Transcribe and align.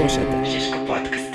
slušate 0.00 0.44
Žiško 0.52 0.78
podcast. 0.86 1.34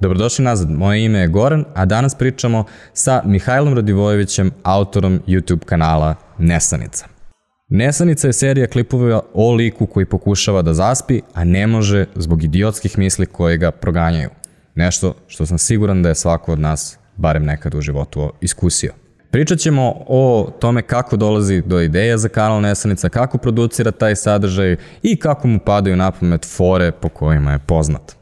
Dobrodošli 0.00 0.44
nazad, 0.44 0.70
moje 0.70 1.04
ime 1.04 1.18
je 1.18 1.28
Goran, 1.28 1.64
a 1.74 1.84
danas 1.84 2.14
pričamo 2.14 2.64
sa 2.92 3.22
Mihajlom 3.24 3.74
Radivojevićem, 3.74 4.50
autorom 4.62 5.20
YouTube 5.26 5.64
kanala 5.64 6.14
Nesanica. 6.38 7.06
Nesanica 7.68 8.26
je 8.26 8.32
serija 8.32 8.66
klipova 8.66 9.22
o 9.34 9.52
liku 9.54 9.86
koji 9.86 10.06
pokušava 10.06 10.62
da 10.62 10.74
zaspi, 10.74 11.20
a 11.34 11.44
ne 11.44 11.66
može 11.66 12.06
zbog 12.14 12.44
idiotskih 12.44 12.98
misli 12.98 13.26
koje 13.26 13.56
ga 13.56 13.70
proganjaju. 13.70 14.30
Nešto 14.74 15.14
što 15.26 15.46
sam 15.46 15.58
siguran 15.58 16.02
da 16.02 16.08
je 16.08 16.14
svako 16.14 16.52
od 16.52 16.58
nas, 16.58 16.98
barem 17.16 17.44
nekad 17.44 17.74
u 17.74 17.80
životu, 17.80 18.32
iskusio. 18.40 18.92
Pričat 19.32 19.58
ćemo 19.58 19.94
o 20.08 20.52
tome 20.60 20.82
kako 20.82 21.16
dolazi 21.16 21.62
do 21.66 21.80
ideja 21.80 22.18
za 22.18 22.28
kanal 22.28 22.60
Nesanica, 22.60 23.08
kako 23.08 23.38
producira 23.38 23.90
taj 23.90 24.16
sadržaj 24.16 24.76
i 25.02 25.16
kako 25.16 25.48
mu 25.48 25.58
padaju 25.58 25.96
na 25.96 26.10
pamet 26.10 26.46
fore 26.56 26.92
po 26.92 27.08
kojima 27.08 27.52
je 27.52 27.58
poznat. 27.58 28.16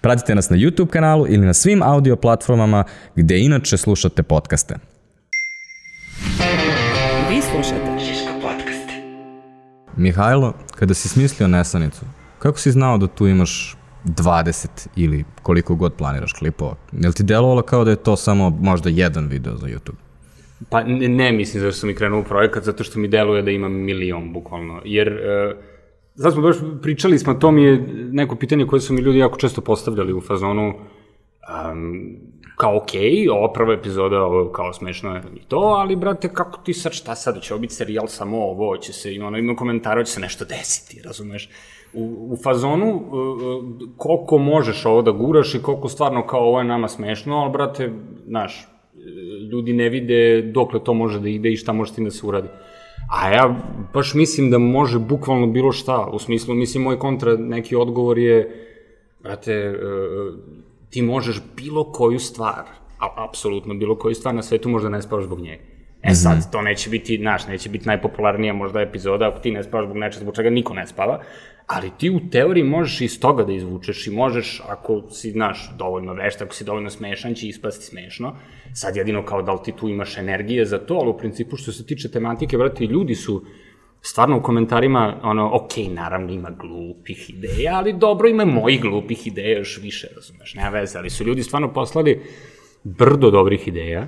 Pratite 0.00 0.34
nas 0.34 0.50
na 0.50 0.56
YouTube 0.56 0.86
kanalu 0.86 1.26
ili 1.28 1.46
na 1.46 1.54
svim 1.54 1.82
audio 1.82 2.16
platformama 2.16 2.84
gde 3.16 3.38
inače 3.38 3.76
slušate 3.76 4.22
podcaste. 4.22 4.74
Vi 7.30 7.40
slušate 7.52 7.98
Žiško 7.98 8.32
podcast. 8.42 8.90
Mihajlo, 9.96 10.54
kada 10.76 10.94
si 10.94 11.08
smislio 11.08 11.48
Nesanicu, 11.48 12.04
kako 12.38 12.58
si 12.58 12.72
znao 12.72 12.98
da 12.98 13.06
tu 13.06 13.26
imaš 13.26 13.76
20 14.04 14.66
ili 14.96 15.24
koliko 15.42 15.74
god 15.74 15.94
planiraš 15.94 16.32
klipova? 16.32 16.74
Je 16.92 17.08
li 17.08 17.14
ti 17.14 17.22
delovalo 17.22 17.62
kao 17.62 17.84
da 17.84 17.90
je 17.90 18.02
to 18.02 18.16
samo 18.16 18.50
možda 18.50 18.90
jedan 18.90 19.26
video 19.26 19.56
za 19.56 19.66
YouTube? 19.66 20.09
Pa 20.68 20.82
ne, 20.82 21.08
ne 21.08 21.32
mislim 21.32 21.62
zašto 21.62 21.80
sam 21.80 21.90
i 21.90 21.94
krenuo 21.94 22.20
u 22.20 22.24
projekat, 22.24 22.64
zato 22.64 22.84
što 22.84 22.98
mi 22.98 23.08
deluje 23.08 23.42
da 23.42 23.50
imam 23.50 23.72
milion, 23.72 24.32
bukvalno. 24.32 24.82
Jer, 24.84 25.08
e, 25.08 25.54
sad 26.16 26.32
smo 26.32 26.42
baš 26.42 26.56
pričali 26.82 27.18
smo, 27.18 27.34
to 27.34 27.50
mi 27.50 27.64
je 27.64 27.86
neko 28.12 28.36
pitanje 28.36 28.66
koje 28.66 28.80
su 28.80 28.94
mi 28.94 29.00
ljudi 29.00 29.18
jako 29.18 29.38
često 29.38 29.60
postavljali 29.60 30.12
u 30.12 30.20
fazonu, 30.20 30.68
um, 30.68 32.16
kao 32.56 32.76
okej, 32.76 33.00
okay, 33.00 33.30
ova 33.32 33.52
prva 33.52 33.74
epizoda, 33.74 34.22
ovo 34.22 34.52
kao 34.52 34.72
smešno 34.72 35.14
je 35.14 35.22
i 35.36 35.40
to, 35.48 35.56
ali 35.56 35.96
brate, 35.96 36.28
kako 36.28 36.60
ti 36.64 36.74
sad, 36.74 36.92
šta 36.92 37.14
sad, 37.14 37.40
će 37.40 37.54
ovo 37.54 37.60
biti 37.60 37.74
serijal 37.74 38.06
samo 38.06 38.44
ovo, 38.44 38.76
će 38.76 38.92
se, 38.92 39.14
ima, 39.14 39.26
ono, 39.26 39.38
ima 39.38 39.56
komentara, 39.56 40.04
će 40.04 40.12
se 40.12 40.20
nešto 40.20 40.44
desiti, 40.44 41.02
razumeš? 41.02 41.50
U, 41.92 42.28
u 42.30 42.36
fazonu, 42.44 42.94
uh, 42.94 43.64
koliko 43.96 44.38
možeš 44.38 44.86
ovo 44.86 45.02
da 45.02 45.10
guraš 45.10 45.54
i 45.54 45.62
koliko 45.62 45.88
stvarno 45.88 46.26
kao 46.26 46.40
ovo 46.40 46.58
je 46.58 46.64
nama 46.64 46.88
smešno, 46.88 47.36
ali 47.36 47.52
brate, 47.52 47.92
znaš, 48.26 48.68
ljudi 49.52 49.72
ne 49.72 49.88
vide 49.88 50.42
dokle 50.42 50.84
to 50.84 50.94
može 50.94 51.20
da 51.20 51.28
ide 51.28 51.52
i 51.52 51.56
šta 51.56 51.72
može 51.72 51.92
s 51.92 51.94
tim 51.94 52.04
da 52.04 52.10
se 52.10 52.26
uradi. 52.26 52.48
A 53.10 53.30
ja 53.30 53.56
baš 53.94 54.14
mislim 54.14 54.50
da 54.50 54.58
može 54.58 54.98
bukvalno 54.98 55.46
bilo 55.46 55.72
šta, 55.72 56.06
u 56.12 56.18
smislu, 56.18 56.54
mislim, 56.54 56.82
moj 56.82 56.98
kontra 56.98 57.36
neki 57.36 57.76
odgovor 57.76 58.18
je, 58.18 58.66
brate, 59.22 59.52
e, 59.52 59.74
ti 60.90 61.02
možeš 61.02 61.42
bilo 61.56 61.92
koju 61.92 62.18
stvar, 62.18 62.64
a, 62.98 63.24
apsolutno 63.28 63.74
bilo 63.74 63.98
koju 63.98 64.14
stvar 64.14 64.34
na 64.34 64.42
svetu 64.42 64.68
možda 64.68 64.88
ne 64.88 65.02
spavaš 65.02 65.24
zbog 65.24 65.40
nje. 65.40 65.58
E 66.02 66.14
sad, 66.14 66.52
to 66.52 66.62
neće 66.62 66.90
biti, 66.90 67.16
znaš, 67.16 67.46
neće 67.46 67.68
biti 67.68 67.86
najpopularnija 67.86 68.52
možda 68.52 68.80
epizoda 68.80 69.28
ako 69.28 69.38
ti 69.38 69.50
ne 69.50 69.62
spavaš 69.62 69.84
zbog 69.84 69.96
nečega 69.96 70.22
zbog 70.22 70.34
čega 70.34 70.50
niko 70.50 70.74
ne 70.74 70.86
spava, 70.86 71.20
ali 71.72 71.90
ti 71.98 72.10
u 72.10 72.20
teoriji 72.30 72.64
možeš 72.64 73.00
iz 73.00 73.20
toga 73.20 73.44
da 73.44 73.52
izvučeš 73.52 74.06
i 74.06 74.10
možeš, 74.10 74.62
ako 74.68 75.02
si, 75.10 75.30
znaš, 75.30 75.70
dovoljno 75.78 76.14
vešta, 76.14 76.44
ako 76.44 76.54
si 76.54 76.64
dovoljno 76.64 76.90
smešan, 76.90 77.34
će 77.34 77.48
ispasti 77.48 77.84
smešno. 77.84 78.36
Sad 78.74 78.96
jedino 78.96 79.24
kao 79.24 79.42
da 79.42 79.52
li 79.52 79.58
ti 79.64 79.72
tu 79.72 79.88
imaš 79.88 80.18
energije 80.18 80.64
za 80.64 80.78
to, 80.78 80.94
ali 80.94 81.10
u 81.10 81.18
principu 81.18 81.56
što 81.56 81.72
se 81.72 81.86
tiče 81.86 82.10
tematike, 82.10 82.58
brate, 82.58 82.84
ljudi 82.84 83.14
su 83.14 83.44
stvarno 84.02 84.38
u 84.38 84.42
komentarima, 84.42 85.20
ono, 85.22 85.50
ok, 85.54 85.76
naravno 85.90 86.32
ima 86.32 86.50
glupih 86.50 87.30
ideja, 87.30 87.74
ali 87.74 87.92
dobro 87.92 88.28
ima 88.28 88.44
mojih 88.44 88.80
glupih 88.80 89.26
ideja 89.26 89.58
još 89.58 89.78
više, 89.82 90.08
razumeš, 90.14 90.54
nema 90.54 90.68
veze, 90.68 90.98
ali 90.98 91.10
su 91.10 91.24
ljudi 91.24 91.42
stvarno 91.42 91.72
poslali 91.72 92.22
brdo 92.84 93.30
dobrih 93.30 93.68
ideja, 93.68 94.06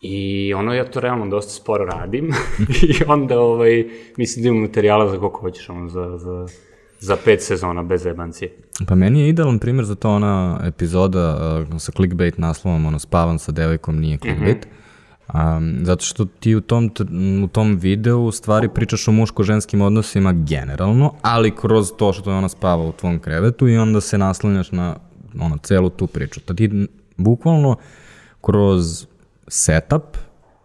I 0.00 0.54
ono, 0.54 0.74
ja 0.74 0.84
to 0.84 1.00
realno 1.00 1.26
dosta 1.26 1.52
sporo 1.52 1.84
radim 1.84 2.30
i 2.82 3.04
onda, 3.06 3.40
ovaj, 3.40 3.84
mislim 4.16 4.42
da 4.42 4.48
imam 4.48 4.62
materijala 4.62 5.10
za 5.10 5.18
koliko 5.18 5.40
hoćeš, 5.40 5.68
ono, 5.68 5.88
za, 5.88 6.18
za, 6.18 6.46
za 7.00 7.16
pet 7.24 7.42
sezona 7.42 7.82
bez 7.82 8.06
jebancije. 8.06 8.50
Pa 8.88 8.94
meni 8.94 9.20
je 9.20 9.28
idealan 9.28 9.58
primjer 9.58 9.84
za 9.84 9.94
to 9.94 10.10
ona 10.10 10.60
epizoda 10.64 11.36
uh, 11.70 11.80
sa 11.80 11.92
clickbait 11.92 12.38
naslovom, 12.38 12.86
ono, 12.86 12.98
spavan 12.98 13.38
sa 13.38 13.52
devojkom 13.52 14.00
nije 14.00 14.18
clickbait. 14.18 14.66
Mm 14.66 14.70
-hmm. 14.70 14.78
Um, 15.34 15.78
zato 15.82 16.04
što 16.04 16.24
ti 16.24 16.54
u 16.54 16.60
tom, 16.60 16.90
u 17.44 17.48
tom 17.48 17.76
videu 17.76 18.24
u 18.24 18.32
stvari 18.32 18.68
pričaš 18.74 19.08
o 19.08 19.12
muško-ženskim 19.12 19.82
odnosima 19.82 20.32
generalno, 20.32 21.14
ali 21.22 21.56
kroz 21.56 21.92
to 21.98 22.12
što 22.12 22.30
je 22.30 22.36
ona 22.36 22.48
spava 22.48 22.84
u 22.84 22.92
tvom 22.92 23.18
krevetu 23.18 23.68
i 23.68 23.76
onda 23.76 24.00
se 24.00 24.18
naslanjaš 24.18 24.72
na 24.72 24.96
ono, 25.40 25.56
celu 25.58 25.90
tu 25.90 26.06
priču. 26.06 26.40
Ta 26.40 26.54
ti 26.54 26.88
bukvalno 27.16 27.76
kroz 28.40 29.06
setup 29.48 30.16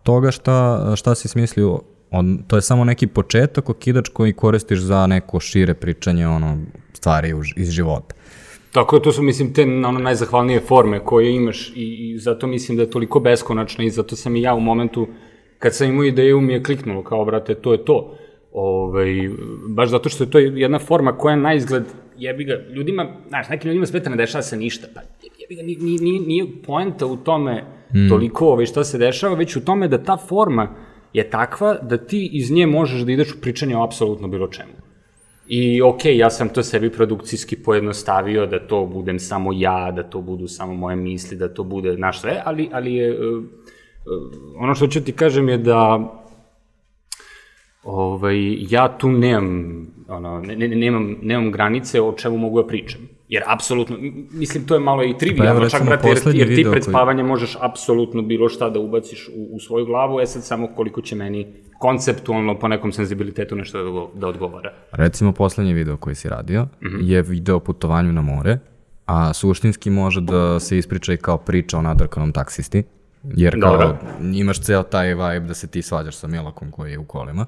toga 0.04 0.32
šta, 0.32 0.92
šta 0.96 1.16
si 1.16 1.28
smislio, 1.28 1.80
on, 2.12 2.44
to 2.48 2.56
je 2.56 2.62
samo 2.62 2.84
neki 2.84 3.08
početak 3.08 3.70
okidač 3.70 4.10
koji 4.10 4.34
koristiš 4.34 4.80
za 4.80 5.08
neko 5.08 5.40
šire 5.40 5.74
pričanje 5.74 6.28
ono, 6.28 6.58
stvari 6.94 7.34
uz, 7.34 7.48
iz 7.56 7.70
života. 7.70 8.16
Tako 8.72 9.00
to 9.00 9.12
su, 9.12 9.24
mislim, 9.24 9.54
te 9.54 9.64
ono, 9.64 10.00
najzahvalnije 10.00 10.60
forme 10.60 11.00
koje 11.00 11.36
imaš 11.36 11.70
i, 11.70 11.74
i 11.76 12.20
zato 12.20 12.48
mislim 12.48 12.78
da 12.78 12.84
je 12.84 12.90
toliko 12.92 13.20
beskonačno 13.20 13.84
i 13.84 13.90
zato 13.90 14.16
sam 14.16 14.36
i 14.36 14.42
ja 14.42 14.54
u 14.54 14.60
momentu, 14.60 15.08
kad 15.60 15.76
sam 15.76 15.88
imao 15.88 16.04
ideju, 16.04 16.42
mi 16.42 16.54
je 16.54 16.64
kliknulo 16.64 17.04
kao, 17.04 17.26
brate, 17.26 17.56
to 17.56 17.72
je 17.72 17.86
to. 17.86 18.18
Ove, 18.52 19.06
baš 19.68 19.90
zato 19.90 20.10
što 20.10 20.24
je 20.24 20.30
to 20.30 20.40
jedna 20.40 20.80
forma 20.80 21.18
koja 21.18 21.36
na 21.36 21.54
izgled 21.54 21.84
jebi 22.18 22.44
ga, 22.44 22.54
ljudima, 22.76 23.08
znaš, 23.28 23.50
nekim 23.50 23.68
ljudima 23.68 23.86
sveta 23.86 24.10
ne 24.10 24.16
dešava 24.16 24.42
se 24.42 24.58
ništa, 24.58 24.88
pa 24.94 25.02
jebi 25.40 25.56
ga, 25.56 25.62
nije, 25.62 26.02
nije, 26.02 26.20
nije 26.20 26.46
poenta 26.66 27.06
u 27.06 27.18
tome 27.18 27.64
mm. 27.96 28.10
toliko 28.10 28.48
ove, 28.48 28.66
šta 28.66 28.84
se 28.84 28.98
dešava, 28.98 29.36
već 29.36 29.56
u 29.56 29.66
tome 29.66 29.88
da 29.88 30.04
ta 30.04 30.18
forma 30.18 30.76
je 31.14 31.30
takva 31.30 31.78
da 31.82 31.98
ti 31.98 32.30
iz 32.34 32.52
nje 32.52 32.68
možeš 32.68 33.02
da 33.02 33.12
ideš 33.12 33.34
u 33.34 33.42
pričanje 33.42 33.78
o 33.78 33.84
apsolutno 33.84 34.28
bilo 34.28 34.48
čemu. 34.48 34.74
I 35.48 35.82
okej, 35.82 36.14
okay, 36.14 36.18
ja 36.18 36.30
sam 36.30 36.50
to 36.50 36.64
sebi 36.64 36.90
produkcijski 36.90 37.56
pojednostavio 37.56 38.46
da 38.46 38.68
to 38.68 38.86
budem 38.86 39.20
samo 39.20 39.52
ja, 39.54 39.92
da 39.92 40.04
to 40.04 40.22
budu 40.22 40.48
samo 40.48 40.74
moje 40.74 40.96
misli, 40.96 41.38
da 41.38 41.54
to 41.54 41.64
bude 41.64 41.98
naš 41.98 42.22
sve, 42.22 42.42
ali, 42.46 42.70
ali 42.72 42.94
je, 42.94 43.12
uh, 43.12 43.44
ono 44.58 44.76
što 44.76 44.88
ću 44.88 45.04
ti 45.04 45.12
kažem 45.12 45.50
je 45.50 45.58
da 45.58 46.00
ovaj, 47.84 48.58
ja 48.70 48.98
tu 48.98 49.12
nemam, 49.12 49.88
ono, 50.08 50.40
ne, 50.40 50.56
ne, 50.56 50.68
nemam, 50.68 51.16
nemam 51.22 51.52
granice 51.52 52.02
o 52.02 52.14
čemu 52.14 52.38
mogu 52.38 52.62
da 52.62 52.68
pričam. 52.68 53.02
Jer 53.30 53.44
apsolutno, 53.48 53.98
mislim, 54.32 54.66
to 54.66 54.74
je 54.74 54.80
malo 54.80 55.04
i 55.04 55.18
trivialno, 55.18 55.62
pa 55.62 55.70
čak, 55.70 55.86
brate, 55.86 56.08
jer, 56.08 56.36
jer 56.36 56.56
ti 56.56 56.66
pred 56.72 56.84
spavanje 56.84 57.22
koji... 57.22 57.30
možeš 57.30 57.58
apsolutno 57.62 58.22
bilo 58.22 58.50
šta 58.50 58.70
da 58.70 58.80
ubaciš 58.80 59.28
u, 59.28 59.56
u 59.56 59.60
svoju 59.60 59.86
glavu, 59.86 60.20
e 60.22 60.26
sad 60.26 60.44
samo 60.44 60.68
koliko 60.76 61.02
će 61.02 61.16
meni 61.16 61.48
konceptualno 61.80 62.60
po 62.60 62.68
nekom 62.68 62.92
senzibilitetu 62.92 63.56
nešto 63.56 63.84
da, 63.84 64.20
da 64.20 64.28
odgovara. 64.28 64.74
Recimo, 64.92 65.32
poslednji 65.32 65.74
video 65.74 65.98
koji 65.98 66.16
si 66.16 66.30
radio 66.30 66.64
mm 66.64 66.88
-hmm. 66.88 67.00
je 67.02 67.22
video 67.22 67.56
o 67.56 67.60
putovanju 67.60 68.12
na 68.12 68.22
more, 68.22 68.60
a 69.06 69.34
suštinski 69.34 69.90
može 69.90 70.22
da 70.22 70.60
se 70.60 70.78
ispriča 70.78 71.14
i 71.14 71.18
kao 71.18 71.38
priča 71.38 71.78
o 71.78 71.82
nadrkanom 71.82 72.32
taksisti, 72.32 72.84
jer 73.24 73.62
kao 73.62 73.72
Dobro. 73.72 73.98
imaš 74.34 74.62
ceo 74.62 74.84
taj 74.84 75.14
vibe 75.14 75.48
da 75.48 75.54
se 75.54 75.68
ti 75.68 75.82
svađaš 75.82 76.16
sa 76.16 76.28
Milakom 76.28 76.72
koji 76.72 76.92
je 76.92 77.00
u 77.00 77.06
kolima. 77.06 77.46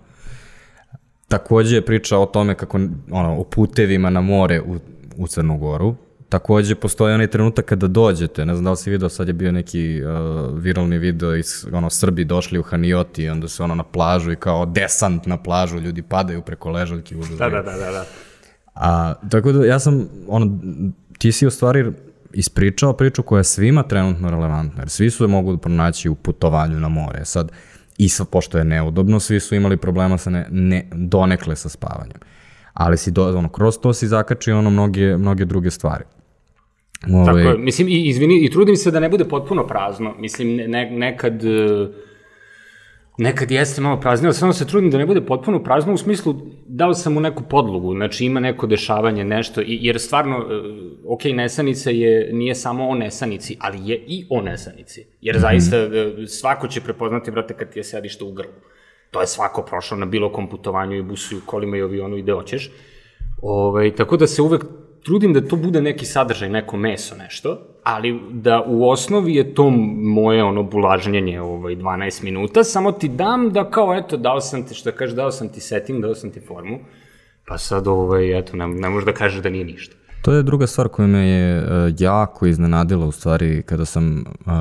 Takođe 1.27 1.75
je 1.75 1.85
priča 1.85 2.17
o 2.17 2.25
tome 2.25 2.55
kako, 2.55 2.79
ono, 3.11 3.39
o 3.39 3.43
putevima 3.43 4.09
na 4.09 4.21
more 4.21 4.61
u, 4.61 4.75
u 5.17 5.27
Crnu 5.27 5.57
Goru. 5.57 5.95
Takođe 6.29 6.75
postoji 6.75 7.13
onaj 7.13 7.27
trenutak 7.27 7.65
kada 7.65 7.87
dođete, 7.87 8.45
ne 8.45 8.53
znam 8.53 8.65
da 8.65 8.71
li 8.71 8.77
si 8.77 8.89
vidio, 8.89 9.09
sad 9.09 9.27
je 9.27 9.33
bio 9.33 9.51
neki 9.51 10.01
uh, 10.03 10.59
viralni 10.59 10.97
video 10.97 11.35
iz, 11.35 11.67
ono, 11.73 11.89
Srbi 11.89 12.25
došli 12.25 12.59
u 12.59 12.63
Hanioti 12.63 13.23
i 13.23 13.29
onda 13.29 13.47
se 13.47 13.63
ono 13.63 13.75
na 13.75 13.83
plažu 13.83 14.31
i 14.31 14.35
kao 14.35 14.65
desant 14.65 15.25
na 15.25 15.37
plažu, 15.37 15.79
ljudi 15.79 16.01
padaju 16.01 16.41
preko 16.41 16.69
ležaljki. 16.69 17.15
Da, 17.15 17.49
da, 17.49 17.61
da, 17.61 17.71
da, 17.71 17.91
da. 17.91 18.05
A, 18.73 19.13
tako 19.29 19.51
da 19.51 19.65
ja 19.65 19.79
sam, 19.79 20.07
ono, 20.27 20.59
ti 21.17 21.31
si 21.31 21.47
u 21.47 21.51
stvari 21.51 21.91
ispričao 22.33 22.93
priču 22.93 23.23
koja 23.23 23.39
je 23.39 23.43
svima 23.43 23.83
trenutno 23.83 24.29
relevantna, 24.29 24.81
jer 24.81 24.89
svi 24.89 25.09
su 25.09 25.23
je 25.23 25.27
mogu 25.27 25.57
pronaći 25.57 26.09
u 26.09 26.15
putovanju 26.15 26.79
na 26.79 26.89
more. 26.89 27.25
Sad, 27.25 27.51
I 27.97 28.09
sa, 28.09 28.25
pošto 28.25 28.57
je 28.57 28.63
neudobno, 28.63 29.19
svi 29.19 29.39
su 29.39 29.55
imali 29.55 29.77
problema 29.77 30.17
sa 30.17 30.29
ne, 30.29 30.47
ne, 30.51 30.89
donekle 30.91 31.55
sa 31.55 31.69
spavanjem. 31.69 32.19
Ali 32.75 32.97
si 32.97 33.11
do, 33.11 33.37
ono, 33.37 33.49
kroz 33.49 33.79
to 33.79 33.93
si 33.93 34.07
zakačio 34.07 34.57
ono 34.57 34.69
mnoge, 34.69 35.17
mnoge 35.17 35.45
druge 35.45 35.71
stvari. 35.71 36.03
Ove... 37.13 37.25
Tako 37.25 37.37
je, 37.37 37.57
mislim, 37.57 37.87
i, 37.87 38.03
izvini, 38.09 38.45
i 38.45 38.51
trudim 38.51 38.75
se 38.75 38.91
da 38.91 38.99
ne 38.99 39.09
bude 39.09 39.25
potpuno 39.25 39.67
prazno. 39.67 40.13
Mislim, 40.19 40.55
ne, 40.55 40.89
nekad... 40.91 41.43
Uh 41.43 42.05
nekad 43.17 43.51
jeste 43.51 43.81
malo 43.81 43.99
praznije, 43.99 44.27
ali 44.27 44.35
samo 44.35 44.53
se 44.53 44.67
trudim 44.67 44.91
da 44.91 44.97
ne 44.97 45.05
bude 45.05 45.21
potpuno 45.21 45.63
prazno 45.63 45.93
u 45.93 45.97
smislu 45.97 46.35
dao 46.67 46.93
sam 46.93 47.13
mu 47.13 47.19
neku 47.19 47.43
podlogu, 47.43 47.93
znači 47.93 48.25
ima 48.25 48.39
neko 48.39 48.67
dešavanje, 48.67 49.23
nešto, 49.23 49.61
jer 49.65 49.99
stvarno, 49.99 50.37
e, 50.37 50.43
ok, 51.07 51.23
nesanica 51.23 51.89
je, 51.89 52.29
nije 52.33 52.55
samo 52.55 52.89
o 52.89 52.95
nesanici, 52.95 53.57
ali 53.59 53.77
je 53.89 54.03
i 54.07 54.25
o 54.29 54.41
nesanici, 54.41 55.05
jer 55.21 55.35
mm 55.35 55.37
-hmm. 55.37 55.41
zaista 55.41 55.77
e, 55.77 56.27
svako 56.27 56.67
će 56.67 56.81
prepoznati, 56.81 57.31
brate, 57.31 57.53
kad 57.53 57.69
ti 57.69 57.79
je 57.79 57.83
sedište 57.83 58.23
u 58.23 58.31
grlu. 58.31 58.51
To 59.15 59.21
je 59.21 59.27
svako 59.27 59.61
prošao 59.61 59.97
na 59.97 60.05
bilo 60.05 60.31
kom 60.31 60.49
putovanju 60.49 60.95
i 60.97 61.01
busu 61.01 61.37
i 61.37 61.41
kolima 61.45 61.77
i 61.77 61.81
avionu 61.81 62.17
i 62.17 62.21
gde 62.21 62.31
hoćeš. 62.31 62.71
Ove, 63.41 63.67
ovaj, 63.67 63.95
tako 63.95 64.17
da 64.17 64.27
se 64.27 64.41
uvek 64.41 64.65
trudim 65.03 65.33
da 65.33 65.47
to 65.47 65.55
bude 65.55 65.81
neki 65.81 66.05
sadržaj, 66.05 66.49
neko 66.49 66.77
meso, 66.77 67.15
nešto, 67.15 67.57
ali 67.83 68.19
da 68.31 68.63
u 68.67 68.89
osnovi 68.89 69.35
je 69.35 69.53
to 69.53 69.69
moje 69.69 70.43
ono 70.43 70.63
bulažnjenje 70.63 71.41
ovaj 71.41 71.75
12 71.75 72.23
minuta, 72.23 72.63
samo 72.63 72.91
ti 72.91 73.07
dam 73.07 73.49
da 73.53 73.69
kao 73.69 73.95
eto 73.95 74.17
dao 74.17 74.41
sam 74.41 74.67
ti 74.67 74.73
što 74.73 74.91
kaže 74.91 75.15
dao 75.15 75.31
sam 75.31 75.49
ti 75.49 75.61
setting, 75.61 76.01
dao 76.01 76.15
sam 76.15 76.31
ti 76.31 76.39
formu. 76.39 76.79
Pa 77.47 77.57
sad 77.57 77.87
ovaj 77.87 78.39
eto 78.39 78.57
ne, 78.57 78.67
ne 78.67 78.89
možeš 78.89 79.05
da 79.05 79.13
kažeš 79.13 79.41
da 79.41 79.49
nije 79.49 79.65
ništa. 79.65 79.95
To 80.21 80.33
je 80.33 80.43
druga 80.43 80.67
stvar 80.67 80.87
koja 80.87 81.07
me 81.07 81.27
je 81.27 81.57
uh, 81.57 81.67
jako 81.99 82.45
iznenadila 82.45 83.05
u 83.05 83.11
stvari 83.11 83.63
kada 83.65 83.85
sam 83.85 84.25
uh, 84.45 84.53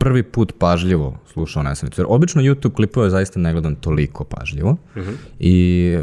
prvi 0.00 0.22
put 0.22 0.52
pažljivo 0.58 1.18
slušao 1.32 1.62
Nesanicu. 1.62 2.00
Jer 2.00 2.06
obično 2.08 2.42
YouTube 2.42 2.74
klipove 2.74 3.10
zaista 3.10 3.40
ne 3.40 3.52
gledam 3.52 3.74
toliko 3.74 4.24
pažljivo. 4.24 4.70
Uh 4.70 5.02
-huh. 5.02 5.14
I 5.38 5.96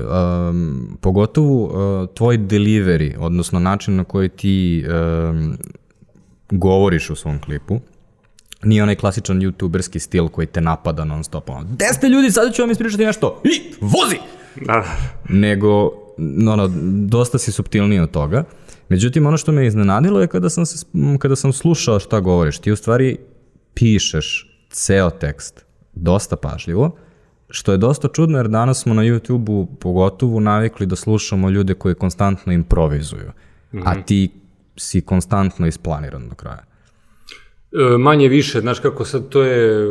um, 0.50 0.98
pogotovo 1.02 1.64
uh, 1.64 2.10
tvoj 2.14 2.38
delivery, 2.38 3.16
odnosno 3.20 3.60
način 3.60 3.96
na 3.96 4.04
koji 4.04 4.30
ti 4.30 4.86
um, 5.30 5.58
govoriš 6.52 7.10
u 7.10 7.16
svom 7.16 7.40
klipu, 7.40 7.80
nije 8.64 8.84
onaj 8.84 8.96
klasičan 8.96 9.42
youtuberski 9.42 10.00
stil 10.00 10.28
koji 10.28 10.48
te 10.48 10.62
napada 10.62 11.04
non 11.04 11.24
stop. 11.24 11.50
Ono, 11.50 11.68
Gde 11.72 11.86
ste 11.86 12.10
ljudi, 12.10 12.32
sada 12.32 12.52
ću 12.52 12.62
vam 12.62 12.72
ispričati 12.72 13.06
nešto. 13.06 13.42
I, 13.44 13.74
vozi! 13.82 14.18
Da. 14.66 14.86
Nego, 15.30 15.92
ono, 16.50 16.70
dosta 17.08 17.38
si 17.38 17.52
subtilniji 17.52 18.00
od 18.00 18.12
toga. 18.12 18.44
Međutim, 18.90 19.26
ono 19.26 19.38
što 19.38 19.52
me 19.52 19.68
iznenadilo 19.68 20.22
je 20.22 20.28
kada 20.28 20.50
sam, 20.50 20.66
se, 20.66 20.86
kada 21.20 21.36
sam 21.36 21.54
slušao 21.54 22.00
šta 22.00 22.20
govoriš. 22.20 22.60
Ti 22.60 22.72
u 22.72 22.76
stvari 22.76 23.18
pišeš 23.78 24.48
ceo 24.70 25.10
tekst 25.10 25.66
dosta 25.94 26.36
pažljivo, 26.36 26.98
što 27.50 27.72
je 27.72 27.78
dosta 27.78 28.08
čudno 28.08 28.38
jer 28.38 28.48
danas 28.48 28.82
smo 28.82 28.94
na 28.94 29.04
YouTube-u 29.04 29.68
pogotovo 29.80 30.40
navikli 30.40 30.86
da 30.86 30.96
slušamo 30.96 31.50
ljude 31.50 31.74
koji 31.74 31.96
konstantno 31.96 32.54
improvizuju, 32.54 33.32
mm 33.72 33.78
-hmm. 33.78 33.84
a 33.86 34.04
ti 34.06 34.30
si 34.78 35.02
konstantno 35.02 35.68
isplaniran 35.68 36.30
do 36.30 36.36
kraja. 36.36 36.64
E, 37.72 37.98
manje 37.98 38.28
više, 38.28 38.60
znaš 38.60 38.80
kako 38.80 39.06
sad 39.06 39.30
to 39.30 39.44
je 39.44 39.88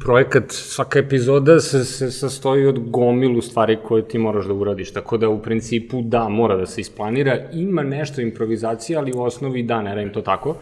projekat, 0.00 0.44
svaka 0.48 0.98
epizoda 0.98 1.60
se, 1.60 1.84
se 1.84 2.10
sastoji 2.10 2.66
od 2.66 2.90
gomilu 2.90 3.42
stvari 3.42 3.78
koje 3.84 4.08
ti 4.08 4.18
moraš 4.18 4.46
da 4.46 4.52
uradiš, 4.52 4.92
tako 4.92 5.16
da 5.16 5.28
u 5.28 5.42
principu 5.42 6.02
da, 6.02 6.28
mora 6.28 6.56
da 6.56 6.66
se 6.66 6.80
isplanira, 6.80 7.38
ima 7.52 7.82
nešto 7.82 8.20
improvizacije, 8.20 8.96
ali 8.96 9.12
u 9.12 9.22
osnovi 9.22 9.62
da, 9.62 9.82
ne 9.82 9.94
radim 9.94 10.12
to 10.12 10.22
tako. 10.22 10.56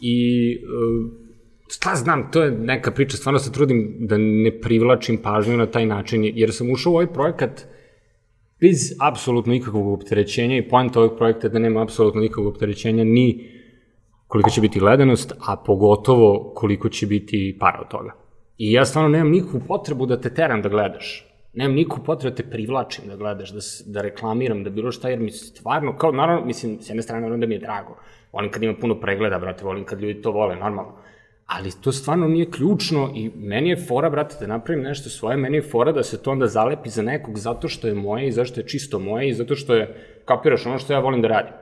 I 0.00 0.56
uh, 0.56 1.10
šta 1.68 1.94
znam, 1.94 2.30
to 2.32 2.42
je 2.42 2.50
neka 2.50 2.90
priča, 2.90 3.16
stvarno 3.16 3.38
se 3.38 3.52
trudim 3.52 3.96
da 4.00 4.16
ne 4.18 4.60
privlačim 4.60 5.16
pažnju 5.22 5.56
na 5.56 5.66
taj 5.66 5.86
način, 5.86 6.30
jer 6.34 6.52
sam 6.52 6.70
ušao 6.70 6.92
u 6.92 6.94
ovaj 6.94 7.12
projekat 7.12 7.66
bez 8.60 8.92
apsolutno 9.00 9.52
nikakvog 9.52 9.92
opterećenja 9.92 10.56
i 10.56 10.68
poenta 10.68 11.00
ovog 11.00 11.16
projekta 11.16 11.46
je 11.46 11.50
da 11.50 11.58
nema 11.58 11.82
apsolutno 11.82 12.20
nikakvog 12.20 12.46
opterećenja 12.46 13.04
ni 13.04 13.50
koliko 14.26 14.50
će 14.50 14.60
biti 14.60 14.78
gledanost, 14.78 15.32
a 15.46 15.56
pogotovo 15.56 16.52
koliko 16.54 16.88
će 16.88 17.06
biti 17.06 17.56
para 17.60 17.80
od 17.80 17.88
toga. 17.88 18.12
I 18.58 18.72
ja 18.72 18.84
stvarno 18.84 19.08
nemam 19.08 19.30
nikakvu 19.30 19.60
potrebu 19.68 20.06
da 20.06 20.20
te 20.20 20.34
teram 20.34 20.62
da 20.62 20.68
gledaš. 20.68 21.26
Nemam 21.54 21.76
nikakvu 21.76 22.04
potrebu 22.04 22.30
da 22.30 22.42
te 22.42 22.50
privlačim 22.50 23.08
da 23.08 23.16
gledaš, 23.16 23.50
da, 23.50 23.60
da 23.86 24.02
reklamiram, 24.02 24.64
da 24.64 24.70
bilo 24.70 24.92
šta, 24.92 25.08
jer 25.08 25.20
mi 25.20 25.30
stvarno, 25.30 25.96
kao, 25.96 26.12
naravno, 26.12 26.46
mislim, 26.46 26.78
s 26.80 26.90
jedne 26.90 27.02
strane, 27.02 27.20
naravno 27.20 27.40
da 27.40 27.48
mi 27.48 27.54
je 27.54 27.58
drago. 27.58 27.96
Volim 28.36 28.50
kad 28.50 28.62
ima 28.62 28.74
puno 28.80 29.00
pregleda, 29.00 29.38
brate, 29.38 29.64
volim 29.64 29.84
kad 29.84 30.00
ljudi 30.00 30.22
to 30.22 30.30
vole, 30.30 30.56
normalno. 30.56 30.92
Ali 31.46 31.70
to 31.80 31.92
stvarno 31.92 32.28
nije 32.28 32.50
ključno 32.50 33.12
i 33.14 33.30
meni 33.36 33.68
je 33.68 33.76
fora, 33.76 34.10
brate, 34.10 34.36
da 34.40 34.46
napravim 34.46 34.84
nešto 34.84 35.08
svoje, 35.08 35.36
meni 35.36 35.56
je 35.56 35.62
fora 35.62 35.92
da 35.92 36.02
se 36.02 36.22
to 36.22 36.30
onda 36.30 36.46
zalepi 36.46 36.90
za 36.90 37.02
nekog 37.02 37.38
zato 37.38 37.68
što 37.68 37.86
je 37.88 37.94
moje 37.94 38.28
i 38.28 38.32
zašto 38.32 38.60
je 38.60 38.66
čisto 38.66 38.98
moje 38.98 39.28
i 39.28 39.34
zato 39.34 39.56
što 39.56 39.74
je, 39.74 39.94
kapiraš 40.24 40.66
ono 40.66 40.78
što 40.78 40.92
ja 40.92 40.98
volim 40.98 41.22
da 41.22 41.28
radim. 41.28 41.52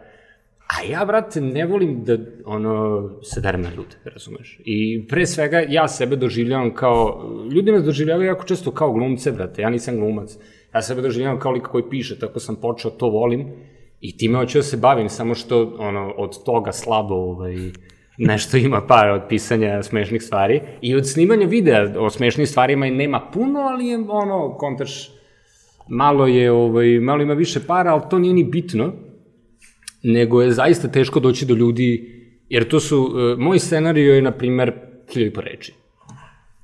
A 0.67 0.83
ja, 0.91 1.05
brate, 1.05 1.41
ne 1.41 1.67
volim 1.67 2.05
da, 2.05 2.17
ono, 2.45 3.11
se 3.23 3.41
derem 3.41 3.63
na 3.63 3.71
ljude, 3.71 3.97
razumeš? 4.05 4.59
I 4.65 5.07
pre 5.09 5.27
svega, 5.27 5.61
ja 5.69 5.89
sebe 5.89 6.17
doživljavam 6.17 6.75
kao, 6.75 7.31
ljudi 7.53 7.73
nas 7.73 7.85
doživljavaju 7.85 8.27
jako 8.27 8.45
često 8.45 8.71
kao 8.71 8.93
glumce, 8.93 9.33
brate, 9.33 9.63
ja 9.63 9.71
nisam 9.71 10.01
glumac. 10.01 10.37
Ja 10.75 10.83
sebe 10.83 11.03
doživljavam 11.03 11.39
kao 11.39 11.53
lik 11.53 11.63
koji 11.63 11.85
piše, 11.91 12.19
tako 12.19 12.41
sam 12.41 12.57
počeo, 12.57 12.91
to 12.91 13.09
volim. 13.09 13.47
I 14.01 14.17
time 14.17 14.39
hoću 14.39 14.59
da 14.59 14.63
se 14.63 14.77
bavim, 14.77 15.09
samo 15.09 15.35
što, 15.35 15.77
ono, 15.79 16.15
od 16.17 16.45
toga 16.45 16.73
slabo, 16.73 17.15
ovaj, 17.15 17.57
nešto 18.19 18.57
ima 18.57 18.81
par 18.87 19.11
od 19.11 19.23
pisanja 19.29 19.83
smešnih 19.83 20.23
stvari. 20.23 20.61
I 20.81 20.95
od 20.95 21.09
snimanja 21.09 21.47
videa 21.47 22.01
o 22.01 22.11
smešnim 22.11 22.47
stvarima 22.47 22.87
nema 22.87 23.21
puno, 23.33 23.61
ali 23.61 23.87
je, 23.87 23.99
ono, 24.09 24.57
kontaš, 24.59 25.11
malo 25.89 26.27
je, 26.27 26.53
ovaj, 26.53 27.01
malo 27.01 27.23
ima 27.23 27.35
više 27.35 27.61
para, 27.67 27.93
ali 27.93 28.03
to 28.11 28.19
nije 28.19 28.35
ni 28.35 28.45
bitno 28.45 28.93
nego 30.05 30.43
je 30.43 30.53
zaista 30.53 30.89
teško 30.89 31.21
doći 31.21 31.47
do 31.47 31.55
ljudi, 31.55 32.15
jer 32.49 32.69
to 32.69 32.81
su, 32.81 33.03
uh, 33.03 33.39
moj 33.39 33.59
scenario 33.59 34.15
je, 34.15 34.23
na 34.23 34.33
primer, 34.33 34.73
hiljadu 35.13 35.35
po 35.35 35.41
reči. 35.41 35.73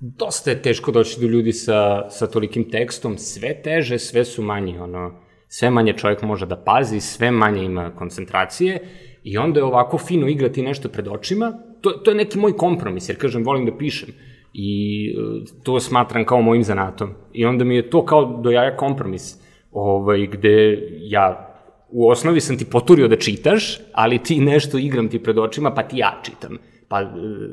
Dosta 0.01 0.51
je 0.51 0.63
teško 0.63 0.93
doći 0.93 1.21
do 1.21 1.27
ljudi 1.27 1.53
sa, 1.53 2.11
sa 2.11 2.27
tolikim 2.27 2.71
tekstom, 2.71 3.19
sve 3.19 3.63
teže, 3.63 3.99
sve 3.99 4.25
su 4.25 4.43
manji, 4.43 4.79
ono, 4.79 5.21
sve 5.53 5.71
manje 5.71 5.93
čovjek 5.93 6.23
može 6.23 6.47
da 6.47 6.57
pazi, 6.57 7.01
sve 7.01 7.31
manje 7.31 7.65
ima 7.65 7.91
koncentracije 7.91 8.79
i 9.25 9.39
onda 9.39 9.61
je 9.61 9.65
ovako 9.65 9.99
fino 9.99 10.29
igrati 10.29 10.63
nešto 10.63 10.89
pred 10.89 11.09
očima, 11.09 11.53
to, 11.81 11.91
to 11.91 12.11
je 12.11 12.15
neki 12.15 12.39
moj 12.39 12.57
kompromis, 12.57 13.09
jer 13.09 13.19
kažem, 13.19 13.45
volim 13.45 13.67
da 13.67 13.77
pišem 13.77 14.09
i 14.53 14.71
uh, 15.19 15.49
to 15.63 15.81
smatram 15.81 16.25
kao 16.25 16.43
mojim 16.43 16.65
zanatom. 16.65 17.11
I 17.33 17.45
onda 17.45 17.65
mi 17.65 17.77
je 17.77 17.91
to 17.91 18.05
kao 18.05 18.41
do 18.43 18.51
jaja 18.51 18.77
kompromis, 18.77 19.37
ovaj, 19.73 20.27
gde 20.27 20.89
ja 21.01 21.47
u 21.89 22.09
osnovi 22.09 22.41
sam 22.41 22.59
ti 22.59 22.65
poturio 22.71 23.09
da 23.09 23.17
čitaš, 23.17 23.81
ali 23.93 24.19
ti 24.19 24.41
nešto 24.41 24.79
igram 24.79 25.09
ti 25.09 25.19
pred 25.19 25.39
očima, 25.39 25.75
pa 25.75 25.83
ti 25.83 25.99
ja 25.99 26.21
čitam. 26.23 26.59
Pa, 26.89 27.03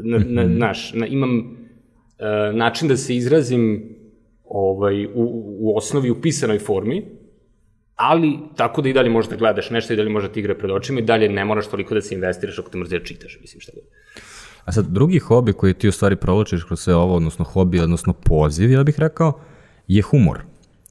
na, 0.03 0.17
na, 0.27 0.43
mhm. 0.43 0.57
naš, 0.57 0.93
na, 0.93 1.07
imam 1.07 1.39
uh, 1.39 2.55
način 2.55 2.87
da 2.87 2.97
se 2.97 3.15
izrazim 3.15 3.95
ovaj, 4.43 5.05
u, 5.05 5.11
u 5.59 5.77
osnovi 5.77 6.09
u 6.09 6.21
pisanoj 6.21 6.59
formi, 6.59 7.17
ali 7.97 8.39
tako 8.55 8.81
da 8.81 8.89
i 8.89 8.93
dalje 8.93 9.09
možeš 9.09 9.29
da 9.29 9.35
gledaš 9.35 9.69
nešto 9.69 9.93
i 9.93 9.95
dalje 9.95 10.09
možeš 10.09 10.29
da 10.29 10.33
ti 10.33 10.39
igra 10.39 10.55
pred 10.55 10.71
očima 10.71 10.99
i 10.99 11.03
dalje 11.03 11.29
ne 11.29 11.45
moraš 11.45 11.67
toliko 11.67 11.93
da 11.93 12.01
se 12.01 12.15
investiraš 12.15 12.59
ako 12.59 12.69
te 12.69 12.77
mrzi 12.77 12.99
da 12.99 13.05
čitaš, 13.05 13.37
mislim 13.41 13.61
šta 13.61 13.71
god. 13.75 13.83
A 14.65 14.71
sad, 14.71 14.85
drugi 14.85 15.19
hobi 15.19 15.53
koji 15.53 15.73
ti 15.73 15.87
u 15.87 15.91
stvari 15.91 16.15
provlačiš 16.15 16.63
kroz 16.63 16.79
sve 16.79 16.95
ovo, 16.95 17.15
odnosno 17.15 17.45
hobi, 17.45 17.79
odnosno 17.79 18.13
poziv, 18.13 18.71
ja 18.71 18.83
bih 18.83 18.99
rekao, 18.99 19.39
je 19.87 20.01
humor. 20.01 20.39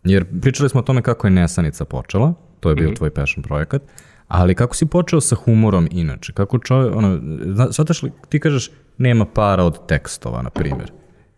Jer 0.05 0.25
pričali 0.41 0.69
smo 0.69 0.81
o 0.81 0.83
tome 0.83 1.03
kako 1.03 1.27
je 1.27 1.31
Nesanica 1.31 1.85
počela, 1.85 2.35
to 2.61 2.69
je 2.69 2.75
bio 2.75 2.89
mm 2.89 2.93
-hmm. 2.93 2.97
tvoj 2.97 3.11
passion 3.11 3.43
projekat, 3.43 3.83
ali 4.29 4.55
kako 4.55 4.77
si 4.77 4.87
počeo 4.87 5.21
sa 5.21 5.37
humorom 5.37 5.89
inače? 5.91 6.33
Kako 6.33 6.59
čovjek, 6.59 6.97
ono, 6.97 7.21
shvataš 7.73 8.03
li, 8.03 8.13
ti 8.29 8.41
kažeš, 8.41 8.71
nema 8.99 9.25
para 9.25 9.65
od 9.65 9.87
tekstova, 9.87 10.43
na 10.43 10.51
primjer. 10.51 10.93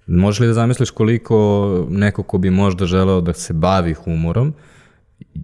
Možeš 0.07 0.41
li 0.41 0.47
da 0.47 0.53
zamisliš 0.53 0.91
koliko 0.91 1.87
neko 1.91 2.23
ko 2.23 2.39
bi 2.39 2.51
možda 2.51 2.87
želeo 2.87 3.21
da 3.21 3.33
se 3.33 3.53
bavi 3.53 3.95
humorom, 3.95 4.55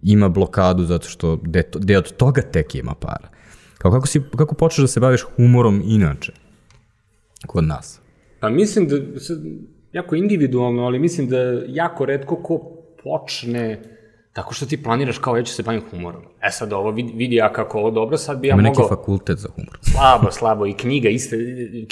ima 0.02 0.28
blokadu 0.28 0.84
zato 0.84 1.08
što 1.08 1.38
gde 1.74 1.98
od 1.98 2.16
toga 2.16 2.42
tek 2.42 2.74
ima 2.74 2.94
para. 2.94 3.28
Kao 3.78 3.90
kako, 3.90 4.06
si, 4.06 4.20
kako 4.36 4.54
počeš 4.54 4.78
da 4.78 4.86
se 4.86 5.00
baviš 5.00 5.22
humorom 5.36 5.82
inače 5.86 6.32
kod 7.46 7.64
nas? 7.64 8.00
Pa 8.40 8.48
mislim 8.48 8.88
da, 8.88 8.96
jako 9.92 10.14
individualno, 10.14 10.82
ali 10.82 10.98
mislim 10.98 11.28
da 11.28 11.38
jako 11.66 12.04
redko 12.04 12.36
ko 12.36 12.58
počne 13.04 13.94
Tako 14.34 14.54
što 14.54 14.66
ti 14.66 14.82
planiraš 14.82 15.18
kao 15.18 15.36
ja 15.36 15.42
ću 15.42 15.52
se 15.52 15.62
bavim 15.62 15.82
humorom. 15.90 16.22
E 16.42 16.50
sad 16.50 16.72
ovo 16.72 16.90
vidi, 16.90 17.12
vidi 17.16 17.36
ja 17.36 17.52
kako 17.52 17.78
ovo 17.78 17.90
dobro, 17.90 18.16
sad 18.16 18.38
bi 18.38 18.48
ja 18.48 18.54
ima 18.54 18.62
mogao... 18.62 18.72
Ima 18.72 18.82
neki 18.82 18.88
fakultet 18.88 19.38
za 19.38 19.48
humor. 19.54 19.78
Slabo, 19.92 20.30
slabo. 20.30 20.66
I 20.66 20.72
knjiga 20.72 21.08
iste. 21.08 21.36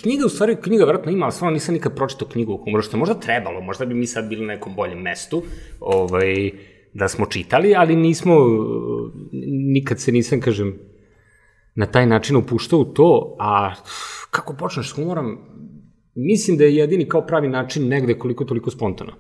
Knjiga 0.02 0.26
u 0.26 0.28
stvari, 0.28 0.56
knjiga 0.62 0.84
vjerojatno 0.84 1.12
ima, 1.12 1.24
ali 1.24 1.32
stvarno 1.32 1.54
nisam 1.54 1.74
nikad 1.74 1.94
pročitao 1.94 2.28
knjigu 2.28 2.54
o 2.54 2.56
humoru, 2.56 2.82
što 2.82 2.96
je 2.96 2.98
možda 2.98 3.14
trebalo. 3.14 3.60
Možda 3.60 3.84
bi 3.84 3.94
mi 3.94 4.06
sad 4.06 4.28
bili 4.28 4.46
na 4.46 4.54
nekom 4.54 4.74
boljem 4.74 4.98
mestu. 4.98 5.42
Ovaj, 5.80 6.50
da 6.94 7.08
smo 7.08 7.26
čitali, 7.26 7.74
ali 7.74 7.96
nismo, 7.96 8.36
nikad 9.72 10.00
se 10.00 10.12
nisam, 10.12 10.40
kažem, 10.40 10.78
na 11.74 11.86
taj 11.86 12.06
način 12.06 12.36
upuštao 12.36 12.80
u 12.80 12.84
to, 12.84 13.36
a 13.38 13.74
kako 14.30 14.54
počneš 14.54 14.90
s 14.90 14.92
humorom, 14.92 15.38
mislim 16.14 16.56
da 16.56 16.64
je 16.64 16.76
jedini 16.76 17.08
kao 17.08 17.26
pravi 17.26 17.48
način 17.48 17.88
negde 17.88 18.18
koliko 18.18 18.44
toliko 18.44 18.70
spontano 18.70 19.12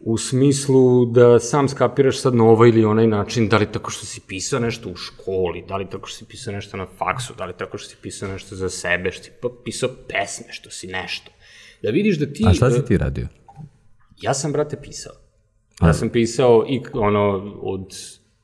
u 0.00 0.18
smislu 0.18 1.06
da 1.06 1.38
sam 1.38 1.68
skapiraš 1.68 2.20
sad 2.20 2.34
na 2.34 2.44
ovaj 2.44 2.68
ili 2.68 2.84
onaj 2.84 3.06
način, 3.06 3.48
da 3.48 3.56
li 3.56 3.72
tako 3.72 3.90
što 3.90 4.06
si 4.06 4.20
pisao 4.26 4.60
nešto 4.60 4.88
u 4.90 4.96
školi, 4.96 5.64
da 5.68 5.76
li 5.76 5.90
tako 5.90 6.06
što 6.06 6.18
si 6.18 6.24
pisao 6.24 6.52
nešto 6.52 6.76
na 6.76 6.86
faksu, 6.98 7.34
da 7.38 7.44
li 7.44 7.52
tako 7.58 7.78
što 7.78 7.88
si 7.88 7.96
pisao 8.02 8.28
nešto 8.28 8.56
za 8.56 8.68
sebe, 8.68 9.12
što 9.12 9.24
si 9.24 9.30
pisao 9.64 9.90
pesme, 10.08 10.46
što 10.52 10.70
si 10.70 10.86
nešto. 10.86 11.30
Da 11.82 11.90
vidiš 11.90 12.18
da 12.18 12.26
ti... 12.26 12.44
A 12.46 12.54
šta 12.54 12.70
si 12.70 12.84
ti 12.84 12.98
radio? 12.98 13.26
Ja 14.22 14.34
sam, 14.34 14.52
brate, 14.52 14.76
pisao. 14.82 15.12
Ja 15.82 15.92
sam 15.92 16.08
pisao 16.08 16.64
i 16.68 16.80
ono 16.92 17.54
od, 17.62 17.94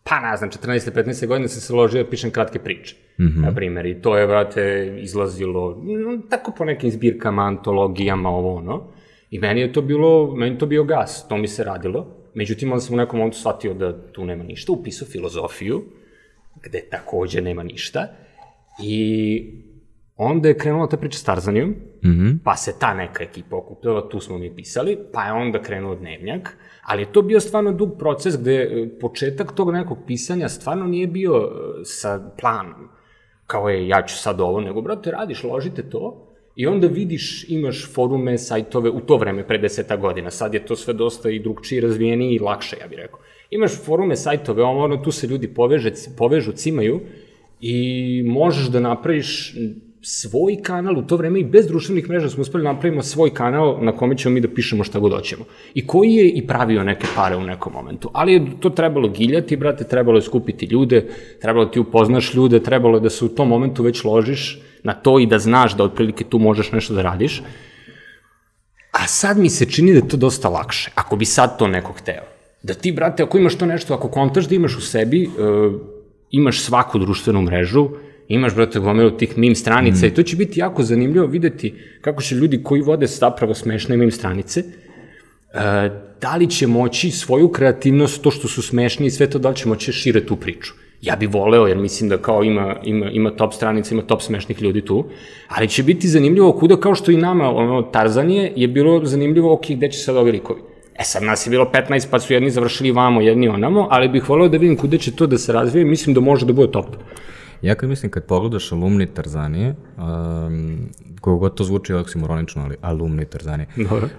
pa 0.03 0.21
ne 0.21 0.37
znam, 0.37 0.51
14. 0.51 0.91
15. 0.93 1.27
godine 1.27 1.49
sam 1.49 1.61
se 1.61 1.75
ložio 1.75 2.03
da 2.03 2.11
pišem 2.11 2.31
kratke 2.31 2.59
priče. 2.59 2.97
Mm 3.19 3.25
-hmm. 3.25 3.41
Na 3.41 3.55
primjer, 3.55 3.87
i 3.87 4.03
to 4.03 4.17
je, 4.17 4.27
brate, 4.27 4.95
izlazilo 5.01 5.83
tako 6.31 6.53
po 6.59 6.65
nekim 6.65 6.91
zbirkama, 6.91 7.43
antologijama, 7.43 8.29
ovo 8.29 8.55
ono. 8.55 8.85
I 9.31 9.39
meni 9.39 9.61
je 9.61 9.73
to 9.73 9.83
bilo, 9.83 10.37
meni 10.37 10.59
to 10.59 10.67
bio 10.67 10.85
gas, 10.85 11.29
to 11.29 11.37
mi 11.37 11.49
se 11.49 11.65
radilo. 11.65 12.07
međutim, 12.35 12.73
onda 12.73 12.81
sam 12.81 12.95
u 12.95 12.97
nekom 12.97 13.19
momentu 13.19 13.39
shvatio 13.39 13.75
da 13.75 14.13
tu 14.13 14.25
nema 14.25 14.45
ništa, 14.45 14.73
upisao 14.73 15.09
filozofiju, 15.09 15.85
gde 16.63 16.81
takođe 16.91 17.41
nema 17.41 17.63
ništa, 17.63 18.07
i 18.83 19.45
onda 20.17 20.49
je 20.49 20.59
krenula 20.59 20.89
ta 20.89 20.97
priča 20.97 21.19
s 21.19 21.25
Tarzanijom, 21.25 21.69
mm 21.69 22.11
-hmm. 22.11 22.39
pa 22.45 22.57
se 22.57 22.79
ta 22.81 22.95
neka 22.95 23.25
ekipa 23.25 23.57
okupila, 23.57 24.09
tu 24.09 24.21
smo 24.21 24.39
mi 24.39 24.55
pisali, 24.55 24.99
pa 25.13 25.25
je 25.25 25.33
onda 25.33 25.63
krenuo 25.63 25.95
dnevnjak, 25.95 26.57
ali 26.83 27.03
je 27.03 27.13
to 27.13 27.23
bio 27.23 27.41
stvarno 27.41 27.73
dug 27.73 27.99
proces 27.99 28.41
gde 28.41 28.55
e, 28.55 28.99
početak 29.01 29.53
tog 29.53 29.73
nekog 29.73 29.99
pisanja 30.07 30.49
stvarno 30.49 30.87
nije 30.87 31.07
bio 31.07 31.35
e, 31.35 31.85
sa 31.85 32.31
planom, 32.41 32.89
kao 33.47 33.69
je 33.69 33.89
ja 33.89 34.03
ću 34.07 34.17
sad 34.17 34.41
ovo, 34.41 34.61
nego 34.61 34.81
brate 34.81 35.11
radiš, 35.11 35.45
ložite 35.45 35.83
to, 35.91 36.23
I 36.57 36.67
onda 36.67 36.87
vidiš, 36.87 37.45
imaš 37.49 37.93
forume, 37.95 38.39
sajtove, 38.39 38.91
u 38.91 39.01
to 39.01 39.17
vreme, 39.17 39.43
pre 39.47 39.59
deseta 39.59 39.97
godina, 39.97 40.31
sad 40.31 40.55
je 40.55 40.63
to 40.67 40.77
sve 40.77 40.95
dosta 40.95 41.31
i 41.31 41.39
drugčije 41.39 41.81
razvijenije 41.81 42.35
i 42.35 42.39
lakše, 42.39 42.77
ja 42.81 42.87
bih 42.89 42.99
rekao. 42.99 43.21
Imaš 43.51 43.77
forume, 43.85 44.17
sajtove, 44.17 44.63
ono, 44.63 44.97
tu 44.97 45.13
se 45.13 45.27
ljudi 45.27 45.49
poveže, 45.55 45.93
povežu, 46.19 46.53
cimaju 46.53 47.01
i 47.61 48.23
možeš 48.27 48.71
da 48.73 48.81
napraviš 48.81 49.55
svoj 50.09 50.57
kanal, 50.63 50.99
u 50.99 51.03
to 51.03 51.17
vreme 51.17 51.41
i 51.41 51.45
bez 51.45 51.67
društvenih 51.67 52.09
mreža 52.09 52.29
smo 52.31 52.43
uspeli 52.43 52.65
da 52.65 52.73
napravimo 52.73 53.03
svoj 53.03 53.35
kanal 53.35 53.79
na 53.85 53.93
kome 53.93 54.17
ćemo 54.17 54.35
mi 54.35 54.41
da 54.41 54.49
pišemo 54.49 54.85
šta 54.85 54.99
god 54.99 55.13
hoćemo. 55.13 55.45
I 55.75 55.87
koji 55.87 56.13
je 56.15 56.29
i 56.29 56.47
pravio 56.47 56.85
neke 56.85 57.07
pare 57.17 57.37
u 57.37 57.41
nekom 57.41 57.73
momentu. 57.73 58.11
Ali 58.13 58.33
je 58.33 58.45
to 58.61 58.71
trebalo 58.71 59.09
giljati, 59.09 59.57
brate, 59.57 59.85
trebalo 59.85 60.19
je 60.19 60.23
skupiti 60.23 60.67
ljude, 60.67 61.07
trebalo 61.41 61.67
ti 61.67 61.81
upoznaš 61.81 62.35
ljude, 62.35 62.63
trebalo 62.63 62.97
je 62.97 63.01
da 63.01 63.11
se 63.11 63.25
u 63.25 63.29
tom 63.29 63.49
momentu 63.49 63.83
već 63.83 64.05
ložiš 64.05 64.61
na 64.85 64.95
to 64.95 65.19
i 65.19 65.27
da 65.27 65.39
znaš 65.39 65.77
da 65.77 65.85
otprilike 65.85 66.25
tu 66.25 66.39
možeš 66.39 66.73
nešto 66.73 66.95
da 66.95 67.03
radiš. 67.03 67.43
A 68.93 69.07
sad 69.07 69.39
mi 69.39 69.51
se 69.51 69.67
čini 69.67 69.93
da 69.93 69.99
je 69.99 70.09
to 70.09 70.17
dosta 70.17 70.49
lakše, 70.49 70.91
ako 70.95 71.17
bi 71.17 71.25
sad 71.25 71.59
to 71.59 71.67
neko 71.67 71.93
hteo. 71.93 72.23
Da 72.63 72.75
ti, 72.75 72.93
brate, 72.93 73.23
ako 73.23 73.39
imaš 73.39 73.59
to 73.59 73.67
nešto, 73.67 73.95
ako 73.95 74.09
kontaš 74.09 74.47
da 74.49 74.55
imaš 74.55 74.77
u 74.77 74.81
sebi, 74.81 75.27
uh, 75.27 75.75
imaš 76.31 76.61
svaku 76.61 76.99
društvenu 76.99 77.43
mrežu, 77.43 77.89
imaš, 78.29 78.55
brate, 78.55 78.79
gomilu 78.79 79.11
tih 79.11 79.39
mim 79.39 79.55
stranica 79.55 80.07
mm. 80.07 80.09
i 80.09 80.15
to 80.15 80.23
će 80.23 80.37
biti 80.37 80.61
jako 80.61 80.83
zanimljivo 80.83 81.27
videti 81.27 81.75
kako 82.01 82.23
će 82.23 82.35
ljudi 82.35 82.63
koji 82.63 82.81
vode 82.81 83.07
zapravo 83.07 83.55
smešne 83.55 83.97
mim 83.97 84.11
stranice, 84.11 84.61
uh, 84.61 85.61
da 86.21 86.37
li 86.37 86.51
će 86.51 86.67
moći 86.67 87.11
svoju 87.11 87.49
kreativnost, 87.49 88.23
to 88.23 88.31
što 88.31 88.49
su 88.49 88.63
smešni 88.63 89.07
i 89.07 89.11
sve 89.11 89.31
to, 89.31 89.39
da 89.39 89.49
li 89.49 89.57
će 89.57 89.69
moći 89.69 89.91
da 89.91 89.93
šire 89.93 90.27
tu 90.27 90.37
priču. 90.37 90.73
Ja 91.03 91.17
bih 91.17 91.29
voleo, 91.33 91.67
jer 91.67 91.77
mislim 91.79 92.09
da 92.09 92.19
kao 92.19 92.45
ima, 92.45 92.77
ima, 92.85 93.11
ima 93.11 93.31
top 93.31 93.53
stranica, 93.53 93.95
ima 93.95 94.03
top 94.03 94.23
smešnih 94.23 94.63
ljudi 94.63 94.85
tu, 94.85 95.05
ali 95.49 95.69
će 95.69 95.83
biti 95.83 96.09
zanimljivo 96.09 96.53
kuda 96.53 96.77
kao 96.81 96.95
što 96.95 97.11
i 97.11 97.17
nama, 97.17 97.51
ono, 97.51 97.83
Tarzanije, 97.83 98.53
je 98.57 98.69
bilo 98.69 99.05
zanimljivo, 99.05 99.53
ok, 99.53 99.67
gde 99.71 99.91
će 99.91 99.99
sad 99.99 100.17
ovi 100.17 100.33
likovi. 100.33 100.61
E 100.99 101.05
sad, 101.05 101.23
nas 101.23 101.47
je 101.47 101.51
bilo 101.51 101.71
15, 101.73 102.07
pa 102.11 102.21
su 102.21 102.33
jedni 102.33 102.51
završili 102.51 102.91
vamo, 102.91 103.21
jedni 103.21 103.49
onamo, 103.49 103.89
ali 103.91 104.09
bih 104.09 104.29
voleo 104.29 104.49
da 104.49 104.59
vidim 104.59 104.77
kuda 104.77 104.99
će 104.99 105.13
to 105.17 105.27
da 105.27 105.39
se 105.39 105.53
razvije, 105.53 105.85
mislim 105.85 106.15
da 106.15 106.21
može 106.21 106.47
da 106.47 106.53
bude 106.53 106.73
top. 106.73 106.87
Ja 107.63 107.75
kad 107.75 107.89
mislim, 107.89 108.11
kad 108.11 108.25
pogledaš 108.25 108.73
alumni 108.73 109.07
Tarzanije, 109.07 109.75
um, 109.97 110.89
kogo 111.21 111.39
god 111.39 111.55
to 111.55 111.65
zvuči 111.65 111.95
oksimoronično, 111.95 112.63
ali 112.63 112.77
alumni 112.81 113.25
Tarzanije, 113.25 113.69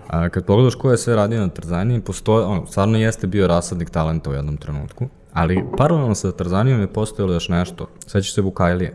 a, 0.08 0.30
kad 0.30 0.46
pogledaš 0.46 0.76
ko 0.76 0.92
je 0.92 0.98
sve 0.98 1.16
radio 1.16 1.42
na 1.42 1.50
Tarzaniji, 1.50 2.02
postoje, 2.02 2.46
ono, 2.46 2.66
stvarno 2.66 2.98
jeste 2.98 3.28
bio 3.28 3.48
rasadnik 3.48 3.90
talenta 3.90 4.30
u 4.30 4.34
jednom 4.34 4.58
trenutku, 4.58 5.08
Ali 5.38 5.64
paralelno 5.78 6.16
sa 6.16 6.32
Tarzanijom 6.32 6.80
je 6.82 6.88
postojalo 6.94 7.34
još 7.34 7.50
nešto. 7.50 7.88
Sećaš 8.08 8.34
se 8.34 8.42
Vukajlije? 8.42 8.94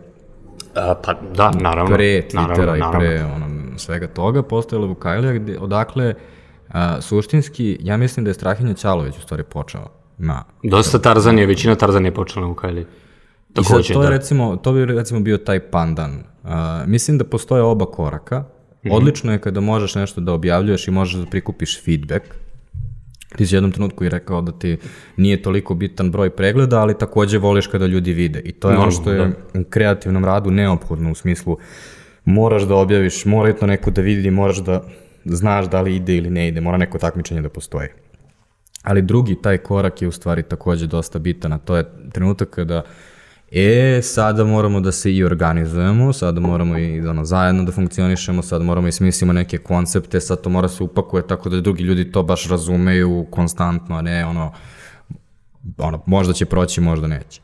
A, 0.75 0.95
pa 1.05 1.15
da, 1.35 1.51
naravno. 1.51 1.95
Pre 1.95 2.23
Twittera 2.31 2.67
naravno, 2.67 2.77
i 2.77 2.99
pre 2.99 3.25
ono, 3.25 3.47
svega 3.79 4.07
toga 4.07 4.43
postojalo 4.43 4.87
Vukajlija 4.87 5.33
gde, 5.33 5.59
odakle 5.59 6.15
a, 6.69 7.01
suštinski, 7.01 7.79
ja 7.81 7.97
mislim 7.97 8.25
da 8.25 8.31
je 8.31 8.35
Strahinja 8.35 8.75
Ćalović 8.75 9.19
u 9.19 9.21
stvari 9.21 9.43
počeo. 9.43 9.87
Na, 10.19 10.45
Dosta 10.63 10.99
Tarzanije, 10.99 11.47
većina 11.47 11.75
Tarzanije 11.75 12.09
je 12.09 12.15
počela 12.15 12.41
na 12.41 12.49
Vukajliji. 12.49 12.87
Takođe, 13.55 13.95
to, 13.95 14.03
je, 14.03 14.07
da. 14.07 14.11
recimo, 14.11 14.57
to 14.57 14.73
bi 14.73 14.85
recimo 14.85 15.21
bio 15.21 15.39
taj 15.39 15.61
pandan. 15.61 16.13
Uh, 16.43 16.51
mislim 16.87 17.19
da 17.19 17.25
postoje 17.25 17.63
oba 17.63 17.87
koraka. 17.87 18.39
Mm 18.39 18.89
-hmm. 18.89 18.97
Odlično 18.97 19.33
je 19.33 19.39
kada 19.39 19.61
možeš 19.61 19.95
nešto 19.95 20.21
da 20.21 20.33
objavljuješ 20.33 20.89
i 20.89 20.91
možeš 20.91 21.21
da 21.21 21.27
prikupiš 21.27 21.85
feedback, 21.85 22.25
ti 23.37 23.47
si 23.47 23.57
jednom 23.57 23.73
trenutku 23.73 24.05
i 24.05 24.09
rekao 24.09 24.41
da 24.41 24.53
ti 24.53 24.77
nije 25.17 25.43
toliko 25.43 25.75
bitan 25.75 26.11
broj 26.11 26.31
pregleda, 26.31 26.81
ali 26.81 26.99
takođe 26.99 27.39
voliš 27.39 27.67
kada 27.67 27.87
ljudi 27.87 28.13
vide. 28.13 28.41
I 28.41 28.53
to 28.53 28.71
je 28.71 28.79
ono 28.79 28.91
što 28.91 29.13
je 29.13 29.19
da. 29.19 29.61
u 29.61 29.65
kreativnom 29.65 30.25
radu 30.25 30.51
neophodno 30.51 31.11
u 31.11 31.15
smislu 31.15 31.59
moraš 32.25 32.63
da 32.63 32.75
objaviš, 32.75 33.25
mora 33.25 33.53
to 33.53 33.67
neko 33.67 33.91
da 33.91 34.03
vidi, 34.03 34.31
moraš 34.31 34.59
da 34.59 34.83
znaš 35.25 35.71
da 35.71 35.81
li 35.81 35.97
ide 35.97 36.17
ili 36.17 36.31
ne 36.31 36.49
ide, 36.49 36.61
mora 36.61 36.77
neko 36.77 36.99
takmičenje 36.99 37.43
da 37.43 37.49
postoji. 37.49 37.89
Ali 38.83 39.03
drugi, 39.03 39.35
taj 39.43 39.59
korak 39.59 40.03
je 40.03 40.09
u 40.09 40.13
stvari 40.13 40.43
takođe 40.43 40.87
dosta 40.87 41.19
bitan, 41.19 41.53
a 41.53 41.59
to 41.59 41.77
je 41.77 41.85
trenutak 42.13 42.51
kada 42.51 42.79
uh, 42.79 43.12
E, 43.55 44.01
sada 44.03 44.45
moramo 44.45 44.81
da 44.81 44.93
se 44.93 45.13
i 45.15 45.25
organizujemo, 45.25 46.13
sada 46.13 46.41
moramo 46.41 46.79
i 46.79 47.01
ono, 47.01 47.25
zajedno 47.25 47.65
da 47.65 47.73
funkcionišemo, 47.73 48.43
sada 48.43 48.65
moramo 48.65 48.89
i 48.89 48.93
smislimo 48.93 49.33
neke 49.33 49.59
koncepte, 49.59 50.21
sad 50.21 50.41
to 50.41 50.51
mora 50.51 50.69
se 50.69 50.83
upakuje 50.83 51.27
tako 51.27 51.49
da 51.49 51.61
drugi 51.61 51.83
ljudi 51.83 52.13
to 52.13 52.23
baš 52.23 52.49
razumeju 52.49 53.27
konstantno, 53.31 53.97
a 53.97 54.03
ne 54.03 54.27
ono, 54.27 54.53
ono 55.79 56.03
možda 56.07 56.33
će 56.33 56.47
proći, 56.47 56.81
možda 56.81 57.07
neće. 57.07 57.41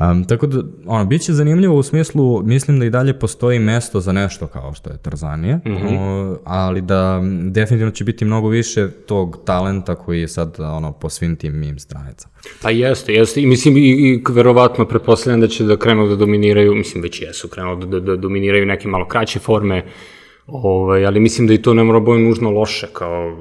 Um, 0.00 0.24
tako 0.24 0.46
da, 0.46 0.62
ono, 0.86 1.04
bit 1.04 1.22
će 1.22 1.32
zanimljivo 1.32 1.76
u 1.76 1.82
smislu, 1.82 2.42
mislim 2.42 2.78
da 2.78 2.84
i 2.84 2.90
dalje 2.90 3.18
postoji 3.18 3.58
mesto 3.58 4.00
za 4.00 4.12
nešto 4.12 4.46
kao 4.46 4.74
što 4.74 4.90
je 4.90 4.96
Tarzanije, 4.96 5.56
mm 5.56 5.60
-hmm. 5.70 5.98
o, 5.98 6.38
ali 6.44 6.80
da 6.80 7.22
definitivno 7.50 7.90
će 7.90 8.04
biti 8.04 8.24
mnogo 8.24 8.48
više 8.48 8.90
tog 8.90 9.38
talenta 9.44 9.94
koji 9.94 10.20
je 10.20 10.28
sad 10.28 10.56
ono, 10.58 10.92
po 10.92 11.08
svim 11.08 11.36
tim 11.36 11.58
mim 11.58 11.78
stranicama. 11.78 12.34
Pa 12.62 12.70
jeste, 12.70 13.12
jeste, 13.12 13.40
i 13.40 13.46
mislim 13.46 13.76
i, 13.76 13.80
i 13.80 14.22
verovatno 14.28 14.88
pretpostavljam 14.88 15.40
da 15.40 15.48
će 15.48 15.64
da 15.64 15.76
krenu 15.76 16.08
da 16.08 16.16
dominiraju, 16.16 16.74
mislim 16.74 17.02
već 17.02 17.22
jesu 17.22 17.48
krenu 17.48 17.76
da, 17.76 17.86
da, 17.86 18.00
da 18.00 18.16
dominiraju 18.16 18.66
neke 18.66 18.88
malo 18.88 19.08
kraće 19.08 19.38
forme, 19.38 19.84
Ovaj, 20.52 21.06
ali 21.06 21.20
mislim 21.20 21.46
da 21.46 21.54
i 21.54 21.62
to 21.62 21.74
ne 21.74 21.84
mora 21.84 22.00
biti 22.00 22.18
nužno 22.18 22.50
loše, 22.50 22.86
kao 22.92 23.36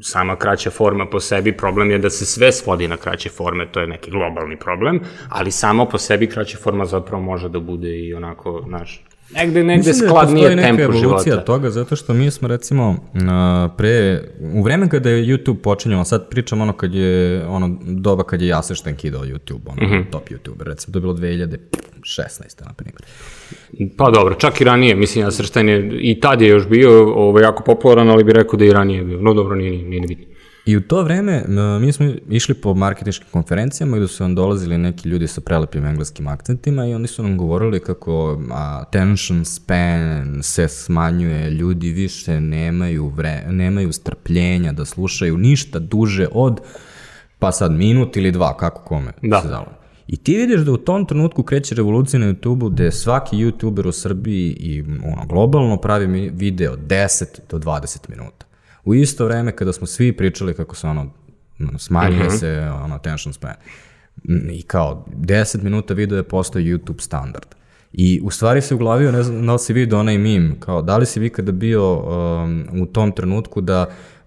sama 0.00 0.36
kraća 0.36 0.70
forma 0.70 1.06
po 1.06 1.20
sebi, 1.20 1.56
problem 1.56 1.90
je 1.90 1.98
da 1.98 2.10
se 2.10 2.26
sve 2.26 2.52
svodi 2.52 2.88
na 2.88 2.96
kraće 2.96 3.28
forme, 3.28 3.72
to 3.72 3.80
je 3.80 3.86
neki 3.86 4.10
globalni 4.10 4.56
problem, 4.58 5.00
ali 5.28 5.50
samo 5.50 5.86
po 5.86 5.98
sebi 5.98 6.28
kraća 6.28 6.58
forma 6.58 6.84
zapravo 6.84 7.22
može 7.22 7.48
da 7.48 7.60
bude 7.60 7.98
i 7.98 8.14
onako, 8.14 8.62
znaš, 8.68 9.04
negde, 9.30 9.64
negde 9.64 9.88
Mislim 9.88 10.08
tempo 10.08 10.22
života. 10.22 10.26
Mislim 10.26 10.46
da 10.46 10.54
postoji 10.54 10.56
neka 10.56 10.82
evolucija 10.82 11.36
toga, 11.44 11.70
zato 11.70 11.96
što 11.96 12.14
mi 12.14 12.30
smo 12.30 12.48
recimo 12.48 12.96
pre, 13.76 14.22
u 14.54 14.62
vreme 14.62 14.88
kada 14.88 15.10
je 15.10 15.24
YouTube 15.24 15.56
počinjao, 15.56 16.04
sad 16.04 16.28
pričam 16.28 16.60
ono 16.60 16.72
kad 16.72 16.94
je, 16.94 17.46
ono 17.46 17.78
doba 17.82 18.24
kad 18.24 18.42
je 18.42 18.48
Jasešten 18.48 18.96
kidao 18.96 19.22
YouTube, 19.22 19.60
ono 19.66 19.88
mm 19.88 19.92
-hmm. 19.92 20.10
top 20.10 20.28
YouTuber, 20.28 20.64
recimo 20.64 20.92
to 20.92 20.98
je 20.98 21.00
bilo 21.00 21.14
2016. 21.14 22.64
na 22.64 22.72
primjer. 22.72 23.02
Pa 23.96 24.10
dobro, 24.10 24.34
čak 24.34 24.60
i 24.60 24.64
ranije, 24.64 24.94
mislim, 24.94 25.24
Jasešten 25.24 25.68
je, 25.68 25.90
i 26.00 26.20
tad 26.20 26.40
je 26.40 26.48
još 26.48 26.68
bio 26.68 27.14
ovaj, 27.14 27.42
jako 27.42 27.62
popularan, 27.62 28.10
ali 28.10 28.24
bih 28.24 28.34
rekao 28.34 28.58
da 28.58 28.64
i 28.64 28.72
ranije 28.72 29.04
bio, 29.04 29.20
no 29.20 29.34
dobro, 29.34 29.56
nije, 29.56 29.70
nije, 29.70 29.84
nije 29.84 30.06
bitno. 30.08 30.33
I 30.66 30.76
u 30.76 30.80
to 30.80 31.02
vreme 31.02 31.44
mi 31.80 31.92
smo 31.92 32.06
išli 32.28 32.54
po 32.54 32.74
marketinškim 32.74 33.28
konferencijama 33.30 33.96
gde 33.96 34.08
su 34.08 34.22
nam 34.22 34.34
dolazili 34.34 34.78
neki 34.78 35.08
ljudi 35.08 35.26
sa 35.26 35.40
prelepim 35.40 35.84
engleskim 35.84 36.28
akcentima 36.28 36.86
i 36.86 36.94
oni 36.94 37.06
su 37.06 37.22
nam 37.22 37.38
govorili 37.38 37.80
kako 37.80 38.40
attention 38.50 39.44
span 39.44 40.42
se 40.42 40.68
smanjuje, 40.68 41.50
ljudi 41.50 41.90
više 41.90 42.40
nemaju, 42.40 43.08
vre, 43.08 43.44
nemaju 43.48 43.92
strpljenja 43.92 44.72
da 44.72 44.84
slušaju 44.84 45.38
ništa 45.38 45.78
duže 45.78 46.26
od 46.32 46.60
pa 47.38 47.52
sad 47.52 47.72
minut 47.72 48.16
ili 48.16 48.32
dva, 48.32 48.56
kako 48.56 48.82
kome 48.82 49.12
da. 49.22 49.40
se 49.40 49.48
zalo. 49.48 49.72
I 50.06 50.16
ti 50.16 50.36
vidiš 50.36 50.60
da 50.60 50.72
u 50.72 50.76
tom 50.76 51.06
trenutku 51.06 51.42
kreće 51.42 51.74
revolucija 51.74 52.20
na 52.20 52.26
YouTube-u 52.26 52.68
gde 52.68 52.92
svaki 52.92 53.36
YouTuber 53.36 53.88
u 53.88 53.92
Srbiji 53.92 54.56
i 54.60 54.82
ono, 54.82 55.26
globalno 55.28 55.76
pravi 55.76 56.30
video 56.34 56.76
10 56.76 57.24
do 57.50 57.58
20 57.58 58.10
minuta 58.10 58.46
u 58.84 58.94
isto 58.94 59.24
vreme 59.24 59.56
kada 59.56 59.72
smo 59.72 59.86
svi 59.86 60.12
pričali 60.12 60.54
kako 60.54 60.76
se 60.76 60.86
ono, 60.86 61.10
smanjuje 61.78 62.20
uh 62.20 62.26
mhm. 62.26 62.34
-huh. 62.34 62.40
se 62.40 62.70
ono 62.84 62.94
attention 62.94 63.32
span. 63.32 63.54
I 64.50 64.62
kao 64.62 65.06
10 65.16 65.62
minuta 65.62 65.94
video 65.94 66.16
je 66.16 66.22
postao 66.22 66.62
YouTube 66.62 67.00
standard. 67.00 67.46
I 67.92 68.20
u 68.22 68.30
stvari 68.30 68.60
se 68.60 68.74
uglavio, 68.74 69.12
ne 69.12 69.22
znam 69.22 69.46
da 69.46 69.52
li 69.52 69.58
si 69.58 69.72
vidio 69.72 69.98
onaj 69.98 70.18
mim, 70.18 70.56
kao 70.60 70.82
da 70.82 70.96
li 70.96 71.06
si 71.06 71.20
vi 71.20 71.30
kada 71.30 71.52
bio 71.52 71.94
um, 71.94 72.66
u 72.82 72.86
tom 72.86 73.12
trenutku 73.12 73.60
da 73.60 73.86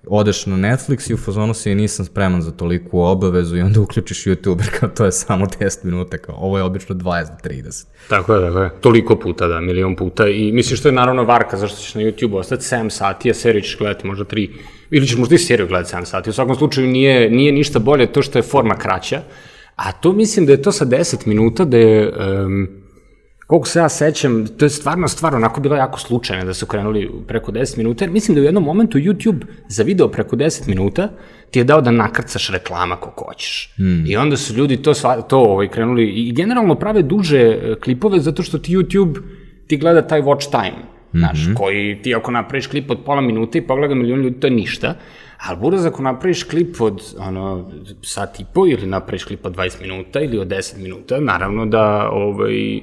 odeš 0.10 0.46
na 0.46 0.56
Netflix 0.56 1.12
i 1.12 1.14
u 1.14 1.18
fazonu 1.18 1.54
si 1.54 1.76
nisam 1.76 2.06
spreman 2.06 2.42
za 2.42 2.52
toliku 2.52 3.00
obavezu 3.00 3.58
i 3.58 3.62
onda 3.62 3.82
uključiš 3.82 4.24
YouTube, 4.24 4.70
kao 4.80 4.90
to 4.90 5.06
je 5.06 5.12
samo 5.12 5.46
10 5.46 5.86
minuta, 5.86 6.18
kao 6.18 6.36
ovo 6.36 6.58
je 6.58 6.64
obično 6.64 6.96
20 6.96 7.28
do 7.30 7.50
30. 7.50 7.86
Tako 8.10 8.34
je, 8.34 8.48
tako 8.48 8.60
je. 8.60 8.72
Toliko 8.82 9.16
puta, 9.16 9.48
da, 9.48 9.62
milion 9.62 9.96
puta. 9.96 10.28
I 10.28 10.52
misliš 10.52 10.80
što 10.80 10.88
je 10.88 10.94
naravno 10.94 11.24
varka, 11.24 11.58
zašto 11.58 11.82
ćeš 11.82 11.96
na 11.96 12.02
YouTube 12.02 12.36
ostati 12.36 12.64
7 12.64 12.90
sati, 12.90 13.32
a 13.32 13.34
seriju 13.34 13.62
ćeš 13.62 13.78
gledati 13.78 14.08
možda 14.08 14.26
3, 14.26 14.50
ili 14.92 15.08
ćeš 15.08 15.18
možda 15.18 15.36
i 15.36 15.38
seriju 15.38 15.68
gledati 15.68 15.96
7 15.96 16.06
sati. 16.06 16.30
U 16.30 16.34
svakom 16.34 16.56
slučaju 16.56 16.88
nije, 16.88 17.30
nije 17.30 17.52
ništa 17.52 17.80
bolje 17.80 18.12
to 18.12 18.22
što 18.22 18.40
je 18.40 18.44
forma 18.44 18.76
kraća, 18.76 19.22
a 19.76 19.92
to 19.92 20.14
mislim 20.14 20.46
da 20.46 20.52
je 20.52 20.62
to 20.62 20.72
sa 20.72 20.86
10 20.86 21.28
minuta 21.28 21.66
da 21.66 21.78
je... 21.78 22.14
Um, 22.46 22.87
koliko 23.48 23.68
se 23.68 23.80
ja 23.80 23.90
sećam, 23.90 24.48
to 24.48 24.66
je 24.66 24.70
stvarno 24.70 25.08
stvar 25.08 25.36
onako 25.36 25.62
bilo 25.62 25.76
jako 25.76 26.00
slučajno 26.00 26.46
da 26.46 26.54
su 26.54 26.66
krenuli 26.66 27.12
preko 27.28 27.52
10 27.52 27.78
minuta, 27.78 28.04
jer 28.04 28.12
mislim 28.12 28.36
da 28.36 28.42
u 28.42 28.44
jednom 28.44 28.64
momentu 28.64 28.98
YouTube 28.98 29.46
za 29.68 29.84
video 29.84 30.08
preko 30.08 30.36
10 30.36 30.68
minuta 30.68 31.10
ti 31.52 31.60
je 31.60 31.64
dao 31.64 31.82
da 31.82 31.92
nakrcaš 31.92 32.50
reklama 32.50 32.96
kako 32.96 33.26
hoćeš. 33.26 33.74
Mm. 33.80 34.06
I 34.06 34.18
onda 34.18 34.38
su 34.38 34.54
ljudi 34.54 34.78
to, 34.78 34.94
to 35.30 35.40
ovaj, 35.40 35.68
krenuli 35.68 36.10
i 36.10 36.34
generalno 36.34 36.76
prave 36.76 37.02
duže 37.02 37.40
e, 37.40 37.76
klipove 37.84 38.20
zato 38.20 38.44
što 38.44 38.58
ti 38.58 38.76
YouTube 38.76 39.22
ti 39.68 39.78
gleda 39.78 40.08
taj 40.08 40.22
watch 40.22 40.52
time, 40.52 40.78
mm 40.78 41.18
-hmm. 41.18 41.20
znaš, 41.20 41.40
koji 41.56 42.02
ti 42.02 42.16
ako 42.16 42.32
napraviš 42.32 42.68
klip 42.68 42.92
od 42.92 43.00
pola 43.06 43.22
minuta 43.22 43.58
i 43.58 43.62
pogleda 43.62 43.96
milion 43.96 44.22
ljudi, 44.22 44.40
to 44.40 44.48
je 44.48 44.52
ništa. 44.52 44.96
Ali 45.38 45.60
buraz 45.60 45.86
ako 45.86 46.04
napraviš 46.04 46.44
klip 46.44 46.82
od 46.82 47.02
ono, 47.20 47.72
sat 48.02 48.40
i 48.40 48.46
po 48.54 48.68
ili 48.68 48.88
napraviš 48.88 49.24
klip 49.24 49.46
od 49.46 49.56
20 49.56 49.82
minuta 49.82 50.22
ili 50.22 50.40
od 50.40 50.48
10 50.48 50.78
minuta, 50.78 51.20
naravno 51.20 51.66
da 51.66 52.10
ovaj, 52.12 52.82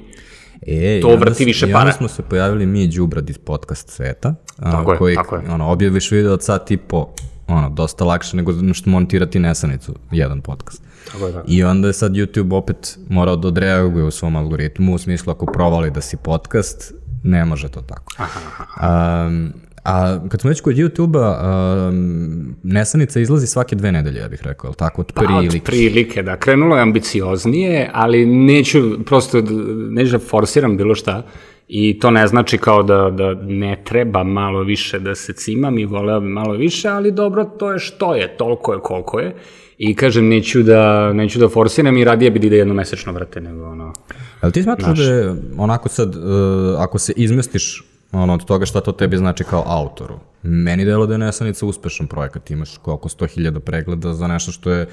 E, 0.67 1.01
to 1.01 1.15
vrti 1.15 1.45
više 1.45 1.65
para. 1.65 1.79
I 1.79 1.81
onda 1.81 1.91
smo 1.91 2.07
se 2.07 2.23
pojavili 2.23 2.65
mi 2.65 2.87
Đubrad 2.87 3.29
iz 3.29 3.37
podcast 3.37 3.89
sveta, 3.89 4.35
tako 4.61 4.91
a, 4.91 4.97
koji, 4.97 5.11
je, 5.11 5.15
tako 5.15 5.35
je. 5.35 5.41
ono, 5.49 5.71
objaviš 5.71 6.11
video 6.11 6.33
od 6.33 6.43
sat 6.43 6.71
i 6.71 6.77
po, 6.77 7.07
ono, 7.47 7.69
dosta 7.69 8.05
lakše 8.05 8.37
nego 8.37 8.73
što 8.73 8.89
montirati 8.89 9.39
nesanicu, 9.39 9.95
jedan 10.11 10.41
podcast. 10.41 10.81
Tako 11.11 11.27
je, 11.27 11.33
tako. 11.33 11.45
I 11.47 11.63
onda 11.63 11.87
je 11.87 11.93
sad 11.93 12.11
YouTube 12.11 12.55
opet 12.55 12.97
morao 13.09 13.35
da 13.35 13.47
odreaguje 13.47 14.05
u 14.05 14.11
svom 14.11 14.35
algoritmu, 14.35 14.93
u 14.93 14.97
smislu 14.97 15.31
ako 15.31 15.45
provali 15.45 15.91
da 15.91 16.01
si 16.01 16.17
podcast, 16.17 16.93
ne 17.23 17.45
može 17.45 17.69
to 17.69 17.81
tako. 17.81 18.13
Aha, 18.17 18.39
aha. 18.59 19.27
Um, 19.27 19.53
a 19.85 20.19
kad 20.29 20.41
smo 20.41 20.49
već 20.49 20.61
kod 20.61 20.75
YouTube-a, 20.75 21.87
um, 21.89 22.55
Nesanica 22.63 23.19
izlazi 23.19 23.47
svake 23.47 23.75
dve 23.75 23.91
nedelje, 23.91 24.19
ja 24.19 24.27
bih 24.27 24.39
rekao, 24.43 24.67
ali 24.67 24.75
tako, 24.75 25.01
od 25.01 25.11
prilike. 25.11 25.49
Pa, 25.49 25.57
od 25.57 25.63
prilike, 25.63 26.23
da. 26.23 26.37
Krenulo 26.37 26.75
je 26.75 26.81
ambicioznije, 26.81 27.89
ali 27.93 28.25
neću, 28.25 29.05
prosto, 29.05 29.41
neću 29.89 30.11
da 30.11 30.19
forsiram 30.19 30.77
bilo 30.77 30.95
šta. 30.95 31.23
I 31.67 31.99
to 31.99 32.11
ne 32.11 32.27
znači 32.27 32.57
kao 32.57 32.83
da, 32.83 33.09
da 33.09 33.33
ne 33.33 33.81
treba 33.83 34.23
malo 34.23 34.63
više 34.63 34.99
da 34.99 35.15
se 35.15 35.33
cimam 35.33 35.77
i 35.77 35.85
voleo 35.85 36.19
bi 36.19 36.27
malo 36.27 36.53
više, 36.53 36.89
ali 36.89 37.11
dobro, 37.11 37.43
to 37.43 37.71
je 37.71 37.79
što 37.79 38.15
je, 38.15 38.37
toliko 38.37 38.73
je 38.73 38.79
koliko 38.79 39.19
je. 39.19 39.35
I 39.77 39.95
kažem, 39.95 40.27
neću 40.27 40.63
da, 40.63 41.13
neću 41.13 41.39
da 41.39 41.49
forsiram 41.49 41.97
i 41.97 42.03
radije 42.03 42.31
bi 42.31 42.39
da 42.39 42.47
ide 42.47 42.57
jednomesečno 42.57 43.13
vrate 43.13 43.41
nego 43.41 43.65
ono... 43.65 43.93
Ali 44.41 44.51
ti 44.51 44.63
smatraš 44.63 44.87
naš... 44.87 44.99
da 44.99 45.13
je 45.13 45.35
onako 45.57 45.89
sad, 45.89 46.15
uh, 46.15 46.21
ako 46.77 46.99
se 46.99 47.13
izmestiš 47.15 47.83
ono, 48.11 48.33
od 48.33 48.45
toga 48.45 48.65
šta 48.65 48.81
to 48.81 48.91
tebi 48.91 49.17
znači 49.17 49.43
kao 49.43 49.63
autoru. 49.65 50.19
Meni 50.43 50.85
delo 50.85 51.05
da 51.05 51.13
je 51.13 51.17
Nesanica 51.17 51.65
uspešan 51.65 52.07
projekat, 52.07 52.51
imaš 52.51 52.77
oko 52.85 53.09
100.000 53.09 53.59
pregleda 53.59 54.13
za 54.13 54.27
nešto 54.27 54.51
što 54.51 54.71
je 54.71 54.87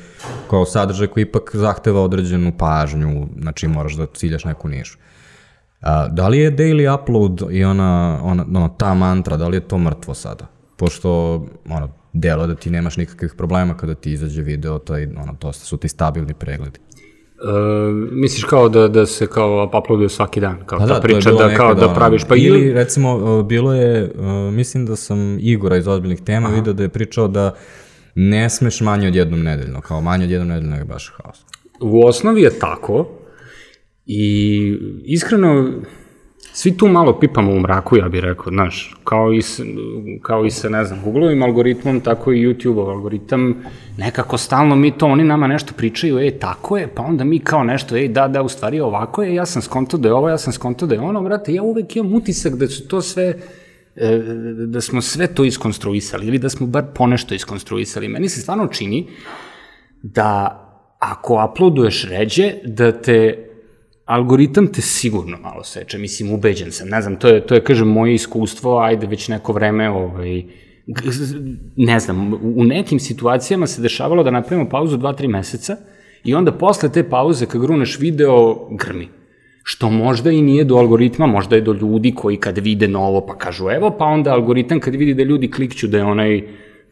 kao 0.51 0.65
sadržaj 0.65 1.07
koji 1.07 1.23
ipak 1.23 1.51
zahteva 1.55 2.01
određenu 2.01 2.53
pažnju, 2.59 3.29
znači 3.41 3.69
moraš 3.69 3.95
da 3.95 4.07
ciljaš 4.07 4.45
neku 4.45 4.69
nišu. 4.69 4.99
A, 5.81 6.09
da 6.09 6.29
li 6.29 6.39
je 6.39 6.57
daily 6.57 7.03
upload 7.03 7.43
i 7.51 7.65
ona, 7.65 8.21
ona, 8.23 8.47
ona, 8.55 8.69
ta 8.69 8.95
mantra, 8.95 9.37
da 9.37 9.49
li 9.49 9.57
je 9.57 9.69
to 9.69 9.79
mrtvo 9.79 10.15
sada? 10.15 10.47
Pošto, 10.77 11.35
ono, 11.69 11.89
delo 12.13 12.47
da 12.47 12.55
ti 12.55 12.71
nemaš 12.71 12.97
nikakvih 12.97 13.35
problema 13.39 13.77
kada 13.77 13.95
ti 13.95 14.13
izađe 14.13 14.43
video, 14.43 14.79
taj, 14.79 15.05
ono, 15.05 15.35
to 15.39 15.53
su 15.53 15.77
ti 15.77 15.89
stabilni 15.89 16.35
pregledi. 16.35 16.81
Uh, 17.45 18.13
misliš 18.13 18.45
kao 18.45 18.69
da, 18.69 18.89
da 18.89 19.07
se 19.07 19.27
kao 19.27 19.71
uploaduje 19.79 20.09
svaki 20.09 20.41
dan, 20.41 20.59
kao 20.67 20.79
Pa 20.79 20.87
ta 20.87 20.95
da, 20.95 21.01
priča 21.01 21.31
da 21.31 21.55
kao 21.55 21.75
da 21.75 21.95
praviš, 21.95 22.25
pa 22.29 22.37
ili, 22.37 22.47
ili... 22.47 22.73
recimo, 22.73 23.17
uh, 23.17 23.47
bilo 23.47 23.75
je, 23.75 24.13
uh, 24.19 24.55
mislim 24.55 24.87
da 24.87 24.97
sam 24.97 25.39
Igora 25.41 25.77
iz 25.77 25.89
ozbiljnih 25.89 26.21
tema 26.21 26.47
Aha. 26.47 26.57
video 26.57 26.73
da 26.73 26.83
je 26.83 26.89
pričao 26.89 27.29
da 27.29 27.55
ne 28.15 28.51
smeš 28.51 28.81
manje 28.81 29.09
od 29.09 29.15
jednom 29.15 29.43
nedeljno, 29.43 29.81
kao 29.81 30.01
manje 30.01 30.25
od 30.25 30.31
jednom 30.31 30.49
nedeljno 30.49 30.77
je 30.77 30.85
baš 30.85 31.13
haos. 31.17 31.39
U 31.81 32.07
osnovi 32.07 32.43
je 32.43 32.59
tako 32.59 33.09
i 34.07 34.79
iskreno 35.05 35.73
svi 36.53 36.77
tu 36.77 36.89
malo 36.89 37.19
pipamo 37.21 37.53
u 37.53 37.61
mraku, 37.61 37.97
ja 37.97 38.09
bih 38.09 38.21
rekao, 38.21 38.53
znaš, 38.53 38.97
kao 39.05 39.35
i, 39.35 39.41
kao 40.23 40.45
i 40.47 40.51
sa, 40.51 40.69
ne 40.69 40.85
znam, 40.85 41.03
Google-ovim 41.05 41.43
algoritmom, 41.43 42.01
tako 42.01 42.33
i 42.33 42.47
YouTube-ov 42.47 42.91
algoritam, 42.91 43.55
nekako 43.97 44.39
stalno 44.39 44.77
mi 44.77 44.91
to, 44.91 45.07
oni 45.07 45.25
nama 45.25 45.47
nešto 45.47 45.75
pričaju, 45.77 46.19
ej, 46.19 46.39
tako 46.39 46.77
je, 46.77 46.89
pa 46.95 47.03
onda 47.03 47.25
mi 47.25 47.39
kao 47.39 47.65
nešto, 47.65 47.97
ej, 47.97 48.09
da, 48.09 48.29
da, 48.29 48.43
u 48.43 48.49
stvari 48.49 48.81
ovako 48.81 49.23
je, 49.23 49.35
ja 49.35 49.47
sam 49.47 49.63
skonto 49.63 49.97
da 49.97 50.09
je 50.09 50.15
ovo, 50.15 50.29
ja 50.29 50.39
sam 50.39 50.53
skonto 50.53 50.87
da 50.87 50.95
je 50.95 51.01
ono, 51.01 51.23
brate, 51.23 51.55
ja 51.55 51.63
uvek 51.63 51.97
imam 51.97 52.15
utisak 52.15 52.57
da 52.57 52.69
su 52.69 52.89
to 52.89 53.03
sve, 53.03 53.35
e, 53.97 54.19
da 54.67 54.81
smo 54.81 55.03
sve 55.03 55.27
to 55.27 55.45
iskonstruisali, 55.45 56.27
ili 56.27 56.39
da 56.39 56.49
smo 56.49 56.67
bar 56.67 56.85
ponešto 56.95 57.35
iskonstruisali. 57.35 58.09
Meni 58.09 58.29
se 58.29 58.41
stvarno 58.41 58.67
čini 58.67 59.09
da 60.03 60.59
ako 60.99 61.49
uploaduješ 61.51 62.05
ređe, 62.09 62.53
da 62.65 62.93
te 62.93 63.52
algoritam 64.15 64.67
te 64.67 64.81
sigurno 64.81 65.39
malo 65.39 65.65
seče, 65.65 65.99
mislim, 65.99 66.33
ubeđen 66.35 66.73
sam, 66.73 66.89
ne 66.89 67.03
znam, 67.03 67.17
to 67.17 67.29
je, 67.29 67.47
to 67.47 67.55
je, 67.55 67.65
kažem, 67.65 67.89
moje 67.89 68.15
iskustvo, 68.15 68.79
ajde 68.79 69.07
već 69.07 69.29
neko 69.29 69.53
vreme, 69.53 69.91
ovaj, 69.91 70.43
ne 71.77 72.01
znam, 72.01 72.35
u 72.35 72.65
nekim 72.65 73.01
situacijama 73.01 73.67
se 73.67 73.83
dešavalo 73.83 74.23
da 74.23 74.31
napravimo 74.31 74.69
pauzu 74.69 74.99
2-3 74.99 75.29
meseca 75.29 75.77
i 76.25 76.35
onda 76.35 76.53
posle 76.53 76.93
te 76.93 77.09
pauze 77.09 77.47
kad 77.47 77.61
gruneš 77.61 77.99
video, 77.99 78.69
grmi. 78.71 79.09
Što 79.63 79.91
možda 79.91 80.31
i 80.31 80.43
nije 80.43 80.65
do 80.65 80.77
algoritma, 80.77 81.27
možda 81.27 81.57
je 81.57 81.63
do 81.63 81.73
ljudi 81.73 82.13
koji 82.15 82.37
kad 82.37 82.59
vide 82.59 82.89
novo 82.89 83.27
pa 83.27 83.39
kažu 83.39 83.71
evo, 83.71 83.91
pa 83.99 84.05
onda 84.05 84.33
algoritam 84.33 84.81
kad 84.81 84.95
vidi 84.95 85.15
da 85.15 85.23
ljudi 85.23 85.51
klikću 85.51 85.89
da 85.89 85.99
je 85.99 86.05
onaj 86.05 86.43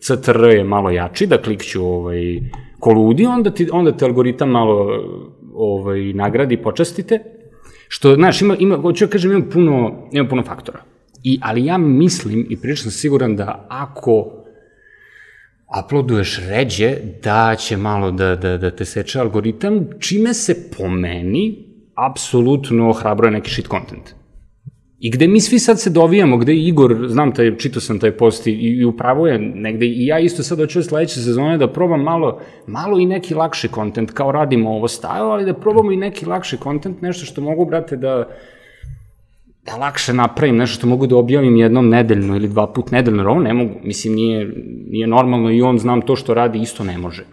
CTR 0.01 0.45
je 0.45 0.65
malo 0.65 0.91
jači, 0.91 1.27
da 1.27 1.43
klikću 1.43 1.85
ovaj, 1.85 2.41
koludi, 2.79 3.27
onda, 3.27 3.51
ti, 3.51 3.69
onda 3.73 3.93
te 3.93 4.05
algoritam 4.05 4.51
malo 4.51 4.89
ovaj, 5.61 6.13
nagradi, 6.13 6.57
počastite, 6.57 7.19
što, 7.89 8.15
znaš, 8.15 8.43
ima, 8.43 8.57
ima, 8.59 8.77
hoću 8.77 9.07
da 9.07 9.11
kažem, 9.11 9.33
ima 9.33 9.45
puno, 9.53 10.09
ima 10.13 10.29
puno 10.29 10.43
faktora. 10.43 10.83
I, 11.23 11.39
ali 11.43 11.65
ja 11.65 11.79
mislim 11.79 12.47
i 12.51 12.61
prilično 12.61 12.91
siguran 12.91 13.37
da 13.37 13.67
ako 13.69 14.41
uploaduješ 15.85 16.39
ređe, 16.49 16.97
da 17.23 17.55
će 17.59 17.77
malo 17.77 18.11
da, 18.11 18.37
da, 18.37 18.57
da 18.57 18.71
te 18.71 18.85
seče 18.85 19.21
algoritam, 19.21 19.87
čime 19.99 20.35
se 20.35 20.71
po 20.77 20.89
meni 20.89 21.71
apsolutno 21.95 22.91
ohrabruje 22.91 23.31
neki 23.31 23.51
shit 23.51 23.69
content. 23.69 24.20
I 25.01 25.11
gde 25.11 25.29
mi 25.29 25.41
svi 25.41 25.59
sad 25.59 25.81
se 25.81 25.91
dovijamo, 25.91 26.37
gde 26.37 26.55
Igor, 26.55 27.07
znam 27.09 27.33
taj, 27.35 27.57
čitao 27.57 27.81
sam 27.81 27.99
taj 27.99 28.13
post 28.13 28.47
i, 28.47 28.51
i 28.51 28.85
upravo 28.85 29.27
je 29.27 29.39
negde, 29.39 29.87
i 29.87 30.07
ja 30.07 30.19
isto 30.19 30.43
sad 30.43 30.59
hoću 30.59 30.83
sledeće 30.83 31.21
sezone 31.21 31.59
da 31.59 31.73
probam 31.73 32.03
malo, 32.03 32.41
malo 32.67 32.99
i 32.99 33.07
neki 33.07 33.35
lakši 33.35 33.69
kontent, 33.69 34.11
kao 34.11 34.33
radimo 34.33 34.71
ovo 34.71 34.89
style, 34.89 35.33
ali 35.33 35.45
da 35.45 35.55
probamo 35.55 35.93
i 35.93 35.97
neki 35.97 36.27
lakši 36.27 36.57
kontent, 36.57 37.03
nešto 37.03 37.27
što 37.27 37.41
mogu, 37.41 37.65
brate, 37.65 37.97
da, 37.97 38.29
da 39.67 39.77
lakše 39.77 40.13
napravim, 40.13 40.57
nešto 40.57 40.79
što 40.79 40.87
mogu 40.87 41.07
da 41.07 41.17
objavim 41.17 41.57
jednom 41.57 41.89
nedeljno 41.89 42.37
ili 42.37 42.49
dva 42.49 42.67
put 42.73 42.91
nedeljno, 42.91 43.23
jer 43.23 43.29
ovo 43.29 43.41
ne 43.41 43.55
mogu, 43.55 43.75
mislim, 43.83 44.15
nije, 44.15 44.53
nije 44.91 45.07
normalno 45.07 45.51
i 45.51 45.63
on 45.63 45.79
znam 45.79 46.03
to 46.03 46.17
što 46.17 46.35
radi, 46.35 46.61
isto 46.61 46.85
ne 46.85 46.99
može. 46.99 47.25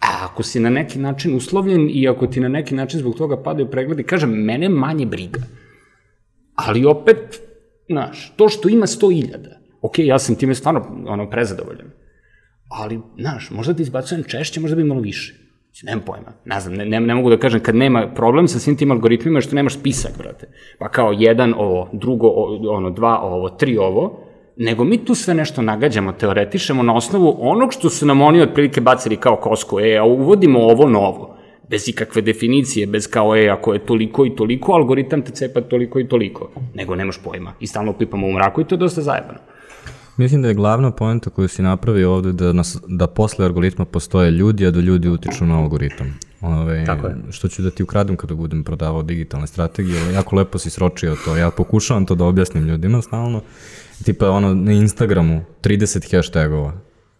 A 0.00 0.24
ako 0.24 0.42
si 0.42 0.60
na 0.60 0.70
neki 0.70 0.98
način 0.98 1.36
uslovljen 1.36 1.90
i 1.92 2.08
ako 2.08 2.26
ti 2.26 2.40
na 2.40 2.48
neki 2.48 2.74
način 2.74 3.00
zbog 3.00 3.14
toga 3.14 3.42
padaju 3.42 3.70
pregledi, 3.70 4.02
kažem, 4.02 4.30
mene 4.30 4.68
manje 4.68 5.06
briga 5.06 5.40
ali 6.66 6.84
opet, 6.84 7.40
znaš, 7.88 8.32
to 8.36 8.48
što 8.48 8.68
ima 8.68 8.86
100.000, 8.86 9.36
ok, 9.82 9.98
ja 9.98 10.18
sam 10.18 10.34
time 10.34 10.54
stvarno 10.54 11.04
ono, 11.06 11.30
prezadovoljan, 11.30 11.90
ali, 12.68 13.00
znaš, 13.18 13.50
možda 13.50 13.74
ti 13.74 13.82
izbacujem 13.82 14.24
češće, 14.24 14.60
možda 14.60 14.76
bi 14.76 14.82
imalo 14.82 15.00
više. 15.00 15.34
Nemam 15.82 16.04
pojma, 16.06 16.32
ne 16.44 16.60
znam, 16.60 16.74
ne, 16.74 16.84
ne, 16.84 17.00
ne 17.00 17.14
mogu 17.14 17.30
da 17.30 17.36
kažem 17.36 17.60
kad 17.60 17.74
nema 17.74 18.08
problem 18.14 18.48
sa 18.48 18.58
svim 18.58 18.76
tim 18.76 18.90
algoritmima 18.90 19.40
što 19.40 19.56
nemaš 19.56 19.74
spisak, 19.74 20.12
brate. 20.18 20.48
Pa 20.78 20.88
kao 20.88 21.12
jedan 21.12 21.54
ovo, 21.56 21.88
drugo, 21.92 22.28
ono, 22.70 22.90
dva 22.90 23.20
ovo, 23.22 23.50
tri 23.50 23.78
ovo, 23.78 24.26
nego 24.56 24.84
mi 24.84 25.04
tu 25.04 25.14
sve 25.14 25.34
nešto 25.34 25.62
nagađamo, 25.62 26.12
teoretišemo 26.12 26.82
na 26.82 26.94
osnovu 26.94 27.36
onog 27.40 27.72
što 27.72 27.90
su 27.90 28.06
nam 28.06 28.20
oni 28.20 28.42
otprilike 28.42 28.80
bacili 28.80 29.16
kao 29.16 29.36
kosku, 29.36 29.80
e, 29.80 29.96
a 29.96 30.04
uvodimo 30.04 30.60
ovo 30.60 30.88
novo 30.88 31.39
bez 31.70 31.88
ikakve 31.88 32.22
definicije, 32.22 32.86
bez 32.86 33.06
kao, 33.06 33.36
e, 33.36 33.48
ako 33.48 33.72
je 33.72 33.86
toliko 33.86 34.26
i 34.26 34.36
toliko, 34.36 34.72
algoritam 34.72 35.22
te 35.22 35.32
cepa 35.32 35.60
toliko 35.60 36.00
i 36.00 36.08
toliko, 36.08 36.50
nego 36.74 36.96
nemaš 36.96 37.18
pojma. 37.24 37.52
I 37.60 37.66
stalno 37.66 37.92
pipamo 37.92 38.26
u 38.26 38.32
mraku 38.32 38.60
i 38.60 38.64
to 38.64 38.74
je 38.74 38.78
dosta 38.78 39.02
zajebano. 39.02 39.38
Mislim 40.16 40.42
da 40.42 40.48
je 40.48 40.54
glavna 40.54 40.90
poenta 40.90 41.30
koju 41.30 41.48
si 41.48 41.62
napravio 41.62 42.12
ovde 42.12 42.32
da, 42.32 42.52
nas, 42.52 42.78
da 42.86 43.06
posle 43.06 43.44
algoritma 43.44 43.84
postoje 43.84 44.30
ljudi, 44.30 44.66
a 44.66 44.70
da 44.70 44.80
ljudi 44.80 45.08
utiču 45.08 45.46
na 45.46 45.58
algoritam. 45.58 46.18
Ove, 46.40 46.84
Tako 46.84 47.06
je. 47.06 47.16
Što 47.30 47.48
ću 47.48 47.62
da 47.62 47.70
ti 47.70 47.82
ukradem 47.82 48.16
kada 48.16 48.34
budem 48.34 48.64
prodavao 48.64 49.02
digitalne 49.02 49.46
strategije, 49.46 50.02
ali 50.02 50.14
jako 50.14 50.36
lepo 50.36 50.58
si 50.58 50.70
sročio 50.70 51.16
to. 51.24 51.36
Ja 51.36 51.50
pokušavam 51.50 52.06
to 52.06 52.14
da 52.14 52.24
objasnim 52.24 52.64
ljudima 52.64 53.02
stalno. 53.02 53.42
Tipa 54.04 54.30
ono 54.30 54.54
na 54.54 54.72
Instagramu 54.72 55.44
30 55.62 56.16
hashtagova. 56.16 56.72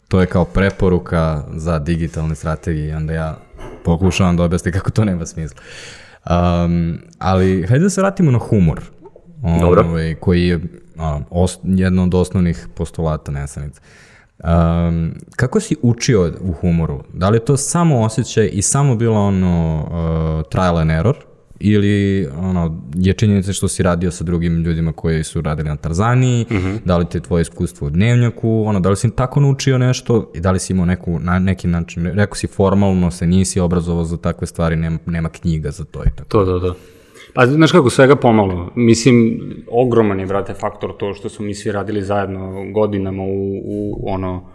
To 0.08 0.20
je 0.20 0.26
kao 0.26 0.44
preporuka 0.44 1.44
za 1.54 1.78
digitalne 1.78 2.34
strategije 2.34 2.96
onda 2.96 3.12
ja 3.12 3.38
pokušavam 3.84 4.36
da 4.36 4.42
objasnim 4.42 4.72
kako 4.72 4.90
to 4.90 5.04
nema 5.04 5.26
smisla. 5.26 5.60
Um, 6.30 6.98
ali 7.18 7.66
hajde 7.66 7.82
da 7.82 7.90
se 7.90 8.00
vratimo 8.00 8.30
na 8.30 8.38
humor. 8.38 8.80
Dobro. 9.60 9.84
Ovaj, 9.84 10.14
koji 10.14 10.46
je 10.46 10.56
um, 10.56 11.24
os, 11.30 11.58
jedno 11.62 12.02
od 12.02 12.14
osnovnih 12.14 12.68
postulata 12.74 13.32
nesanica. 13.32 13.80
Um, 14.38 15.14
kako 15.36 15.60
si 15.60 15.76
učio 15.82 16.32
u 16.40 16.52
humoru? 16.52 17.02
Da 17.12 17.28
li 17.28 17.36
je 17.36 17.44
to 17.44 17.56
samo 17.56 18.00
osjećaj 18.00 18.50
i 18.52 18.62
samo 18.62 18.96
bilo 18.96 19.20
ono 19.20 19.80
uh, 19.80 20.50
trial 20.50 20.78
and 20.78 20.90
error? 20.90 21.16
Ili 21.60 22.26
ono, 22.38 22.80
je 22.94 23.12
činjenica 23.12 23.52
što 23.52 23.68
si 23.68 23.82
radio 23.82 24.10
sa 24.10 24.24
drugim 24.24 24.62
ljudima 24.62 24.92
koji 24.92 25.24
su 25.24 25.40
radili 25.40 25.68
na 25.68 25.76
Tarzaniji, 25.76 26.46
mm 26.50 26.54
-hmm. 26.54 26.78
da 26.84 26.96
li 26.96 27.04
te 27.10 27.20
tvoje 27.20 27.42
iskustvo 27.42 27.86
u 27.86 27.90
dnevnjaku, 27.90 28.64
ono, 28.66 28.80
da 28.80 28.90
li 28.90 28.96
si 28.96 29.16
tako 29.16 29.40
naučio 29.40 29.78
nešto 29.78 30.30
i 30.34 30.40
da 30.40 30.50
li 30.50 30.58
si 30.58 30.72
imao 30.72 30.86
neku, 30.86 31.18
na 31.20 31.38
neki 31.38 31.68
način, 31.68 32.06
rekao 32.06 32.34
si 32.34 32.46
formalno 32.46 33.10
se 33.10 33.26
nisi 33.26 33.60
obrazovao 33.60 34.04
za 34.04 34.16
takve 34.16 34.46
stvari, 34.46 34.76
nema, 34.76 34.98
nema 35.06 35.28
knjiga 35.28 35.70
za 35.70 35.84
to 35.84 36.02
i 36.02 36.10
tako. 36.16 36.28
To, 36.28 36.44
da, 36.44 36.58
da. 36.58 36.74
Pa, 37.34 37.46
znaš 37.46 37.72
kako, 37.72 37.90
svega 37.90 38.16
pomalo. 38.16 38.72
Mislim, 38.74 39.40
ogroman 39.70 40.20
je, 40.20 40.26
brate, 40.26 40.54
faktor 40.54 40.96
to 40.96 41.14
što 41.14 41.28
smo 41.28 41.44
mi 41.44 41.54
svi 41.54 41.72
radili 41.72 42.02
zajedno 42.02 42.72
godinama 42.72 43.22
u, 43.22 43.60
u 43.64 44.04
ono, 44.06 44.50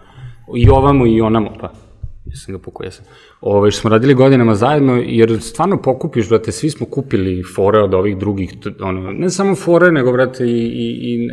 i 0.55 0.69
ovamo 0.69 1.05
i 1.05 1.21
onamo, 1.21 1.51
pa 1.61 1.84
ja 2.25 2.35
sam 2.35 2.53
ga 2.53 2.59
pokojao 2.59 2.91
sam. 2.91 3.05
Ove, 3.41 3.71
što 3.71 3.81
smo 3.81 3.89
radili 3.89 4.13
godinama 4.13 4.55
zajedno, 4.55 4.95
jer 5.05 5.41
stvarno 5.41 5.81
pokupiš, 5.81 6.29
brate, 6.29 6.51
svi 6.51 6.69
smo 6.69 6.85
kupili 6.85 7.43
fore 7.55 7.79
od 7.79 7.93
ovih 7.93 8.17
drugih, 8.17 8.53
ono, 8.79 9.11
ne 9.11 9.29
samo 9.29 9.55
fore, 9.55 9.91
nego, 9.91 10.11
brate, 10.11 10.45
i, 10.45 10.65
i, 10.65 11.13
i 11.13 11.27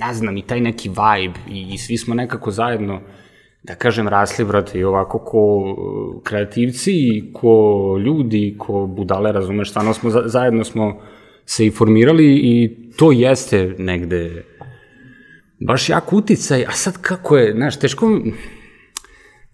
ne 0.00 0.14
znam, 0.14 0.36
i 0.36 0.42
taj 0.42 0.60
neki 0.60 0.88
vibe, 0.88 1.38
i, 1.50 1.74
i 1.74 1.78
svi 1.78 1.96
smo 1.96 2.14
nekako 2.14 2.50
zajedno, 2.50 3.00
da 3.62 3.74
kažem, 3.74 4.08
rasli, 4.08 4.44
brate, 4.44 4.78
i 4.78 4.84
ovako 4.84 5.18
ko 5.18 5.56
uh, 5.56 6.22
kreativci, 6.22 6.92
i 6.92 7.32
ko 7.32 7.96
ljudi, 8.04 8.54
ko 8.58 8.86
budale, 8.86 9.32
razumeš, 9.32 9.70
stvarno 9.70 9.94
smo, 9.94 10.10
zajedno 10.24 10.64
smo 10.64 11.00
se 11.46 11.66
i 11.66 11.70
formirali 11.70 12.34
i 12.34 12.76
to 12.96 13.12
jeste 13.12 13.74
negde 13.78 14.44
baš 15.60 15.88
jak 15.88 16.12
uticaj, 16.12 16.64
a 16.64 16.72
sad 16.72 16.98
kako 17.00 17.36
je, 17.36 17.52
znaš, 17.52 17.78
teško, 17.78 18.20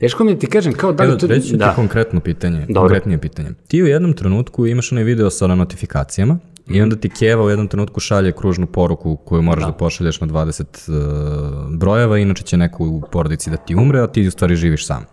Teško 0.02 0.24
mi 0.24 0.34
da 0.34 0.40
ti 0.40 0.46
kažem, 0.46 0.72
kao 0.72 0.92
da 0.92 1.04
li 1.04 1.18
to... 1.18 1.26
Reći 1.26 1.56
da. 1.56 1.68
ti 1.68 1.76
konkretno 1.76 2.20
pitanje, 2.20 2.66
Dobro. 2.68 2.80
konkretnije 2.80 3.18
pitanje. 3.18 3.50
Ti 3.68 3.82
u 3.82 3.86
jednom 3.86 4.12
trenutku 4.12 4.66
imaš 4.66 4.92
onaj 4.92 5.04
video 5.04 5.30
sa 5.30 5.46
notifikacijama 5.46 6.38
i 6.68 6.82
onda 6.82 6.96
ti 6.96 7.08
Keva 7.08 7.44
u 7.44 7.50
jednom 7.50 7.68
trenutku 7.68 8.00
šalje 8.00 8.32
kružnu 8.32 8.66
poruku 8.66 9.16
koju 9.16 9.42
moraš 9.42 9.64
da, 9.64 9.70
da 9.70 9.76
pošalješ 9.76 10.20
na 10.20 10.26
20 10.26 10.62
uh, 10.62 11.78
brojeva, 11.78 12.18
inače 12.18 12.42
će 12.42 12.56
neko 12.56 12.84
u 12.84 13.02
porodici 13.12 13.50
da 13.50 13.56
ti 13.56 13.74
umre, 13.74 14.00
a 14.00 14.06
ti 14.06 14.26
u 14.26 14.30
stvari 14.30 14.56
živiš 14.56 14.86
sam. 14.86 15.04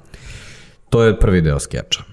To 0.89 1.03
je 1.03 1.19
prvi 1.19 1.41
deo 1.41 1.59
skeča. 1.59 2.03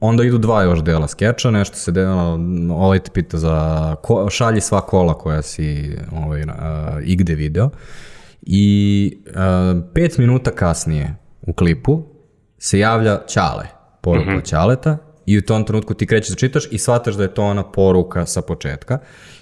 Onda 0.00 0.24
idu 0.24 0.38
dva 0.38 0.62
još 0.62 0.82
dela 0.82 1.08
skeča, 1.08 1.50
nešto 1.50 1.76
se 1.76 1.92
dela, 1.92 2.38
ovaj 2.70 2.98
te 2.98 3.10
pita 3.10 3.38
za, 3.38 3.96
ko, 4.02 4.30
šalji 4.30 4.60
sva 4.60 4.80
kola 4.80 5.14
koja 5.14 5.42
si 5.42 5.96
ovaj, 6.12 6.42
uh, 6.42 6.48
igde 7.02 7.34
video. 7.34 7.70
I 8.42 9.16
uh, 9.26 9.82
pet 9.94 10.18
minuta 10.18 10.50
kasnije 10.50 11.14
u 11.42 11.52
klipu 11.52 12.13
se 12.64 12.78
javlja 12.78 13.20
Ćale, 13.28 13.66
poruka 14.00 14.30
mm 14.30 14.34
-hmm. 14.34 14.48
Ćaleta, 14.48 14.96
i 15.26 15.38
u 15.38 15.42
tom 15.42 15.64
trenutku 15.64 15.94
ti 15.94 16.06
krećeš 16.06 16.30
da 16.30 16.36
čitaš 16.36 16.64
i 16.70 16.78
shvataš 16.78 17.14
da 17.14 17.22
je 17.22 17.34
to 17.34 17.44
ona 17.44 17.62
poruka 17.62 18.26
sa 18.26 18.42
početka. 18.42 18.98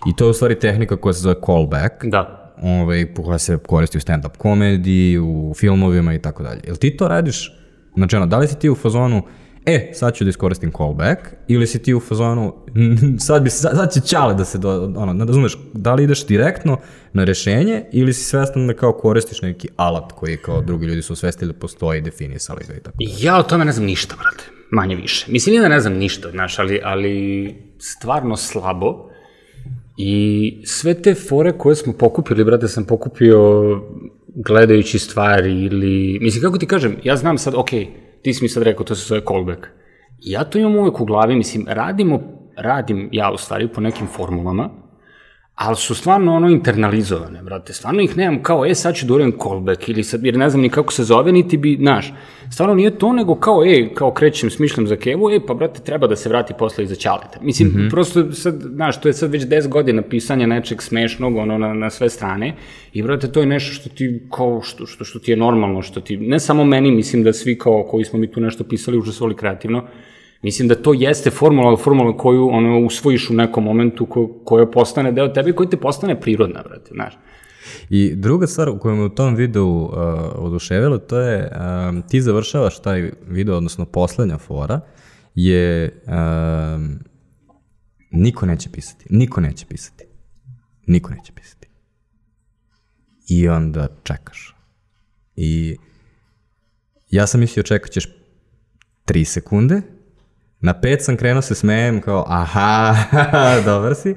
I 0.06 0.16
to 0.16 0.24
je 0.24 0.30
u 0.30 0.32
stvari 0.32 0.58
tehnika 0.58 0.96
koja 0.96 1.12
se 1.12 1.20
zove 1.20 1.34
callback. 1.46 2.04
Da. 2.04 2.52
Ovaj, 2.62 3.14
koja 3.14 3.38
se 3.38 3.58
koristi 3.58 3.98
u 3.98 4.00
stand-up 4.00 4.36
komediji, 4.38 5.18
u 5.18 5.54
filmovima 5.56 6.14
i 6.14 6.18
tako 6.18 6.42
dalje. 6.42 6.60
Jel 6.66 6.76
ti 6.76 6.96
to 6.96 7.08
radiš? 7.08 7.58
Znači, 7.96 8.16
ono, 8.16 8.26
da 8.26 8.38
li 8.38 8.48
si 8.48 8.58
ti 8.58 8.70
u 8.70 8.74
fazonu 8.74 9.22
e, 9.66 9.90
sad 9.94 10.14
ću 10.14 10.24
da 10.24 10.30
iskoristim 10.30 10.72
callback, 10.76 11.20
ili 11.48 11.66
si 11.66 11.82
ti 11.82 11.94
u 11.94 12.00
fazonu, 12.00 12.54
sad, 13.26 13.42
bi, 13.42 13.50
sad, 13.50 13.92
će 13.92 14.00
čale 14.00 14.34
da 14.34 14.44
se, 14.44 14.58
do, 14.58 14.92
ono, 14.96 15.24
razumeš, 15.24 15.58
da 15.72 15.94
li 15.94 16.04
ideš 16.04 16.26
direktno 16.26 16.78
na 17.12 17.24
rešenje, 17.24 17.84
ili 17.92 18.12
si 18.12 18.24
svestan 18.24 18.66
da 18.66 18.74
kao 18.74 18.92
koristiš 18.92 19.42
neki 19.42 19.68
alat 19.76 20.12
koji 20.12 20.36
kao 20.36 20.62
drugi 20.62 20.86
ljudi 20.86 21.02
su 21.02 21.16
svestili 21.16 21.52
da 21.52 21.58
postoji, 21.58 22.00
definisali 22.00 22.64
ga 22.68 22.74
i 22.74 22.80
tako. 22.80 22.96
Ja 23.20 23.38
o 23.38 23.42
tome 23.42 23.64
ne 23.64 23.72
znam 23.72 23.86
ništa, 23.86 24.14
brate, 24.16 24.44
manje 24.70 24.96
više. 24.96 25.26
Mislim, 25.28 25.52
nije 25.52 25.62
da 25.62 25.68
ne 25.68 25.80
znam 25.80 25.92
ništa, 25.92 26.30
znaš, 26.30 26.58
ali, 26.58 26.80
ali 26.84 27.54
stvarno 27.78 28.36
slabo. 28.36 29.08
I 29.96 30.62
sve 30.64 31.02
te 31.02 31.14
fore 31.14 31.52
koje 31.58 31.76
smo 31.76 31.92
pokupili, 31.92 32.44
brate, 32.44 32.68
sam 32.68 32.84
pokupio 32.84 33.62
gledajući 34.34 34.98
stvari 34.98 35.64
ili... 35.64 36.18
Mislim, 36.20 36.42
kako 36.42 36.58
ti 36.58 36.66
kažem, 36.66 36.96
ja 37.04 37.16
znam 37.16 37.38
sad, 37.38 37.54
okej, 37.56 37.80
okay, 37.80 38.01
ti 38.22 38.34
si 38.34 38.44
mi 38.44 38.48
sad 38.48 38.62
rekao, 38.62 38.84
to 38.84 38.94
se 38.94 39.06
zove 39.08 39.20
callback. 39.28 39.66
Ja 40.18 40.44
to 40.44 40.58
imam 40.58 40.76
uvek 40.76 41.00
u 41.00 41.04
glavi, 41.04 41.36
mislim, 41.36 41.66
radimo, 41.68 42.20
radim 42.56 43.08
ja 43.12 43.30
u 43.32 43.36
stvari 43.36 43.68
po 43.68 43.80
nekim 43.80 44.06
formulama, 44.06 44.70
ali 45.54 45.76
su 45.76 45.94
stvarno 45.94 46.34
ono 46.34 46.48
internalizovane, 46.48 47.42
brate. 47.42 47.72
Stvarno 47.72 48.02
ih 48.02 48.16
nemam 48.16 48.42
kao, 48.42 48.66
e, 48.66 48.74
sad 48.74 48.94
ću 48.94 49.06
da 49.06 49.14
uradim 49.14 49.38
callback, 49.42 49.88
ili 49.88 50.04
sad, 50.04 50.24
jer 50.24 50.36
ne 50.36 50.50
znam 50.50 50.62
ni 50.62 50.68
kako 50.68 50.92
se 50.92 51.04
zove, 51.04 51.32
niti 51.32 51.56
bi, 51.56 51.76
znaš, 51.80 52.12
stvarno 52.50 52.74
nije 52.74 52.98
to, 52.98 53.12
nego 53.12 53.34
kao, 53.34 53.64
e, 53.66 53.94
kao 53.94 54.12
krećem, 54.12 54.50
smišljam 54.50 54.86
za 54.86 54.96
kevu, 54.96 55.30
e, 55.30 55.40
pa, 55.46 55.54
brate, 55.54 55.80
treba 55.80 56.06
da 56.06 56.16
se 56.16 56.28
vrati 56.28 56.54
posle 56.58 56.84
iza 56.84 56.94
ćaleta. 56.94 57.38
Mislim, 57.42 57.68
mm 57.68 57.72
-hmm. 57.72 57.90
prosto, 57.90 58.32
sad, 58.32 58.54
znaš, 58.74 59.00
to 59.00 59.08
je 59.08 59.12
sad 59.12 59.30
već 59.30 59.42
10 59.42 59.68
godina 59.68 60.02
pisanja 60.02 60.46
nečeg 60.46 60.82
smešnog, 60.82 61.36
ono, 61.36 61.58
na, 61.58 61.74
na 61.74 61.90
sve 61.90 62.08
strane, 62.08 62.54
i, 62.92 63.02
brate, 63.02 63.32
to 63.32 63.40
je 63.40 63.46
nešto 63.46 63.74
što 63.74 63.88
ti, 63.88 64.22
kao, 64.36 64.60
što, 64.62 64.86
što, 64.86 65.04
što 65.04 65.18
ti 65.18 65.30
je 65.30 65.36
normalno, 65.36 65.82
što 65.82 66.00
ti, 66.00 66.16
ne 66.16 66.40
samo 66.40 66.64
meni, 66.64 66.90
mislim 66.90 67.22
da 67.22 67.32
svi 67.32 67.58
kao, 67.58 67.84
koji 67.90 68.04
smo 68.04 68.18
mi 68.18 68.30
tu 68.30 68.40
nešto 68.40 68.64
pisali, 68.64 68.98
užasvoli 68.98 69.36
kreativno, 69.36 69.86
Mislim 70.42 70.68
da 70.68 70.74
to 70.74 70.92
jeste 70.94 71.30
formula, 71.30 71.76
formula 71.76 72.16
koju 72.16 72.48
ono, 72.48 72.86
usvojiš 72.86 73.30
u 73.30 73.34
nekom 73.34 73.64
momentu 73.64 74.06
ko, 74.06 74.40
koja 74.44 74.66
postane 74.66 75.12
deo 75.12 75.28
tebe 75.28 75.50
i 75.50 75.52
koja 75.52 75.70
te 75.70 75.76
postane 75.76 76.20
prirodna, 76.20 76.62
brate, 76.62 76.90
znaš. 76.94 77.18
I 77.90 78.14
druga 78.16 78.46
stvar 78.46 78.68
u 78.68 78.78
kojoj 78.78 78.96
me 78.96 79.04
u 79.04 79.08
tom 79.08 79.34
videu 79.34 79.68
uh, 79.68 79.92
oduševilo, 80.34 80.98
to 80.98 81.20
je 81.20 81.50
uh, 81.52 82.08
ti 82.08 82.20
završavaš 82.22 82.82
taj 82.82 83.10
video, 83.28 83.56
odnosno 83.56 83.84
poslednja 83.84 84.38
fora, 84.38 84.80
je 85.34 86.02
uh, 86.06 86.12
niko 88.10 88.46
neće 88.46 88.70
pisati, 88.70 89.06
niko 89.10 89.40
neće 89.40 89.66
pisati, 89.66 90.04
niko 90.86 91.10
neće 91.10 91.32
pisati. 91.32 91.68
I 93.28 93.48
onda 93.48 93.88
čekaš. 94.02 94.56
I 95.36 95.76
ja 97.10 97.26
sam 97.26 97.40
mislio 97.40 97.62
čekat 97.62 97.90
ćeš 97.90 98.08
3 99.06 99.24
sekunde, 99.24 99.82
Na 100.62 100.80
pet 100.80 101.04
sam 101.04 101.16
krenuo 101.16 101.42
se 101.42 101.54
smejem 101.54 102.00
kao 102.00 102.24
aha, 102.28 102.94
dobar 103.66 103.94
si. 103.94 104.14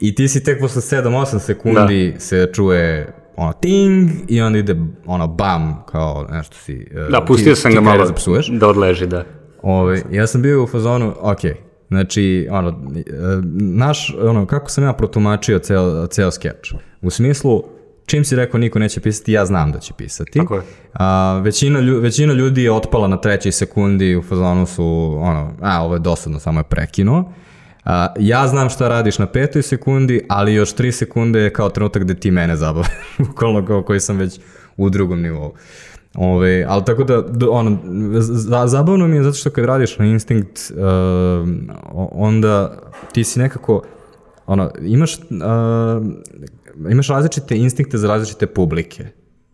I 0.00 0.14
ti 0.14 0.28
si 0.28 0.44
tek 0.44 0.60
posle 0.60 1.02
7-8 1.02 1.38
sekundi 1.38 2.12
da. 2.12 2.20
se 2.20 2.50
čuje 2.52 3.12
ono 3.36 3.52
ting 3.52 4.10
i 4.28 4.40
onda 4.40 4.58
ide 4.58 4.76
ono 5.06 5.26
bam 5.26 5.82
kao 5.86 6.26
nešto 6.30 6.56
si... 6.56 6.86
Uh, 7.06 7.12
da, 7.12 7.24
pustio 7.24 7.54
ti, 7.54 7.60
sam 7.60 7.70
ti 7.70 7.74
ga 7.74 7.80
malo 7.80 8.04
da, 8.04 8.58
da 8.58 8.68
odleži, 8.68 9.06
da. 9.06 9.24
Ove, 9.62 10.02
ja 10.10 10.26
sam 10.26 10.42
bio 10.42 10.64
u 10.64 10.66
fazonu, 10.66 11.14
ok, 11.20 11.40
znači, 11.88 12.48
ono, 12.50 12.68
uh, 12.68 12.74
naš, 13.54 14.14
ono, 14.20 14.46
kako 14.46 14.70
sam 14.70 14.84
ja 14.84 14.92
protumačio 14.92 15.58
ceo, 15.58 16.06
ceo 16.06 16.30
skeč? 16.30 16.74
U 17.02 17.10
smislu, 17.10 17.64
čim 18.10 18.24
si 18.24 18.36
rekao 18.36 18.60
niko 18.60 18.78
neće 18.78 19.00
pisati, 19.00 19.32
ja 19.32 19.46
znam 19.46 19.72
da 19.72 19.78
će 19.78 19.92
pisati. 19.96 20.38
Tako 20.38 20.54
je. 20.54 20.62
A, 20.92 21.40
većina, 21.44 21.80
lju, 21.80 22.00
većina 22.00 22.32
ljudi 22.32 22.62
je 22.62 22.72
otpala 22.72 23.08
na 23.08 23.16
trećoj 23.16 23.52
sekundi, 23.52 24.16
u 24.16 24.22
fazonu 24.22 24.66
su, 24.66 25.16
ono, 25.20 25.52
a, 25.60 25.82
ovo 25.82 25.94
je 25.94 25.98
dosadno, 26.00 26.38
samo 26.38 26.60
je 26.60 26.64
prekinuo. 26.64 27.32
A, 27.84 28.14
ja 28.18 28.48
znam 28.48 28.68
šta 28.68 28.88
radiš 28.88 29.18
na 29.18 29.26
petoj 29.26 29.62
sekundi, 29.62 30.26
ali 30.28 30.54
još 30.54 30.72
tri 30.72 30.92
sekunde 30.92 31.40
je 31.40 31.52
kao 31.52 31.70
trenutak 31.70 32.02
gde 32.02 32.14
ti 32.14 32.30
mene 32.30 32.56
zabavaš, 32.56 32.88
bukvalno 33.26 33.66
kao 33.66 33.82
koji 33.82 34.00
sam 34.00 34.16
već 34.16 34.40
u 34.76 34.90
drugom 34.90 35.20
nivou. 35.20 35.52
Ove, 36.14 36.64
ali 36.68 36.84
tako 36.84 37.04
da, 37.04 37.24
ono, 37.50 37.78
zabavno 38.66 39.08
mi 39.08 39.16
je 39.16 39.22
zato 39.22 39.36
što 39.36 39.50
kad 39.50 39.64
radiš 39.64 39.98
na 39.98 40.06
instinkt, 40.06 40.58
uh, 40.70 41.48
onda 42.12 42.78
ti 43.12 43.24
si 43.24 43.38
nekako, 43.38 43.82
ono, 44.46 44.70
imaš, 44.80 45.18
uh, 45.18 45.22
imaš 46.90 47.08
različite 47.08 47.56
instinkte 47.56 47.98
za 47.98 48.08
različite 48.08 48.46
publike. 48.46 49.06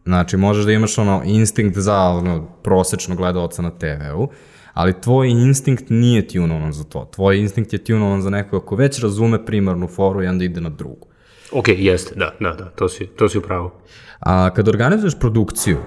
Znači, 0.05 0.37
možeš 0.37 0.65
da 0.65 0.73
imaš 0.73 0.99
ono 0.99 1.23
instinkt 1.25 1.79
za 1.79 1.97
ono, 1.97 2.47
prosečno 2.63 3.17
gledalca 3.17 3.63
na 3.63 3.71
TV-u, 3.71 4.29
ali 4.73 5.01
tvoj 5.01 5.29
instinkt 5.29 5.85
nije 5.89 6.29
tunovan 6.29 6.73
za 6.73 6.85
to. 6.85 7.11
Tvoj 7.15 7.39
instinkt 7.39 7.73
je 7.73 7.85
tunovan 7.85 8.23
za 8.23 8.31
nekoga 8.31 8.67
ko 8.67 8.77
već 8.77 9.03
razume 9.03 9.45
primarnu 9.45 9.89
foru 9.89 10.23
i 10.23 10.27
onda 10.27 10.45
ide 10.45 10.61
na 10.61 10.69
drugu. 10.71 11.07
Ok, 11.53 11.69
jeste, 11.69 12.15
da, 12.15 12.35
da, 12.41 12.53
da, 12.53 12.65
to 12.65 12.89
si, 12.89 13.07
to 13.07 13.29
si 13.29 13.39
upravo. 13.39 13.81
A 14.21 14.51
kad 14.51 14.69
organizuješ 14.69 15.19
produkciju 15.19 15.79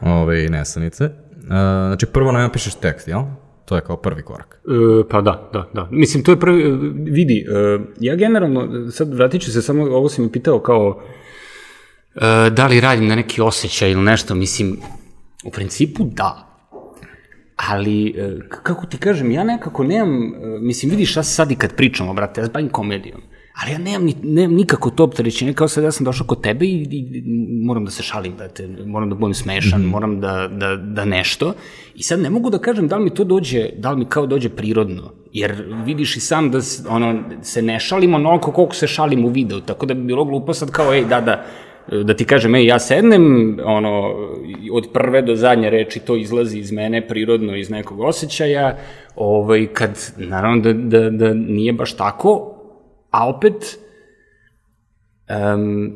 ove 0.00 0.48
nesanice, 0.48 1.04
a, 1.04 1.84
znači 1.86 2.06
prvo 2.06 2.32
napišeš 2.32 2.74
tekst, 2.74 3.08
jel? 3.08 3.22
To 3.64 3.76
je 3.76 3.80
kao 3.80 3.96
prvi 3.96 4.22
korak. 4.22 4.60
E, 4.64 5.08
pa 5.08 5.20
da, 5.20 5.50
da, 5.52 5.68
da. 5.74 5.88
Mislim, 5.90 6.24
to 6.24 6.30
je 6.32 6.40
prvi, 6.40 6.62
e, 6.62 6.70
vidi, 6.94 7.46
e, 7.48 7.78
ja 8.00 8.16
generalno, 8.16 8.90
sad 8.90 9.14
vratit 9.14 9.42
ću 9.42 9.52
se 9.52 9.62
samo, 9.62 9.84
ovo 9.84 10.08
si 10.08 10.22
mi 10.22 10.32
pitao 10.32 10.60
kao, 10.60 11.02
e, 12.14 12.50
da 12.50 12.66
li 12.66 12.80
radim 12.80 13.06
na 13.06 13.14
neki 13.14 13.40
osjećaj 13.40 13.90
ili 13.90 14.02
nešto, 14.02 14.34
mislim, 14.34 14.76
u 15.44 15.50
principu 15.50 16.04
da. 16.04 16.48
Ali, 17.56 18.08
e, 18.08 18.38
kako 18.62 18.86
ti 18.86 18.98
kažem, 18.98 19.30
ja 19.30 19.44
nekako 19.44 19.84
nemam, 19.84 20.34
e, 20.34 20.58
mislim, 20.60 20.90
vidiš, 20.90 21.16
ja 21.16 21.22
sad 21.22 21.50
i 21.50 21.56
kad 21.56 21.76
pričamo, 21.76 22.14
brate, 22.14 22.40
ja 22.40 22.46
zbavim 22.46 22.68
komedijom. 22.68 23.22
Ali 23.54 23.72
ja 23.72 23.78
nemam, 23.78 24.04
ni, 24.04 24.14
nemam 24.22 24.56
nikako 24.56 24.90
to 24.90 25.04
opterećenje, 25.04 25.52
kao 25.52 25.68
sad 25.68 25.84
ja 25.84 25.90
sam 25.90 26.04
došao 26.04 26.26
kod 26.26 26.40
tebe 26.40 26.66
i, 26.66 26.88
i, 26.90 27.22
moram 27.64 27.84
da 27.84 27.90
se 27.90 28.02
šalim, 28.02 28.32
brate, 28.36 28.68
moram 28.86 29.10
da 29.10 29.14
budem 29.14 29.34
smešan, 29.34 29.80
mm 29.80 29.84
-hmm. 29.84 29.90
moram 29.90 30.20
da, 30.20 30.48
da, 30.48 30.76
da 30.76 31.04
nešto. 31.04 31.54
I 31.94 32.02
sad 32.02 32.20
ne 32.20 32.30
mogu 32.30 32.50
da 32.50 32.58
kažem 32.58 32.88
da 32.88 32.96
li 32.96 33.04
mi 33.04 33.14
to 33.14 33.24
dođe, 33.24 33.68
da 33.78 33.90
li 33.90 33.98
mi 33.98 34.04
kao 34.04 34.26
dođe 34.26 34.48
prirodno. 34.48 35.12
Jer 35.32 35.64
vidiš 35.84 36.16
i 36.16 36.20
sam 36.20 36.50
da 36.50 36.62
se, 36.62 36.88
ono, 36.88 37.22
se 37.42 37.62
ne 37.62 37.80
šalim 37.80 38.14
onoliko 38.14 38.52
koliko 38.52 38.74
se 38.74 38.86
šalim 38.86 39.24
u 39.24 39.28
videu, 39.28 39.60
tako 39.60 39.86
da 39.86 39.94
bi 39.94 40.02
bilo 40.02 40.24
glupo 40.24 40.54
sad 40.54 40.70
kao, 40.70 40.94
ej, 40.94 41.04
da, 41.04 41.20
da, 41.20 41.44
da 42.02 42.16
ti 42.16 42.24
kažem, 42.24 42.54
ej, 42.54 42.66
ja 42.66 42.78
sednem, 42.78 43.58
ono, 43.64 44.14
od 44.72 44.88
prve 44.92 45.22
do 45.22 45.36
zadnje 45.36 45.70
reči 45.70 46.00
to 46.00 46.16
izlazi 46.16 46.58
iz 46.58 46.72
mene 46.72 47.08
prirodno, 47.08 47.56
iz 47.56 47.70
nekog 47.70 48.00
osjećaja, 48.00 48.76
ovaj, 49.16 49.66
kad, 49.66 50.12
naravno, 50.16 50.62
da, 50.62 50.72
da, 50.72 51.10
da 51.10 51.34
nije 51.34 51.72
baš 51.72 51.96
tako, 51.96 52.51
a 53.12 53.28
opet, 53.28 53.78
um, 55.28 55.92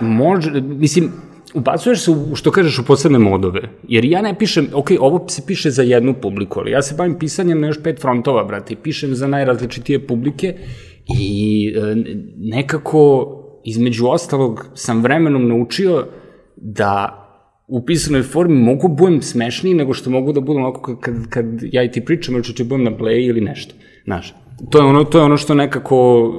može, 0.00 0.60
mislim, 0.60 1.12
ubacuješ 1.54 2.00
se 2.04 2.10
u, 2.10 2.34
što 2.34 2.50
kažeš, 2.50 2.78
u 2.78 2.84
posebne 2.84 3.18
modove. 3.18 3.60
Jer 3.88 4.04
ja 4.04 4.22
ne 4.22 4.38
pišem, 4.38 4.68
ok, 4.74 4.90
ovo 5.00 5.28
se 5.28 5.42
piše 5.46 5.70
za 5.70 5.82
jednu 5.82 6.14
publiku, 6.22 6.60
ali 6.60 6.70
ja 6.70 6.82
se 6.82 6.94
bavim 6.98 7.18
pisanjem 7.18 7.60
na 7.60 7.66
još 7.66 7.82
pet 7.82 8.00
frontova, 8.00 8.44
brate, 8.44 8.74
i 8.74 8.76
pišem 8.76 9.14
za 9.14 9.26
najrazličitije 9.26 10.06
publike 10.06 10.56
i 11.18 11.74
e, 11.76 11.94
nekako, 12.36 13.26
između 13.64 14.06
ostalog, 14.06 14.66
sam 14.74 15.02
vremenom 15.02 15.48
naučio 15.48 16.06
da 16.56 17.22
u 17.68 17.84
pisanoj 17.86 18.22
formi 18.22 18.58
mogu 18.58 18.88
budem 18.88 19.22
smešniji 19.22 19.74
nego 19.74 19.92
što 19.92 20.10
mogu 20.10 20.32
da 20.32 20.40
budem 20.40 20.62
ovako 20.62 20.96
kad, 21.00 21.14
kad 21.30 21.46
ja 21.62 21.84
i 21.84 21.90
ti 21.90 22.04
pričam, 22.04 22.34
ili 22.34 22.44
ću 22.44 22.64
budem 22.64 22.84
na 22.84 22.90
play 22.90 23.28
ili 23.28 23.40
nešto. 23.40 23.74
Znaš, 24.04 24.34
to 24.70 24.78
je 24.78 24.84
ono, 24.84 25.04
to 25.04 25.18
je 25.18 25.24
ono 25.24 25.36
što 25.36 25.54
nekako 25.54 26.30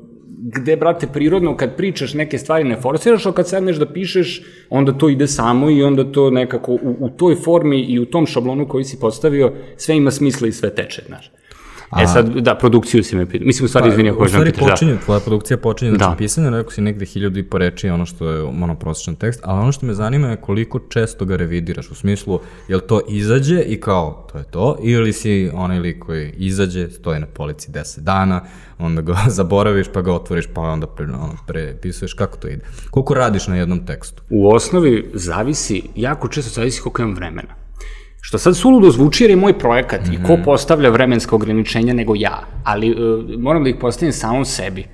e, 0.00 0.04
gde, 0.44 0.76
brate, 0.76 1.06
prirodno 1.06 1.56
kad 1.56 1.76
pričaš 1.76 2.14
neke 2.14 2.38
stvari 2.38 2.64
ne 2.64 2.76
forsiraš, 2.76 3.26
ali 3.26 3.34
kad 3.34 3.48
sedneš 3.48 3.76
da 3.76 3.92
pišeš, 3.92 4.42
onda 4.70 4.92
to 4.92 5.08
ide 5.08 5.26
samo 5.26 5.70
i 5.70 5.82
onda 5.82 6.12
to 6.12 6.30
nekako 6.30 6.72
u, 6.72 6.96
u 7.00 7.08
toj 7.08 7.34
formi 7.34 7.80
i 7.80 7.98
u 7.98 8.04
tom 8.04 8.26
šablonu 8.26 8.68
koji 8.68 8.84
si 8.84 9.00
postavio, 9.00 9.52
sve 9.76 9.96
ima 9.96 10.10
smisla 10.10 10.48
i 10.48 10.52
sve 10.52 10.74
teče, 10.74 11.02
znaš. 11.06 11.30
A... 11.94 12.02
E 12.02 12.06
sad, 12.06 12.28
da, 12.28 12.54
produkciju 12.54 13.04
si 13.04 13.16
me 13.16 13.26
pitao. 13.26 13.46
Mislim, 13.46 13.64
u 13.64 13.68
stvari, 13.68 13.88
pa, 13.88 13.92
izvini 13.92 14.10
ako 14.10 14.18
pitaš. 14.18 14.40
U 14.40 14.52
stvari, 14.52 14.70
počinje, 14.70 14.96
tvoja 15.04 15.20
produkcija 15.20 15.56
počinje, 15.56 15.90
znači 15.90 16.10
da. 16.10 16.16
pisanje, 16.16 16.50
rekao 16.50 16.70
si 16.70 16.80
negde 16.80 17.04
hiljadu 17.04 17.38
i 17.38 17.42
po 17.42 17.58
reči 17.58 17.88
ono 17.88 18.06
što 18.06 18.30
je 18.30 18.52
monoprosječan 18.52 19.14
tekst, 19.14 19.40
ali 19.44 19.60
ono 19.60 19.72
što 19.72 19.86
me 19.86 19.94
zanima 19.94 20.28
je 20.28 20.36
koliko 20.36 20.78
često 20.78 21.24
ga 21.24 21.36
revidiraš, 21.36 21.90
u 21.90 21.94
smislu, 21.94 22.40
jel 22.68 22.80
to 22.80 23.00
izađe 23.08 23.60
i 23.60 23.80
kao, 23.80 24.26
to 24.32 24.38
je 24.38 24.44
to, 24.44 24.76
ili 24.82 25.12
si 25.12 25.50
onaj 25.54 25.78
lik 25.78 25.98
koji 25.98 26.32
izađe, 26.36 26.90
stoji 26.90 27.20
na 27.20 27.26
polici 27.26 27.70
10 27.70 28.00
dana, 28.00 28.40
onda 28.78 29.02
ga 29.02 29.16
zaboraviš, 29.38 29.86
pa 29.92 30.02
ga 30.02 30.12
otvoriš, 30.12 30.46
pa 30.54 30.60
onda 30.60 30.86
pre, 30.86 31.04
ono, 31.04 31.36
prepisuješ, 31.46 32.14
kako 32.14 32.36
to 32.36 32.48
ide? 32.48 32.64
Koliko 32.90 33.14
radiš 33.14 33.46
na 33.46 33.56
jednom 33.56 33.86
tekstu? 33.86 34.22
U 34.30 34.48
osnovi 34.48 35.10
zavisi, 35.14 35.82
jako 35.96 36.28
često 36.28 36.50
zavisi 36.60 36.80
koliko 36.80 37.02
imam 37.02 37.14
vremena. 37.14 37.63
Što 38.26 38.38
sad 38.38 38.56
suludo 38.56 38.90
zvuči 38.90 39.24
jer 39.24 39.30
je 39.30 39.36
moj 39.36 39.58
projekat 39.58 40.00
mm 40.00 40.10
-hmm. 40.10 40.20
i 40.20 40.26
ko 40.26 40.32
mhm. 40.32 40.42
postavlja 40.44 40.90
vremenska 40.90 41.36
ograničenja 41.36 41.94
nego 41.94 42.14
ja, 42.16 42.46
ali 42.64 42.90
uh, 42.90 43.24
moram 43.38 43.64
da 43.64 43.70
ih 43.70 43.76
postavim 43.80 44.12
samom 44.12 44.44
sebi. 44.44 44.84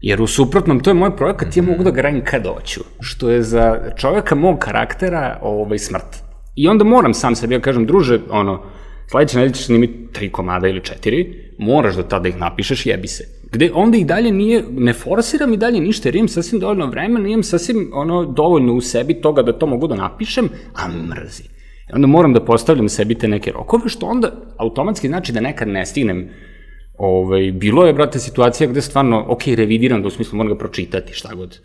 Jer 0.00 0.22
u 0.22 0.26
suprotnom, 0.26 0.80
to 0.80 0.90
je 0.90 0.94
moj 0.94 1.16
projekat, 1.16 1.48
mm 1.48 1.50
-hmm. 1.50 1.64
ja 1.64 1.70
mogu 1.70 1.84
da 1.84 1.90
ga 1.90 2.02
radim 2.02 2.24
kad 2.24 2.46
hoću, 2.46 2.80
što 3.00 3.30
je 3.30 3.42
za 3.42 3.80
čoveka 3.96 4.34
mog 4.34 4.58
karaktera 4.58 5.38
ovaj, 5.42 5.78
smrt. 5.78 6.22
I 6.56 6.68
onda 6.68 6.84
moram 6.84 7.14
sam 7.14 7.34
sebi, 7.34 7.54
ja 7.54 7.60
kažem, 7.60 7.86
druže, 7.86 8.20
ono, 8.30 8.62
sledeće 9.10 9.38
nedelje 9.38 9.54
ćeš 9.54 9.64
snimiti 9.64 10.12
tri 10.12 10.30
komada 10.30 10.68
ili 10.68 10.84
četiri, 10.84 11.50
moraš 11.58 11.96
da 11.96 12.02
tada 12.02 12.28
ih 12.28 12.36
napišeš, 12.36 12.86
jebi 12.86 13.08
se. 13.08 13.24
Gde 13.52 13.70
onda 13.74 13.98
i 13.98 14.04
dalje 14.04 14.32
nije, 14.32 14.64
ne 14.70 14.92
forsiram 14.92 15.52
i 15.52 15.56
dalje 15.56 15.80
ništa, 15.80 16.08
jer 16.08 16.16
imam 16.16 16.28
sasvim 16.28 16.60
dovoljno 16.60 16.86
vremena, 16.86 17.28
imam 17.28 17.42
sasvim 17.42 17.90
ono, 17.94 18.24
dovoljno 18.24 18.74
u 18.74 18.80
sebi 18.80 19.14
toga 19.14 19.42
da 19.42 19.58
to 19.58 19.66
mogu 19.66 19.86
da 19.86 19.94
napišem, 19.94 20.48
a 20.74 20.88
mrzi. 20.88 21.53
Onda 21.92 22.06
moram 22.06 22.32
da 22.32 22.44
postavljam 22.44 22.88
sebi 22.88 23.14
te 23.14 23.28
neke 23.28 23.52
rokove, 23.52 23.88
što 23.88 24.06
onda 24.06 24.30
automatski 24.56 25.08
znači 25.08 25.32
da 25.32 25.40
nekad 25.40 25.68
ne 25.68 25.86
stignem 25.86 26.28
Ovaj, 26.98 27.52
bilo 27.52 27.86
je, 27.86 27.92
brate, 27.92 28.18
situacija 28.18 28.70
gde 28.70 28.80
stvarno, 28.80 29.24
ok, 29.28 29.42
revidiram 29.46 30.02
da 30.02 30.08
u 30.08 30.10
smislu 30.10 30.36
moram 30.36 30.52
ga 30.52 30.58
pročitati, 30.58 31.12
šta 31.12 31.34
god. 31.34 31.58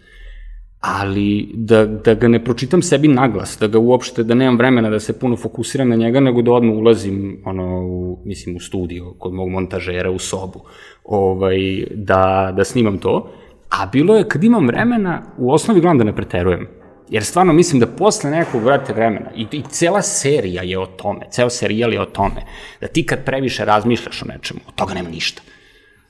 Ali 0.80 1.50
da, 1.54 1.86
da 1.86 2.14
ga 2.14 2.28
ne 2.28 2.44
pročitam 2.44 2.82
sebi 2.82 3.08
naglas, 3.08 3.58
da 3.60 3.68
ga 3.68 3.80
uopšte, 3.80 4.24
da 4.24 4.34
nemam 4.34 4.58
vremena 4.58 4.90
da 4.90 5.00
se 5.00 5.20
puno 5.20 5.36
fokusiram 5.36 5.90
na 5.90 5.96
njega, 5.96 6.20
nego 6.20 6.42
da 6.42 6.52
odmah 6.52 6.76
ulazim, 6.76 7.42
ono, 7.46 7.86
u, 7.86 8.20
mislim, 8.26 8.56
u 8.56 8.60
studio, 8.60 9.14
kod 9.20 9.34
mog 9.34 9.50
montažera, 9.50 10.12
u 10.12 10.20
sobu, 10.20 10.62
ovaj, 11.04 11.86
da, 11.96 12.54
da 12.58 12.64
snimam 12.64 12.98
to. 12.98 13.32
A 13.70 13.86
bilo 13.86 14.16
je, 14.16 14.28
kad 14.28 14.44
imam 14.44 14.68
vremena, 14.68 15.22
u 15.38 15.52
osnovi 15.52 15.82
gledam 15.82 15.98
da 15.98 16.04
ne 16.04 16.16
preterujem 16.16 16.68
Jer 17.10 17.24
stvarno 17.26 17.54
mislim 17.54 17.80
da 17.80 17.88
posle 17.88 18.32
nekog, 18.32 18.64
vrate, 18.64 18.94
vremena, 18.94 19.32
i, 19.36 19.46
i 19.52 19.64
cela 19.70 20.02
serija 20.02 20.64
je 20.64 20.80
o 20.80 20.86
tome, 20.86 21.26
ceo 21.32 21.50
serijal 21.50 21.94
je 21.94 22.02
o 22.02 22.06
tome, 22.06 22.46
da 22.82 22.88
ti 22.88 23.06
kad 23.06 23.26
previše 23.26 23.66
razmišljaš 23.66 24.24
o 24.24 24.26
nečemu, 24.26 24.60
od 24.68 24.76
toga 24.76 24.94
nema 24.94 25.10
ništa. 25.10 25.42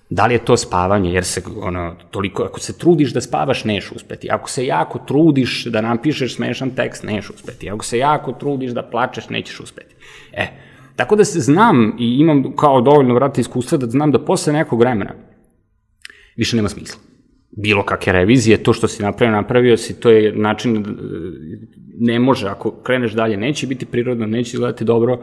Da 0.09 0.25
li 0.25 0.33
je 0.33 0.45
to 0.45 0.57
spavanje, 0.57 1.13
jer 1.13 1.25
se, 1.25 1.41
ono, 1.61 1.95
toliko, 2.11 2.43
ako 2.43 2.59
se 2.59 2.77
trudiš 2.77 3.13
da 3.13 3.21
spavaš, 3.21 3.63
neš 3.63 3.91
uspeti. 3.91 4.29
Ako 4.31 4.49
se 4.49 4.65
jako 4.65 4.99
trudiš 4.99 5.65
da 5.65 5.81
napišeš 5.81 6.35
smešan 6.35 6.71
tekst, 6.71 7.03
neš 7.03 7.29
uspeti. 7.29 7.69
Ako 7.69 7.85
se 7.85 7.97
jako 7.97 8.31
trudiš 8.31 8.71
da 8.71 8.83
plačeš, 8.83 9.29
nećeš 9.29 9.59
uspeti. 9.59 9.95
E, 10.33 10.47
tako 10.95 11.15
da 11.15 11.25
se 11.25 11.39
znam 11.39 11.95
i 11.99 12.17
imam 12.19 12.55
kao 12.55 12.81
dovoljno, 12.81 13.13
vrata, 13.13 13.41
iskustva 13.41 13.77
da 13.77 13.87
znam 13.87 14.11
da 14.11 14.25
posle 14.25 14.53
nekog 14.53 14.79
vremena 14.79 15.13
više 16.35 16.55
nema 16.55 16.69
smisla 16.69 17.08
bilo 17.51 17.83
kakve 17.83 18.13
revizije, 18.13 18.63
to 18.63 18.73
što 18.73 18.87
si 18.87 19.03
napravio, 19.03 19.35
napravio 19.35 19.77
si, 19.77 19.99
to 19.99 20.09
je 20.09 20.31
način, 20.35 20.77
e, 20.77 20.83
ne 21.99 22.19
može, 22.19 22.47
ako 22.47 22.71
kreneš 22.71 23.13
dalje, 23.13 23.37
neće 23.37 23.67
biti 23.67 23.85
prirodno, 23.85 24.25
neće 24.25 24.55
izgledati 24.55 24.85
dobro, 24.85 25.19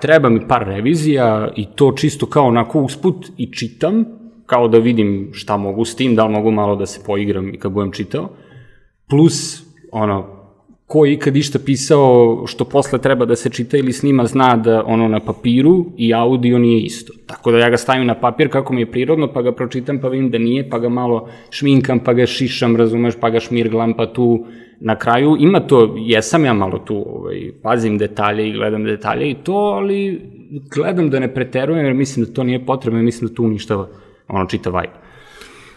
treba 0.00 0.28
mi 0.28 0.48
par 0.48 0.66
revizija 0.66 1.52
i 1.56 1.66
to 1.74 1.92
čisto 1.92 2.26
kao 2.26 2.46
onako 2.46 2.80
usput 2.80 3.26
i 3.36 3.52
čitam, 3.52 4.04
kao 4.46 4.68
da 4.68 4.78
vidim 4.78 5.30
šta 5.32 5.56
mogu 5.56 5.84
s 5.84 5.96
tim, 5.96 6.14
da 6.14 6.24
li 6.24 6.32
mogu 6.32 6.50
malo 6.50 6.76
da 6.76 6.86
se 6.86 7.00
poigram 7.06 7.54
i 7.54 7.58
kad 7.58 7.72
budem 7.72 7.92
čitao, 7.92 8.30
plus, 9.08 9.62
ono, 9.92 10.37
ko 10.88 11.04
je 11.04 11.12
ikad 11.12 11.36
išta 11.36 11.58
pisao 11.58 12.44
što 12.46 12.64
posle 12.64 12.98
treba 12.98 13.24
da 13.24 13.36
se 13.36 13.50
čita 13.50 13.76
ili 13.76 13.92
snima 13.92 14.24
zna 14.26 14.56
da 14.56 14.84
ono 14.86 15.08
na 15.08 15.20
papiru 15.20 15.86
i 15.96 16.14
audio 16.14 16.58
nije 16.58 16.80
isto. 16.80 17.12
Tako 17.26 17.50
da 17.50 17.58
ja 17.58 17.70
ga 17.70 17.76
stavim 17.76 18.06
na 18.06 18.14
papir 18.14 18.48
kako 18.52 18.72
mi 18.72 18.80
je 18.80 18.90
prirodno, 18.90 19.28
pa 19.32 19.42
ga 19.42 19.52
pročitam 19.52 19.98
pa 20.00 20.08
vidim 20.08 20.30
da 20.30 20.38
nije, 20.38 20.70
pa 20.70 20.78
ga 20.78 20.88
malo 20.88 21.28
šminkam, 21.50 22.00
pa 22.00 22.12
ga 22.12 22.26
šišam, 22.26 22.76
razumeš, 22.76 23.14
pa 23.20 23.30
ga 23.30 23.40
šmirglam, 23.40 23.92
pa 23.94 24.06
tu 24.12 24.46
na 24.80 24.96
kraju 24.96 25.36
ima 25.40 25.60
to, 25.60 25.94
jesam 25.98 26.44
ja 26.44 26.52
malo 26.52 26.78
tu, 26.78 26.96
ovaj, 26.96 27.52
pazim 27.62 27.98
detalje 27.98 28.48
i 28.48 28.52
gledam 28.52 28.84
detalje 28.84 29.30
i 29.30 29.34
to, 29.34 29.52
ali 29.52 30.22
gledam 30.74 31.10
da 31.10 31.20
ne 31.20 31.34
preterujem 31.34 31.84
jer 31.86 31.94
mislim 31.94 32.26
da 32.26 32.32
to 32.32 32.44
nije 32.44 32.66
potrebno 32.66 33.00
i 33.00 33.02
mislim 33.02 33.28
da 33.28 33.34
to 33.34 33.42
uništava 33.42 33.88
ono 34.28 34.46
čita 34.46 34.70
vibe. 34.70 34.94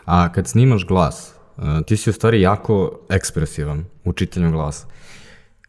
A 0.06 0.32
kad 0.32 0.48
snimaš 0.48 0.86
glas, 0.88 1.41
ti 1.86 1.98
si 1.98 2.10
u 2.10 2.14
stvari 2.14 2.42
jako 2.42 3.00
ekspresivan 3.10 3.86
u 4.04 4.14
čitanju 4.14 4.52
glasa. 4.52 4.88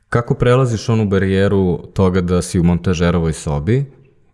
Kako 0.09 0.35
prelaziš 0.35 0.89
onu 0.89 1.07
barijeru 1.07 1.87
toga 1.95 2.21
da 2.21 2.43
si 2.43 2.61
u 2.61 2.63
montažerovoj 2.63 3.33
sobi 3.33 3.85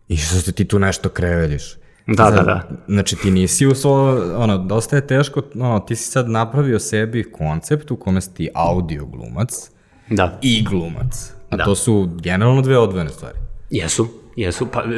i 0.08 0.16
što 0.16 0.36
se 0.36 0.52
ti 0.52 0.64
tu 0.64 0.78
nešto 0.78 1.08
kreveljiš? 1.08 1.76
Da, 2.06 2.24
Zad, 2.24 2.34
da, 2.34 2.42
da. 2.42 2.68
Znači 2.88 3.16
ti 3.16 3.30
nisi 3.30 3.66
u 3.66 3.74
svo, 3.74 4.10
ono, 4.36 4.58
dosta 4.58 4.96
je 4.96 5.06
teško, 5.06 5.42
ono, 5.54 5.80
ti 5.80 5.96
si 5.96 6.10
sad 6.10 6.30
napravio 6.30 6.78
sebi 6.78 7.32
koncept 7.32 7.90
u 7.90 7.96
kome 7.96 8.20
si 8.20 8.34
ti 8.34 8.48
audio 8.54 9.06
glumac 9.06 9.70
da. 10.10 10.38
i 10.42 10.64
glumac. 10.64 11.32
A 11.50 11.56
da. 11.56 11.64
to 11.64 11.74
su 11.74 12.10
generalno 12.22 12.62
dve 12.62 12.78
odvojene 12.78 13.10
stvari. 13.10 13.38
Jesu, 13.70 14.08
jesu. 14.36 14.66
Pa 14.72 14.82
uh, 14.82 14.90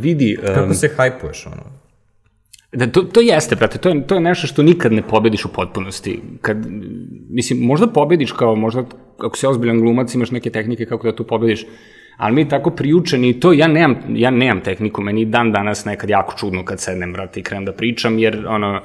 vidi... 0.00 0.38
Um, 0.40 0.54
Kako 0.54 0.74
se 0.74 0.90
hajpuješ, 0.96 1.46
ono? 1.46 1.62
Da, 2.72 2.86
to, 2.86 3.02
to 3.02 3.20
jeste, 3.20 3.56
brate, 3.56 3.78
to 3.78 3.88
je, 3.88 4.06
to 4.06 4.14
je 4.14 4.20
nešto 4.20 4.46
što 4.46 4.62
nikad 4.62 4.92
ne 4.92 5.02
pobediš 5.02 5.44
u 5.44 5.52
potpunosti. 5.52 6.20
Kad, 6.40 6.66
mislim, 7.30 7.58
možda 7.58 7.86
pobediš 7.86 8.32
kao, 8.32 8.56
možda 8.56 8.84
ako 9.18 9.36
si 9.36 9.46
ozbiljan 9.46 9.80
glumac 9.80 10.14
imaš 10.14 10.30
neke 10.30 10.50
tehnike 10.50 10.86
kako 10.86 11.06
da 11.06 11.16
tu 11.16 11.24
pobediš, 11.24 11.66
ali 12.16 12.34
mi 12.34 12.48
tako 12.48 12.70
priučeni 12.70 13.40
to, 13.40 13.52
ja 13.52 13.68
nemam, 13.68 13.96
ja 14.08 14.30
nemam 14.30 14.60
tehniku, 14.60 15.02
meni 15.02 15.24
dan 15.24 15.52
danas 15.52 15.84
nekad 15.84 16.10
jako 16.10 16.34
čudno 16.38 16.64
kad 16.64 16.80
sednem, 16.80 17.12
brate, 17.12 17.40
i 17.40 17.42
krenem 17.42 17.64
da 17.64 17.72
pričam, 17.72 18.18
jer, 18.18 18.46
ono, 18.48 18.80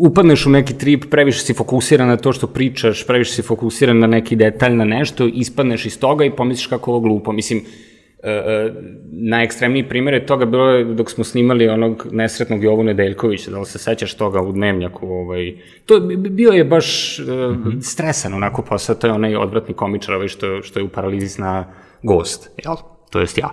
upadneš 0.00 0.46
u 0.46 0.50
neki 0.50 0.78
trip, 0.78 1.04
previše 1.10 1.40
si 1.40 1.54
fokusiran 1.54 2.08
na 2.08 2.16
to 2.16 2.32
što 2.32 2.46
pričaš, 2.46 3.06
previše 3.06 3.32
si 3.32 3.42
fokusiran 3.42 3.98
na 3.98 4.06
neki 4.06 4.36
detalj, 4.36 4.74
na 4.74 4.84
nešto, 4.84 5.26
ispadneš 5.26 5.86
iz 5.86 5.98
toga 6.00 6.24
i 6.24 6.30
pomisliš 6.30 6.66
kako 6.66 6.90
ovo 6.90 7.00
glupo. 7.00 7.32
Mislim, 7.32 7.62
E, 7.62 7.89
e, 8.22 8.72
najekstremniji 9.12 9.88
primjer 9.88 10.14
je 10.14 10.26
toga 10.26 10.44
bilo 10.44 10.70
je 10.70 10.84
dok 10.84 11.10
smo 11.10 11.24
snimali 11.24 11.68
onog 11.68 12.06
nesretnog 12.10 12.64
Jovu 12.64 12.84
Nedeljkovića, 12.84 13.50
da 13.50 13.58
li 13.58 13.66
se 13.66 13.78
sećaš 13.78 14.14
toga 14.14 14.40
u 14.40 14.52
Dnevnjaku, 14.52 15.08
ovaj, 15.08 15.54
to 15.86 16.00
bio 16.16 16.50
je 16.50 16.64
baš 16.64 17.18
uh, 17.18 17.26
mm 17.26 17.30
-hmm. 17.30 17.80
stresan 17.80 18.34
onako 18.34 18.62
posao, 18.62 18.94
to 18.94 19.06
je 19.06 19.12
onaj 19.12 19.36
odvratni 19.36 19.74
komičar 19.74 20.14
ovaj 20.14 20.28
što, 20.28 20.62
što 20.62 20.78
je 20.80 20.84
u 20.84 20.88
paralizi 20.88 21.40
na 21.40 21.64
gost, 22.02 22.50
jel? 22.64 22.74
To 23.10 23.20
jest 23.20 23.38
ja. 23.38 23.50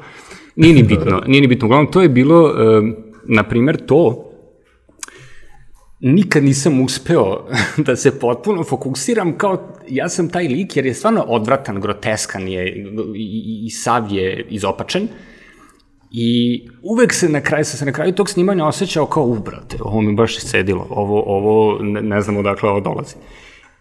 Nije 0.55 0.73
ni 0.73 0.83
bitno, 0.83 1.21
nije 1.27 1.41
ni 1.41 1.47
bitno, 1.47 1.65
uglavnom 1.65 1.91
to 1.91 2.01
je 2.01 2.09
bilo, 2.09 2.43
uh, 2.43 2.53
na 3.23 3.43
primjer, 3.43 3.85
to, 3.85 4.26
nikad 5.99 6.43
nisam 6.43 6.81
uspeo 6.81 7.45
da 7.85 7.95
se 7.95 8.19
potpuno 8.19 8.63
fokusiram 8.63 9.37
kao 9.37 9.73
ja 9.89 10.09
sam 10.09 10.29
taj 10.29 10.47
lik 10.47 10.75
jer 10.75 10.85
je 10.85 10.93
stvarno 10.93 11.25
odvratan, 11.27 11.81
groteskan 11.81 12.47
je 12.47 12.69
i, 12.69 12.85
i, 13.15 13.65
i 13.65 13.69
sav 13.69 14.11
je 14.11 14.45
izopačen 14.49 15.07
i 16.11 16.61
uvek 16.81 17.13
se 17.13 17.29
na 17.29 17.41
kraju, 17.41 17.65
se 17.65 17.85
na 17.85 17.91
kraju 17.91 18.13
tog 18.13 18.29
snimanja 18.29 18.65
osjećao 18.65 19.05
kao 19.05 19.23
ubrate, 19.23 19.77
ovo 19.79 20.01
mi 20.01 20.15
baš 20.15 20.39
sedilo, 20.39 20.87
ovo, 20.89 21.23
ovo 21.25 21.79
ne, 21.81 22.01
ne 22.01 22.21
znam 22.21 22.37
odakle 22.37 22.69
ovo 22.69 22.79
dolazi. 22.79 23.15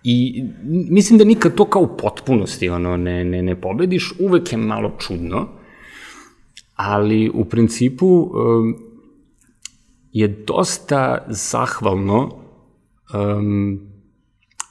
I 0.05 0.45
mislim 0.91 1.19
da 1.19 1.25
nikad 1.25 1.55
to 1.55 1.65
kao 1.65 1.83
u 1.83 1.97
potpunosti 1.97 2.69
ono, 2.69 2.97
ne, 2.97 3.25
ne, 3.25 3.43
ne 3.43 3.61
pobediš, 3.61 4.13
uvek 4.21 4.53
je 4.53 4.59
malo 4.59 4.93
čudno, 4.99 5.49
ali 6.77 7.31
u 7.35 7.45
principu 7.45 8.07
um, 8.07 8.86
je 10.19 10.29
dosta 10.29 11.25
zahvalno 11.29 12.31
um, 13.15 13.81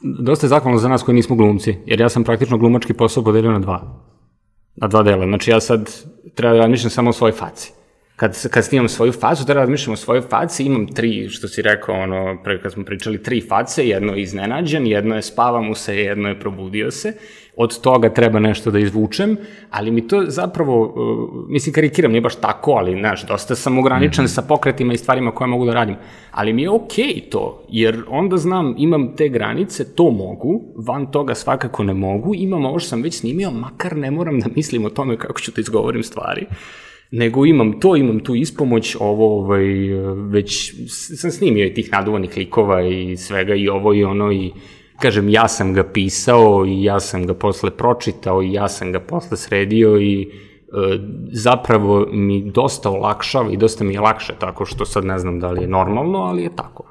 dosta 0.01 0.45
je 0.45 0.49
zahvalno 0.49 0.79
za 0.79 0.89
nas 0.89 1.03
koji 1.03 1.15
nismo 1.15 1.35
glumci, 1.35 1.75
jer 1.85 2.01
ja 2.01 2.09
sam 2.09 2.23
praktično 2.23 2.57
glumački 2.57 2.93
posao 2.93 3.23
podelio 3.23 3.51
na 3.51 3.59
dva. 3.59 4.01
Na 4.75 4.87
dva 4.87 5.03
dela. 5.03 5.25
Znači 5.25 5.51
ja 5.51 5.59
sad 5.59 5.91
treba 6.35 6.53
da 6.53 6.59
razmišljam 6.59 6.89
samo 6.89 7.09
o 7.09 7.13
svojoj 7.13 7.31
faci 7.31 7.71
kad, 8.15 8.49
kad 8.49 8.65
snimam 8.65 8.89
svoju 8.89 9.11
facu, 9.11 9.43
da 9.45 9.53
razmišljam 9.53 9.93
o 9.93 9.97
svojoj 9.97 10.21
faci, 10.21 10.63
imam 10.63 10.87
tri, 10.87 11.29
što 11.29 11.47
si 11.47 11.61
rekao, 11.61 11.95
ono, 11.95 12.37
pre 12.43 12.61
kad 12.61 12.73
smo 12.73 12.85
pričali, 12.85 13.23
tri 13.23 13.41
face, 13.41 13.87
jedno 13.87 14.13
je 14.13 14.21
iznenađen, 14.21 14.87
jedno 14.87 15.15
je 15.15 15.21
spava 15.21 15.61
mu 15.61 15.75
se, 15.75 15.97
jedno 15.97 16.29
je 16.29 16.39
probudio 16.39 16.91
se, 16.91 17.13
od 17.57 17.81
toga 17.81 18.09
treba 18.09 18.39
nešto 18.39 18.71
da 18.71 18.79
izvučem, 18.79 19.37
ali 19.69 19.91
mi 19.91 20.07
to 20.07 20.23
zapravo, 20.27 20.83
uh, 20.83 21.49
mislim, 21.49 21.73
karikiram, 21.73 22.11
nije 22.11 22.21
baš 22.21 22.35
tako, 22.35 22.71
ali, 22.71 22.99
znaš, 22.99 23.27
dosta 23.27 23.55
sam 23.55 23.77
ograničen 23.77 24.23
mm 24.23 24.27
-hmm. 24.27 24.35
sa 24.35 24.41
pokretima 24.41 24.93
i 24.93 24.97
stvarima 24.97 25.31
koje 25.31 25.47
mogu 25.47 25.65
da 25.65 25.73
radim, 25.73 25.95
ali 26.31 26.53
mi 26.53 26.61
je 26.61 26.69
okej 26.69 27.05
okay 27.05 27.29
to, 27.29 27.65
jer 27.69 28.03
onda 28.09 28.37
znam, 28.37 28.75
imam 28.77 29.15
te 29.15 29.29
granice, 29.29 29.95
to 29.95 30.11
mogu, 30.11 30.61
van 30.75 31.11
toga 31.11 31.35
svakako 31.35 31.83
ne 31.83 31.93
mogu, 31.93 32.35
imam 32.35 32.65
ovo 32.65 32.79
što 32.79 32.89
sam 32.89 33.01
već 33.01 33.19
snimio, 33.19 33.51
makar 33.51 33.97
ne 33.97 34.11
moram 34.11 34.39
da 34.39 34.47
mislim 34.55 34.85
o 34.85 34.89
tome 34.89 35.17
kako 35.17 35.39
ću 35.39 35.51
da 35.55 35.61
izgovorim 35.61 36.03
stvari, 36.03 36.45
nego 37.11 37.45
imam 37.45 37.79
to, 37.79 37.95
imam 37.95 38.19
tu 38.19 38.35
ispomoć, 38.35 38.95
ovo 38.99 39.39
ovaj, 39.39 39.65
već 40.29 40.73
sam 41.17 41.31
snimio 41.31 41.65
i 41.65 41.73
tih 41.73 41.91
naduvanih 41.91 42.37
likova 42.37 42.81
i 42.87 43.17
svega 43.17 43.55
i 43.55 43.67
ovo 43.67 43.93
i 43.93 44.03
ono 44.03 44.31
i 44.31 44.51
kažem 44.99 45.29
ja 45.29 45.47
sam 45.47 45.73
ga 45.73 45.83
pisao 45.83 46.65
i 46.65 46.83
ja 46.83 46.99
sam 46.99 47.27
ga 47.27 47.33
posle 47.33 47.71
pročitao 47.71 48.43
i 48.43 48.53
ja 48.53 48.67
sam 48.67 48.91
ga 48.91 48.99
posle 48.99 49.37
sredio 49.37 49.97
i 49.97 50.21
e, 50.21 50.27
zapravo 51.31 52.07
mi 52.11 52.51
dosta 52.51 52.89
olakšava 52.89 53.51
i 53.51 53.57
dosta 53.57 53.83
mi 53.83 53.93
je 53.93 54.01
lakše 54.01 54.33
tako 54.39 54.65
što 54.65 54.85
sad 54.85 55.05
ne 55.05 55.19
znam 55.19 55.39
da 55.39 55.51
li 55.51 55.61
je 55.61 55.67
normalno, 55.67 56.19
ali 56.19 56.43
je 56.43 56.55
tako. 56.55 56.83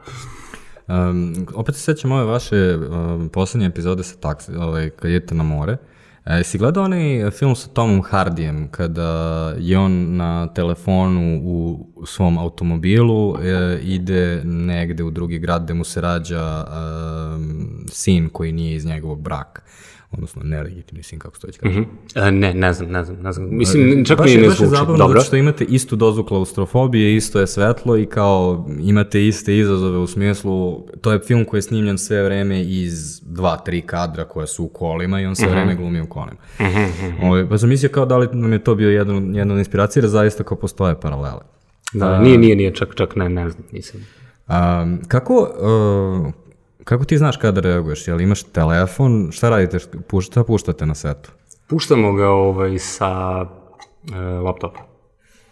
Um, 0.89 1.47
opet 1.55 1.75
se 1.75 1.81
sećam 1.81 2.13
ove 2.13 2.25
vaše 2.25 2.77
um, 2.77 3.29
poslednje 3.29 3.67
epizode 3.67 4.03
sa 4.03 4.17
taksi, 4.17 4.53
ovaj, 4.57 4.91
kad 4.91 5.11
idete 5.11 5.35
na 5.35 5.43
more. 5.43 5.73
Uh, 5.73 5.94
E, 6.27 6.45
si 6.45 6.59
gledao 6.59 6.85
onaj 6.85 7.31
film 7.31 7.55
sa 7.57 7.69
Tomom 7.69 8.03
Hardijem 8.03 8.69
kada 8.71 9.53
je 9.59 9.79
on 9.79 10.17
na 10.17 10.47
telefonu 10.55 11.41
u 11.45 11.87
svom 12.07 12.39
automobilu 12.39 13.37
e, 13.43 13.79
ide 13.83 14.41
negde 14.45 15.05
u 15.05 15.11
drugi 15.11 15.39
grad 15.39 15.65
gde 15.65 15.75
mu 15.75 15.85
se 15.85 16.01
rađa 16.01 16.65
e, 16.67 16.71
sin 17.91 18.29
koji 18.29 18.53
nije 18.53 18.77
iz 18.77 18.87
njegovog 18.87 19.21
braka 19.21 19.63
odnosno 20.15 20.43
nelegitimni 20.45 21.03
sin, 21.03 21.19
kako 21.19 21.35
se 21.35 21.41
to 21.41 21.47
već 21.47 21.59
kaže. 21.59 21.81
Mm 21.81 21.87
-hmm. 22.15 22.31
ne, 22.31 22.55
ne 22.55 22.73
znam, 22.73 22.91
ne 22.91 23.05
znam, 23.05 23.17
ne 23.23 23.33
znam. 23.33 23.49
Mislim, 23.51 24.05
čak 24.05 24.19
mi 24.19 24.25
ne 24.25 24.31
zvuči. 24.31 24.49
Baš 24.49 24.61
je 24.61 24.67
zabavno 24.67 24.97
Dobro. 24.97 25.21
što 25.21 25.37
imate 25.37 25.65
istu 25.65 25.97
dozu 25.97 26.25
klaustrofobije, 26.25 27.17
isto 27.17 27.41
je 27.41 27.47
svetlo 27.47 27.97
i 27.97 28.07
kao 28.07 28.69
imate 28.81 29.27
iste 29.27 29.59
izazove 29.59 29.99
u 29.99 30.07
smislu, 30.07 30.87
to 31.01 31.13
je 31.13 31.19
film 31.19 31.45
koji 31.45 31.59
je 31.59 31.63
snimljen 31.63 31.99
sve 31.99 32.23
vreme 32.23 32.63
iz 32.63 33.21
dva, 33.23 33.57
tri 33.57 33.81
kadra 33.81 34.25
koja 34.25 34.47
su 34.47 34.65
u 34.65 34.69
kolima 34.69 35.21
i 35.21 35.27
on 35.27 35.37
sve 35.37 35.47
mm 35.47 35.51
-hmm. 35.51 35.55
vreme 35.55 35.75
glumi 35.75 36.01
u 36.01 36.07
kolima. 36.07 36.39
Mm 36.61 36.65
-hmm. 36.65 37.19
Ove, 37.21 37.29
ovaj, 37.29 37.49
pa 37.49 37.59
sam 37.59 37.69
mislio 37.69 37.89
kao 37.89 38.07
da 38.07 38.17
li 38.17 38.29
nam 38.33 38.53
je 38.53 38.65
to 38.65 38.75
bio 38.75 38.91
jedan, 38.91 39.35
jedna 39.35 39.55
od 39.55 39.59
inspiracija, 39.59 40.01
jer 40.01 40.11
zaista 40.11 40.45
kao 40.45 40.57
postoje 40.57 41.01
paralele. 41.01 41.41
Da, 41.93 42.21
nije, 42.21 42.39
nije, 42.39 42.57
nije, 42.57 42.75
čak, 42.75 42.95
čak 42.95 43.17
ne, 43.17 43.29
ne 43.29 43.51
znam, 43.51 43.65
nisam. 43.73 44.01
Um, 44.49 45.01
kako, 45.09 45.35
uh, 45.43 46.33
Kako 46.85 47.05
ti 47.05 47.19
znaš 47.19 47.37
kada 47.37 47.61
reaguješ? 47.61 48.09
Jel 48.09 48.21
imaš 48.21 48.43
telefon? 48.43 49.29
Šta 49.33 49.51
radite? 49.51 49.79
Šta 50.21 50.45
puštate 50.45 50.87
na 50.87 50.95
setu? 50.95 51.31
Puštamo 51.69 52.13
ga 52.13 52.29
ovaj, 52.29 52.79
sa 52.79 53.45
e, 54.15 54.19
laptopa. 54.19 54.95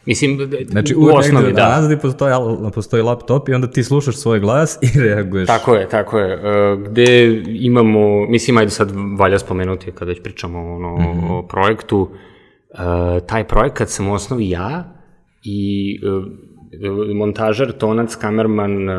Mislim, 0.07 0.51
znači, 0.69 0.95
u 0.95 1.05
osnovi, 1.05 1.53
da. 1.53 1.69
Nazadi 1.69 1.99
postoji, 1.99 2.33
postoji 2.75 3.03
laptop 3.03 3.49
i 3.49 3.55
onda 3.55 3.67
ti 3.67 3.85
slušaš 3.85 4.17
svoj 4.17 4.41
glas 4.41 4.79
i 4.83 5.01
reaguješ. 5.01 5.47
Tako 5.47 5.75
je, 5.75 5.89
tako 5.89 6.19
je. 6.19 6.35
E, 6.35 6.77
gde 6.77 7.43
imamo, 7.47 8.27
mislim, 8.27 8.57
ajde 8.57 8.71
sad 8.71 8.93
valja 9.19 9.39
spomenuti 9.39 9.93
kad 9.93 10.09
već 10.09 10.23
pričamo 10.23 10.75
ono, 10.75 10.97
mm 10.97 11.01
-hmm. 11.01 11.31
o 11.31 11.47
projektu, 11.47 12.11
e, 12.71 12.77
taj 13.27 13.49
projekat 13.49 13.89
sam 13.89 14.09
u 14.09 14.15
osnovi 14.15 14.51
ja 14.51 14.95
i 15.43 16.01
e, 16.03 16.09
montažer, 17.15 17.73
tonac, 17.73 18.15
kamerman, 18.17 18.89
e, 18.89 18.95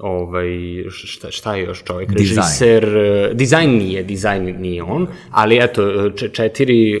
ovaj, 0.00 0.48
šta, 0.88 1.30
šta 1.30 1.56
je 1.56 1.64
još 1.64 1.84
čovjek, 1.84 2.10
Design. 2.10 2.36
režiser, 2.36 2.84
e, 2.96 3.30
dizajn 3.34 3.70
nije, 3.70 4.02
dizajn 4.02 4.60
nije 4.60 4.82
on, 4.82 5.06
ali 5.30 5.58
eto, 5.60 6.10
četiri, 6.10 6.96
e, 6.96 7.00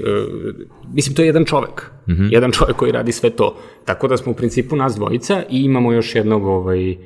mislim, 0.92 1.14
to 1.14 1.22
je 1.22 1.26
jedan 1.26 1.44
čovek, 1.44 1.90
mm 2.08 2.12
-hmm. 2.12 2.28
jedan 2.32 2.52
čovek 2.52 2.76
koji 2.76 2.92
radi 2.92 3.12
sve 3.12 3.30
to, 3.30 3.56
tako 3.84 4.08
da 4.08 4.16
smo 4.16 4.32
u 4.32 4.34
principu 4.34 4.76
nas 4.76 4.94
dvojica 4.94 5.42
i 5.50 5.64
imamo 5.64 5.92
još 5.92 6.14
jednog 6.14 6.46
ovaj, 6.46 6.96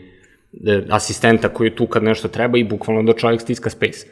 asistenta 0.91 1.49
koji 1.49 1.69
je 1.69 1.77
tu 1.77 1.87
kad 1.87 2.03
nešto 2.03 2.29
treba 2.29 2.59
i 2.59 2.65
bukvalno 2.65 3.03
da 3.03 3.13
čovjek 3.13 3.41
stiska 3.41 3.71
space. 3.71 4.07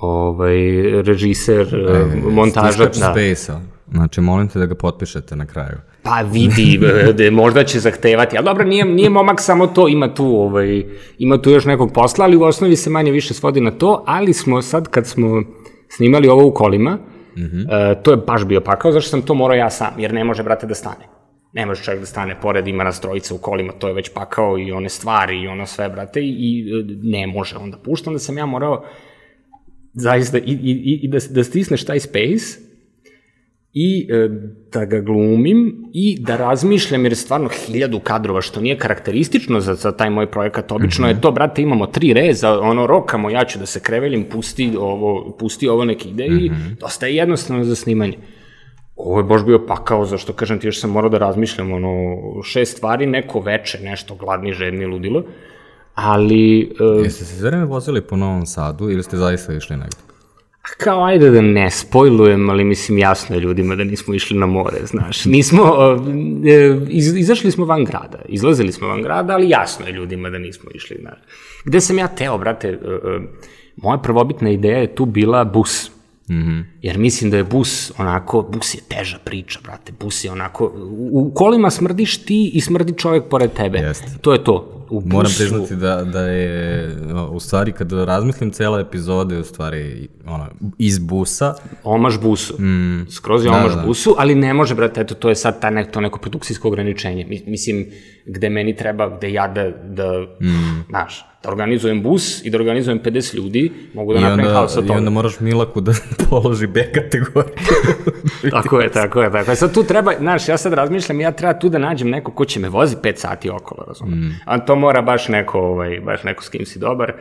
Ovaj, 0.00 0.56
režiser, 1.02 1.74
e, 1.74 2.30
montažer, 2.30 2.86
da. 2.86 2.92
space-a. 2.92 3.60
Znači, 3.92 4.20
molim 4.20 4.48
te 4.48 4.58
da 4.58 4.66
ga 4.66 4.74
potpišete 4.74 5.36
na 5.36 5.46
kraju. 5.46 5.78
Pa 6.02 6.20
vidi, 6.20 6.80
de, 7.14 7.30
možda 7.42 7.64
će 7.64 7.80
zahtevati, 7.80 8.36
ali 8.36 8.44
dobro, 8.44 8.64
nije, 8.64 8.84
nije 8.84 9.10
momak 9.10 9.40
samo 9.40 9.66
to, 9.66 9.88
ima 9.88 10.14
tu, 10.14 10.24
ovaj, 10.24 10.84
ima 11.18 11.42
tu 11.42 11.50
još 11.50 11.64
nekog 11.64 11.92
posla, 11.92 12.24
ali 12.24 12.36
u 12.36 12.42
osnovi 12.42 12.76
se 12.76 12.90
manje 12.90 13.10
više 13.10 13.34
svodi 13.34 13.60
na 13.60 13.70
to, 13.70 14.04
ali 14.06 14.32
smo 14.32 14.62
sad 14.62 14.88
kad 14.88 15.06
smo 15.06 15.42
snimali 15.88 16.28
ovo 16.28 16.46
u 16.46 16.54
kolima, 16.54 16.98
mm 17.36 17.40
-hmm. 17.40 17.64
uh, 17.64 18.02
to 18.02 18.10
je 18.10 18.16
baš 18.16 18.44
bio 18.44 18.60
pakao, 18.60 18.92
zašto 18.92 19.10
sam 19.10 19.22
to 19.22 19.34
morao 19.34 19.56
ja 19.56 19.70
sam, 19.70 19.94
jer 19.98 20.14
ne 20.14 20.24
može, 20.24 20.42
brate, 20.42 20.66
da 20.66 20.74
stane. 20.74 21.08
Ne 21.52 21.66
može 21.66 21.82
čovjek 21.82 22.00
da 22.00 22.06
stane 22.06 22.40
pored, 22.40 22.68
ima 22.68 22.84
nas 22.84 23.00
trojica 23.00 23.34
u 23.34 23.38
kolima, 23.38 23.72
to 23.72 23.88
je 23.88 23.94
već 23.94 24.08
pakao 24.14 24.58
i 24.58 24.72
one 24.72 24.88
stvari 24.88 25.40
i 25.40 25.46
ono 25.46 25.66
sve, 25.66 25.88
brate, 25.88 26.20
i, 26.20 26.26
i 26.28 26.64
ne 27.02 27.26
može 27.26 27.56
onda 27.56 27.76
pušta, 27.76 28.10
onda 28.10 28.18
sam 28.18 28.38
ja 28.38 28.46
morao 28.46 28.84
zaista 29.94 30.38
i, 30.38 30.42
i, 30.62 31.00
i 31.02 31.08
da, 31.08 31.18
da 31.30 31.44
stisneš 31.44 31.84
taj 31.84 32.00
space, 32.00 32.71
i 33.74 34.08
e, 34.10 34.28
da 34.72 34.84
ga 34.84 35.00
glumim 35.00 35.84
i 35.92 36.18
da 36.20 36.36
razmišljam, 36.36 37.04
jer 37.04 37.12
je 37.12 37.16
stvarno 37.16 37.48
hiljadu 37.48 38.00
kadrova, 38.00 38.40
što 38.40 38.60
nije 38.60 38.78
karakteristično 38.78 39.60
za, 39.60 39.74
za 39.74 39.92
taj 39.92 40.10
moj 40.10 40.30
projekat. 40.30 40.72
Obično 40.72 41.06
mm 41.06 41.10
-hmm. 41.10 41.14
je 41.14 41.20
to, 41.20 41.30
brate, 41.30 41.62
imamo 41.62 41.86
tri 41.86 42.12
reza, 42.12 42.60
ono, 42.60 42.86
rokamo, 42.86 43.30
ja 43.30 43.44
ću 43.44 43.58
da 43.58 43.66
se 43.66 43.80
krevelim, 43.80 44.24
pusti 44.24 44.72
ovo, 44.78 45.36
pusti 45.38 45.68
ovo 45.68 45.84
neke 45.84 46.08
ideje 46.08 46.30
mm 46.30 46.38
-hmm. 46.38 46.46
i 46.46 46.50
mhm. 46.50 46.74
dosta 46.80 47.06
je 47.06 47.16
jednostavno 47.16 47.64
za 47.64 47.74
snimanje. 47.74 48.18
Ovo 48.96 49.18
je 49.18 49.24
baš 49.24 49.44
bio 49.44 49.66
pakao, 49.66 50.04
zašto 50.04 50.32
kažem 50.32 50.58
ti, 50.58 50.66
još 50.66 50.80
sam 50.80 50.90
morao 50.90 51.10
da 51.10 51.18
razmišljam, 51.18 51.72
ono, 51.72 52.16
šest 52.42 52.76
stvari, 52.76 53.06
neko 53.06 53.40
veče, 53.40 53.78
nešto 53.82 54.14
gladni, 54.14 54.52
žedni, 54.52 54.86
ludilo, 54.86 55.24
ali... 55.94 56.72
Uh, 56.98 57.04
Jeste 57.04 57.24
se 57.24 57.36
sve 57.36 57.48
vreme 57.50 57.64
vozili 57.64 58.00
po 58.00 58.16
Novom 58.16 58.46
Sadu 58.46 58.90
ili 58.90 59.02
ste 59.02 59.16
zaista 59.16 59.52
išli 59.52 59.76
negde? 59.76 60.11
Kao 60.62 61.04
ajde 61.04 61.30
da 61.30 61.40
ne 61.40 61.70
spojlujem, 61.70 62.50
ali 62.50 62.64
mislim 62.64 62.98
jasno 62.98 63.36
je 63.36 63.40
ljudima 63.40 63.74
da 63.74 63.84
nismo 63.84 64.14
išli 64.14 64.38
na 64.38 64.46
more, 64.46 64.78
znaš. 64.84 65.24
Nismo, 65.24 65.62
e, 66.46 66.78
iz, 66.88 67.16
izašli 67.16 67.50
smo 67.50 67.64
van 67.64 67.84
grada, 67.84 68.18
izlazili 68.28 68.72
smo 68.72 68.88
van 68.88 69.02
grada, 69.02 69.32
ali 69.32 69.48
jasno 69.48 69.86
je 69.86 69.92
ljudima 69.92 70.30
da 70.30 70.38
nismo 70.38 70.70
išli, 70.74 70.96
znaš. 71.00 71.18
Gde 71.64 71.80
sam 71.80 71.98
ja 71.98 72.08
teo, 72.08 72.38
brate, 72.38 72.68
e, 72.68 72.72
e, 72.72 73.20
moja 73.76 73.98
prvobitna 73.98 74.50
ideja 74.50 74.78
je 74.78 74.94
tu 74.94 75.04
bila 75.04 75.44
bus. 75.44 75.90
Mm 76.28 76.34
-hmm. 76.34 76.64
Jer 76.82 76.98
mislim 76.98 77.30
da 77.30 77.36
je 77.36 77.44
bus 77.44 77.92
onako, 77.98 78.42
bus 78.42 78.74
je 78.74 78.80
teža 78.88 79.18
priča, 79.24 79.58
brate, 79.62 79.92
bus 80.00 80.24
je 80.24 80.30
onako, 80.30 80.66
u, 80.76 81.10
u 81.12 81.34
kolima 81.34 81.70
smrdiš 81.70 82.24
ti 82.24 82.50
i 82.54 82.60
smrdi 82.60 82.92
čovjek 82.96 83.24
pored 83.24 83.52
tebe. 83.52 83.78
Jeste. 83.78 84.18
To 84.20 84.32
je 84.32 84.44
to 84.44 84.81
u 84.92 85.00
busu... 85.00 85.16
Moram 85.16 85.32
priznati 85.36 85.76
da, 85.76 86.04
da 86.04 86.20
je, 86.20 86.96
u 87.30 87.40
stvari, 87.40 87.72
kada 87.72 88.04
razmislim 88.04 88.50
cela 88.50 88.80
epizoda 88.80 89.34
je 89.34 89.40
u 89.40 89.44
stvari 89.44 90.08
ono, 90.26 90.46
iz 90.78 90.98
busa. 90.98 91.54
Omaš 91.84 92.20
busu. 92.20 92.62
Mm, 92.62 93.06
Skroz 93.10 93.44
je 93.44 93.50
da, 93.50 93.56
omaš 93.56 93.74
da. 93.74 93.82
busu, 93.82 94.14
ali 94.18 94.34
ne 94.34 94.54
može, 94.54 94.74
brate, 94.74 95.00
eto, 95.00 95.14
to 95.14 95.28
je 95.28 95.34
sad 95.34 95.60
ta 95.60 95.70
nek, 95.70 95.90
to 95.90 96.00
neko 96.00 96.18
produkcijsko 96.18 96.68
ograničenje. 96.68 97.42
Mislim, 97.46 97.86
gde 98.26 98.50
meni 98.50 98.76
treba, 98.76 99.16
gde 99.16 99.32
ja 99.32 99.48
da, 99.48 99.70
da 99.70 100.20
mm. 100.40 100.84
znaš, 100.88 101.24
da 101.42 101.50
organizujem 101.50 102.02
bus 102.02 102.44
i 102.44 102.50
da 102.50 102.58
organizujem 102.58 103.00
50 103.00 103.34
ljudi, 103.34 103.72
mogu 103.94 104.12
da 104.12 104.18
I 104.18 104.22
napravim 104.22 104.54
haos 104.54 104.76
od 104.76 104.86
toga. 104.86 104.94
I 104.94 104.98
onda 104.98 105.10
moraš 105.10 105.40
Milaku 105.40 105.80
da 105.80 105.92
položi 106.30 106.66
B 106.66 106.92
kategoriju. 106.94 107.54
tako 108.50 108.80
je, 108.80 108.90
tako 108.90 109.22
je, 109.22 109.32
tako 109.32 109.50
je. 109.50 109.56
Sad 109.56 109.74
tu 109.74 109.82
treba, 109.82 110.12
znaš, 110.18 110.48
ja 110.48 110.56
sad 110.56 110.72
razmišljam, 110.72 111.20
ja 111.20 111.32
treba 111.32 111.58
tu 111.58 111.68
da 111.68 111.78
nađem 111.78 112.10
neko 112.10 112.32
ko 112.32 112.44
će 112.44 112.60
me 112.60 112.68
vozi 112.68 112.96
5 112.96 113.16
sati 113.16 113.50
okolo, 113.50 113.84
razumem. 113.88 114.18
Mm. 114.18 114.40
A 114.44 114.58
to 114.58 114.76
mora 114.82 115.02
baš 115.02 115.28
neko, 115.28 115.60
ovaj, 115.60 116.00
baš 116.00 116.24
neko 116.24 116.44
s 116.44 116.48
kim 116.48 116.66
si 116.66 116.78
dobar. 116.78 117.12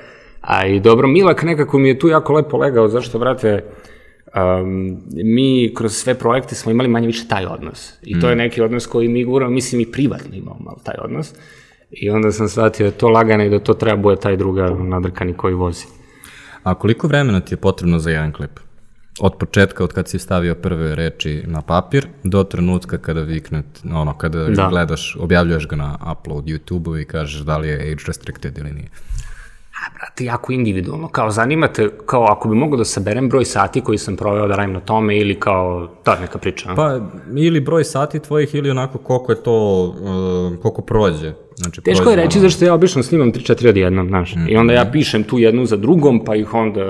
A 0.42 0.66
i 0.66 0.80
dobro, 0.80 1.08
Milak 1.08 1.44
nekako 1.44 1.80
mi 1.80 1.90
je 1.90 2.00
tu 2.00 2.08
jako 2.08 2.34
lepo 2.34 2.58
legao, 2.58 2.88
zašto, 2.88 3.20
brate, 3.20 3.64
um, 4.36 4.98
mi 5.12 5.74
kroz 5.76 5.94
sve 5.94 6.14
projekte 6.14 6.56
smo 6.56 6.72
imali 6.72 6.90
manje 6.90 7.08
više 7.08 7.28
taj 7.28 7.46
odnos. 7.46 7.94
I 8.04 8.20
to 8.20 8.30
je 8.30 8.36
neki 8.36 8.62
odnos 8.62 8.88
koji 8.88 9.08
mi 9.08 9.24
guramo, 9.24 9.52
mislim 9.52 9.82
i 9.82 9.92
privatno 9.92 10.36
imamo 10.36 10.60
malo 10.60 10.80
taj 10.84 10.96
odnos. 11.04 11.34
I 11.92 12.10
onda 12.10 12.32
sam 12.32 12.48
shvatio 12.48 12.86
da 12.86 12.98
to 12.98 13.10
lagano 13.10 13.44
i 13.44 13.50
da 13.50 13.60
to 13.60 13.74
treba 13.74 13.98
bude 13.98 14.16
taj 14.16 14.38
druga 14.38 14.70
nadrkani 14.70 15.34
koji 15.34 15.54
vozi. 15.54 15.86
A 16.64 16.76
koliko 16.76 17.08
vremena 17.08 17.40
ti 17.40 17.54
je 17.54 17.58
potrebno 17.58 18.00
za 18.00 18.12
jedan 18.12 18.34
klip? 18.34 18.60
Od 19.20 19.36
početka, 19.36 19.84
od 19.84 19.94
kad 19.94 20.08
si 20.08 20.20
stavio 20.20 20.56
prve 20.56 20.96
reči 20.96 21.44
na 21.46 21.62
papir, 21.62 22.08
do 22.24 22.44
trenutka 22.44 22.98
kada 22.98 23.22
vikne, 23.22 23.64
ono, 23.86 24.14
kada 24.14 24.44
Da. 24.46 24.68
gledaš, 24.70 25.18
objavljuješ 25.20 25.68
ga 25.68 25.76
na 25.76 25.98
upload 26.12 26.46
YouTube-u 26.46 26.98
i 26.98 27.06
kažeš 27.06 27.42
da 27.42 27.58
li 27.58 27.68
je 27.68 27.76
age 27.82 28.04
restricted 28.08 28.58
ili 28.58 28.72
nije. 28.72 28.88
A, 29.74 29.94
brate, 29.96 30.26
jako 30.26 30.54
individualno. 30.54 31.08
Kao, 31.08 31.32
zanimate, 31.32 31.90
kao 32.06 32.24
ako 32.24 32.50
bi 32.50 32.56
mogao 32.56 32.78
da 32.78 32.86
saberem 32.86 33.30
broj 33.30 33.46
sati 33.46 33.82
koji 33.82 33.98
sam 33.98 34.16
proveo 34.16 34.48
da 34.48 34.56
radim 34.56 34.74
na 34.74 34.80
tome 34.80 35.18
ili 35.18 35.40
kao, 35.40 35.88
ta 36.04 36.20
neka 36.20 36.38
priča. 36.38 36.72
a? 36.72 36.76
Pa, 36.76 37.00
ili 37.36 37.60
broj 37.60 37.84
sati 37.84 38.20
tvojih 38.20 38.56
ili 38.56 38.70
onako 38.70 38.98
koliko 38.98 39.32
je 39.32 39.44
to, 39.44 39.84
uh, 39.84 40.62
koliko 40.62 40.82
prođe. 40.82 41.34
Znači, 41.56 41.82
Teško 41.82 42.04
prođe 42.04 42.12
je 42.12 42.26
reći 42.26 42.38
ono- 42.38 42.44
zašto 42.44 42.66
ja 42.66 42.74
obično 42.74 43.04
snimam 43.04 43.32
3-4 43.32 43.70
odjednom, 43.70 44.08
znaš. 44.08 44.34
I 44.50 44.56
onda 44.56 44.74
ja 44.74 44.86
pišem 44.86 45.24
tu 45.24 45.40
jednu 45.40 45.66
za 45.66 45.78
drugom, 45.78 46.26
pa 46.26 46.36
ih 46.36 46.54
onda 46.54 46.82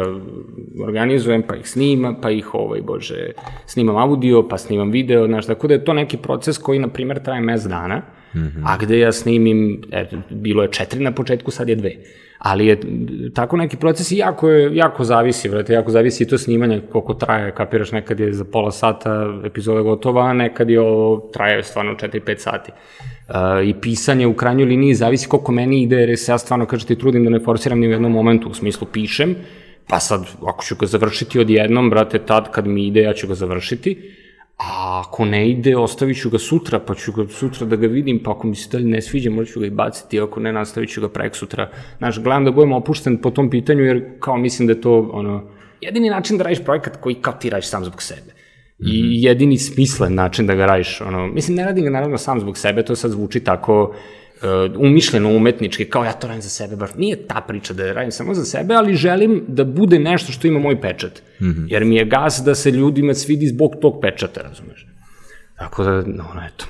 organizujem, 0.79 1.43
pa 1.43 1.55
ih 1.55 1.69
snimam, 1.69 2.15
pa 2.21 2.31
ih, 2.31 2.53
ovaj, 2.55 2.81
bože, 2.81 3.31
snimam 3.65 3.97
audio, 3.97 4.47
pa 4.47 4.57
snimam 4.57 4.91
video, 4.91 5.27
znaš, 5.27 5.45
tako 5.45 5.67
da 5.67 5.73
je 5.73 5.85
to 5.85 5.93
neki 5.93 6.17
proces 6.17 6.57
koji, 6.57 6.79
na 6.79 6.87
primjer, 6.87 7.23
traje 7.23 7.41
mes 7.41 7.63
dana, 7.63 8.01
a 8.65 8.77
gde 8.77 8.99
ja 8.99 9.11
snimim, 9.11 9.81
e, 9.91 10.05
bilo 10.29 10.63
je 10.63 10.71
četiri 10.71 11.03
na 11.03 11.11
početku, 11.11 11.51
sad 11.51 11.69
je 11.69 11.75
dve. 11.75 11.95
Ali 12.37 12.67
je 12.67 12.79
tako 13.33 13.57
neki 13.57 13.77
proces 13.77 14.11
i 14.11 14.17
jako, 14.17 14.49
je, 14.49 14.75
jako 14.75 15.03
zavisi, 15.03 15.49
vrate, 15.49 15.73
jako 15.73 15.91
zavisi 15.91 16.23
i 16.23 16.27
to 16.27 16.37
snimanje 16.37 16.81
koliko 16.91 17.13
traje, 17.13 17.51
kapiraš, 17.51 17.91
nekad 17.91 18.19
je 18.19 18.33
za 18.33 18.43
pola 18.43 18.71
sata 18.71 19.39
epizoda 19.45 19.81
gotova, 19.81 20.25
a 20.25 20.33
nekad 20.33 20.69
je 20.69 20.79
ovo 20.79 21.29
traje 21.33 21.63
stvarno 21.63 21.93
4-5 21.93 22.37
sati. 22.37 22.71
Uh, 22.71 23.35
I 23.67 23.73
pisanje 23.81 24.27
u 24.27 24.33
krajnjoj 24.33 24.65
liniji 24.65 24.93
zavisi 24.93 25.27
koliko 25.27 25.51
meni 25.51 25.83
ide, 25.83 25.95
jer 25.95 26.17
se 26.17 26.31
ja 26.31 26.37
stvarno, 26.37 26.65
kaže 26.65 26.85
ti, 26.85 26.95
trudim 26.95 27.23
da 27.23 27.29
ne 27.29 27.39
forsiram 27.39 27.79
ni 27.79 27.87
u 27.87 27.91
jednom 27.91 28.11
momentu, 28.11 28.49
u 28.49 28.53
smislu 28.53 28.87
pišem, 28.93 29.35
pa 29.91 29.99
sad, 29.99 30.23
ako 30.47 30.63
ću 30.63 30.75
ga 30.75 30.85
završiti 30.85 31.39
odjednom, 31.39 31.89
brate, 31.89 32.19
tad 32.19 32.51
kad 32.51 32.67
mi 32.67 32.87
ide, 32.87 33.01
ja 33.01 33.13
ću 33.13 33.27
ga 33.27 33.35
završiti, 33.35 33.97
a 34.57 35.01
ako 35.05 35.25
ne 35.25 35.49
ide, 35.49 35.77
ostavit 35.77 36.21
ću 36.21 36.29
ga 36.29 36.39
sutra, 36.39 36.79
pa 36.79 36.95
ću 36.95 37.11
ga 37.11 37.25
sutra 37.27 37.67
da 37.67 37.75
ga 37.75 37.87
vidim, 37.87 38.21
pa 38.23 38.31
ako 38.31 38.47
mi 38.47 38.55
se 38.55 38.69
dalje 38.71 38.85
ne 38.85 39.01
sviđa, 39.01 39.29
možda 39.29 39.53
ću 39.53 39.59
ga 39.59 39.65
i 39.65 39.69
baciti, 39.69 40.19
ako 40.19 40.39
ne, 40.39 40.53
nastavit 40.53 40.89
ću 40.89 41.01
ga 41.01 41.09
prek 41.09 41.35
sutra. 41.35 41.69
Znaš, 41.97 42.19
gledam 42.19 42.45
da 42.45 42.51
budem 42.51 42.73
opušten 42.73 43.17
po 43.17 43.31
tom 43.31 43.49
pitanju, 43.49 43.83
jer 43.83 44.03
kao 44.19 44.37
mislim 44.37 44.67
da 44.67 44.73
je 44.73 44.81
to, 44.81 45.09
ono, 45.13 45.43
jedini 45.81 46.09
način 46.09 46.37
da 46.37 46.43
radiš 46.43 46.63
projekat 46.63 46.97
koji 47.01 47.15
kao 47.15 47.33
ti 47.33 47.49
radiš 47.49 47.67
sam 47.67 47.85
zbog 47.85 48.01
sebe. 48.01 48.31
I 48.79 49.23
jedini 49.23 49.57
smislen 49.57 50.15
način 50.15 50.47
da 50.47 50.55
ga 50.55 50.65
radiš, 50.65 51.01
ono, 51.01 51.27
mislim, 51.27 51.57
ne 51.57 51.65
radim 51.65 51.83
ga 51.83 51.89
naravno 51.89 52.17
sam 52.17 52.39
zbog 52.39 52.57
sebe, 52.57 52.85
to 52.85 52.95
sad 52.95 53.11
zvuči 53.11 53.39
tako 53.39 53.83
uh, 53.83 53.95
umišljeno, 54.77 55.35
umetnički, 55.35 55.85
kao 55.85 56.03
ja 56.03 56.13
to 56.13 56.27
radim 56.27 56.41
za 56.41 56.49
sebe, 56.49 56.75
baš 56.75 56.89
nije 56.95 57.27
ta 57.27 57.45
priča 57.47 57.73
da 57.73 57.93
radim 57.93 58.11
samo 58.11 58.33
za 58.33 58.45
sebe, 58.45 58.73
ali 58.73 58.95
želim 58.95 59.43
da 59.47 59.63
bude 59.63 59.99
nešto 59.99 60.31
što 60.31 60.47
ima 60.47 60.59
moj 60.59 60.81
pečat. 60.81 61.21
Mm 61.41 61.45
-hmm. 61.45 61.65
Jer 61.67 61.85
mi 61.85 61.95
je 61.95 62.05
gas 62.05 62.41
da 62.45 62.55
se 62.55 62.71
ljudima 62.71 63.13
svidi 63.13 63.47
zbog 63.47 63.75
tog 63.81 63.99
pečata, 64.01 64.41
razumeš? 64.41 64.87
Tako 65.57 65.83
da, 65.83 65.91
no, 65.91 66.25
ono, 66.31 66.41
eto. 66.45 66.65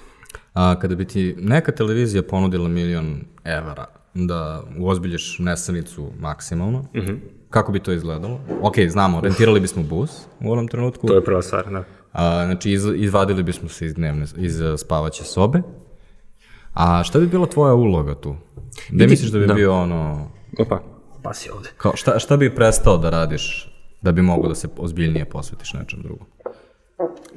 A 0.54 0.80
kada 0.80 0.96
bi 0.96 1.06
ti 1.06 1.36
neka 1.40 1.72
televizija 1.72 2.24
ponudila 2.24 2.68
milion 2.68 3.22
evra 3.44 3.86
da 4.14 4.64
uozbiljiš 4.80 5.40
nesanicu 5.40 6.12
maksimalno, 6.20 6.80
mm. 6.80 7.00
-hmm. 7.00 7.18
kako 7.50 7.72
bi 7.72 7.80
to 7.80 7.92
izgledalo? 7.92 8.40
Ok, 8.62 8.76
znamo, 8.90 9.22
rentirali 9.22 9.60
bismo 9.60 9.84
bus 9.84 10.12
u 10.40 10.52
ovom 10.52 10.68
trenutku, 10.68 11.08
To 11.08 11.16
je 11.16 11.24
prva 11.24 11.42
stvar, 11.42 11.72
da. 11.72 11.84
a, 12.12 12.46
znači 12.46 12.72
iz, 12.72 12.86
izvadili 12.96 13.44
bismo 13.44 13.70
se 13.70 13.86
iz, 13.86 13.94
dnevne, 13.96 14.26
iz 14.38 14.62
a, 14.62 14.78
spavaće 14.78 15.24
sobe. 15.24 15.62
A 16.74 17.04
šta 17.04 17.20
bi 17.20 17.28
bila 17.28 17.46
tvoja 17.46 17.74
uloga 17.74 18.16
tu? 18.16 18.36
Gde 18.90 19.08
misliš 19.08 19.32
da 19.32 19.40
bi 19.40 19.48
da. 19.48 19.54
bio 19.54 19.74
ono... 19.74 20.28
Opa, 20.60 20.80
pa 21.22 21.34
si 21.34 21.50
ovde. 21.50 21.70
Kao, 21.78 21.96
šta, 21.96 22.20
šta 22.20 22.38
bi 22.38 22.56
prestao 22.56 22.98
da 22.98 23.10
radiš 23.10 23.68
da 24.02 24.12
bi 24.12 24.22
mogao 24.22 24.50
da 24.50 24.56
se 24.56 24.68
ozbiljnije 24.78 25.26
posvetiš 25.26 25.74
nečem 25.74 26.02
drugom? 26.02 26.28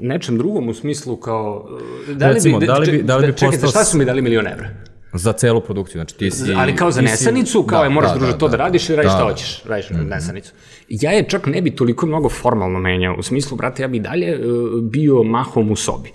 Nečem 0.00 0.38
drugom 0.38 0.68
u 0.68 0.74
smislu 0.74 1.16
kao... 1.16 1.68
Da 2.08 2.28
li 2.28 2.34
Recimo, 2.34 2.58
bi, 2.58 2.66
da 2.66 2.78
li 2.78 2.90
bi- 2.92 3.02
da 3.02 3.16
li 3.16 3.26
bi 3.26 3.32
čekajte, 3.32 3.52
postao 3.52 3.70
šta 3.70 3.84
s- 3.84 3.90
su 3.90 3.98
mi 3.98 4.04
dali 4.04 4.22
milion 4.22 4.46
evra? 4.46 4.68
Za 5.12 5.32
celu 5.32 5.60
produkciju, 5.60 5.92
znači 5.94 6.16
ti 6.16 6.30
si... 6.30 6.52
Ali 6.54 6.76
kao 6.76 6.90
za 6.90 6.98
si- 6.98 7.04
nesanicu, 7.04 7.62
kao 7.62 7.78
da, 7.78 7.84
je 7.84 7.90
moraš 7.90 8.10
da, 8.10 8.16
druže 8.16 8.32
da, 8.32 8.38
to 8.38 8.46
da, 8.46 8.50
da, 8.50 8.56
radiš 8.56 8.88
i 8.90 8.96
radiš 8.96 9.06
da, 9.06 9.10
šta 9.10 9.18
da. 9.18 9.30
hoćeš, 9.30 9.62
radiš 9.64 9.86
nesanicu. 9.90 10.52
Ja 10.88 11.10
je 11.10 11.22
čak 11.24 11.46
ne 11.46 11.62
bi 11.62 11.70
toliko 11.70 12.06
mnogo 12.06 12.28
formalno 12.28 12.78
menjao, 12.80 13.16
u 13.18 13.22
smislu, 13.22 13.56
brate, 13.56 13.82
ja 13.82 13.88
bi 13.88 13.98
dalje 14.00 14.38
uh, 14.38 14.44
bio 14.82 15.22
mahom 15.22 15.70
u 15.70 15.76
sobi. 15.76 16.10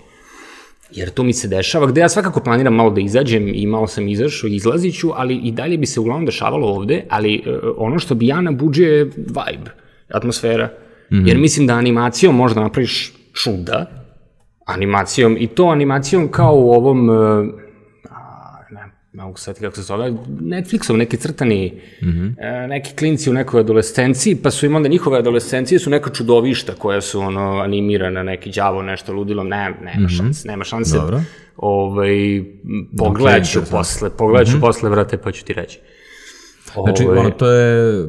Jer 0.92 1.10
to 1.10 1.22
mi 1.22 1.32
se 1.32 1.48
dešava, 1.48 1.86
gde 1.86 2.00
ja 2.00 2.08
svakako 2.08 2.40
planiram 2.40 2.74
malo 2.74 2.90
da 2.90 3.00
izađem 3.00 3.52
i 3.54 3.66
malo 3.66 3.86
sam 3.86 4.08
izašao 4.08 4.48
i 4.48 4.54
izlazit 4.54 4.98
ću, 4.98 5.10
ali 5.14 5.34
i 5.34 5.52
dalje 5.52 5.78
bi 5.78 5.86
se 5.86 6.00
uglavnom 6.00 6.26
dešavalo 6.26 6.66
ovde, 6.66 7.04
ali 7.08 7.42
uh, 7.46 7.74
ono 7.76 7.98
što 7.98 8.14
bi 8.14 8.26
ja 8.26 8.40
nabuđio 8.40 8.96
je 8.96 9.04
vibe, 9.04 9.70
atmosfera. 10.08 10.66
Mm 11.10 11.16
-hmm. 11.16 11.28
Jer 11.28 11.38
mislim 11.38 11.66
da 11.66 11.74
animacijom 11.74 12.36
možda 12.36 12.60
napraviš 12.60 13.12
čuda, 13.32 13.90
animacijom, 14.66 15.36
i 15.40 15.46
to 15.46 15.66
animacijom 15.68 16.28
kao 16.28 16.54
u 16.54 16.70
ovom, 16.70 17.08
uh, 17.08 17.16
ne, 19.12 19.22
mogu 19.22 19.38
sad 19.38 19.60
kako 19.60 19.76
se 19.76 19.82
zove, 19.82 20.12
Netflixom, 20.40 20.96
neki 20.96 21.16
crtani, 21.16 21.72
mm 22.02 22.06
-hmm. 22.06 22.66
neki 22.66 22.96
klinci 22.96 23.30
u 23.30 23.32
nekoj 23.32 23.60
adolescenciji, 23.60 24.36
pa 24.36 24.50
su 24.50 24.66
im 24.66 24.76
onda 24.76 24.88
njihove 24.88 25.18
adolescencije 25.18 25.78
su 25.78 25.90
neka 25.90 26.10
čudovišta 26.10 26.74
koja 26.74 27.00
su 27.00 27.20
ono 27.20 27.58
animirana, 27.58 28.22
neki 28.22 28.50
đavo, 28.50 28.82
nešto 28.82 29.12
ludilo, 29.12 29.44
ne, 29.44 29.74
nema 29.80 30.00
mm 30.00 30.06
-hmm. 30.06 30.16
šanse, 30.16 30.48
nema 30.48 30.64
šanse. 30.64 30.96
Dobro. 30.96 31.20
Ovaj, 31.56 32.36
m, 32.36 32.44
pogledat 32.98 33.44
ću 33.44 33.58
interesantno. 33.58 33.78
posle, 33.78 34.10
pogledat 34.16 34.46
ću 34.46 34.56
mm 34.56 34.60
-hmm. 34.60 34.66
posle, 34.66 34.90
vrate, 34.90 35.16
pa 35.16 35.32
ću 35.32 35.44
ti 35.44 35.52
reći. 35.52 35.78
Znači, 36.74 37.04
Ovaj, 37.04 37.18
ono, 37.18 37.30
to 37.30 37.50
je, 37.50 38.06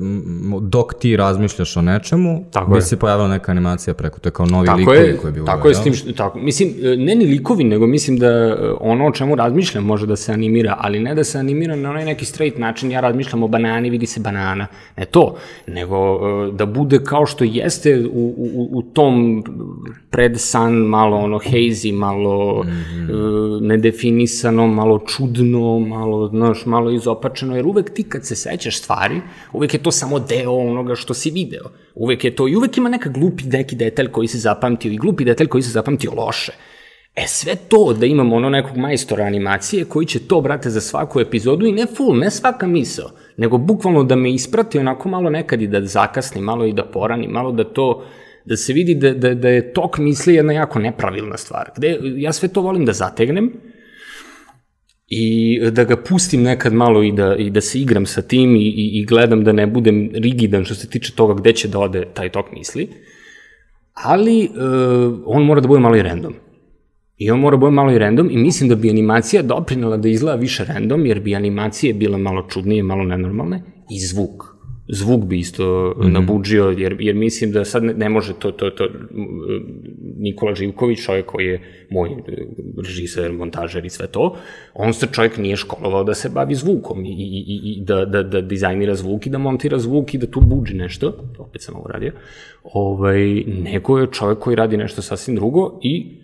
dok 0.62 0.94
ti 0.94 1.18
razmišljaš 1.18 1.78
o 1.78 1.82
nečemu, 1.82 2.44
Tako 2.52 2.72
bi 2.72 2.78
je. 2.78 2.82
se 2.82 2.98
pojavila 2.98 3.28
neka 3.28 3.52
animacija 3.52 3.94
preko, 3.94 4.20
to 4.20 4.28
je 4.30 4.34
kao 4.34 4.46
novi 4.46 4.66
Tako 4.66 4.80
likovi 4.80 4.98
je, 4.98 5.18
koji 5.18 5.34
bi 5.34 5.46
tako 5.46 5.68
je 5.68 5.76
s 5.76 5.84
tim 5.84 5.94
što, 5.94 6.12
tako, 6.12 6.40
mislim, 6.40 6.74
ne 6.98 7.16
ni 7.16 7.26
likovi, 7.26 7.64
nego 7.64 7.88
mislim 7.88 8.18
da 8.18 8.28
e, 8.28 8.56
ono 8.80 9.08
o 9.08 9.12
čemu 9.12 9.36
razmišljam 9.36 9.84
može 9.84 10.08
da 10.08 10.16
se 10.16 10.34
animira, 10.34 10.78
ali 10.80 11.00
ne 11.00 11.16
da 11.16 11.24
se 11.24 11.40
animira 11.40 11.76
na 11.76 11.90
onaj 11.90 12.06
neki 12.06 12.26
straight 12.26 12.60
način, 12.60 12.92
ja 12.92 13.00
razmišljam 13.00 13.44
o 13.44 13.48
banani, 13.48 13.90
vidi 13.90 14.06
se 14.06 14.20
banana, 14.20 14.68
ne 14.98 15.06
to, 15.06 15.36
nego 15.68 15.96
e, 15.98 16.52
da 16.52 16.66
bude 16.66 17.00
kao 17.04 17.26
što 17.26 17.44
jeste 17.44 18.06
u, 18.12 18.34
u, 18.38 18.70
u 18.72 18.82
tom 18.82 19.44
pred 20.10 20.34
san, 20.36 20.74
malo 20.74 21.18
ono 21.18 21.40
hazy, 21.40 21.94
malo 21.94 22.64
mm 22.64 22.68
-hmm. 22.68 23.62
nedefinisano, 23.62 24.68
malo 24.68 25.00
čudno, 25.00 25.80
malo, 25.80 26.28
znaš, 26.28 26.66
malo 26.66 26.92
izopačeno, 26.92 27.56
jer 27.56 27.68
uvek 27.68 27.94
ti 27.94 28.04
kad 28.04 28.26
se 28.26 28.36
sećaš 28.52 28.78
stvari, 28.78 29.22
uvek 29.54 29.74
je 29.74 29.84
to 29.84 29.92
samo 29.92 30.20
deo 30.20 30.52
onoga 30.52 30.96
što 30.96 31.14
si 31.14 31.32
video. 31.32 31.72
Uvek 31.96 32.24
je 32.24 32.36
to 32.36 32.48
i 32.48 32.56
uvek 32.56 32.78
ima 32.78 32.90
neka 32.90 33.10
glupi 33.10 33.44
neki 33.44 33.76
detalj 33.76 34.12
koji 34.12 34.28
se 34.28 34.38
zapamtio 34.38 34.92
i 34.92 34.98
glupi 34.98 35.26
detalj 35.26 35.48
koji 35.48 35.64
se 35.64 35.70
zapamtio 35.70 36.12
loše. 36.18 36.52
E 37.16 37.28
sve 37.28 37.56
to 37.56 37.94
da 37.94 38.06
imamo 38.06 38.36
ono 38.36 38.50
nekog 38.50 38.78
majstora 38.78 39.24
animacije 39.26 39.86
koji 39.86 40.06
će 40.06 40.20
to, 40.20 40.42
brate, 40.42 40.70
za 40.70 40.82
svaku 40.82 41.20
epizodu 41.20 41.66
i 41.66 41.72
ne 41.72 41.86
full, 41.98 42.18
ne 42.18 42.32
svaka 42.32 42.68
misao, 42.68 43.10
nego 43.38 43.58
bukvalno 43.58 44.04
da 44.04 44.16
me 44.16 44.32
isprati 44.34 44.80
onako 44.80 45.10
malo 45.10 45.30
nekad 45.30 45.62
i 45.62 45.68
da 45.68 45.86
zakasni, 45.86 46.42
malo 46.42 46.66
i 46.66 46.74
da 46.74 46.86
porani, 46.86 47.28
malo 47.28 47.52
da 47.52 47.64
to, 47.64 48.06
da 48.46 48.58
se 48.58 48.74
vidi 48.74 48.96
da, 48.96 49.14
da, 49.14 49.34
da 49.34 49.50
je 49.50 49.74
tok 49.74 49.98
misli 49.98 50.36
jedna 50.36 50.54
jako 50.54 50.80
nepravilna 50.80 51.38
stvar. 51.38 51.70
Gde, 51.78 52.00
ja 52.04 52.34
sve 52.34 52.50
to 52.50 52.62
volim 52.62 52.86
da 52.86 52.94
zategnem, 52.94 53.52
i 55.14 55.60
da 55.72 55.84
ga 55.84 55.96
pustim 55.98 56.44
nekad 56.44 56.74
malo 56.74 57.04
i 57.04 57.12
da, 57.12 57.36
i 57.36 57.50
da 57.50 57.62
se 57.62 57.80
igram 57.80 58.06
sa 58.06 58.22
tim 58.22 58.56
i, 58.56 58.60
i, 58.60 59.00
i 59.00 59.06
gledam 59.06 59.44
da 59.44 59.52
ne 59.52 59.68
budem 59.68 60.10
rigidan 60.14 60.66
što 60.66 60.76
se 60.76 60.90
tiče 60.90 61.14
toga 61.16 61.34
gde 61.34 61.54
će 61.54 61.68
da 61.68 61.80
ode 61.80 62.06
taj 62.14 62.30
tok 62.30 62.46
misli, 62.52 62.88
ali 63.94 64.50
uh, 64.50 65.20
on 65.26 65.44
mora 65.44 65.62
da 65.62 65.68
bude 65.68 65.80
malo 65.80 65.96
i 65.96 66.02
random. 66.02 66.34
I 67.18 67.32
on 67.32 67.40
mora 67.40 67.58
da 67.58 67.60
bude 67.60 67.72
malo 67.72 67.92
i 67.92 67.98
random 67.98 68.30
i 68.32 68.38
mislim 68.38 68.70
da 68.70 68.76
bi 68.76 68.90
animacija 68.90 69.42
doprinela 69.42 69.98
da 69.98 70.10
izgleda 70.10 70.40
više 70.40 70.66
random, 70.66 71.06
jer 71.06 71.20
bi 71.20 71.36
animacije 71.36 71.94
bile 71.94 72.18
malo 72.18 72.48
čudnije, 72.50 72.84
malo 72.84 73.04
nenormalne 73.04 73.62
i 73.90 74.00
zvuk. 74.00 74.51
Zvuk 74.88 75.26
bi 75.26 75.40
isto 75.40 75.94
mm 75.98 76.02
-hmm. 76.02 76.12
nabuđio, 76.12 76.70
jer, 76.78 76.96
jer 77.00 77.16
mislim 77.16 77.52
da 77.52 77.66
sad 77.66 77.84
ne, 77.84 77.94
ne 77.94 78.10
može 78.10 78.34
to, 78.34 78.52
to, 78.52 78.70
to, 78.70 78.88
Nikola 80.18 80.56
Živković, 80.56 81.06
čovjek 81.06 81.26
koji 81.26 81.46
je 81.46 81.62
moj 81.90 82.10
e, 82.10 82.14
režiser, 82.78 83.32
montažer 83.32 83.86
i 83.86 83.90
sve 83.90 84.08
to, 84.08 84.36
on 84.74 84.94
se 84.94 85.08
čovjek 85.12 85.38
nije 85.38 85.56
školovao 85.56 86.04
da 86.04 86.14
se 86.14 86.30
bavi 86.30 86.56
zvukom 86.56 87.06
i, 87.06 87.10
i, 87.10 87.46
i, 87.48 87.74
i 87.74 87.82
da, 87.82 88.06
da, 88.06 88.24
da 88.24 88.42
dizajnira 88.42 88.96
zvuk 88.96 89.26
i 89.26 89.30
da 89.30 89.38
montira 89.38 89.80
zvuk 89.80 90.14
i 90.14 90.18
da 90.18 90.28
tu 90.28 90.42
buđi 90.46 90.74
nešto, 90.74 91.14
opet 91.38 91.62
sam 91.62 91.76
ovo 91.76 91.88
radio, 91.88 92.12
ovaj, 92.64 93.44
nego 93.46 94.00
je 94.00 94.08
čovjek 94.12 94.40
koji 94.40 94.56
radi 94.56 94.78
nešto 94.78 95.02
sasvim 95.02 95.36
drugo 95.36 95.80
i 95.84 96.21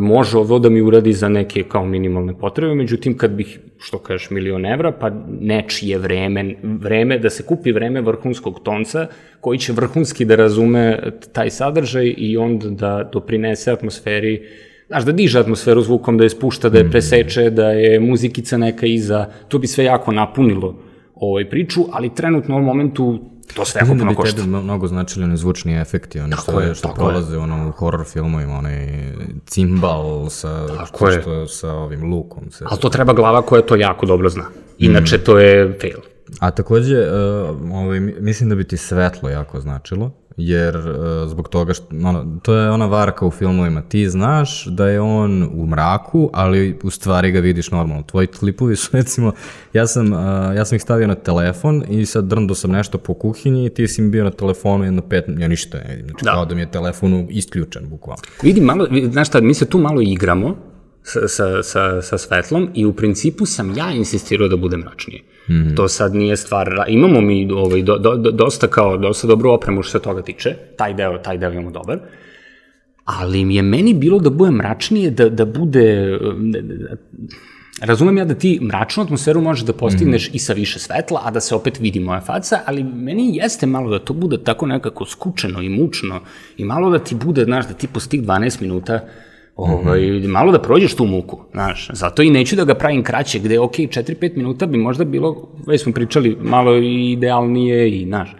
može 0.00 0.38
ovo 0.38 0.58
da 0.58 0.68
mi 0.68 0.80
uradi 0.80 1.12
za 1.12 1.28
neke 1.28 1.62
kao 1.62 1.86
minimalne 1.86 2.38
potrebe, 2.38 2.74
međutim 2.74 3.16
kad 3.16 3.30
bih, 3.30 3.58
što 3.78 3.98
kažeš, 3.98 4.30
milion 4.30 4.66
evra, 4.66 4.92
pa 4.92 5.10
nečije 5.40 5.98
vreme, 5.98 6.54
vreme, 6.62 7.18
da 7.18 7.30
se 7.30 7.46
kupi 7.46 7.72
vreme 7.72 8.00
vrhunskog 8.00 8.60
tonca 8.62 9.06
koji 9.40 9.58
će 9.58 9.72
vrhunski 9.72 10.24
da 10.24 10.36
razume 10.36 10.98
taj 11.32 11.50
sadržaj 11.50 12.14
i 12.16 12.36
onda 12.36 12.68
da 12.68 13.10
doprinese 13.12 13.72
atmosferi 13.72 14.42
znaš, 14.88 15.04
da 15.04 15.12
diže 15.12 15.38
atmosferu 15.38 15.80
zvukom, 15.80 16.18
da 16.18 16.24
je 16.24 16.30
spušta, 16.30 16.68
da 16.68 16.78
je 16.78 16.90
preseče, 16.90 17.50
da 17.50 17.70
je 17.70 18.00
muzikica 18.00 18.58
neka 18.58 18.86
iza, 18.86 19.26
to 19.48 19.58
bi 19.58 19.66
sve 19.66 19.84
jako 19.84 20.12
napunilo 20.12 20.76
ovaj 21.14 21.48
priču, 21.48 21.84
ali 21.92 22.14
trenutno 22.14 22.54
u 22.54 22.58
ovom 22.58 22.66
momentu 22.66 23.20
to 23.54 23.64
sve 23.64 23.80
Mislim 23.80 23.98
da 23.98 24.02
puno 24.02 24.10
bi 24.10 24.16
košta. 24.16 24.36
tebi 24.36 24.48
mno- 24.48 24.62
mnogo 24.62 24.86
značili 24.86 25.24
oni 25.24 25.36
zvučni 25.36 25.74
efekti, 25.74 26.20
oni 26.20 26.32
što, 26.34 26.60
je, 26.60 26.74
što 26.74 26.88
prolaze 26.88 27.38
ono, 27.38 27.68
u 27.68 27.72
horror 27.72 28.04
filmovima, 28.04 28.54
onaj 28.54 28.88
cimbal 29.46 30.02
sa, 30.30 30.66
Tako 30.68 30.96
što, 30.96 31.08
je. 31.08 31.20
što, 31.20 31.46
sa 31.48 31.70
ovim 31.70 32.04
lukom. 32.04 32.50
Se. 32.50 32.64
Ali 32.68 32.80
to 32.80 32.88
treba 32.88 33.12
glava 33.12 33.42
koja 33.42 33.62
to 33.62 33.76
jako 33.76 34.06
dobro 34.06 34.28
zna. 34.28 34.44
Inače, 34.78 35.18
to 35.18 35.38
je 35.38 35.78
fail. 35.80 35.98
A 36.40 36.50
takođe, 36.50 36.96
uh, 36.98 37.06
ovaj, 37.72 38.00
mi- 38.00 38.14
mislim 38.18 38.48
da 38.48 38.54
bi 38.54 38.64
ti 38.64 38.76
svetlo 38.76 39.28
jako 39.30 39.60
značilo, 39.60 40.10
jer 40.36 40.76
uh, 40.76 40.84
zbog 41.28 41.48
toga 41.48 41.74
što, 41.74 41.86
ono, 42.04 42.38
to 42.42 42.54
je 42.54 42.70
ona 42.70 42.86
varka 42.86 43.26
u 43.26 43.30
filmovima, 43.30 43.82
ti 43.82 44.08
znaš 44.08 44.66
da 44.66 44.88
je 44.88 45.00
on 45.00 45.50
u 45.54 45.66
mraku, 45.66 46.30
ali 46.32 46.78
u 46.82 46.90
stvari 46.90 47.30
ga 47.30 47.40
vidiš 47.40 47.70
normalno. 47.70 48.02
Tvoji 48.02 48.26
klipovi 48.26 48.76
su 48.76 48.90
recimo, 48.96 49.32
ja 49.72 49.86
sam, 49.86 50.12
uh, 50.12 50.18
ja 50.56 50.64
sam 50.64 50.76
ih 50.76 50.82
stavio 50.82 51.06
na 51.06 51.14
telefon 51.14 51.84
i 51.88 52.06
sad 52.06 52.24
drndo 52.24 52.54
sam 52.54 52.70
nešto 52.70 52.98
po 52.98 53.14
kuhinji 53.14 53.66
i 53.66 53.70
ti 53.70 53.88
si 53.88 54.02
mi 54.02 54.10
bio 54.10 54.24
na 54.24 54.30
telefonu 54.30 54.84
jedno 54.84 55.02
pet, 55.02 55.24
ja 55.38 55.48
ništa 55.48 55.78
ne 55.78 55.90
vidim, 55.90 56.06
znači 56.06 56.24
Da. 56.24 56.32
kao 56.32 56.44
da 56.44 56.54
mi 56.54 56.60
je 56.60 56.70
telefon 56.70 57.26
isključen 57.30 57.88
bukvalno. 57.88 58.22
Vidi, 58.42 58.60
malo, 58.60 58.86
znaš 59.12 59.28
šta, 59.28 59.40
mi 59.40 59.54
se 59.54 59.64
tu 59.64 59.78
malo 59.78 60.00
igramo 60.00 60.56
sa, 61.02 61.28
sa, 61.28 61.62
sa, 61.62 62.02
sa 62.02 62.18
svetlom 62.18 62.68
i 62.74 62.86
u 62.86 62.92
principu 62.92 63.46
sam 63.46 63.76
ja 63.76 63.90
insistirao 63.90 64.48
da 64.48 64.56
bude 64.56 64.76
mračnije. 64.76 65.22
Mm. 65.48 65.74
To 65.76 65.88
sad 65.88 66.14
nije 66.14 66.36
stvar, 66.36 66.84
imamo 66.88 67.20
mi 67.20 67.52
ovaj, 67.52 67.82
do, 67.82 67.98
do, 67.98 68.16
do, 68.16 68.30
dosta 68.30 68.66
kao, 68.66 68.96
dosta 68.96 69.26
dobru 69.26 69.50
opremu 69.50 69.82
što 69.82 69.98
se 69.98 70.02
toga 70.02 70.22
tiče, 70.22 70.54
taj 70.76 70.94
deo, 70.94 71.18
taj 71.18 71.38
deo 71.38 71.52
imamo 71.52 71.70
dobar, 71.70 71.98
ali 73.04 73.44
mi 73.44 73.54
je 73.54 73.62
meni 73.62 73.94
bilo 73.94 74.18
da 74.18 74.30
bude 74.30 74.50
mračnije, 74.50 75.10
da, 75.10 75.28
da 75.28 75.44
bude, 75.44 76.18
um, 76.28 76.52
da- 76.52 76.60
da- 76.60 76.96
razumem 77.80 78.18
ja 78.18 78.24
da 78.24 78.34
ti 78.34 78.60
mračnu 78.62 79.02
atmosferu 79.02 79.40
možeš 79.40 79.64
da 79.64 79.72
postigneš 79.72 80.28
mm. 80.28 80.30
i 80.34 80.38
sa 80.38 80.52
više 80.52 80.78
svetla, 80.78 81.20
a 81.24 81.30
da 81.30 81.40
se 81.40 81.54
opet 81.54 81.80
vidi 81.80 82.00
moja 82.00 82.20
faca, 82.20 82.60
ali 82.66 82.84
meni 82.84 83.36
jeste 83.36 83.66
malo 83.66 83.90
da 83.90 83.98
to 83.98 84.12
bude 84.12 84.38
tako 84.44 84.66
nekako 84.66 85.04
skučeno 85.04 85.62
i 85.62 85.68
mučno 85.68 86.20
i 86.56 86.64
malo 86.64 86.90
da 86.90 86.98
ti 86.98 87.14
bude, 87.14 87.44
znaš, 87.44 87.68
da 87.68 87.74
ti 87.74 87.88
postih 87.88 88.22
12 88.22 88.62
minuta 88.62 89.00
ovaj, 89.56 90.00
malo 90.28 90.52
da 90.52 90.62
prođeš 90.62 90.94
tu 90.94 91.04
muku, 91.06 91.40
znaš, 91.52 91.88
zato 91.92 92.22
i 92.22 92.30
neću 92.30 92.56
da 92.56 92.64
ga 92.64 92.74
pravim 92.74 93.02
kraće, 93.02 93.38
gde, 93.38 93.60
ok, 93.60 93.72
4-5 93.72 94.36
minuta 94.36 94.66
bi 94.66 94.78
možda 94.78 95.04
bilo, 95.04 95.48
već 95.66 95.82
smo 95.82 95.92
pričali, 95.92 96.36
malo 96.40 96.76
i 96.76 97.12
idealnije 97.12 97.90
i, 97.90 98.04
znaš, 98.06 98.36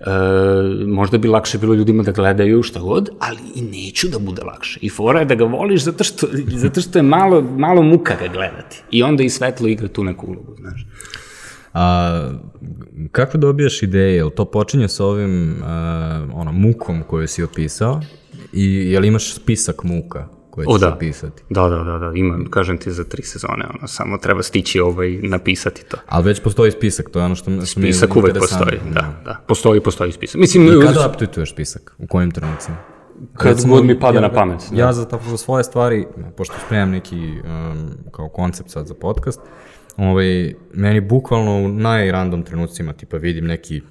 E, 0.00 0.86
možda 0.86 1.18
bi 1.18 1.28
lakše 1.28 1.58
bilo 1.58 1.74
ljudima 1.74 2.02
da 2.02 2.12
gledaju 2.12 2.62
šta 2.62 2.80
god, 2.80 3.08
ali 3.18 3.38
i 3.54 3.62
neću 3.62 4.08
da 4.08 4.18
bude 4.18 4.42
lakše. 4.42 4.78
I 4.82 4.88
fora 4.88 5.18
je 5.18 5.24
da 5.24 5.34
ga 5.34 5.44
voliš 5.44 5.82
zato 5.82 6.04
što, 6.04 6.26
zato 6.46 6.80
što 6.80 6.98
je 6.98 7.02
malo, 7.02 7.40
malo 7.40 7.82
muka 7.82 8.14
ga 8.20 8.28
gledati. 8.32 8.82
I 8.90 9.02
onda 9.02 9.22
i 9.22 9.30
svetlo 9.30 9.68
igra 9.68 9.88
tu 9.88 10.04
neku 10.04 10.26
ulogu, 10.26 10.54
znaš. 10.60 10.86
A 11.72 12.30
kako 13.12 13.38
dobijaš 13.38 13.82
ideje? 13.82 14.14
Jel 14.14 14.30
to 14.30 14.44
počinje 14.44 14.88
sa 14.88 15.04
ovim 15.04 15.50
uh, 15.50 15.66
ono, 16.34 16.52
mukom 16.52 17.02
koju 17.02 17.28
si 17.28 17.42
opisao? 17.42 18.00
I 18.56 18.90
jel 18.90 19.04
imaš 19.04 19.34
spisak 19.34 19.82
muka 19.84 20.28
koje 20.50 20.66
ćeš 20.66 20.80
da. 20.80 20.94
opisati? 20.94 21.42
Da, 21.50 21.68
da, 21.68 21.78
da, 21.84 21.98
da, 21.98 22.12
imam, 22.14 22.46
kažem 22.50 22.78
ti 22.78 22.92
za 22.92 23.04
tri 23.04 23.22
sezone, 23.22 23.64
ono, 23.74 23.88
samo 23.88 24.18
treba 24.18 24.42
stići 24.42 24.80
ovaj, 24.80 25.18
napisati 25.22 25.84
to. 25.84 25.96
Ali 26.06 26.24
već 26.24 26.42
postoji 26.42 26.70
spisak, 26.70 27.10
to 27.10 27.18
je 27.18 27.24
ono 27.24 27.34
što, 27.34 27.66
što 27.66 27.80
mi 27.80 27.86
je 27.86 27.92
Spisak 27.92 28.16
uvek 28.16 28.38
postoji, 28.38 28.78
da, 28.90 29.20
da, 29.24 29.44
postoji, 29.48 29.80
postoji 29.80 30.12
spisak. 30.12 30.40
Mislim, 30.40 30.66
I 30.66 30.86
kada 30.86 31.10
updatuješ 31.10 31.52
spisak? 31.52 31.94
U 31.98 32.06
kojim 32.06 32.30
trenucima? 32.30 32.76
kad 33.34 33.66
god 33.68 33.84
mi 33.84 34.00
pada 34.00 34.20
na 34.20 34.32
pamet. 34.32 34.60
da. 34.70 34.80
Ja 34.80 34.92
za, 34.92 35.08
tako, 35.08 35.24
za 35.24 35.36
svoje 35.36 35.64
stvari, 35.64 36.06
pošto 36.36 36.54
spremam 36.66 36.90
neki 36.90 37.16
um, 37.16 37.90
kao 38.12 38.28
koncept 38.28 38.70
sad 38.70 38.86
za 38.86 38.94
podcast, 38.94 39.40
ovaj, 39.96 40.54
meni 40.74 41.00
bukvalno 41.00 41.56
u 41.56 41.68
najrandom 41.68 42.42
trenucima, 42.42 42.92
tipa 42.92 43.16
vidim 43.16 43.46
neki 43.46 43.82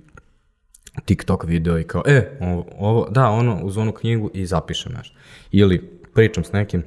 TikTok 1.06 1.44
video 1.44 1.80
i 1.80 1.84
kao, 1.84 2.04
e, 2.06 2.38
ovo, 2.42 2.66
ovo, 2.80 3.08
da, 3.10 3.30
ono, 3.30 3.60
uz 3.64 3.78
onu 3.78 3.92
knjigu 3.92 4.32
i 4.34 4.46
zapišem 4.46 4.92
nešto. 4.98 5.16
Ili 5.52 5.82
pričam 6.14 6.44
s 6.44 6.52
nekim, 6.52 6.84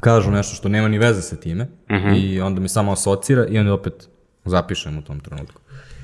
kažu 0.00 0.30
nešto 0.30 0.56
što 0.56 0.68
nema 0.68 0.88
ni 0.88 0.98
veze 0.98 1.22
sa 1.22 1.36
time 1.36 1.66
i 2.16 2.40
onda 2.40 2.60
mi 2.60 2.68
samo 2.68 2.92
asocira 2.92 3.46
i 3.46 3.58
onda 3.58 3.72
opet 3.72 4.08
zapišem 4.44 4.98
u 4.98 5.02
tom 5.02 5.20
trenutku. 5.20 5.60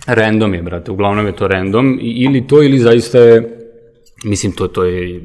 Random 0.07 0.55
je, 0.55 0.63
brate, 0.63 0.91
uglavnom 0.91 1.27
je 1.27 1.37
to 1.37 1.49
random, 1.49 1.99
ili 2.03 2.47
to, 2.47 2.63
ili 2.63 2.79
zaista 2.79 3.19
je, 3.19 3.59
mislim, 4.25 4.53
to, 4.53 4.69
to 4.69 4.85
je, 4.85 5.21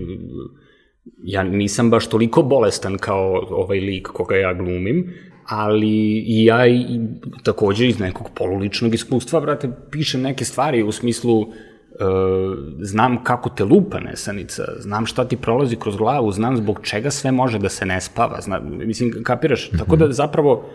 ja 1.24 1.44
nisam 1.44 1.90
baš 1.90 2.08
toliko 2.08 2.42
bolestan 2.42 2.98
kao 2.98 3.46
ovaj 3.50 3.80
lik 3.80 4.08
koga 4.08 4.36
ja 4.36 4.54
glumim, 4.54 5.14
ali 5.46 6.24
i 6.28 6.46
ja 6.46 6.68
i, 6.68 7.00
takođe 7.44 7.88
iz 7.88 8.00
nekog 8.00 8.30
poluličnog 8.36 8.94
iskustva, 8.94 9.40
brate, 9.40 9.70
pišem 9.92 10.22
neke 10.22 10.46
stvari 10.46 10.84
u 10.84 10.92
smislu, 10.92 11.40
uh, 11.40 11.56
znam 12.82 13.24
kako 13.24 13.50
te 13.50 13.64
lupa 13.64 14.00
nesanica, 14.00 14.64
znam 14.80 15.06
šta 15.06 15.28
ti 15.28 15.38
prolazi 15.38 15.76
kroz 15.76 15.96
glavu, 15.96 16.32
znam 16.32 16.58
zbog 16.58 16.80
čega 16.84 17.12
sve 17.12 17.32
može 17.32 17.60
da 17.60 17.70
se 17.70 17.86
ne 17.86 18.02
spava, 18.02 18.42
znam, 18.42 18.78
mislim, 18.86 19.24
kapiraš? 19.24 19.70
Tako 19.70 19.96
da 19.96 20.12
zapravo, 20.12 20.70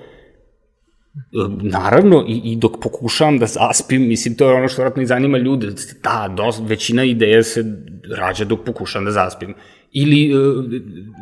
Naravno, 1.62 2.24
i, 2.28 2.40
i 2.44 2.56
dok 2.56 2.72
pokušavam 2.82 3.38
da 3.38 3.46
zaspim, 3.46 4.08
mislim, 4.08 4.34
to 4.34 4.50
je 4.50 4.56
ono 4.56 4.68
što 4.68 4.82
vratno 4.82 5.02
i 5.02 5.06
zanima 5.06 5.38
ljude, 5.38 5.66
da, 6.02 6.34
dos, 6.36 6.60
većina 6.62 7.04
ideja 7.04 7.42
se 7.42 7.64
rađa 8.16 8.44
dok 8.44 8.60
pokušavam 8.64 9.04
da 9.04 9.10
zaspim. 9.10 9.54
Ili, 9.92 10.32
e, 10.32 10.36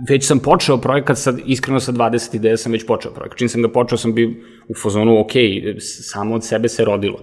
već 0.09 0.27
sam 0.27 0.39
počeo 0.39 0.77
projekat, 0.77 1.19
sad, 1.19 1.39
iskreno 1.47 1.81
sa 1.81 1.93
20 1.93 2.37
ideja 2.37 2.57
sam 2.57 2.73
već 2.73 2.87
počeo 2.87 3.13
projekat. 3.13 3.39
Čim 3.39 3.49
sam 3.49 3.63
ga 3.63 3.69
počeo, 3.69 3.99
sam 3.99 4.15
bio 4.15 4.31
u 4.69 4.75
fazonu, 4.75 5.21
ok, 5.21 5.33
samo 5.81 6.35
od 6.35 6.45
sebe 6.45 6.69
se 6.69 6.85
rodilo. 6.85 7.19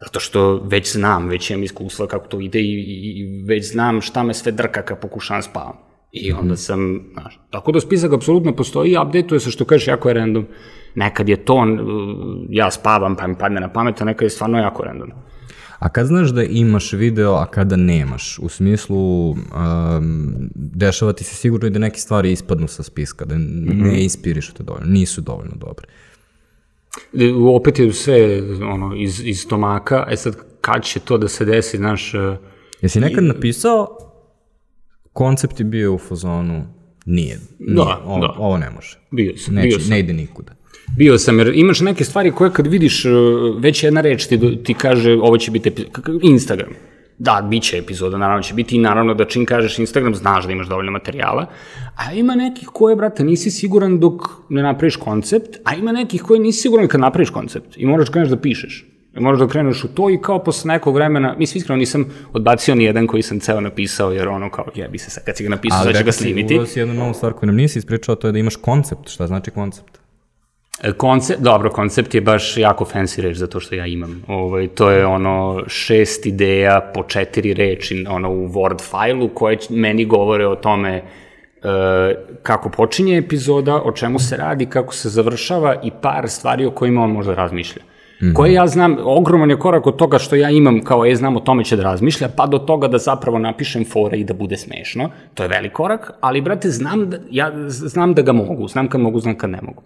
Zato 0.00 0.20
što 0.20 0.62
već 0.64 0.92
znam, 0.92 1.28
već 1.28 1.50
imam 1.50 1.62
iskustva 1.62 2.06
kako 2.06 2.28
to 2.28 2.40
ide 2.40 2.60
i, 2.60 2.74
i, 2.74 3.20
i 3.20 3.44
već 3.46 3.72
znam 3.72 4.00
šta 4.00 4.22
me 4.22 4.34
sve 4.34 4.52
drka 4.52 4.82
kad 4.82 5.00
pokušavam 5.00 5.42
spavam. 5.42 5.76
I 6.12 6.32
onda 6.32 6.56
sam, 6.56 7.00
znaš, 7.12 7.40
tako 7.50 7.72
da 7.72 7.80
spisak 7.80 8.12
apsolutno 8.12 8.56
postoji, 8.56 8.96
update-uje 8.96 9.38
se 9.38 9.50
što 9.50 9.64
kažeš 9.64 9.88
jako 9.88 10.08
je 10.08 10.14
random. 10.14 10.46
Nekad 10.94 11.28
je 11.28 11.44
to, 11.44 11.54
uh, 11.54 11.66
ja 12.50 12.70
spavam 12.70 13.16
pa 13.16 13.26
mi 13.26 13.38
padne 13.38 13.60
na 13.60 13.72
pamet, 13.72 14.00
a 14.00 14.04
nekad 14.04 14.22
je 14.22 14.30
stvarno 14.30 14.58
jako 14.58 14.82
random. 14.82 15.10
A 15.78 15.88
kad 15.88 16.06
znaš 16.06 16.28
da 16.28 16.42
imaš 16.42 16.92
video, 16.92 17.34
a 17.34 17.46
kada 17.46 17.76
nemaš? 17.76 18.38
U 18.38 18.48
smislu, 18.48 19.30
um, 19.30 19.38
dešava 20.54 21.12
ti 21.12 21.24
se 21.24 21.34
sigurno 21.34 21.66
i 21.66 21.70
da 21.70 21.78
neke 21.78 21.98
stvari 21.98 22.32
ispadnu 22.32 22.68
sa 22.68 22.82
spiska, 22.82 23.24
da 23.24 23.34
ne 23.38 24.04
ispirišu 24.04 24.54
te 24.54 24.62
dovoljno, 24.62 24.86
nisu 24.86 25.20
dovoljno 25.20 25.54
dobre. 25.56 25.86
E, 25.86 26.07
Opet 27.54 27.78
je 27.78 27.92
sve 27.92 28.42
ono, 28.62 28.96
iz, 28.96 29.20
iz 29.24 29.40
stomaka, 29.40 30.06
e 30.10 30.16
sad 30.16 30.36
kad 30.60 30.84
će 30.84 31.00
to 31.00 31.18
da 31.18 31.28
se 31.28 31.44
desi, 31.44 31.76
znaš, 31.76 32.14
uh, 32.14 32.20
Jesi 32.82 33.00
nekad 33.00 33.24
napisao, 33.24 33.88
koncept 35.12 35.60
je 35.60 35.64
bio 35.64 35.94
u 35.94 35.98
fazonu, 35.98 36.66
nije, 37.06 37.40
nije 37.58 37.74
Da, 37.74 38.02
ovo, 38.04 38.20
da. 38.20 38.34
ovo 38.38 38.58
ne 38.58 38.70
može. 38.70 38.98
bio 39.10 39.36
sam, 39.36 39.54
Neće, 39.54 39.68
bio 39.68 39.78
sam. 39.80 39.90
ne 39.90 40.00
ide 40.00 40.12
nikuda. 40.12 40.52
Bio 40.96 41.18
sam, 41.18 41.38
jer 41.38 41.52
imaš 41.54 41.80
neke 41.80 42.04
stvari 42.04 42.32
koje 42.32 42.52
kad 42.52 42.66
vidiš, 42.66 43.04
uh, 43.04 43.12
već 43.62 43.82
jedna 43.82 44.00
reč 44.00 44.26
ti, 44.26 44.62
ti 44.64 44.74
kaže 44.74 45.12
ovo 45.12 45.38
će 45.38 45.50
biti 45.50 45.72
Instagram. 46.22 46.70
Da, 47.18 47.46
bit 47.50 47.62
će 47.62 47.78
epizoda, 47.78 48.16
naravno 48.18 48.42
će 48.42 48.54
biti 48.54 48.76
i 48.76 48.78
naravno 48.78 49.14
da 49.14 49.24
čim 49.24 49.46
kažeš 49.46 49.78
Instagram 49.78 50.14
znaš 50.14 50.46
da 50.46 50.52
imaš 50.52 50.68
dovoljno 50.68 50.92
materijala, 50.92 51.46
a 51.98 52.12
ima 52.12 52.34
nekih 52.34 52.68
koje, 52.72 52.96
brate, 52.96 53.24
nisi 53.24 53.50
siguran 53.50 53.98
dok 54.00 54.22
ne 54.48 54.62
napraviš 54.62 54.96
koncept, 54.96 55.56
a 55.64 55.74
ima 55.74 55.92
nekih 55.92 56.22
koje 56.22 56.40
nisi 56.40 56.60
siguran 56.60 56.88
kad 56.88 57.00
napraviš 57.00 57.30
koncept 57.30 57.76
i 57.76 57.86
moraš 57.86 58.06
da 58.06 58.12
kreneš 58.12 58.30
da 58.30 58.36
pišeš. 58.36 58.86
I 59.16 59.20
moraš 59.20 59.40
da 59.40 59.48
kreneš 59.48 59.84
u 59.84 59.88
to 59.88 60.10
i 60.10 60.18
kao 60.22 60.44
posle 60.44 60.68
nekog 60.68 60.94
vremena, 60.94 61.34
mislim 61.38 61.58
iskreno 61.58 61.78
nisam 61.78 62.04
odbacio 62.32 62.74
ni 62.74 62.84
jedan 62.84 63.06
koji 63.06 63.22
sam 63.22 63.40
ceo 63.40 63.60
napisao, 63.60 64.12
jer 64.12 64.28
ono 64.28 64.50
kao 64.50 64.64
jebi 64.74 64.98
se 64.98 65.10
sad 65.10 65.24
kad 65.24 65.36
si 65.36 65.44
ga 65.44 65.50
napisao, 65.50 65.82
sad 65.82 65.98
ću 65.98 66.04
ga 66.04 66.12
snimiti. 66.12 66.54
uveo 66.54 66.66
si 66.66 66.78
jednu 66.78 66.94
novu 66.94 67.14
stvar 67.14 67.32
koju 67.32 67.46
nam 67.46 67.56
nisi 67.56 67.78
ispričao, 67.78 68.14
to 68.14 68.28
je 68.28 68.32
da 68.32 68.38
imaš 68.38 68.56
koncept. 68.56 69.08
Šta 69.08 69.26
znači 69.26 69.50
koncept? 69.50 69.98
E, 70.82 70.92
Koncept, 70.92 71.40
dobro, 71.40 71.70
koncept 71.70 72.14
je 72.14 72.20
baš 72.20 72.56
jako 72.56 72.84
fancy 72.84 73.20
reč 73.20 73.36
zato 73.36 73.60
što 73.60 73.74
ja 73.74 73.86
imam. 73.86 74.22
Ovaj, 74.28 74.68
to 74.68 74.90
je 74.90 75.06
ono 75.06 75.64
šest 75.66 76.26
ideja 76.26 76.90
po 76.94 77.02
četiri 77.02 77.54
reči 77.54 78.04
ono, 78.08 78.30
u 78.30 78.48
Word 78.48 78.90
fajlu 78.90 79.28
koje 79.28 79.58
meni 79.70 80.04
govore 80.04 80.46
o 80.46 80.54
tome 80.54 81.02
kako 82.42 82.70
počinje 82.70 83.16
epizoda, 83.18 83.82
o 83.84 83.92
čemu 83.92 84.18
se 84.18 84.36
radi, 84.36 84.66
kako 84.66 84.94
se 84.94 85.08
završava 85.08 85.74
i 85.82 85.90
par 86.02 86.28
stvari 86.28 86.66
o 86.66 86.70
kojima 86.70 87.02
on 87.02 87.10
možda 87.10 87.34
razmišlja. 87.34 87.82
Mm 87.82 88.26
-hmm. 88.26 88.34
Koje 88.34 88.52
ja 88.52 88.66
znam, 88.66 88.96
ogroman 89.04 89.50
je 89.50 89.58
korak 89.58 89.86
od 89.86 89.96
toga 89.96 90.18
što 90.18 90.36
ja 90.36 90.50
imam 90.50 90.84
kao, 90.84 91.04
je, 91.04 91.16
znam 91.16 91.36
o 91.36 91.40
tome 91.40 91.64
će 91.64 91.76
da 91.76 91.82
razmišlja, 91.82 92.28
pa 92.36 92.46
do 92.46 92.58
toga 92.58 92.88
da 92.88 92.98
zapravo 92.98 93.38
napišem 93.38 93.84
fore 93.84 94.18
i 94.18 94.24
da 94.24 94.34
bude 94.34 94.56
smešno. 94.56 95.10
To 95.34 95.42
je 95.42 95.48
velik 95.48 95.72
korak, 95.72 96.10
ali, 96.20 96.40
brate, 96.40 96.70
znam 96.70 97.10
da, 97.10 97.18
ja 97.30 97.52
znam 97.68 98.14
da 98.14 98.22
ga 98.22 98.32
mogu. 98.32 98.68
Znam 98.68 98.88
kad 98.88 99.00
mogu, 99.00 99.20
znam 99.20 99.34
kad 99.34 99.50
ne 99.50 99.58
mogu. 99.62 99.82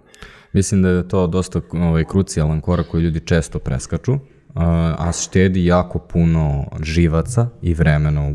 Mislim 0.52 0.82
da 0.82 0.88
je 0.88 1.08
to 1.08 1.26
dosta 1.26 1.60
ovaj, 1.72 2.04
krucijalan 2.04 2.60
korak 2.60 2.86
koji 2.86 3.02
ljudi 3.02 3.20
često 3.20 3.58
preskaču, 3.58 4.12
a 4.54 5.10
štedi 5.12 5.64
jako 5.64 5.98
puno 5.98 6.64
živaca 6.82 7.48
i 7.62 7.74
vremena 7.74 8.28
u 8.28 8.34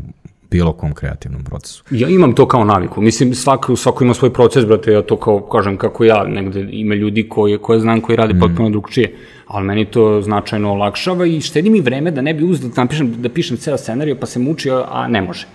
bilo 0.50 0.72
kom 0.72 0.94
kreativnom 0.94 1.44
procesu. 1.44 1.84
Ja 1.90 2.08
imam 2.08 2.34
to 2.34 2.48
kao 2.48 2.64
naviku. 2.64 3.00
Mislim, 3.00 3.34
svako, 3.34 3.76
svako 3.76 4.04
ima 4.04 4.14
svoj 4.14 4.32
proces, 4.32 4.66
brate, 4.66 4.92
ja 4.92 5.02
to 5.02 5.16
kao, 5.16 5.40
kažem, 5.40 5.76
kako 5.76 6.04
ja, 6.04 6.24
negde 6.24 6.68
ima 6.70 6.94
ljudi 6.94 7.28
koje, 7.28 7.58
koje 7.58 7.80
znam 7.80 8.00
koji 8.00 8.16
rade 8.16 8.34
mm. 8.34 8.40
potpuno 8.40 8.70
drugčije, 8.70 9.16
ali 9.46 9.66
meni 9.66 9.84
to 9.84 10.22
značajno 10.22 10.72
olakšava 10.72 11.26
i 11.26 11.40
štedi 11.40 11.70
mi 11.70 11.80
vreme 11.80 12.10
da 12.10 12.20
ne 12.22 12.34
bi 12.34 12.44
uzda 12.44 12.68
da 12.68 12.82
napišem, 12.82 13.22
da 13.22 13.28
pišem 13.28 13.56
ceo 13.56 13.76
scenariju, 13.76 14.16
pa 14.20 14.26
se 14.26 14.38
mučio, 14.38 14.84
a 14.88 15.08
ne 15.08 15.22
može. 15.22 15.46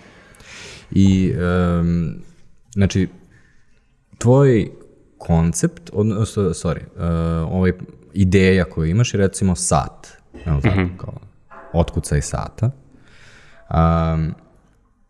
I, 0.91 1.33
um, 1.79 2.15
znači, 2.73 3.07
tvoj 4.17 4.69
koncept, 5.17 5.89
odnosno, 5.93 6.43
sorry, 6.43 6.81
uh, 6.95 7.53
ovaj 7.53 7.71
ideja 8.13 8.63
koju 8.63 8.89
imaš 8.89 9.13
je 9.13 9.17
recimo 9.17 9.55
sat, 9.55 10.07
evo 10.45 10.59
tako, 10.61 10.79
mm 10.79 10.83
-hmm. 10.83 10.97
kao 10.97 11.13
otkucaj 11.73 12.21
sata, 12.21 12.71
um, 13.69 14.33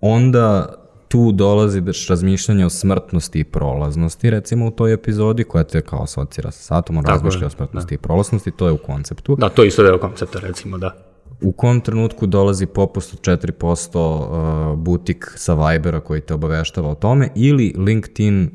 onda 0.06 0.74
tu 1.08 1.32
dolazi 1.32 1.84
razmišljanje 2.10 2.66
o 2.66 2.70
smrtnosti 2.70 3.39
i 3.39 3.43
prolaznosti, 3.43 4.30
recimo 4.30 4.68
u 4.68 4.72
toj 4.72 4.93
epizodi 4.93 5.43
koja 5.43 5.64
te 5.64 5.82
kao 5.82 6.04
asocira 6.04 6.51
sa 6.51 6.64
satom, 6.64 6.97
on 6.97 7.06
razmišlja 7.06 7.47
o 7.47 7.49
smrtnosti 7.49 7.95
da. 7.95 7.95
i 7.95 7.97
prolaznosti, 7.97 8.51
to 8.51 8.68
je 8.68 8.72
u 8.72 8.78
konceptu. 8.78 9.36
Da, 9.36 9.49
to 9.49 9.64
je 9.64 9.68
isto 9.68 9.84
deo 9.84 9.97
koncepta, 9.97 10.39
recimo, 10.39 10.78
da. 10.78 10.95
U 11.41 11.51
kom 11.51 11.82
trenutku 11.82 12.26
dolazi 12.26 12.66
popust 12.66 13.14
od 13.14 13.38
4% 13.38 13.97
uh, 13.97 14.80
butik 14.80 15.34
sa 15.36 15.54
Vibera 15.54 15.99
koji 15.99 16.22
te 16.22 16.34
obaveštava 16.34 16.89
o 16.89 16.95
tome 16.95 17.30
ili 17.36 17.74
LinkedIn 17.78 18.49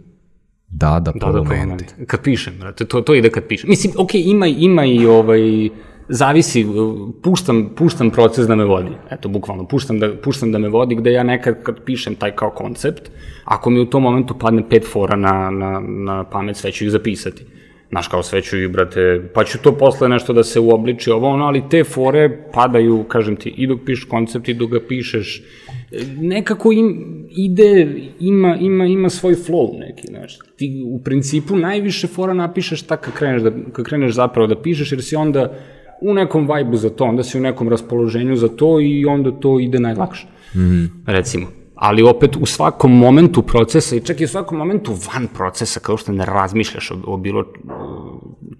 da, 0.68 1.00
da, 1.00 1.12
da, 1.12 1.32
da, 1.32 1.76
Kad 2.06 2.22
pišem, 2.22 2.54
brate, 2.60 2.84
to, 2.84 3.00
to 3.00 3.14
ide 3.14 3.30
kad 3.30 3.46
pišem. 3.48 3.70
Mislim, 3.70 3.92
okej, 3.98 4.20
okay, 4.20 4.30
ima, 4.30 4.46
ima 4.46 4.84
i 4.84 5.06
ovaj 5.06 5.68
zavisi, 6.08 6.66
puštam, 7.22 7.70
puštam 7.76 8.10
proces 8.10 8.46
da 8.46 8.54
me 8.54 8.64
vodi. 8.64 8.90
Eto, 9.10 9.28
bukvalno, 9.28 9.68
puštam 9.68 9.98
da, 9.98 10.16
puštam 10.16 10.52
da 10.52 10.58
me 10.58 10.68
vodi, 10.68 10.94
gde 10.94 11.12
ja 11.12 11.22
nekad 11.22 11.62
kad 11.62 11.84
pišem 11.84 12.14
taj 12.14 12.36
kao 12.36 12.50
koncept, 12.50 13.10
ako 13.44 13.70
mi 13.70 13.80
u 13.80 13.86
tom 13.86 14.02
momentu 14.02 14.34
padne 14.38 14.68
pet 14.68 14.86
fora 14.92 15.16
na, 15.16 15.50
na, 15.50 15.80
na 15.80 16.24
pamet, 16.24 16.56
sve 16.56 16.72
ću 16.72 16.84
ih 16.84 16.90
zapisati. 16.90 17.44
Znaš, 17.90 18.08
kao 18.08 18.22
sve 18.22 18.42
ću 18.42 18.58
ih, 18.58 18.68
brate, 18.68 19.30
pa 19.34 19.44
ću 19.44 19.58
to 19.62 19.72
posle 19.72 20.08
nešto 20.08 20.32
da 20.32 20.44
se 20.44 20.60
uobliči, 20.60 21.10
ovo 21.10 21.28
ono, 21.28 21.44
ali 21.44 21.62
te 21.70 21.84
fore 21.84 22.42
padaju, 22.52 23.04
kažem 23.08 23.36
ti, 23.36 23.54
i 23.56 23.66
dok 23.66 23.80
pišeš 23.86 24.04
koncept, 24.04 24.48
i 24.48 24.54
dok 24.54 24.70
ga 24.70 24.80
pišeš, 24.88 25.42
nekako 26.20 26.72
im, 26.72 26.88
ide, 27.30 27.86
ima, 28.20 28.56
ima, 28.60 28.86
ima 28.86 29.10
svoj 29.10 29.34
flow 29.34 29.78
neki, 29.78 30.06
znaš. 30.06 30.38
Ti 30.56 30.82
u 30.86 31.02
principu 31.02 31.56
najviše 31.56 32.06
fora 32.06 32.34
napišeš 32.34 32.82
tako 32.82 33.04
kad 33.04 33.14
kreneš, 33.14 33.42
da, 33.42 33.50
kad 33.72 33.84
kreneš 33.84 34.14
zapravo 34.14 34.46
da 34.46 34.62
pišeš, 34.62 34.92
jer 34.92 35.02
si 35.02 35.16
onda 35.16 35.54
u 36.00 36.14
nekom 36.14 36.48
vajbu 36.48 36.76
za 36.76 36.90
to, 36.90 37.04
onda 37.04 37.22
si 37.22 37.38
u 37.38 37.40
nekom 37.40 37.68
raspoloženju 37.68 38.36
za 38.36 38.48
to 38.48 38.80
i 38.80 39.06
onda 39.06 39.30
to 39.30 39.60
ide 39.60 39.78
najlakše. 39.78 40.26
Mm 40.54 40.58
-hmm. 40.58 40.88
Recimo. 41.06 41.46
Ali 41.74 42.02
opet 42.02 42.36
u 42.40 42.46
svakom 42.46 42.98
momentu 42.98 43.42
procesa 43.42 43.96
i 43.96 44.00
čak 44.00 44.20
i 44.20 44.24
u 44.24 44.28
svakom 44.28 44.58
momentu 44.58 44.92
van 44.92 45.28
procesa, 45.34 45.80
kao 45.80 45.96
što 45.96 46.12
ne 46.12 46.24
razmišljaš 46.24 46.90
o, 46.90 46.94
o 47.06 47.16
bilo 47.16 47.44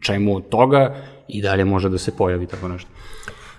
čemu 0.00 0.36
od 0.36 0.48
toga 0.48 0.96
i 1.28 1.42
dalje 1.42 1.64
može 1.64 1.88
da 1.88 1.98
se 1.98 2.16
pojavi 2.16 2.46
tako 2.46 2.68
nešto. 2.68 2.90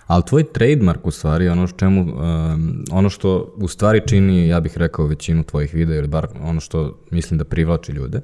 Ali 0.10 0.24
tvoj 0.26 0.44
trademark 0.44 1.08
u 1.08 1.12
stvari, 1.12 1.50
ono, 1.50 1.68
čemu, 1.68 2.02
um, 2.02 2.84
ono 2.92 3.10
što 3.10 3.54
u 3.58 3.68
stvari 3.68 4.02
čini, 4.08 4.48
ja 4.48 4.60
bih 4.60 4.78
rekao, 4.78 5.06
većinu 5.06 5.44
tvojih 5.44 5.74
videa 5.74 5.98
ili 5.98 6.08
bar 6.08 6.28
ono 6.42 6.60
što 6.60 7.00
mislim 7.12 7.38
da 7.38 7.44
privlači 7.44 7.92
ljude, 7.92 8.22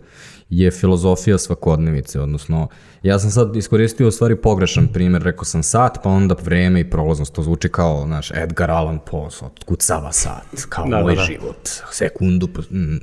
je 0.49 0.71
filozofija 0.71 1.37
svakodnevice, 1.37 2.19
odnosno 2.19 2.67
ja 3.03 3.19
sam 3.19 3.31
sad 3.31 3.55
iskoristio 3.55 4.07
u 4.07 4.11
stvari 4.11 4.35
pogrešan 4.35 4.87
primer, 4.87 5.21
rekao 5.21 5.45
sam 5.45 5.63
sat, 5.63 5.97
pa 6.03 6.09
onda 6.09 6.35
vreme 6.43 6.79
i 6.79 6.89
prolaznost, 6.89 7.33
to 7.33 7.43
zvuči 7.43 7.69
kao, 7.69 8.03
znaš, 8.05 8.31
Edgar 8.31 8.71
Allan 8.71 8.99
Poe, 9.11 9.29
otkucava 9.41 10.11
sat, 10.11 10.65
kao 10.69 10.87
da, 10.87 10.99
moj 10.99 11.15
da, 11.15 11.21
da. 11.21 11.25
život, 11.25 11.69
sekundu, 11.91 12.47
mm, 12.71 12.97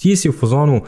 ti 0.00 0.16
si 0.16 0.28
u 0.28 0.32
fazonu, 0.32 0.82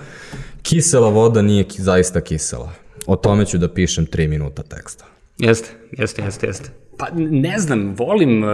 kisela 0.63 1.09
voda 1.09 1.43
nije 1.43 1.65
ki, 1.65 1.83
zaista 1.83 2.21
kisela. 2.21 2.73
O 3.07 3.17
tome 3.17 3.47
ću 3.47 3.59
da 3.59 3.75
pišem 3.75 4.07
tri 4.07 4.29
minuta 4.29 4.63
teksta. 4.63 5.05
Jeste, 5.39 5.71
jeste, 5.93 6.23
jeste, 6.23 6.47
jeste. 6.47 6.86
Pa 6.99 7.07
ne 7.17 7.59
znam, 7.59 7.95
volim, 7.99 8.43
uh, 8.43 8.51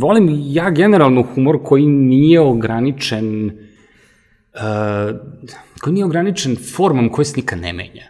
volim 0.00 0.28
ja 0.44 0.70
generalno 0.70 1.22
humor 1.22 1.58
koji 1.64 1.86
nije 1.86 2.40
ograničen 2.40 3.46
uh, 3.46 5.16
koji 5.80 5.94
nije 5.94 6.04
ograničen 6.04 6.56
formom 6.76 7.08
koja 7.08 7.24
se 7.24 7.36
nikad 7.36 7.60
ne 7.60 7.72
menja. 7.72 8.04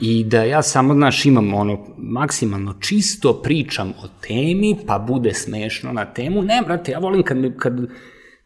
I 0.00 0.24
da 0.24 0.44
ja 0.44 0.62
samo, 0.62 0.94
znaš, 0.94 1.26
imam 1.26 1.54
ono, 1.54 1.86
maksimalno 1.98 2.74
čisto 2.80 3.42
pričam 3.42 3.88
o 3.88 4.08
temi, 4.28 4.76
pa 4.86 4.98
bude 4.98 5.34
smešno 5.34 5.92
na 5.92 6.04
temu. 6.04 6.42
Ne, 6.42 6.62
brate, 6.66 6.92
ja 6.92 6.98
volim 6.98 7.22
kad 7.22 7.36
me, 7.36 7.56
kad, 7.58 7.80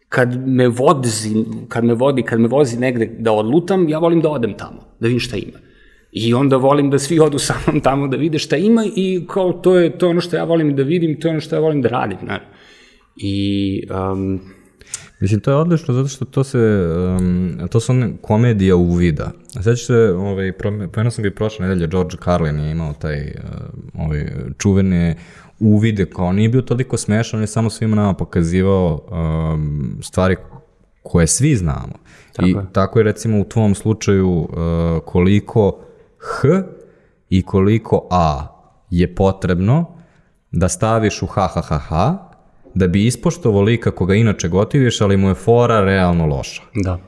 kad 0.08 0.48
me 0.48 0.68
vozi, 0.68 1.34
kad 1.68 1.84
me 1.84 1.94
vodi, 1.94 2.22
kad 2.22 2.40
me 2.40 2.48
vozi 2.48 2.78
negde 2.78 3.06
da 3.18 3.32
odlutam, 3.32 3.88
ja 3.88 3.98
volim 3.98 4.20
da 4.20 4.30
odem 4.30 4.54
tamo, 4.56 4.80
da 5.00 5.06
vidim 5.06 5.20
šta 5.20 5.36
ima. 5.36 5.58
I 6.14 6.34
onda 6.34 6.56
volim 6.56 6.90
da 6.90 6.98
svi 6.98 7.20
odu 7.20 7.38
sa 7.48 7.54
mnom 7.66 7.80
tamo 7.80 8.08
da 8.08 8.16
vide 8.16 8.38
šta 8.38 8.56
ima 8.56 8.84
i 8.96 9.26
kao 9.28 9.52
to 9.52 9.78
je 9.78 9.98
to 9.98 10.08
ono 10.08 10.20
što 10.20 10.36
ja 10.36 10.44
volim 10.44 10.76
da 10.76 10.82
vidim, 10.82 11.20
to 11.20 11.28
je 11.28 11.30
ono 11.30 11.40
što 11.40 11.56
ja 11.56 11.60
volim 11.60 11.82
da 11.82 11.88
radim, 11.88 12.18
znaš. 12.22 12.42
I 13.16 13.86
um, 14.12 14.40
Mislim, 15.20 15.40
to 15.40 15.50
je 15.50 15.56
odlično 15.56 15.94
zato 15.94 16.08
što 16.08 16.24
to 16.24 16.44
se, 16.44 16.58
um, 17.18 17.58
to 17.70 17.80
su 17.80 17.92
one 17.92 18.12
komedija 18.22 18.76
uvida. 18.76 19.30
Sveći 19.62 19.84
se, 19.84 19.94
ovaj, 19.94 20.52
pomenuo 20.92 21.10
sam 21.10 21.22
ga 21.22 21.28
i 21.28 21.34
prošle 21.34 21.66
nedelje, 21.68 21.86
George 21.86 22.16
Carlin 22.24 22.60
je 22.60 22.70
imao 22.70 22.92
taj, 22.92 23.20
uh, 23.20 24.04
ovaj, 24.04 24.26
čuvene 24.58 25.16
uvide, 25.60 26.06
kao 26.06 26.32
nije 26.32 26.48
bio 26.48 26.62
toliko 26.62 26.96
smešan, 26.96 27.38
on 27.38 27.42
je 27.42 27.46
samo 27.46 27.70
svima 27.70 27.96
nama 27.96 28.14
pokazivao 28.14 29.00
um, 29.52 29.98
stvari 30.02 30.36
koje 31.02 31.26
svi 31.26 31.56
znamo. 31.56 31.92
Tako 32.32 32.48
I 32.48 32.50
je. 32.50 32.66
tako 32.72 32.98
je 32.98 33.02
recimo 33.02 33.40
u 33.40 33.44
tvom 33.44 33.74
slučaju 33.74 34.30
uh, 34.30 34.48
koliko 35.04 35.80
H 36.24 36.62
i 37.28 37.42
koliko 37.42 38.08
A 38.10 38.46
je 38.90 39.14
potrebno 39.14 39.96
da 40.50 40.68
staviš 40.68 41.22
u 41.22 41.26
ha 41.26 41.46
ha 41.46 41.60
ha 41.60 41.78
ha 41.78 42.30
da 42.74 42.86
bi 42.88 43.06
ispoštovo 43.06 43.62
lika 43.62 43.90
koga 43.90 44.14
inače 44.14 44.48
gotiviš, 44.48 45.00
ali 45.00 45.16
mu 45.16 45.28
je 45.28 45.34
fora 45.34 45.80
realno 45.80 46.26
loša. 46.26 46.62
Da. 46.74 46.98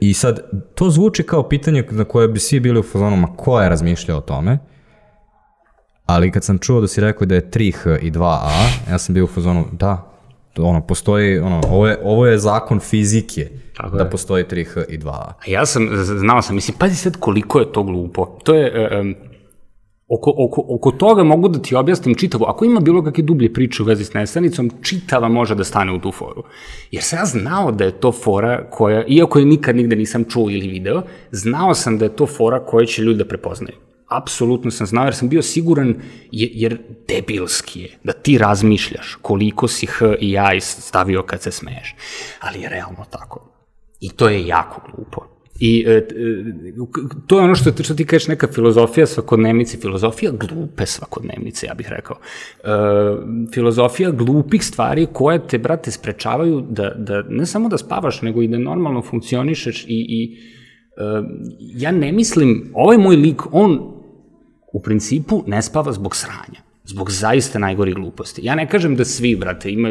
I 0.00 0.14
sad, 0.14 0.40
to 0.74 0.90
zvuči 0.90 1.22
kao 1.22 1.48
pitanje 1.48 1.84
na 1.90 2.04
koje 2.04 2.28
bi 2.28 2.40
svi 2.40 2.60
bili 2.60 2.78
u 2.78 2.82
fazonu, 2.82 3.16
ma 3.16 3.36
ko 3.36 3.60
je 3.60 3.68
razmišljao 3.68 4.18
o 4.18 4.20
tome? 4.20 4.58
Ali 6.06 6.32
kad 6.32 6.44
sam 6.44 6.58
čuo 6.58 6.80
da 6.80 6.88
si 6.88 7.00
rekao 7.00 7.26
da 7.26 7.34
je 7.34 7.50
3H 7.50 7.98
i 8.02 8.10
2A, 8.10 8.50
ja 8.90 8.98
sam 8.98 9.14
bio 9.14 9.24
u 9.24 9.28
fazonu, 9.28 9.64
da, 9.72 10.15
ono, 10.58 10.86
postoji, 10.86 11.38
ono, 11.38 11.60
ovo 11.70 11.86
je, 11.86 11.98
ovo 12.04 12.26
je 12.26 12.38
zakon 12.38 12.80
fizike, 12.80 13.48
Tako 13.76 13.96
da 13.96 14.04
je. 14.04 14.10
postoji 14.10 14.44
3H 14.44 14.84
i 14.88 14.98
2A. 14.98 15.10
A 15.12 15.42
ja 15.46 15.66
sam, 15.66 15.88
znao 15.94 16.42
sam, 16.42 16.54
mislim, 16.54 16.76
pazi 16.78 16.96
sad 16.96 17.16
koliko 17.16 17.58
je 17.58 17.72
to 17.72 17.82
glupo. 17.82 18.38
To 18.44 18.54
je, 18.54 19.00
um, 19.00 19.14
Oko, 20.08 20.34
oko, 20.36 20.64
oko 20.68 20.90
toga 20.90 21.24
mogu 21.24 21.48
da 21.48 21.58
ti 21.58 21.74
objasnim 21.74 22.14
čitavo. 22.14 22.44
Ako 22.44 22.64
ima 22.64 22.80
bilo 22.80 23.02
kakve 23.04 23.22
dublje 23.22 23.52
priče 23.52 23.82
u 23.82 23.86
vezi 23.86 24.04
s 24.04 24.14
nesanicom, 24.14 24.70
čitava 24.82 25.28
može 25.28 25.54
da 25.54 25.64
stane 25.64 25.92
u 25.92 25.98
tu 25.98 26.12
foru. 26.12 26.42
Jer 26.90 27.02
sam 27.02 27.18
ja 27.18 27.24
znao 27.24 27.72
da 27.72 27.84
je 27.84 27.90
to 28.00 28.12
fora 28.12 28.70
koja, 28.70 29.04
iako 29.06 29.38
je 29.38 29.44
nikad 29.44 29.76
nigde 29.76 29.96
nisam 29.96 30.24
čuo 30.24 30.50
ili 30.50 30.68
video, 30.68 31.02
znao 31.30 31.74
sam 31.74 31.98
da 31.98 32.04
je 32.04 32.16
to 32.16 32.26
fora 32.26 32.60
koja 32.64 32.86
će 32.86 33.02
ljudi 33.02 33.18
da 33.18 33.24
prepoznaju. 33.24 33.76
Apsolutno 34.08 34.70
sam 34.70 34.86
znao 34.86 35.04
jer 35.04 35.14
sam 35.14 35.28
bio 35.28 35.42
siguran, 35.42 35.94
jer 36.32 36.78
debilski 37.08 37.80
je 37.80 37.98
da 38.04 38.12
ti 38.12 38.38
razmišljaš 38.38 39.18
koliko 39.22 39.68
si 39.68 39.86
H 39.86 40.14
i 40.20 40.30
ja 40.30 40.60
stavio 40.60 41.22
kad 41.22 41.42
se 41.42 41.50
smeješ. 41.50 41.94
Ali 42.40 42.60
je 42.60 42.68
realno 42.68 43.04
tako. 43.10 43.52
I 44.00 44.10
to 44.10 44.28
je 44.28 44.46
jako 44.46 44.80
glupo. 44.90 45.36
I 45.60 45.84
e, 45.86 45.90
e, 45.90 46.04
to 47.26 47.38
je 47.38 47.44
ono 47.44 47.54
što, 47.54 47.82
što 47.82 47.94
ti 47.94 48.06
kažeš 48.06 48.28
neka 48.28 48.48
filozofija 48.52 49.06
svakodnevnice, 49.06 49.78
filozofija 49.78 50.32
glupe 50.32 50.86
svakodnevnice, 50.86 51.66
ja 51.66 51.74
bih 51.74 51.88
rekao. 51.88 52.16
E, 52.16 52.68
filozofija 53.52 54.10
glupih 54.10 54.64
stvari 54.64 55.06
koje 55.12 55.46
te, 55.48 55.58
brate, 55.58 55.90
sprečavaju 55.90 56.66
da, 56.70 56.90
da 56.90 57.22
ne 57.28 57.46
samo 57.46 57.68
da 57.68 57.78
spavaš, 57.78 58.22
nego 58.22 58.42
i 58.42 58.48
da 58.48 58.58
normalno 58.58 59.02
funkcionišeš 59.02 59.84
i, 59.84 59.86
i 59.88 60.38
e, 60.96 61.02
ja 61.58 61.92
ne 61.92 62.12
mislim, 62.12 62.70
ovaj 62.74 62.98
moj 62.98 63.16
lik, 63.16 63.42
on 63.52 63.95
u 64.72 64.82
principu 64.82 65.44
ne 65.46 65.62
spava 65.62 65.92
zbog 65.92 66.16
sranja 66.16 66.66
zbog 66.86 67.10
zaista 67.10 67.58
najgori 67.58 67.92
gluposti. 67.94 68.44
Ja 68.44 68.54
ne 68.54 68.68
kažem 68.68 68.96
da 68.96 69.04
svi, 69.04 69.36
brate, 69.36 69.70
ima, 69.70 69.88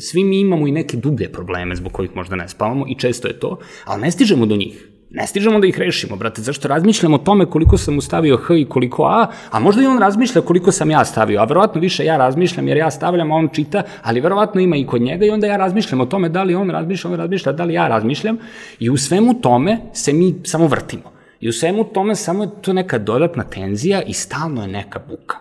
svi 0.00 0.24
mi 0.24 0.40
imamo 0.40 0.66
i 0.66 0.72
neke 0.72 0.96
dublje 0.96 1.32
probleme 1.32 1.76
zbog 1.76 1.92
kojih 1.92 2.16
možda 2.16 2.36
ne 2.36 2.48
spavamo 2.48 2.86
i 2.88 2.94
često 2.94 3.28
je 3.28 3.38
to, 3.38 3.58
ali 3.84 4.02
ne 4.02 4.10
stižemo 4.10 4.46
do 4.46 4.56
njih 4.56 4.88
Ne 5.12 5.26
stižemo 5.26 5.58
da 5.60 5.66
ih 5.66 5.78
rešimo, 5.78 6.16
brate, 6.16 6.42
zašto 6.42 6.68
razmišljam 6.68 7.14
o 7.14 7.18
tome 7.18 7.46
koliko 7.46 7.78
sam 7.78 7.94
mu 7.94 8.00
stavio 8.00 8.36
H 8.36 8.56
i 8.56 8.64
koliko 8.64 9.04
A, 9.04 9.26
a 9.50 9.60
možda 9.60 9.82
i 9.82 9.86
on 9.86 9.98
razmišlja 9.98 10.40
koliko 10.40 10.72
sam 10.72 10.90
ja 10.90 11.04
stavio, 11.04 11.40
a 11.40 11.44
verovatno 11.44 11.80
više 11.80 12.04
ja 12.04 12.16
razmišljam 12.16 12.68
jer 12.68 12.76
ja 12.76 12.90
stavljam, 12.90 13.32
a 13.32 13.34
on 13.34 13.48
čita, 13.52 13.82
ali 14.02 14.20
verovatno 14.20 14.60
ima 14.60 14.76
i 14.76 14.86
kod 14.86 15.02
njega 15.02 15.26
i 15.26 15.30
onda 15.30 15.46
ja 15.46 15.56
razmišljam 15.56 16.00
o 16.00 16.06
tome 16.06 16.28
da 16.28 16.42
li 16.42 16.54
on 16.54 16.70
razmišlja, 16.70 17.10
on 17.10 17.16
razmišlja, 17.16 17.52
da 17.52 17.64
li 17.64 17.74
ja 17.74 17.88
razmišljam 17.88 18.38
i 18.78 18.90
u 18.90 18.96
svemu 18.96 19.34
tome 19.34 19.78
se 19.92 20.12
mi 20.12 20.34
samo 20.44 20.66
vrtimo. 20.66 21.11
I 21.42 21.48
u 21.48 21.52
svemu 21.52 21.84
tome 21.84 22.16
samo 22.16 22.42
je 22.42 22.50
to 22.62 22.72
neka 22.72 22.98
dodatna 22.98 23.44
tenzija 23.44 24.02
i 24.02 24.12
stalno 24.12 24.62
je 24.62 24.68
neka 24.68 24.98
buka. 24.98 25.36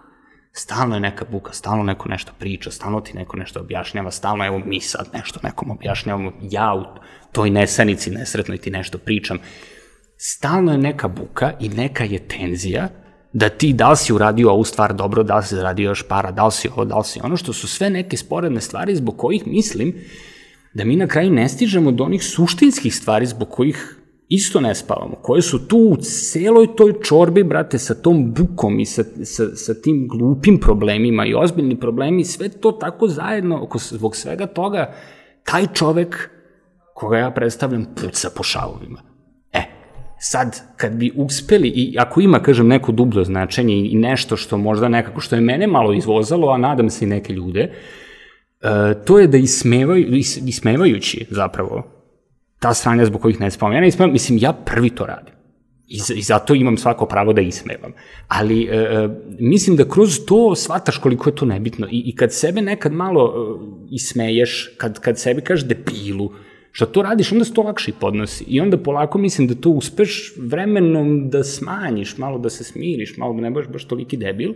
Stalno 0.52 0.96
je 0.96 1.00
neka 1.00 1.26
buka, 1.32 1.54
stalno 1.54 1.84
neko 1.84 2.10
nešto 2.10 2.32
priča, 2.40 2.72
stalno 2.72 3.02
ti 3.02 3.14
neko 3.14 3.38
nešto 3.38 3.60
objašnjava, 3.60 4.12
stalno 4.12 4.46
evo 4.46 4.60
mi 4.66 4.80
sad 4.80 5.10
nešto 5.14 5.40
nekom 5.44 5.72
objašnjavamo, 5.72 6.32
ja 6.42 6.74
u 6.74 6.84
toj 7.32 7.50
nesanici 7.50 8.12
nesretnoj 8.12 8.58
ti 8.58 8.72
nešto 8.72 8.98
pričam. 8.98 9.38
Stalno 10.18 10.72
je 10.72 10.78
neka 10.78 11.08
buka 11.08 11.54
i 11.60 11.70
neka 11.70 12.04
je 12.04 12.28
tenzija 12.28 12.90
da 13.34 13.50
ti 13.50 13.74
da 13.74 13.90
li 13.90 13.98
si 13.98 14.14
uradio 14.14 14.52
ovu 14.52 14.64
stvar 14.64 14.94
dobro, 14.94 15.24
da 15.24 15.38
li 15.38 15.44
si 15.44 15.56
zaradio 15.56 15.90
još 15.90 16.08
para, 16.08 16.32
da 16.32 16.46
li 16.46 16.52
si 16.52 16.70
ovo, 16.70 16.86
da 16.86 16.98
li 16.98 17.04
si 17.04 17.20
ono, 17.24 17.38
što 17.38 17.54
su 17.54 17.68
sve 17.68 17.90
neke 17.90 18.18
sporedne 18.18 18.62
stvari 18.62 18.96
zbog 18.96 19.18
kojih 19.18 19.48
mislim 19.48 19.94
da 20.74 20.86
mi 20.86 20.96
na 20.96 21.08
kraju 21.08 21.32
ne 21.32 21.50
stižemo 21.50 21.92
do 21.92 22.04
onih 22.04 22.24
suštinskih 22.24 22.96
stvari 22.96 23.26
zbog 23.26 23.50
kojih 23.50 24.01
isto 24.34 24.60
ne 24.60 24.76
spavamo, 24.76 25.16
koje 25.22 25.42
su 25.42 25.68
tu 25.68 25.78
u 25.78 25.98
celoj 25.98 26.76
toj 26.76 26.94
čorbi, 27.04 27.44
brate, 27.44 27.80
sa 27.80 27.96
tom 27.96 28.34
bukom 28.34 28.80
i 28.80 28.86
sa, 28.86 29.04
sa, 29.24 29.44
sa 29.56 29.74
tim 29.74 30.08
glupim 30.08 30.60
problemima 30.60 31.26
i 31.26 31.34
ozbiljni 31.34 31.80
problemi, 31.80 32.26
sve 32.26 32.50
to 32.50 32.72
tako 32.72 33.08
zajedno, 33.08 33.64
oko, 33.64 33.78
zbog 33.78 34.16
svega 34.16 34.48
toga, 34.48 34.94
taj 35.44 35.68
čovek 35.74 36.30
koga 36.94 37.18
ja 37.18 37.32
predstavljam 37.32 37.86
puca 38.02 38.30
po 38.36 38.44
šavovima. 38.44 39.02
E, 39.54 39.62
sad, 40.20 40.62
kad 40.78 40.94
bi 40.96 41.12
uspeli, 41.16 41.68
i 41.68 41.96
ako 42.00 42.22
ima, 42.22 42.40
kažem, 42.40 42.68
neko 42.68 42.92
dubljo 42.92 43.24
značenje 43.24 43.76
i 43.76 43.96
nešto 43.96 44.38
što 44.38 44.58
možda 44.58 44.90
nekako, 44.90 45.22
što 45.22 45.36
je 45.36 45.42
mene 45.42 45.68
malo 45.68 45.94
izvozalo, 45.94 46.52
a 46.52 46.58
nadam 46.58 46.90
se 46.90 47.06
i 47.06 47.08
neke 47.08 47.34
ljude, 47.34 47.62
e, 47.62 47.74
to 49.06 49.20
je 49.20 49.28
da 49.28 49.38
ismevaju, 49.38 50.16
is, 50.16 50.38
ismevajući 50.38 51.26
zapravo 51.30 52.01
ta 52.62 52.74
stranja 52.74 53.06
zbog 53.06 53.22
kojih 53.22 53.40
ne 53.42 53.52
spavam. 53.52 53.74
Ja 53.74 53.82
ne 53.82 53.88
ismevam, 53.88 54.14
mislim, 54.14 54.38
ja 54.42 54.54
prvi 54.54 54.90
to 54.90 55.06
radim. 55.06 55.34
I, 55.88 56.00
I 56.16 56.22
zato 56.22 56.56
imam 56.56 56.78
svako 56.78 57.06
pravo 57.06 57.34
da 57.34 57.42
ismevam. 57.42 57.92
Ali 58.28 58.64
e, 58.64 58.76
e, 58.76 59.10
mislim 59.40 59.76
da 59.76 59.90
kroz 59.90 60.20
to 60.28 60.56
shvataš 60.56 60.98
koliko 60.98 61.30
je 61.30 61.36
to 61.36 61.46
nebitno. 61.46 61.88
I, 61.92 62.04
i 62.06 62.16
kad 62.16 62.34
sebe 62.34 62.62
nekad 62.62 62.94
malo 62.94 63.26
e, 63.26 63.40
ismeješ, 63.92 64.76
kad, 64.78 65.00
kad 65.00 65.20
sebi 65.20 65.42
kažeš 65.42 65.68
debilu, 65.68 66.32
što 66.72 66.86
to 66.86 67.02
radiš, 67.02 67.32
onda 67.32 67.46
se 67.46 67.54
to 67.54 67.62
lakše 67.62 67.92
podnosi. 68.00 68.44
I 68.48 68.62
onda 68.62 68.78
polako 68.78 69.18
mislim 69.18 69.48
da 69.48 69.56
to 69.56 69.70
uspeš 69.70 70.34
vremenom 70.38 71.30
da 71.30 71.44
smanjiš, 71.44 72.18
malo 72.18 72.40
da 72.40 72.50
se 72.50 72.64
smiriš, 72.64 73.18
malo 73.18 73.34
da 73.34 73.42
ne 73.42 73.52
budeš 73.52 73.70
baš 73.70 73.86
toliki 73.86 74.18
debil. 74.18 74.54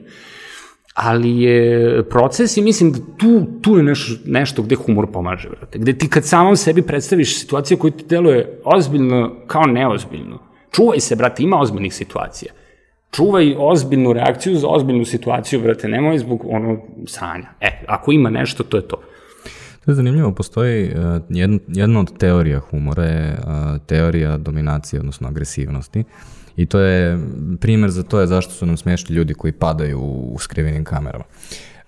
Ali 0.95 1.41
je 1.41 2.03
proces 2.09 2.57
i 2.57 2.61
mislim 2.61 2.91
da 2.91 2.99
tu, 3.17 3.45
tu 3.61 3.77
je 3.77 3.83
nešto, 3.83 4.13
nešto 4.25 4.61
gde 4.61 4.75
humor 4.75 5.07
pomaže, 5.13 5.49
vrate. 5.49 5.79
Gde 5.79 5.93
ti 5.93 6.09
kad 6.09 6.25
samom 6.25 6.55
sebi 6.55 6.81
predstaviš 6.81 7.39
situaciju 7.39 7.77
koja 7.77 7.91
ti 7.91 8.05
deluje 8.09 8.59
ozbiljno 8.63 9.31
kao 9.47 9.65
neozbiljno. 9.65 10.39
Čuvaj 10.71 10.99
se, 10.99 11.15
brate, 11.15 11.43
ima 11.43 11.59
ozbiljnih 11.59 11.93
situacija. 11.93 12.53
Čuvaj 13.11 13.55
ozbiljnu 13.57 14.13
reakciju 14.13 14.55
za 14.55 14.67
ozbiljnu 14.67 15.05
situaciju, 15.05 15.61
brate, 15.61 15.87
nemoj 15.87 16.17
zbog 16.17 16.45
ono 16.49 16.77
sranja. 17.07 17.49
E, 17.61 17.83
ako 17.87 18.11
ima 18.11 18.29
nešto, 18.29 18.63
to 18.63 18.77
je 18.77 18.87
to. 18.87 19.01
To 19.85 19.91
je 19.91 19.95
zanimljivo, 19.95 20.31
postoji 20.31 20.85
uh, 20.85 21.21
jedna, 21.29 21.59
jedna 21.67 21.99
od 21.99 22.17
teorija 22.17 22.59
humora 22.59 23.03
je 23.03 23.33
uh, 23.33 23.81
teorija 23.85 24.37
dominacije, 24.37 24.99
odnosno 24.99 25.27
agresivnosti. 25.27 26.03
I 26.57 26.65
to 26.65 26.79
je, 26.79 27.19
primer 27.59 27.89
za 27.89 28.03
to 28.03 28.19
je 28.19 28.27
zašto 28.27 28.53
su 28.53 28.65
nam 28.65 28.77
smešni 28.77 29.15
ljudi 29.15 29.33
koji 29.33 29.53
padaju 29.53 29.99
u 30.01 30.37
skrivenim 30.39 30.83
kamerama. 30.83 31.23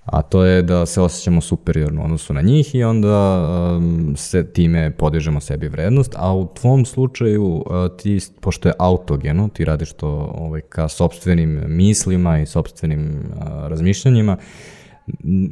A 0.08 0.22
to 0.22 0.44
je 0.44 0.62
da 0.62 0.86
se 0.86 1.02
osjećamo 1.02 1.42
superiorno 1.42 2.02
u 2.02 2.06
odnosu 2.06 2.34
na 2.34 2.42
njih 2.42 2.76
i 2.76 2.84
onda 2.84 3.48
um, 3.78 4.14
se 4.18 4.46
time 4.46 4.92
podižemo 4.92 5.40
sebi 5.40 5.68
vrednost, 5.68 6.14
a 6.18 6.34
u 6.34 6.48
tvom 6.54 6.86
slučaju 6.86 7.46
uh, 7.46 7.64
ti, 7.98 8.20
pošto 8.40 8.70
je 8.70 8.74
autogeno, 8.80 9.50
ti 9.54 9.66
radiš 9.66 9.94
to 9.94 10.32
ovaj, 10.36 10.62
ka 10.62 10.88
sobstvenim 10.88 11.64
mislima 11.68 12.40
i 12.40 12.46
sobstvenim 12.46 13.10
uh, 13.10 13.68
razmišljanjima, 13.68 14.38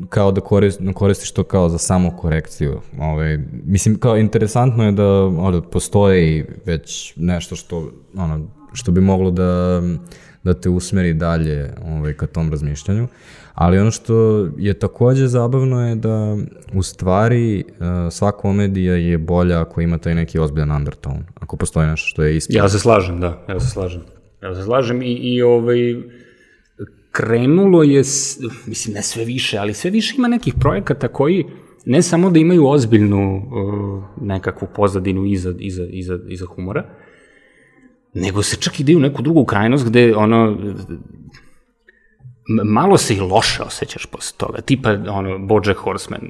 kao 0.10 0.32
da 0.32 0.42
korist, 0.42 0.82
koristiš 0.94 1.32
to 1.32 1.44
kao 1.44 1.70
za 1.70 1.78
samo 1.78 2.18
korekciju. 2.18 2.82
Ovaj, 3.00 3.40
mislim, 3.66 4.00
kao 4.00 4.18
interesantno 4.18 4.86
je 4.86 4.92
da 4.92 5.26
ono, 5.26 5.62
postoji 5.62 6.46
već 6.66 7.14
nešto 7.16 7.56
što, 7.56 7.92
ono, 8.18 8.48
što 8.76 8.92
bi 8.92 9.02
moglo 9.02 9.32
da, 9.32 9.82
da 10.44 10.54
te 10.54 10.70
usmeri 10.70 11.14
dalje 11.14 11.74
ovaj, 11.86 12.14
ka 12.14 12.28
tom 12.28 12.52
razmišljanju. 12.52 13.08
Ali 13.54 13.80
ono 13.80 13.92
što 13.92 14.48
je 14.58 14.74
takođe 14.74 15.28
zabavno 15.28 15.90
je 15.90 15.96
da 15.96 16.38
u 16.74 16.84
stvari 16.84 17.64
svaka 18.12 18.38
komedija 18.38 18.96
je 18.96 19.18
bolja 19.18 19.62
ako 19.62 19.82
ima 19.82 19.98
taj 19.98 20.16
neki 20.16 20.40
ozbiljan 20.40 20.72
undertone, 20.72 21.26
ako 21.40 21.58
postoji 21.58 21.88
nešto 21.88 22.08
što 22.08 22.24
je 22.24 22.38
isto. 22.38 22.58
Ja 22.58 22.70
se 22.70 22.80
slažem, 22.80 23.20
da, 23.20 23.46
ja 23.50 23.60
se 23.60 23.70
slažem. 23.70 24.02
Ja 24.44 24.56
se 24.56 24.64
slažem 24.64 25.02
i, 25.02 25.14
i 25.14 25.42
ovaj, 25.42 25.96
krenulo 27.12 27.84
je, 27.84 28.04
mislim 28.66 28.94
ne 28.94 29.02
sve 29.02 29.26
više, 29.26 29.58
ali 29.58 29.74
sve 29.74 29.92
više 29.92 30.16
ima 30.18 30.28
nekih 30.28 30.54
projekata 30.60 31.08
koji 31.08 31.46
ne 31.86 32.02
samo 32.02 32.30
da 32.30 32.40
imaju 32.40 32.68
ozbiljnu 32.68 33.38
uh, 33.38 34.04
nekakvu 34.22 34.68
pozadinu 34.76 35.26
iza, 35.26 35.54
iza, 35.60 35.84
iza, 35.90 36.20
iza 36.28 36.46
humora, 36.46 36.86
nego 38.16 38.44
se 38.44 38.56
čak 38.56 38.80
ide 38.80 38.96
u 38.96 39.00
neku 39.00 39.22
drugu 39.22 39.46
krajnost 39.46 39.86
gde 39.86 40.16
ono 40.16 40.58
malo 42.64 42.98
se 42.98 43.16
i 43.16 43.20
loše 43.20 43.64
osjećaš 43.64 44.06
posle 44.06 44.38
toga, 44.38 44.62
tipa 44.62 44.90
ono 45.10 45.40
Bojack 45.40 45.80
Horseman. 45.80 46.22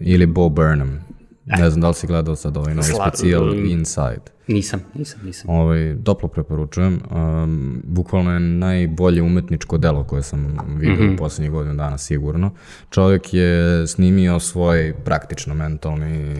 Ili 0.00 0.26
Bo 0.26 0.48
Burnham. 0.48 1.04
Ne 1.46 1.70
znam 1.70 1.80
da 1.80 1.88
li 1.88 1.94
si 1.94 2.06
gledao 2.06 2.36
sad 2.36 2.56
ovaj 2.56 2.74
novi 2.74 2.86
Sla, 2.86 3.10
specijal 3.10 3.48
um, 3.48 3.64
Inside. 3.64 4.34
Nisam, 4.48 4.80
nisam, 4.94 5.20
nisam. 5.24 5.50
Ovaj, 5.50 5.94
doplo 5.94 6.28
preporučujem. 6.28 7.00
Um, 7.10 7.82
bukvalno 7.84 8.32
je 8.32 8.40
najbolje 8.40 9.22
umetničko 9.22 9.78
delo 9.78 10.04
koje 10.04 10.22
sam 10.22 10.58
vidio 10.76 10.94
mm 10.94 10.98
-hmm. 10.98 11.14
u 11.14 11.16
poslednjih 11.16 11.52
godina 11.52 11.74
dana 11.74 11.98
sigurno. 11.98 12.50
Čovjek 12.90 13.34
je 13.34 13.86
snimio 13.86 14.40
svoj 14.40 14.94
praktično 15.04 15.54
mentalni 15.54 16.34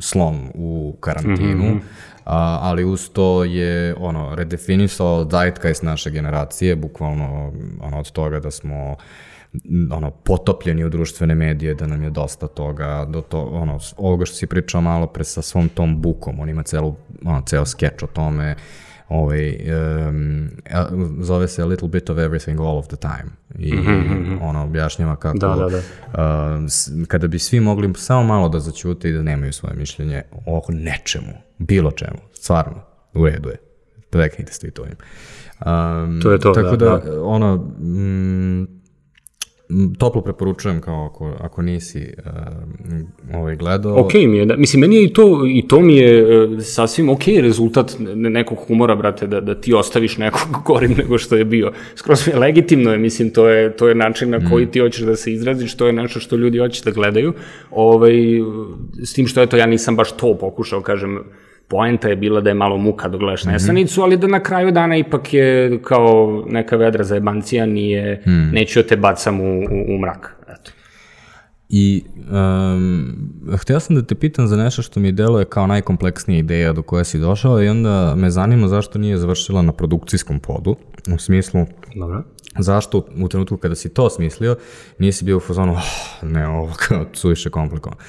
slom 0.00 0.50
u 0.54 0.96
karantinu, 1.00 1.64
mm 1.64 1.74
-hmm. 1.74 1.80
A, 2.28 2.58
ali 2.62 2.84
uz 2.84 3.08
to 3.08 3.44
je 3.44 3.94
ono, 3.98 4.34
redefinisao 4.34 5.28
zeitgeist 5.30 5.82
naše 5.82 6.10
generacije, 6.10 6.76
bukvalno 6.76 7.52
ono, 7.80 7.98
od 7.98 8.10
toga 8.10 8.40
da 8.40 8.50
smo 8.50 8.92
uh, 8.92 8.98
ono, 9.90 10.10
potopljeni 10.10 10.84
u 10.84 10.88
društvene 10.88 11.34
medije, 11.34 11.74
da 11.74 11.86
nam 11.86 12.02
je 12.02 12.10
dosta 12.10 12.46
toga, 12.46 13.06
do 13.08 13.20
to, 13.20 13.42
ono, 13.42 13.78
ovoga 13.96 14.24
što 14.24 14.36
si 14.36 14.46
pričao 14.46 14.80
malo 14.80 15.06
pre 15.06 15.24
sa 15.24 15.42
svom 15.42 15.68
tom 15.68 16.02
bukom, 16.02 16.40
on 16.40 16.48
ima 16.48 16.62
celu, 16.62 16.96
ono, 17.24 17.42
ceo 17.46 17.66
skeč 17.66 18.02
o 18.02 18.06
tome, 18.06 18.56
ovaj, 19.08 19.58
um, 20.08 20.48
zove 21.20 21.48
se 21.48 21.62
A 21.62 21.66
Little 21.66 21.88
Bit 21.88 22.10
of 22.10 22.18
Everything 22.18 22.60
All 22.60 22.78
of 22.78 22.86
the 22.86 22.96
Time 22.96 23.30
i 23.58 23.74
mm 23.74 23.84
-hmm. 23.86 24.38
ono 24.42 24.64
objašnjava 24.64 25.16
kako 25.16 25.38
da, 25.38 25.48
da, 25.48 25.68
da. 25.68 25.78
Uh, 25.78 27.06
kada 27.06 27.26
bi 27.26 27.38
svi 27.38 27.60
mogli 27.60 27.94
samo 27.96 28.22
malo 28.22 28.48
da 28.48 28.60
začute 28.60 29.08
i 29.08 29.12
da 29.12 29.22
nemaju 29.22 29.52
svoje 29.52 29.74
mišljenje 29.74 30.22
o 30.46 30.62
nečemu, 30.68 31.32
bilo 31.58 31.90
čemu, 31.90 32.18
stvarno, 32.32 32.80
u 33.14 33.26
redu 33.26 33.48
je, 33.48 33.56
preknite 34.10 34.52
s 34.52 34.60
tweetovanjem. 34.60 34.96
Um, 35.66 36.20
to 36.22 36.32
je 36.32 36.38
to, 36.38 36.52
tako 36.52 36.76
da, 36.76 36.86
da, 36.86 37.10
da. 37.10 37.22
ono, 37.22 37.56
mm, 37.56 38.77
toplo 39.98 40.22
preporučujem 40.22 40.80
kao 40.80 41.04
ako, 41.04 41.36
ako 41.40 41.62
nisi 41.62 42.06
uh, 42.18 43.36
ovaj 43.38 43.56
gledao. 43.56 44.00
Ok 44.00 44.14
mi 44.14 44.38
je, 44.38 44.46
da, 44.46 44.56
mislim, 44.56 44.80
meni 44.80 44.96
je 44.96 45.04
i 45.04 45.12
to, 45.12 45.46
i 45.46 45.68
to 45.68 45.80
mi 45.80 45.96
je 45.96 46.42
uh, 46.44 46.62
sasvim 46.62 47.08
ok 47.08 47.22
rezultat 47.40 47.96
nekog 48.14 48.58
humora, 48.66 48.96
brate, 48.96 49.26
da, 49.26 49.40
da 49.40 49.60
ti 49.60 49.74
ostaviš 49.74 50.18
nekog 50.18 50.48
gorim 50.66 50.94
nego 50.98 51.18
što 51.18 51.36
je 51.36 51.44
bio. 51.44 51.72
Skroz 51.94 52.26
mi 52.26 52.32
je 52.32 52.38
legitimno 52.38 52.92
je, 52.92 52.98
mislim, 52.98 53.30
to 53.30 53.48
je, 53.48 53.76
to 53.76 53.88
je 53.88 53.94
način 53.94 54.30
na 54.30 54.50
koji 54.50 54.66
mm. 54.66 54.70
ti 54.70 54.80
hoćeš 54.80 55.02
da 55.02 55.16
se 55.16 55.32
izraziš, 55.32 55.76
to 55.76 55.86
je 55.86 55.92
nešto 55.92 56.20
što 56.20 56.36
ljudi 56.36 56.58
hoće 56.58 56.82
da 56.84 56.90
gledaju. 56.90 57.32
Ovaj, 57.70 58.14
s 59.04 59.12
tim 59.12 59.26
što, 59.26 59.42
eto, 59.42 59.56
ja 59.56 59.66
nisam 59.66 59.96
baš 59.96 60.12
to 60.12 60.38
pokušao, 60.40 60.80
kažem, 60.80 61.18
poenta 61.68 62.08
je 62.08 62.16
bila 62.16 62.40
da 62.40 62.50
je 62.50 62.54
malo 62.54 62.76
muka 62.76 63.08
da 63.08 63.18
gledaš 63.18 63.44
mm 63.44 63.48
-hmm. 63.48 63.52
nesanicu, 63.52 64.02
ali 64.02 64.16
da 64.16 64.26
na 64.26 64.42
kraju 64.42 64.70
dana 64.70 64.96
ipak 64.96 65.34
je 65.34 65.78
kao 65.82 66.44
neka 66.48 66.76
vedra 66.76 67.04
za 67.04 67.14
jebancija, 67.14 67.66
nije, 67.66 68.22
mm. 68.26 68.50
neću 68.52 68.82
da 68.82 68.88
te 68.88 68.96
bacam 68.96 69.40
u, 69.40 69.58
u, 69.58 69.94
u 69.94 69.98
mrak. 69.98 70.36
Eto. 70.48 70.70
I 71.68 72.04
um, 72.30 73.14
hteo 73.60 73.80
sam 73.80 73.96
da 73.96 74.02
te 74.02 74.14
pitam 74.14 74.46
za 74.46 74.56
nešto 74.56 74.82
što 74.82 75.00
mi 75.00 75.12
deluje 75.12 75.44
kao 75.44 75.66
najkompleksnija 75.66 76.38
ideja 76.38 76.72
do 76.72 76.82
koje 76.82 77.04
si 77.04 77.18
došao 77.18 77.62
i 77.62 77.68
onda 77.68 78.14
me 78.16 78.30
zanima 78.30 78.68
zašto 78.68 78.98
nije 78.98 79.18
završila 79.18 79.62
na 79.62 79.72
produkcijskom 79.72 80.40
podu, 80.40 80.76
u 81.14 81.18
smislu 81.18 81.66
Dobro. 81.94 82.22
zašto 82.58 83.06
u 83.22 83.28
trenutku 83.28 83.56
kada 83.56 83.74
si 83.74 83.94
to 83.94 84.10
smislio 84.10 84.56
nisi 84.98 85.24
bio 85.24 85.36
u 85.36 85.40
fazonu 85.40 85.72
oh, 85.72 86.28
ne, 86.28 86.48
ovo 86.48 86.72
kao 86.88 87.06
suviše 87.12 87.50
komplikovano. 87.50 88.00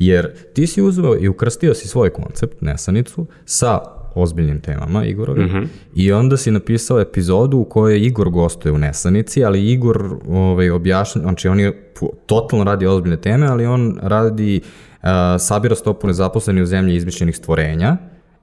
Jer 0.00 0.32
ti 0.52 0.66
si 0.66 0.82
uzeo 0.82 1.16
i 1.20 1.28
ukrstio 1.28 1.74
si 1.74 1.88
svoj 1.88 2.10
koncept, 2.10 2.60
nesanicu, 2.60 3.26
sa 3.44 3.80
ozbiljnim 4.14 4.60
temama, 4.60 5.04
Igorovi, 5.04 5.44
mm 5.44 5.48
-hmm. 5.48 5.66
i 5.94 6.12
onda 6.12 6.36
si 6.36 6.50
napisao 6.50 7.00
epizodu 7.00 7.58
u 7.58 7.64
kojoj 7.64 8.00
Igor 8.00 8.30
gostuje 8.30 8.72
u 8.72 8.78
Nesanici, 8.78 9.44
ali 9.44 9.72
Igor 9.72 10.16
ovaj, 10.28 10.70
objašnja, 10.70 11.22
znači 11.22 11.48
on 11.48 11.60
je 11.60 11.92
totalno 12.26 12.64
radi 12.64 12.86
ozbiljne 12.86 13.16
teme, 13.16 13.46
ali 13.46 13.66
on 13.66 13.98
radi, 14.02 14.60
uh, 15.02 15.08
sabira 15.38 15.74
stopu 15.74 16.06
nezaposleni 16.06 16.62
u 16.62 16.66
zemlji 16.66 16.96
izmišljenih 16.96 17.36
stvorenja 17.36 17.96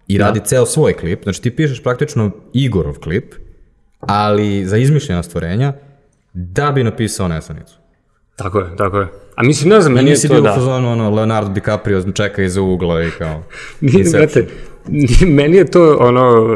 i 0.07 0.17
da. 0.17 0.25
radi 0.25 0.39
ceo 0.45 0.65
svoj 0.65 0.93
klip, 0.93 1.23
znači 1.23 1.41
ti 1.41 1.55
pišeš 1.55 1.83
praktično 1.83 2.31
Igorov 2.53 2.99
klip, 2.99 3.33
ali 3.99 4.65
za 4.65 4.77
izmišljena 4.77 5.23
stvorenja, 5.23 5.73
da 6.33 6.71
bi 6.71 6.83
napisao 6.83 7.27
Nesanicu. 7.27 7.77
Tako 8.35 8.59
je, 8.59 8.75
tako 8.77 8.97
je. 8.97 9.07
A 9.37 9.43
mislim, 9.43 9.69
ne 9.69 9.81
znam, 9.81 9.93
meni 9.93 10.09
je 10.09 10.21
to 10.27 10.41
da... 10.41 10.55
Nisi 10.55 10.65
bio 10.65 10.75
ono, 10.75 11.09
Leonardo 11.09 11.49
DiCaprio 11.49 12.03
čeka 12.13 12.43
iza 12.43 12.61
ugla 12.61 13.03
i 13.03 13.09
kao... 13.17 13.43
Nije, 13.81 14.03
znate, 14.03 14.47
meni 15.27 15.57
je 15.57 15.65
to, 15.65 15.97
ono, 15.99 16.47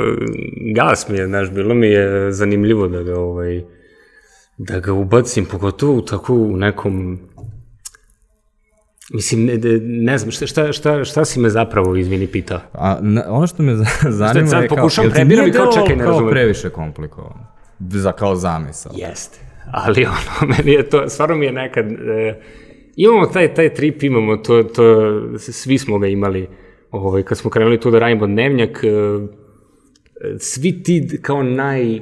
gas 0.75 1.09
mi 1.09 1.17
je, 1.17 1.27
znaš, 1.27 1.51
bilo 1.51 1.73
mi 1.73 1.87
je 1.87 2.31
zanimljivo 2.31 2.87
da 2.87 3.03
ga, 3.03 3.19
ovaj, 3.19 3.63
da 4.57 4.79
ga 4.79 4.93
ubacim, 4.93 5.45
pogotovo 5.45 5.93
u 5.93 6.01
tako 6.01 6.33
u 6.33 6.57
nekom 6.57 7.19
Mislim, 9.13 9.45
ne, 9.45 9.57
ne 9.81 10.17
znam, 10.17 10.31
šta, 10.31 10.47
šta, 10.47 10.73
šta, 10.73 11.03
šta 11.05 11.25
si 11.25 11.39
me 11.39 11.49
zapravo, 11.49 11.95
izvini, 11.95 12.27
pitao? 12.27 12.59
A, 12.73 12.97
na, 13.01 13.23
ono 13.27 13.47
što 13.47 13.63
me 13.63 13.75
zanima 14.21 14.47
sad, 14.47 14.63
je 14.63 14.67
kao, 14.67 14.77
pokušam 14.77 15.09
prebiram 15.11 15.47
i 15.47 15.51
kao 15.51 15.71
čekaj, 15.73 15.95
ne 15.95 16.03
razumem. 16.05 16.25
Kao 16.25 16.31
previše 16.31 16.69
komplikovano, 16.69 17.47
za, 17.79 18.11
kao 18.11 18.35
zamisao. 18.35 18.91
Jeste, 18.95 19.39
ali 19.71 20.05
ono, 20.17 20.53
meni 20.57 20.71
je 20.71 20.89
to, 20.89 21.09
stvarno 21.09 21.35
mi 21.35 21.45
je 21.45 21.51
nekad, 21.51 21.91
e, 21.91 22.41
imamo 22.95 23.25
taj, 23.25 23.53
taj 23.53 23.73
trip, 23.73 24.03
imamo 24.03 24.37
to, 24.37 24.63
to, 24.63 25.21
svi 25.37 25.77
smo 25.77 25.99
ga 25.99 26.07
imali, 26.07 26.47
ovaj, 26.91 27.23
kad 27.23 27.37
smo 27.37 27.49
krenuli 27.49 27.79
tu 27.79 27.91
da 27.91 27.99
radimo 27.99 28.27
dnevnjak, 28.27 28.83
e, 28.83 28.89
svi 30.39 30.83
ti 30.83 31.19
kao 31.21 31.43
naj... 31.43 31.99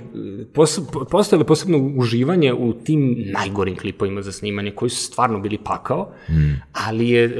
Postojale 1.09 1.45
posebno 1.45 1.91
uživanje 1.97 2.53
u 2.53 2.73
tim 2.73 3.15
najgorim 3.33 3.75
klipovima 3.75 4.21
za 4.21 4.31
snimanje, 4.31 4.71
koji 4.71 4.89
su 4.89 5.03
stvarno 5.03 5.39
bili 5.39 5.57
pakao, 5.63 6.11
mm. 6.29 6.61
ali 6.73 7.09
je 7.09 7.25
e, 7.25 7.31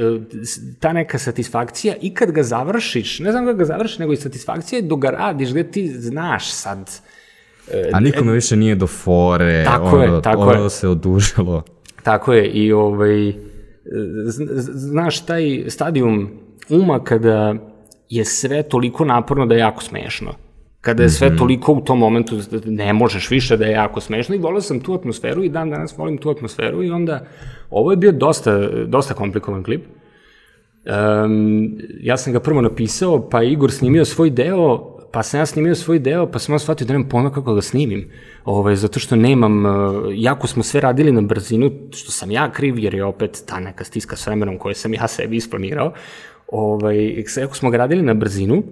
ta 0.80 0.92
neka 0.92 1.18
satisfakcija 1.18 1.94
i 2.02 2.14
kad 2.14 2.30
ga 2.30 2.42
završiš, 2.42 3.18
ne 3.18 3.32
znam 3.32 3.44
kada 3.46 3.58
ga 3.58 3.64
završiš, 3.64 3.98
nego 3.98 4.12
i 4.12 4.16
satisfakcija 4.16 4.78
je 4.78 4.82
dok 4.82 5.00
ga 5.00 5.10
radiš, 5.10 5.50
gde 5.50 5.70
ti 5.70 5.88
znaš 5.88 6.52
sad... 6.52 6.90
E, 7.72 7.90
A 7.92 8.00
nikome 8.00 8.32
više 8.32 8.56
nije 8.56 8.74
do 8.74 8.86
fore, 8.86 9.64
tako 9.64 9.96
ono, 9.96 10.16
je, 10.16 10.22
tako 10.22 10.42
ono 10.42 10.62
je. 10.62 10.70
se 10.70 10.88
odužilo. 10.88 11.62
Tako 12.02 12.32
je, 12.32 12.46
i 12.46 12.72
ovaj, 12.72 13.32
znaš, 14.70 15.26
taj 15.26 15.64
stadijum 15.68 16.28
uma 16.68 17.04
kada 17.04 17.54
je 18.08 18.24
sve 18.24 18.62
toliko 18.62 19.04
naporno 19.04 19.46
da 19.46 19.54
je 19.54 19.60
jako 19.60 19.82
smešno 19.82 20.34
kada 20.80 21.02
je 21.02 21.10
sve 21.10 21.28
mm 21.28 21.32
-hmm. 21.32 21.38
toliko 21.38 21.72
u 21.72 21.80
tom 21.80 21.98
momentu, 21.98 22.36
ne 22.64 22.92
možeš 22.92 23.30
više 23.30 23.56
da 23.56 23.64
je 23.64 23.72
jako 23.72 24.00
smešno 24.00 24.34
i 24.34 24.38
volio 24.38 24.60
sam 24.60 24.80
tu 24.80 24.94
atmosferu 24.94 25.44
i 25.44 25.48
dan 25.48 25.70
danas 25.70 25.98
volim 25.98 26.18
tu 26.18 26.30
atmosferu 26.30 26.82
i 26.82 26.90
onda 26.90 27.26
ovo 27.70 27.90
je 27.90 27.96
bio 27.96 28.12
dosta, 28.12 28.68
dosta 28.86 29.14
komplikovan 29.14 29.62
klip. 29.62 29.84
Um, 30.84 31.78
ja 32.00 32.16
sam 32.16 32.32
ga 32.32 32.40
prvo 32.40 32.60
napisao, 32.60 33.28
pa 33.30 33.42
Igor 33.42 33.70
snimio 33.70 34.04
svoj 34.04 34.30
deo, 34.30 34.96
pa 35.12 35.22
sam 35.22 35.40
ja 35.40 35.46
snimio 35.46 35.74
svoj 35.74 35.98
deo, 35.98 36.26
pa 36.26 36.38
sam 36.38 36.54
ja 36.54 36.58
shvatio 36.58 36.86
da 36.86 36.92
nemam 36.92 37.08
pojma 37.08 37.30
kako 37.30 37.54
ga 37.54 37.62
snimim, 37.62 38.10
ovaj, 38.44 38.76
zato 38.76 39.00
što 39.00 39.16
nemam, 39.16 39.64
jako 40.14 40.46
smo 40.46 40.62
sve 40.62 40.80
radili 40.80 41.12
na 41.12 41.20
brzinu, 41.20 41.70
što 41.92 42.12
sam 42.12 42.30
ja 42.30 42.52
kriv, 42.52 42.78
jer 42.78 42.94
je 42.94 43.04
opet 43.04 43.42
ta 43.46 43.60
neka 43.60 43.84
stiska 43.84 44.16
s 44.16 44.26
vremenom 44.26 44.58
koju 44.58 44.74
sam 44.74 44.94
ja 44.94 45.08
sebi 45.08 45.36
isplanirao, 45.36 45.92
ovaj, 46.48 47.24
jako 47.36 47.54
smo 47.54 47.70
ga 47.70 47.76
radili 47.76 48.02
na 48.02 48.14
brzinu, 48.14 48.62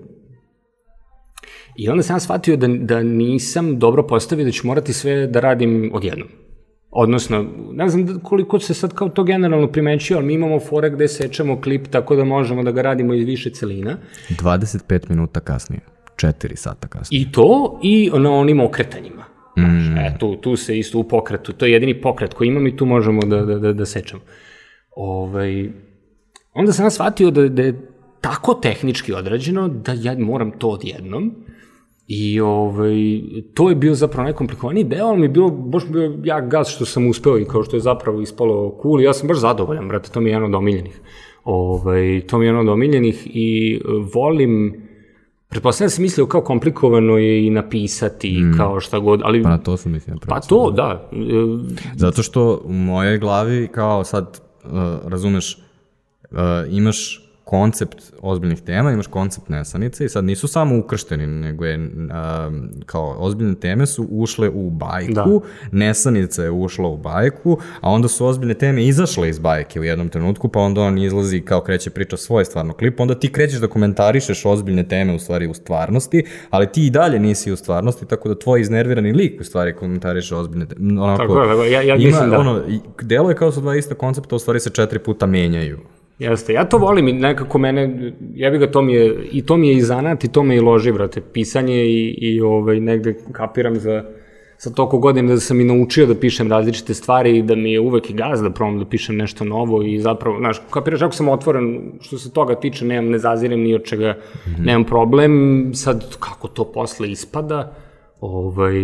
I 1.78 1.88
onda 1.88 2.02
sam 2.02 2.16
ja 2.16 2.20
shvatio 2.20 2.56
da, 2.56 2.66
da 2.68 3.02
nisam 3.02 3.78
dobro 3.78 4.02
postavio 4.06 4.44
da 4.44 4.50
ću 4.50 4.66
morati 4.66 4.92
sve 4.92 5.26
da 5.26 5.40
radim 5.40 5.90
odjednom. 5.94 6.28
Odnosno, 6.90 7.44
ne 7.72 7.88
znam 7.88 8.20
koliko 8.22 8.58
se 8.58 8.74
sad 8.74 8.94
kao 8.94 9.08
to 9.08 9.24
generalno 9.24 9.66
primećuje, 9.66 10.16
ali 10.16 10.26
mi 10.26 10.34
imamo 10.34 10.60
fore 10.60 10.90
gde 10.90 11.08
sečemo 11.08 11.60
klip 11.60 11.86
tako 11.86 12.16
da 12.16 12.24
možemo 12.24 12.62
da 12.62 12.70
ga 12.70 12.82
radimo 12.82 13.14
iz 13.14 13.26
više 13.26 13.50
celina. 13.50 13.96
25 14.30 15.10
minuta 15.10 15.40
kasnije, 15.40 15.80
4 16.22 16.56
sata 16.56 16.88
kasnije. 16.88 17.22
I 17.22 17.32
to 17.32 17.80
i 17.82 18.10
na 18.14 18.32
onim 18.32 18.60
okretanjima. 18.60 19.24
Mm. 19.58 19.98
E, 19.98 20.16
tu, 20.18 20.36
tu 20.36 20.56
se 20.56 20.78
isto 20.78 20.98
u 20.98 21.04
pokretu, 21.04 21.52
to 21.52 21.66
je 21.66 21.72
jedini 21.72 22.00
pokret 22.00 22.34
koji 22.34 22.48
imam 22.48 22.66
i 22.66 22.76
tu 22.76 22.86
možemo 22.86 23.22
da, 23.22 23.44
da, 23.44 23.58
da, 23.58 23.72
da 23.72 23.86
sečemo. 23.86 24.22
Ovaj, 24.96 25.70
onda 26.54 26.72
sam 26.72 26.86
ja 26.86 26.90
shvatio 26.90 27.30
da, 27.30 27.48
da 27.48 27.62
je 27.62 27.90
tako 28.20 28.54
tehnički 28.54 29.12
odrađeno 29.12 29.68
da 29.68 29.92
ja 29.92 30.18
moram 30.18 30.50
to 30.50 30.68
odjednom 30.68 31.34
I 32.08 32.40
ovaj, 32.40 32.96
to 33.54 33.68
je 33.68 33.74
bio 33.74 33.94
zapravo 33.94 34.24
najkomplikovaniji 34.24 34.84
deo, 34.84 35.06
ali 35.06 35.18
mi 35.18 35.24
je 35.24 35.28
bilo, 35.28 35.50
baš 35.50 35.88
bio 35.88 36.18
jak 36.24 36.48
gaz 36.50 36.68
što 36.68 36.84
sam 36.84 37.06
uspeo 37.06 37.38
i 37.38 37.44
kao 37.44 37.62
što 37.62 37.76
je 37.76 37.80
zapravo 37.80 38.20
ispalo 38.20 38.78
cool 38.82 39.00
i 39.00 39.04
ja 39.04 39.12
sam 39.12 39.28
baš 39.28 39.38
zadovoljan, 39.38 39.88
brate, 39.88 40.10
to 40.10 40.20
mi 40.20 40.30
je 40.30 40.32
jedan 40.32 40.44
od 40.44 40.54
omiljenih. 40.54 41.00
Ovaj, 41.44 42.20
to 42.26 42.38
mi 42.38 42.44
je 42.44 42.48
jedan 42.48 42.60
od 42.60 42.68
omiljenih 42.68 43.26
i 43.26 43.80
volim, 44.14 44.82
pretpostavljam 45.48 45.86
da 45.86 45.90
sam 45.90 46.02
mislio 46.02 46.26
kao 46.26 46.40
komplikovano 46.40 47.16
je 47.16 47.46
i 47.46 47.50
napisati, 47.50 48.42
mm. 48.42 48.56
kao 48.56 48.80
šta 48.80 48.98
god, 48.98 49.20
ali... 49.24 49.42
Pa 49.42 49.48
na 49.48 49.58
to 49.58 49.76
sam 49.76 49.92
mislio. 49.92 50.16
Pa 50.28 50.40
to, 50.40 50.70
da. 50.70 51.10
Zato 51.96 52.22
što 52.22 52.62
u 52.64 52.72
mojoj 52.72 53.18
glavi, 53.18 53.68
kao 53.72 54.04
sad, 54.04 54.40
uh, 54.64 54.70
razumeš, 55.04 55.58
uh, 56.30 56.38
imaš 56.70 57.27
koncept 57.48 58.12
ozbiljnih 58.20 58.60
tema, 58.60 58.92
imaš 58.92 59.06
koncept 59.06 59.48
nesanice 59.48 60.04
i 60.04 60.08
sad 60.08 60.24
nisu 60.24 60.48
samo 60.48 60.78
ukršteni, 60.78 61.26
nego 61.26 61.64
je 61.64 61.90
a, 62.10 62.50
kao 62.86 63.16
ozbiljne 63.18 63.54
teme 63.54 63.86
su 63.86 64.06
ušle 64.10 64.48
u 64.48 64.70
bajku, 64.70 65.12
da. 65.12 65.40
nesanica 65.72 66.42
je 66.42 66.50
ušla 66.50 66.88
u 66.88 66.96
bajku, 66.96 67.58
a 67.80 67.90
onda 67.90 68.08
su 68.08 68.26
ozbiljne 68.26 68.54
teme 68.54 68.84
izašle 68.84 69.28
iz 69.28 69.38
bajke 69.38 69.80
u 69.80 69.84
jednom 69.84 70.08
trenutku, 70.08 70.48
pa 70.48 70.60
onda 70.60 70.80
on 70.80 70.98
izlazi 70.98 71.40
kao 71.40 71.60
kreće 71.60 71.90
priča 71.90 72.16
svoj 72.16 72.44
stvarno 72.44 72.72
klip, 72.72 73.00
onda 73.00 73.14
ti 73.14 73.32
krećeš 73.32 73.60
da 73.60 73.66
komentarišeš 73.66 74.44
ozbiljne 74.44 74.88
teme 74.88 75.14
u 75.14 75.18
stvari 75.18 75.46
u 75.46 75.54
stvarnosti, 75.54 76.24
ali 76.50 76.72
ti 76.72 76.86
i 76.86 76.90
dalje 76.90 77.18
nisi 77.18 77.52
u 77.52 77.56
stvarnosti, 77.56 78.06
tako 78.06 78.28
da 78.28 78.38
tvoj 78.38 78.60
iznervirani 78.60 79.12
lik 79.12 79.40
u 79.40 79.44
stvari 79.44 79.76
komentariše 79.76 80.36
ozbiljne 80.36 80.66
teme. 80.66 81.02
Onako, 81.02 81.34
tako 81.34 81.62
je, 81.62 81.72
ja, 81.72 81.82
ja 81.82 81.96
ima, 81.96 82.04
mislim 82.04 82.30
da. 82.30 82.38
Ono, 82.38 82.62
delo 83.02 83.28
je 83.28 83.36
kao 83.36 83.52
su 83.52 83.60
dva 83.60 83.76
ista 83.76 83.94
koncepta, 83.94 84.36
u 84.36 84.38
stvari 84.38 84.60
se 84.60 84.70
četiri 84.70 84.98
puta 84.98 85.26
menjaju. 85.26 85.78
Jeste, 86.18 86.52
ja 86.52 86.64
to 86.64 86.78
volim 86.78 87.08
i 87.08 87.12
nekako 87.12 87.58
mene, 87.58 88.12
ja 88.34 88.50
bih 88.50 88.60
ga, 88.60 88.70
to 88.70 88.82
mi 88.82 88.94
je, 88.94 89.28
i 89.32 89.42
to 89.46 89.56
mi 89.56 89.68
je 89.68 89.76
i 89.76 89.82
zanat 89.82 90.24
i 90.24 90.28
to 90.28 90.42
me 90.42 90.56
i 90.56 90.60
loži, 90.60 90.92
brate, 90.92 91.20
pisanje 91.20 91.84
i, 91.84 92.08
i 92.18 92.40
ovaj, 92.40 92.80
negde 92.80 93.14
kapiram 93.32 93.76
za, 93.76 94.04
sa 94.56 94.70
toliko 94.70 94.98
godina 94.98 95.34
da 95.34 95.40
sam 95.40 95.60
i 95.60 95.64
naučio 95.64 96.06
da 96.06 96.14
pišem 96.14 96.50
različite 96.50 96.94
stvari 96.94 97.36
i 97.38 97.42
da 97.42 97.54
mi 97.54 97.72
je 97.72 97.80
uvek 97.80 98.10
i 98.10 98.12
gaz 98.12 98.42
da 98.42 98.50
probam 98.50 98.78
da 98.78 98.84
pišem 98.84 99.16
nešto 99.16 99.44
novo 99.44 99.82
i 99.82 100.00
zapravo, 100.00 100.38
znaš, 100.38 100.60
kapiraš, 100.70 101.02
ako 101.02 101.14
sam 101.14 101.28
otvoren, 101.28 101.92
što 102.00 102.18
se 102.18 102.32
toga 102.32 102.54
tiče, 102.54 102.84
nemam, 102.84 103.10
ne 103.10 103.18
zazirem 103.18 103.60
ni 103.60 103.74
od 103.74 103.84
čega, 103.84 104.12
mm 104.12 104.50
-hmm. 104.50 104.64
nemam 104.66 104.84
problem, 104.84 105.70
sad 105.74 106.16
kako 106.20 106.48
to 106.48 106.64
posle 106.72 107.10
ispada, 107.10 107.74
ovaj, 108.20 108.76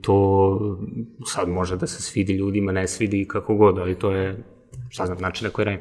to 0.00 0.78
sad 1.26 1.48
može 1.48 1.76
da 1.76 1.86
se 1.86 2.02
svidi 2.02 2.32
ljudima, 2.32 2.72
ne 2.72 2.88
svidi 2.88 3.24
kako 3.28 3.54
god, 3.54 3.78
ali 3.78 3.94
to 3.94 4.10
je, 4.10 4.42
šta 4.88 5.06
znam, 5.06 5.18
način 5.18 5.44
na 5.44 5.50
koji 5.50 5.64
radim. 5.64 5.80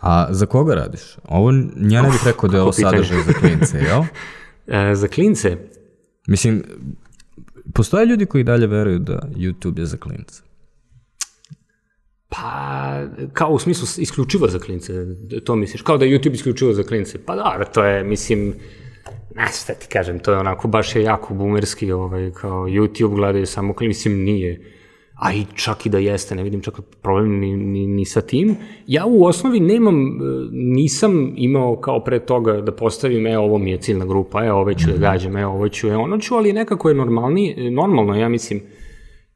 A 0.00 0.26
za 0.30 0.46
koga 0.46 0.74
radiš? 0.74 1.16
Ovo, 1.24 1.50
ja 1.76 2.02
ne 2.02 2.10
bih 2.10 2.20
rekao 2.26 2.48
da 2.48 2.56
je 2.56 2.62
ovo 2.62 2.72
sadržaj 2.72 3.22
za 3.22 3.32
klince, 3.32 3.78
jel? 3.78 4.02
E, 4.70 4.94
za 4.94 5.08
klince? 5.08 5.56
Mislim, 6.26 6.64
postoje 7.74 8.06
ljudi 8.06 8.26
koji 8.26 8.44
dalje 8.44 8.66
veruju 8.66 8.98
da 8.98 9.20
YouTube 9.36 9.78
je 9.78 9.86
za 9.86 9.96
klince. 9.96 10.42
Pa, 12.28 13.02
kao 13.32 13.50
u 13.50 13.58
smislu 13.58 14.02
isključivo 14.02 14.48
za 14.48 14.58
klince, 14.58 14.92
to 15.44 15.56
misliš? 15.56 15.82
Kao 15.82 15.98
da 15.98 16.04
je 16.04 16.18
YouTube 16.18 16.34
isključivo 16.34 16.72
za 16.72 16.82
klince? 16.82 17.18
Pa 17.26 17.36
da, 17.36 17.64
to 17.64 17.84
je, 17.84 18.04
mislim, 18.04 18.54
ne 19.34 19.46
šta 19.62 19.74
ti 19.74 19.86
kažem, 19.92 20.18
to 20.18 20.32
je 20.32 20.38
onako 20.38 20.68
baš 20.68 20.96
je 20.96 21.02
jako 21.02 21.34
boomerski, 21.34 21.92
ovaj, 21.92 22.30
kao 22.32 22.66
YouTube 22.66 23.14
gledaju 23.14 23.46
samo 23.46 23.74
klince, 23.74 23.88
mislim, 23.88 24.24
nije 24.24 24.77
a 25.18 25.32
i 25.32 25.44
čak 25.54 25.86
i 25.86 25.88
da 25.88 25.98
jeste, 25.98 26.34
ne 26.34 26.42
vidim 26.42 26.60
čak 26.60 26.80
problem 27.02 27.38
ni, 27.40 27.56
ni, 27.56 27.86
ni 27.86 28.04
sa 28.04 28.20
tim. 28.20 28.56
Ja 28.86 29.06
u 29.06 29.24
osnovi 29.24 29.60
nemam, 29.60 30.06
e, 30.06 30.08
nisam 30.52 31.32
imao 31.36 31.76
kao 31.76 32.04
pre 32.04 32.18
toga 32.20 32.60
da 32.60 32.72
postavim, 32.72 33.26
e, 33.26 33.38
ovo 33.38 33.58
mi 33.58 33.70
je 33.70 33.78
ciljna 33.78 34.04
grupa, 34.04 34.44
e, 34.44 34.52
ove 34.52 34.74
ću 34.74 34.86
da 34.86 34.92
mhm. 34.92 35.02
gađam, 35.02 35.36
e, 35.36 35.46
ovo 35.46 35.68
ću, 35.68 35.88
e, 35.88 35.96
ono 35.96 36.18
ću, 36.18 36.34
ali 36.34 36.52
nekako 36.52 36.88
je 36.88 36.94
normalni, 36.94 37.70
normalno, 37.70 38.14
ja 38.14 38.28
mislim, 38.28 38.62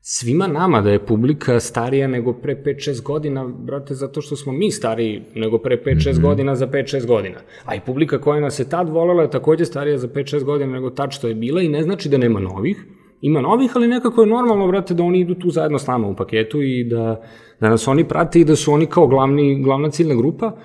svima 0.00 0.46
nama 0.46 0.80
da 0.80 0.90
je 0.90 1.06
publika 1.06 1.60
starija 1.60 2.08
nego 2.08 2.32
pre 2.32 2.62
5-6 2.64 3.02
godina, 3.02 3.48
brate, 3.48 3.94
zato 3.94 4.20
što 4.20 4.36
smo 4.36 4.52
mi 4.52 4.70
stariji 4.70 5.22
nego 5.34 5.58
pre 5.58 5.76
5-6 5.76 5.94
mm 5.94 5.98
-hmm. 5.98 6.22
godina 6.22 6.54
za 6.54 6.66
5-6 6.66 7.06
godina. 7.06 7.38
A 7.64 7.74
i 7.74 7.80
publika 7.86 8.20
koja 8.20 8.40
nas 8.40 8.58
je 8.58 8.68
tad 8.68 8.88
volela 8.88 9.22
je 9.22 9.30
takođe 9.30 9.64
starija 9.64 9.98
za 9.98 10.08
5-6 10.08 10.44
godina 10.44 10.72
nego 10.72 10.90
tad 10.90 11.12
što 11.12 11.28
je 11.28 11.34
bila 11.34 11.62
i 11.62 11.68
ne 11.68 11.82
znači 11.82 12.08
da 12.08 12.18
nema 12.18 12.40
novih, 12.40 12.86
ima 13.22 13.40
novih, 13.40 13.70
ali 13.74 13.88
nekako 13.88 14.20
je 14.20 14.26
normalno, 14.26 14.66
brate, 14.66 14.94
da 14.94 15.02
oni 15.02 15.20
idu 15.20 15.34
tu 15.34 15.50
zajedno 15.50 15.78
s 15.78 15.86
nama 15.86 16.08
u 16.08 16.16
paketu 16.16 16.62
i 16.62 16.84
da, 16.84 17.22
da 17.60 17.68
nas 17.68 17.88
oni 17.88 18.08
prate 18.08 18.40
i 18.40 18.44
da 18.44 18.56
su 18.56 18.72
oni 18.72 18.86
kao 18.86 19.06
glavni, 19.06 19.62
glavna 19.62 19.90
ciljna 19.90 20.14
grupa. 20.14 20.56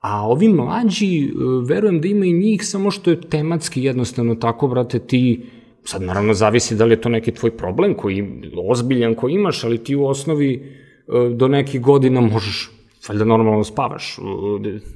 A 0.00 0.28
ovi 0.28 0.48
mlađi, 0.48 1.24
e, 1.24 1.28
verujem 1.68 2.00
da 2.00 2.08
ima 2.08 2.24
i 2.24 2.32
njih, 2.32 2.64
samo 2.64 2.90
što 2.90 3.10
je 3.10 3.20
tematski 3.20 3.82
jednostavno 3.82 4.34
tako, 4.34 4.68
brate, 4.68 4.98
ti, 4.98 5.42
sad 5.84 6.02
naravno 6.02 6.34
zavisi 6.34 6.76
da 6.76 6.84
li 6.84 6.92
je 6.92 7.00
to 7.00 7.08
neki 7.08 7.32
tvoj 7.32 7.56
problem 7.56 7.94
koji, 7.94 8.24
ozbiljan 8.68 9.14
koji 9.14 9.34
imaš, 9.34 9.64
ali 9.64 9.84
ti 9.84 9.96
u 9.96 10.06
osnovi 10.06 10.54
e, 10.54 11.34
do 11.34 11.48
nekih 11.48 11.80
godina 11.80 12.20
možeš 12.20 12.70
valjda 13.08 13.24
normalno 13.24 13.64
spavaš, 13.64 14.16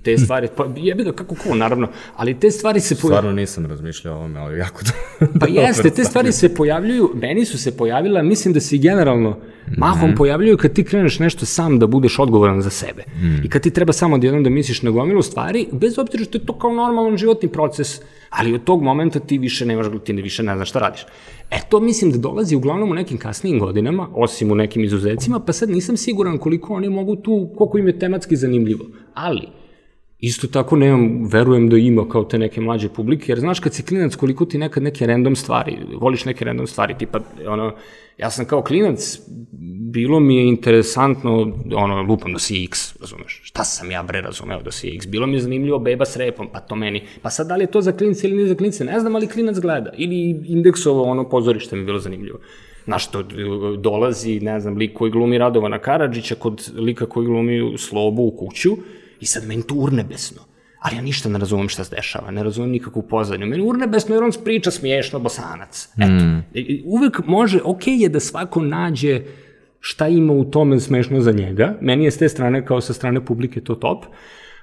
te 0.02 0.18
stvari, 0.18 0.48
pa 0.56 0.66
jebi 0.76 1.04
da 1.04 1.12
kako 1.12 1.34
ko, 1.34 1.54
naravno, 1.54 1.88
ali 2.16 2.40
te 2.40 2.50
stvari 2.50 2.80
se 2.80 2.94
pojavljuju. 2.94 3.18
Stvarno 3.18 3.40
nisam 3.40 3.66
razmišljao 3.66 4.14
o 4.14 4.18
ovome, 4.18 4.40
ali 4.40 4.58
jako 4.58 4.80
da... 4.82 5.26
pa 5.40 5.46
jeste, 5.46 5.90
te 5.90 6.04
stvari 6.04 6.32
se 6.32 6.54
pojavljuju, 6.54 7.10
meni 7.14 7.44
su 7.44 7.58
se 7.58 7.76
pojavila, 7.76 8.22
mislim 8.22 8.54
da 8.54 8.60
se 8.60 8.78
generalno 8.78 9.38
mahom 9.76 10.08
mm 10.08 10.12
-hmm. 10.12 10.16
pojavljuju 10.16 10.56
kad 10.56 10.72
ti 10.72 10.84
kreneš 10.84 11.18
nešto 11.18 11.46
sam 11.46 11.78
da 11.78 11.86
budeš 11.86 12.18
odgovoran 12.18 12.62
za 12.62 12.70
sebe. 12.70 13.02
Mm. 13.16 13.44
I 13.44 13.48
kad 13.48 13.62
ti 13.62 13.70
treba 13.70 13.92
samo 13.92 14.18
jednom 14.22 14.42
da 14.42 14.50
misliš 14.50 14.82
na 14.82 14.90
gomilu 14.90 15.22
stvari, 15.22 15.68
bez 15.72 15.98
obzira 15.98 16.24
što 16.24 16.38
je 16.38 16.46
to 16.46 16.58
kao 16.58 16.72
normalan 16.72 17.16
životni 17.16 17.48
proces, 17.48 18.00
ali 18.30 18.54
od 18.54 18.64
tog 18.64 18.82
momenta 18.82 19.20
ti 19.20 19.38
više 19.38 19.66
nemaš, 19.66 19.86
ti 20.04 20.12
ne 20.12 20.22
više 20.22 20.42
ne 20.42 20.54
znaš 20.54 20.68
šta 20.68 20.78
radiš. 20.78 21.06
E, 21.50 21.56
to 21.68 21.80
mislim 21.80 22.10
da 22.10 22.18
dolazi 22.18 22.56
uglavnom 22.56 22.90
u 22.90 22.94
nekim 22.94 23.18
kasnijim 23.18 23.58
godinama, 23.58 24.08
osim 24.14 24.50
u 24.50 24.54
nekim 24.54 24.84
izuzecima, 24.84 25.40
pa 25.40 25.52
sad 25.52 25.70
nisam 25.70 25.96
siguran 25.96 26.38
koliko 26.38 26.74
oni 26.74 26.88
mogu 26.88 27.16
tu, 27.16 27.50
koliko 27.56 27.78
im 27.78 27.86
je 27.86 27.98
tematski 27.98 28.36
zanimljivo. 28.36 28.84
Ali, 29.14 29.48
isto 30.18 30.46
tako 30.46 30.76
nemam, 30.76 31.28
verujem 31.32 31.68
da 31.68 31.76
ima 31.76 32.08
kao 32.08 32.24
te 32.24 32.38
neke 32.38 32.60
mlađe 32.60 32.88
publike, 32.88 33.32
jer 33.32 33.40
znaš 33.40 33.60
kad 33.60 33.74
si 33.74 33.82
klinac 33.82 34.14
koliko 34.14 34.44
ti 34.44 34.58
nekad 34.58 34.82
neke 34.82 35.06
random 35.06 35.36
stvari, 35.36 35.76
voliš 36.00 36.24
neke 36.24 36.44
random 36.44 36.66
stvari, 36.66 36.94
tipa, 36.98 37.20
ono, 37.46 37.74
ja 38.18 38.30
sam 38.30 38.44
kao 38.44 38.62
klinac, 38.62 39.20
bilo 39.92 40.20
mi 40.20 40.36
je 40.36 40.48
interesantno, 40.48 41.52
ono, 41.74 42.02
lupam 42.02 42.32
da 42.32 42.38
si 42.38 42.64
X, 42.64 43.00
razumeš, 43.00 43.40
šta 43.44 43.64
sam 43.64 43.90
ja 43.90 44.02
bre 44.02 44.20
razumeo 44.20 44.62
da 44.62 44.70
si 44.70 44.88
X, 44.88 45.06
bilo 45.06 45.26
mi 45.26 45.34
je 45.34 45.40
zanimljivo 45.40 45.78
beba 45.78 46.04
s 46.04 46.16
repom, 46.16 46.48
pa 46.52 46.60
to 46.60 46.76
meni, 46.76 47.02
pa 47.22 47.30
sad 47.30 47.46
da 47.46 47.56
li 47.56 47.62
je 47.62 47.70
to 47.70 47.80
za 47.80 47.92
klince 47.92 48.28
ili 48.28 48.36
nije 48.36 48.48
za 48.48 48.54
klince, 48.54 48.84
ne 48.84 49.00
znam, 49.00 49.14
ali 49.14 49.26
klinac 49.26 49.58
gleda, 49.58 49.92
ili 49.96 50.42
indeksovo 50.46 51.02
ono 51.02 51.28
pozorište 51.28 51.76
mi 51.76 51.82
je 51.82 51.86
bilo 51.86 51.98
zanimljivo. 51.98 52.38
Znaš, 52.84 53.10
to 53.10 53.22
dolazi, 53.78 54.40
ne 54.40 54.60
znam, 54.60 54.76
lik 54.76 54.92
koji 54.94 55.10
glumi 55.10 55.38
Radovana 55.38 55.78
Karadžića 55.78 56.34
kod 56.34 56.72
lika 56.76 57.06
koji 57.06 57.26
glumi 57.26 57.78
Slobu 57.78 58.22
u 58.22 58.30
kuću, 58.30 58.76
i 59.20 59.26
sad 59.26 59.46
meni 59.46 59.62
to 59.62 59.74
urnebesno 59.74 60.42
ali 60.86 60.96
ja 60.96 61.02
ništa 61.02 61.28
ne 61.28 61.38
razumem 61.38 61.68
šta 61.68 61.84
se 61.84 61.96
dešava, 61.96 62.30
ne 62.30 62.42
razumem 62.42 62.70
nikakvu 62.70 63.02
pozadnju. 63.02 63.46
Meni 63.46 63.62
urnebesno 63.62 64.14
jer 64.14 64.24
on 64.24 64.32
priča 64.44 64.70
smiješno 64.70 65.18
bosanac. 65.18 65.88
Eto, 65.98 66.24
mm. 66.24 66.42
uvek 66.84 67.18
može, 67.26 67.60
ok 67.64 67.86
je 67.86 68.08
da 68.08 68.20
svako 68.20 68.62
nađe 68.62 69.22
šta 69.80 70.08
ima 70.08 70.32
u 70.32 70.44
tome 70.44 70.80
smešno 70.80 71.20
za 71.20 71.32
njega. 71.32 71.74
Meni 71.80 72.04
je 72.04 72.10
s 72.10 72.18
te 72.18 72.28
strane, 72.28 72.66
kao 72.66 72.80
sa 72.80 72.92
strane 72.92 73.24
publike, 73.24 73.60
to 73.60 73.74
top. 73.74 74.04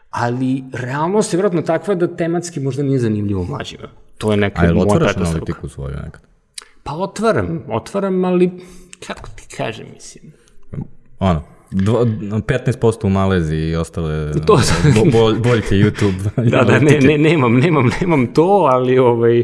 Ali 0.10 0.64
realnost 0.74 1.34
je 1.34 1.38
vjerojatno 1.38 1.62
takva 1.62 1.96
da 1.96 2.16
tematski 2.16 2.60
možda 2.60 2.84
nije 2.84 3.00
zanimljivo 3.00 3.44
mlađima. 3.44 3.90
To 4.18 4.32
je 4.32 4.38
neka 4.38 4.74
moja 4.74 4.86
otvaraš 4.86 5.18
analitiku 5.18 5.70
svoju 5.70 5.96
nekad? 6.06 6.22
Pa 6.84 6.94
otvaram, 6.94 7.64
otvaram, 7.70 8.26
ali 8.26 8.52
kako 9.08 9.30
ti 9.36 9.56
kažem, 9.58 9.86
mislim. 9.94 10.34
Ono, 11.20 11.44
15% 11.74 13.06
u 13.06 13.10
Maleziji 13.10 13.70
i 13.70 13.76
ostale 13.76 14.32
to, 14.48 14.60
bo, 15.12 15.34
boljke 15.34 15.76
YouTube. 15.76 16.30
da, 16.52 16.64
da, 16.64 16.80
ne, 16.80 17.00
ne, 17.00 17.18
nemam, 17.18 17.58
nemam, 17.58 17.90
nemam 18.02 18.28
to, 18.34 18.68
ali 18.72 18.98
ovaj, 18.98 19.44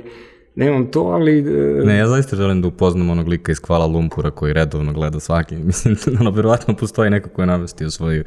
nemam 0.55 0.91
to, 0.91 1.01
ali... 1.01 1.41
Uh... 1.41 1.85
Ne, 1.85 1.97
ja 1.97 2.07
zaista 2.07 2.35
želim 2.35 2.61
da 2.61 2.67
upoznam 2.67 3.09
onog 3.09 3.27
lika 3.27 3.51
iz 3.51 3.59
Kuala 3.59 3.85
Lumpura 3.85 4.31
koji 4.31 4.53
redovno 4.53 4.93
gleda 4.93 5.19
svaki. 5.19 5.55
Mislim, 5.65 5.97
ono, 6.19 6.31
verovatno 6.31 6.75
postoji 6.75 7.09
neko 7.09 7.29
ko 7.29 7.41
je 7.41 7.45
namestio 7.45 7.89
svoj, 7.89 8.23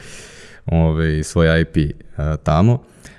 ovaj, 0.66 1.22
svoj 1.22 1.61
IP 1.61 1.76
uh, 1.76 2.24
tamo. 2.42 2.78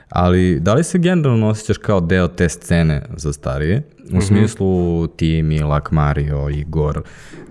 Ali 0.09 0.59
da 0.59 0.73
li 0.73 0.83
se 0.83 0.97
generalno 0.97 1.47
osjećaš 1.47 1.77
kao 1.77 1.99
deo 2.01 2.27
te 2.27 2.49
scene 2.49 3.01
za 3.15 3.33
starije? 3.33 3.83
U 4.11 4.15
mm 4.15 4.19
-hmm. 4.19 4.27
smislu 4.27 5.07
ti, 5.07 5.41
Milak, 5.41 5.91
Mario, 5.91 6.49
Igor. 6.49 7.01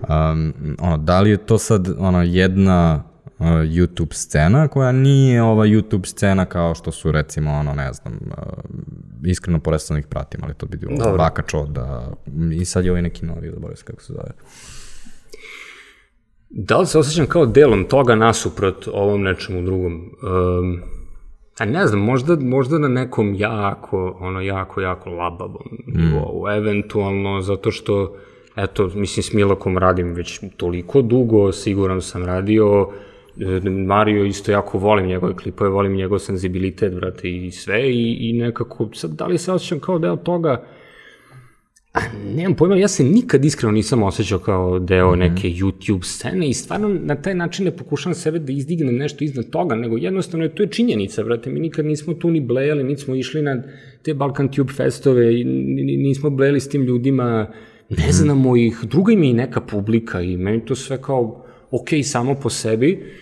Um, 0.01 0.53
ono, 0.79 0.97
da 0.97 1.21
li 1.21 1.29
je 1.29 1.37
to 1.37 1.57
sad 1.57 1.87
ono, 1.99 2.23
jedna 2.23 3.03
YouTube 3.43 4.13
scena 4.13 4.67
koja 4.67 4.91
nije 4.91 5.43
ova 5.43 5.65
YouTube 5.65 6.05
scena 6.05 6.45
kao 6.45 6.75
što 6.75 6.91
su 6.91 7.11
recimo 7.11 7.51
ono 7.51 7.73
ne 7.73 7.93
znam 7.93 8.13
uh, 8.13 8.43
iskreno 9.25 9.59
poresno 9.59 9.97
ih 9.97 10.07
pratim 10.07 10.39
ali 10.43 10.53
to 10.53 10.65
bi 10.65 10.77
bilo 10.77 11.17
Baka 11.17 11.41
Čoda 11.41 12.11
i 12.53 12.65
sad 12.65 12.85
je 12.85 12.91
ovaj 12.91 13.01
neki 13.01 13.25
novi 13.25 13.49
zaboravio 13.49 13.77
se 13.77 13.83
kako 13.85 14.01
se 14.01 14.13
zove 14.13 14.31
Da 16.49 16.77
li 16.77 16.85
se 16.85 16.99
osjećam 16.99 17.25
kao 17.25 17.45
delom 17.45 17.83
toga 17.83 18.15
nasuprot 18.15 18.87
ovom 18.93 19.21
nečemu 19.21 19.61
drugom? 19.61 19.93
Um, 19.93 20.81
a 21.59 21.65
ne 21.65 21.87
znam, 21.87 22.01
možda, 22.01 22.35
možda 22.35 22.77
na 22.77 22.87
nekom 22.87 23.35
jako, 23.35 24.17
ono, 24.19 24.41
jako, 24.41 24.81
jako 24.81 25.09
labavom 25.09 25.67
mm. 25.87 26.01
nivou, 26.01 26.47
eventualno 26.49 27.41
zato 27.41 27.71
što, 27.71 28.15
eto, 28.55 28.89
mislim, 28.95 29.23
s 29.23 29.33
Milakom 29.33 29.77
radim 29.77 30.13
već 30.13 30.41
toliko 30.57 31.01
dugo, 31.01 31.51
siguran 31.51 32.01
sam 32.01 32.25
radio, 32.25 32.89
Mario 33.87 34.25
isto 34.25 34.51
jako 34.51 34.77
volim 34.77 35.05
njegove 35.05 35.35
klipove, 35.35 35.69
volim 35.69 35.93
njegov 35.93 36.19
senzibilitet, 36.19 36.93
brate, 36.93 37.29
i 37.29 37.51
sve, 37.51 37.91
i, 37.91 38.29
i 38.29 38.33
nekako, 38.33 38.89
sad, 38.93 39.11
da 39.11 39.25
li 39.25 39.37
se 39.37 39.51
osjećam 39.51 39.79
kao 39.79 39.99
deo 39.99 40.15
toga, 40.15 40.65
A, 41.93 41.99
nemam 42.35 42.55
pojma, 42.55 42.75
ja 42.75 42.87
se 42.87 43.03
nikad 43.03 43.45
iskreno 43.45 43.71
nisam 43.71 44.03
osjećao 44.03 44.39
kao 44.39 44.79
deo 44.79 45.09
mm 45.09 45.13
-hmm. 45.13 45.19
neke 45.19 45.47
YouTube 45.47 46.03
scene 46.03 46.49
i 46.49 46.53
stvarno 46.53 46.89
na 46.89 47.15
taj 47.15 47.35
način 47.35 47.65
ne 47.65 47.77
pokušam 47.77 48.13
sebe 48.13 48.39
da 48.39 48.51
izdignem 48.51 48.95
nešto 48.95 49.23
iznad 49.23 49.49
toga, 49.49 49.75
nego 49.75 49.97
jednostavno 49.97 50.45
je 50.45 50.55
to 50.55 50.63
je 50.63 50.69
činjenica, 50.69 51.23
brate, 51.23 51.49
mi 51.49 51.59
nikad 51.59 51.85
nismo 51.85 52.13
tu 52.13 52.31
ni 52.31 52.41
blejali, 52.41 52.83
niti 52.83 53.01
smo 53.01 53.15
išli 53.15 53.41
na 53.41 53.63
te 54.03 54.13
Balkan 54.13 54.47
Tube 54.47 54.73
festove 54.73 55.39
i 55.39 55.43
nismo 55.97 56.29
blejali 56.29 56.59
s 56.59 56.69
tim 56.69 56.81
ljudima, 56.81 57.47
ne 57.89 58.03
mhm. 58.03 58.11
znamo 58.11 58.57
ih, 58.57 58.79
druga 58.83 59.13
im 59.13 59.23
je 59.23 59.29
i 59.29 59.33
neka 59.33 59.61
publika 59.61 60.21
i 60.21 60.37
meni 60.37 60.65
to 60.65 60.75
sve 60.75 61.01
kao 61.01 61.42
ok 61.73 61.89
samo 62.03 62.35
po 62.35 62.49
sebi, 62.49 63.13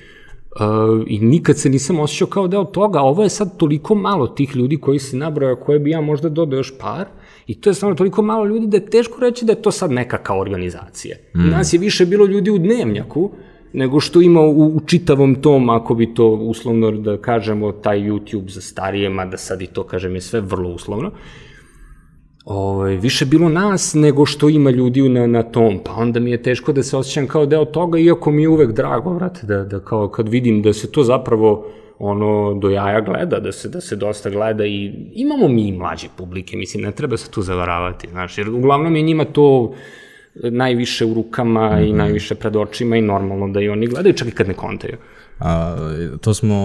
Uh, 0.55 1.03
I 1.07 1.19
nikad 1.19 1.57
se 1.57 1.69
nisam 1.69 1.99
osjećao 1.99 2.27
kao 2.27 2.47
deo 2.47 2.63
toga, 2.63 2.99
ovo 2.99 3.23
je 3.23 3.29
sad 3.29 3.57
toliko 3.57 3.95
malo 3.95 4.27
tih 4.27 4.55
ljudi 4.55 4.77
koji 4.77 4.99
se 4.99 5.17
nabroja, 5.17 5.55
koje 5.55 5.79
bi 5.79 5.89
ja 5.89 6.01
možda 6.01 6.29
dodao 6.29 6.57
još 6.57 6.73
par, 6.79 7.05
i 7.47 7.61
to 7.61 7.69
je 7.69 7.73
stvarno 7.73 7.95
toliko 7.95 8.21
malo 8.21 8.45
ljudi 8.45 8.67
da 8.67 8.77
je 8.77 8.89
teško 8.89 9.21
reći 9.21 9.45
da 9.45 9.51
je 9.51 9.61
to 9.61 9.71
sad 9.71 9.91
neka 9.91 10.17
kao 10.17 10.39
organizacija. 10.39 11.17
Mm. 11.35 11.49
Nas 11.49 11.73
je 11.73 11.79
više 11.79 12.05
bilo 12.05 12.25
ljudi 12.25 12.51
u 12.51 12.57
dnevnjaku, 12.57 13.31
nego 13.73 13.99
što 13.99 14.21
ima 14.21 14.41
u, 14.41 14.75
u 14.75 14.79
čitavom 14.85 15.35
tom, 15.35 15.69
ako 15.69 15.95
bi 15.95 16.13
to 16.13 16.27
uslovno 16.27 16.91
da 16.91 17.17
kažemo, 17.17 17.71
taj 17.71 17.99
YouTube 17.99 18.49
za 18.49 18.61
starije, 18.61 19.09
mada 19.09 19.37
sad 19.37 19.61
i 19.61 19.67
to, 19.67 19.83
kažem, 19.83 20.15
je 20.15 20.21
sve 20.21 20.41
vrlo 20.41 20.69
uslovno. 20.69 21.07
Uh, 21.07 21.13
ovaj, 22.45 22.95
više 22.95 23.25
bilo 23.25 23.49
nas 23.49 23.93
nego 23.93 24.25
što 24.25 24.49
ima 24.49 24.69
ljudi 24.69 25.09
na, 25.09 25.27
na 25.27 25.43
tom, 25.43 25.79
pa 25.85 25.91
onda 25.91 26.19
mi 26.19 26.31
je 26.31 26.43
teško 26.43 26.73
da 26.73 26.83
se 26.83 26.97
osjećam 26.97 27.27
kao 27.27 27.45
deo 27.45 27.65
toga, 27.65 27.99
iako 27.99 28.31
mi 28.31 28.41
je 28.41 28.49
uvek 28.49 28.71
drago, 28.71 29.13
vrate, 29.13 29.47
da, 29.47 29.63
da 29.63 29.79
kao 29.79 30.07
kad 30.07 30.29
vidim 30.29 30.61
da 30.61 30.73
se 30.73 30.91
to 30.91 31.03
zapravo 31.03 31.67
ono 31.99 32.53
do 32.53 32.69
jaja 32.69 33.01
gleda, 33.01 33.39
da 33.39 33.51
se, 33.51 33.69
da 33.69 33.81
se 33.81 33.95
dosta 33.95 34.29
gleda 34.29 34.65
i 34.65 34.93
imamo 35.13 35.47
mi 35.47 35.67
i 35.67 35.71
mlađe 35.71 36.07
publike, 36.17 36.57
mislim, 36.57 36.83
ne 36.83 36.91
treba 36.91 37.17
se 37.17 37.31
tu 37.31 37.41
zavaravati, 37.41 38.07
znaš, 38.11 38.37
jer 38.37 38.49
uglavnom 38.49 38.95
je 38.95 39.01
njima 39.01 39.25
to 39.25 39.73
najviše 40.35 41.05
u 41.05 41.13
rukama 41.13 41.69
mm 41.69 41.73
-hmm. 41.73 41.85
i 41.85 41.89
mhm. 41.89 41.97
najviše 41.97 42.35
pred 42.35 42.55
očima 42.55 42.97
i 42.97 43.01
normalno 43.01 43.47
da 43.47 43.61
i 43.61 43.69
oni 43.69 43.87
gledaju, 43.87 44.15
čak 44.15 44.27
i 44.27 44.31
kad 44.31 44.47
ne 44.47 44.53
kontaju. 44.53 44.97
A, 45.41 45.75
to 46.21 46.33
smo, 46.33 46.57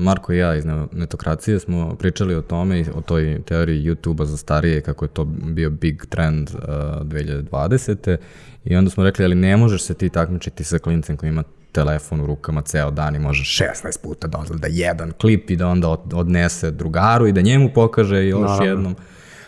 Marko 0.00 0.32
i 0.32 0.38
ja 0.38 0.54
iz 0.54 0.64
Netokracije 0.92 1.60
smo 1.60 1.94
pričali 1.94 2.34
o 2.34 2.42
tome, 2.42 2.84
o 2.94 3.00
toj 3.00 3.40
teoriji 3.44 3.82
YouTube-a 3.82 4.24
za 4.24 4.36
starije, 4.36 4.80
kako 4.80 5.04
je 5.04 5.08
to 5.08 5.24
bio 5.24 5.70
big 5.70 6.06
trend 6.08 6.50
uh, 6.50 6.60
2020. 6.60 8.16
I 8.64 8.76
onda 8.76 8.90
smo 8.90 9.04
rekli, 9.04 9.24
ali 9.24 9.34
ne 9.34 9.56
možeš 9.56 9.82
se 9.82 9.94
ti 9.94 10.08
takmičiti 10.08 10.64
sa 10.64 10.78
klincem 10.78 11.16
koji 11.16 11.28
ima 11.30 11.42
telefon 11.72 12.20
u 12.20 12.26
rukama 12.26 12.62
ceo 12.62 12.90
dan 12.90 13.16
i 13.16 13.18
može 13.18 13.64
16 13.64 14.02
puta 14.02 14.28
da 14.28 14.44
da 14.50 14.68
jedan 14.70 15.12
klip 15.20 15.50
i 15.50 15.56
da 15.56 15.68
onda 15.68 15.88
odnese 16.12 16.70
drugaru 16.70 17.26
i 17.26 17.32
da 17.32 17.40
njemu 17.40 17.70
pokaže 17.74 18.26
još 18.26 18.50
Naravno. 18.50 18.64
jednom. 18.64 18.96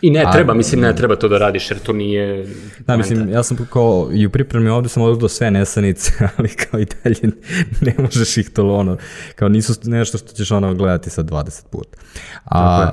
I 0.03 0.11
ne 0.11 0.24
treba, 0.32 0.53
A, 0.53 0.57
mislim, 0.57 0.80
ne 0.80 0.96
treba 0.96 1.16
to 1.16 1.28
da 1.28 1.38
radiš, 1.38 1.70
jer 1.70 1.78
to 1.78 1.92
nije... 1.92 2.46
Da, 2.86 2.96
mislim, 2.96 3.30
ja 3.30 3.42
sam 3.42 3.57
kao, 3.72 4.09
i 4.12 4.26
u 4.26 4.30
pripremi 4.30 4.68
ovde 4.68 4.88
sam 4.88 5.03
odgledao 5.03 5.28
sve 5.28 5.51
nesanice, 5.51 6.12
ali 6.36 6.48
kao 6.48 6.80
i 6.80 6.86
dalje 7.05 7.32
ne 7.80 7.94
možeš 7.98 8.36
ih 8.36 8.51
to 8.51 8.74
ono, 8.74 8.96
kao 9.34 9.48
nisu 9.48 9.74
nešto 9.84 10.18
što 10.18 10.32
ćeš 10.32 10.51
ono 10.51 10.74
gledati 10.74 11.11
sa 11.11 11.22
20 11.22 11.66
puta. 11.70 11.98
A 12.44 12.90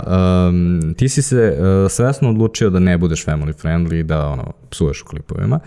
um, 0.49 0.93
ti 0.97 1.09
si 1.09 1.21
se 1.21 1.57
uh, 1.59 1.91
svesno 1.91 2.29
odlučio 2.29 2.69
da 2.69 2.79
ne 2.79 2.97
budeš 2.97 3.25
family 3.25 3.53
friendly, 3.63 4.03
da 4.03 4.27
ono, 4.27 4.53
psuješ 4.69 5.01
u 5.01 5.05
klipovima. 5.05 5.59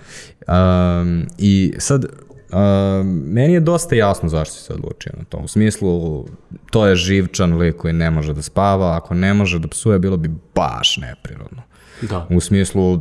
Um, 0.49 1.27
I 1.39 1.75
sad, 1.79 2.07
Uh, 2.53 3.07
meni 3.07 3.53
je 3.53 3.61
dosta 3.61 3.95
jasno 3.95 4.29
zašto 4.29 4.55
se 4.55 4.73
odlučio 4.73 5.13
na 5.19 5.25
to. 5.25 5.39
U 5.39 5.49
smislu, 5.49 6.25
to 6.71 6.87
je 6.87 6.97
živčan 6.97 7.59
lik 7.59 7.77
koji 7.77 7.95
ne 7.95 8.11
može 8.11 8.35
da 8.35 8.43
spava, 8.43 8.97
ako 8.97 9.15
ne 9.15 9.35
može 9.35 9.59
da 9.59 9.69
psuje, 9.69 9.99
bilo 9.99 10.17
bi 10.17 10.31
baš 10.55 10.97
neprirodno. 10.97 11.63
Da. 12.03 12.27
U 12.31 12.41
smislu, 12.41 13.01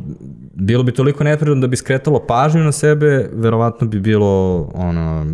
bilo 0.54 0.82
bi 0.82 0.92
toliko 0.92 1.24
neprirodno 1.24 1.60
da 1.60 1.66
bi 1.66 1.76
skretalo 1.76 2.26
pažnju 2.26 2.60
na 2.60 2.72
sebe, 2.72 3.30
verovatno 3.32 3.86
bi 3.86 4.00
bilo 4.00 4.62
ono, 4.74 5.26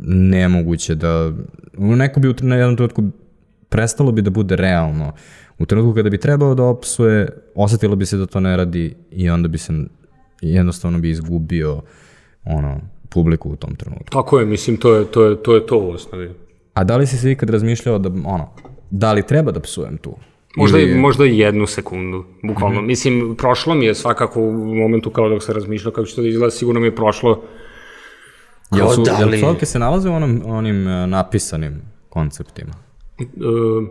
nemoguće 0.00 0.94
da, 0.94 1.32
neko 1.78 2.20
bi 2.20 2.34
na 2.40 2.56
jednom 2.56 2.76
trenutku 2.76 3.02
prestalo 3.68 4.12
bi 4.12 4.22
da 4.22 4.30
bude 4.30 4.56
realno. 4.56 5.12
U 5.58 5.66
trenutku 5.66 5.94
kada 5.94 6.10
bi 6.10 6.18
trebao 6.18 6.54
da 6.54 6.62
opsuje, 6.62 7.28
osetilo 7.54 7.96
bi 7.96 8.06
se 8.06 8.16
da 8.16 8.26
to 8.26 8.40
ne 8.40 8.56
radi 8.56 8.94
i 9.10 9.30
onda 9.30 9.48
bi 9.48 9.58
se 9.58 9.72
jednostavno 10.40 10.98
bi 10.98 11.10
izgubio 11.10 11.82
ono, 12.44 12.80
publiku 13.14 13.50
u 13.50 13.56
tom 13.56 13.74
trenutku. 13.74 14.10
Tako 14.10 14.38
je, 14.38 14.46
mislim, 14.46 14.76
to 14.76 14.94
je 14.94 15.04
to, 15.04 15.24
je, 15.24 15.42
to, 15.42 15.54
je 15.54 15.66
to 15.66 15.78
u 15.78 15.90
osnovi. 15.90 16.30
A 16.74 16.84
da 16.84 16.96
li 16.96 17.06
si 17.06 17.16
se 17.16 17.32
ikad 17.32 17.50
razmišljao 17.50 17.98
da, 17.98 18.08
ono, 18.08 18.48
da 18.90 19.12
li 19.12 19.26
treba 19.26 19.52
da 19.52 19.60
psujem 19.60 19.96
tu? 19.96 20.14
Možda, 20.56 20.78
Ili... 20.78 20.94
možda 20.94 21.24
jednu 21.24 21.66
sekundu, 21.66 22.24
bukvalno. 22.42 22.80
Mm 22.80 22.84
-hmm. 22.84 22.86
Mislim, 22.86 23.36
prošlo 23.38 23.74
mi 23.74 23.84
je 23.84 23.94
svakako 23.94 24.40
u 24.40 24.74
momentu 24.74 25.10
kao 25.10 25.28
dok 25.28 25.42
se 25.42 25.52
razmišljao 25.52 25.92
kako 25.92 26.06
će 26.06 26.14
to 26.14 26.22
da 26.22 26.28
izgleda, 26.28 26.50
sigurno 26.50 26.80
mi 26.80 26.86
je 26.86 26.96
prošlo 26.96 27.42
Jel 28.76 28.88
su, 28.88 29.02
da 29.02 29.24
li... 29.24 29.40
jel 29.40 29.54
se 29.62 29.78
nalaze 29.78 30.10
u 30.10 30.14
onom, 30.14 30.42
onim 30.46 30.86
uh, 30.86 31.08
napisanim 31.08 31.82
konceptima? 32.08 32.72
Uh, 33.18 33.88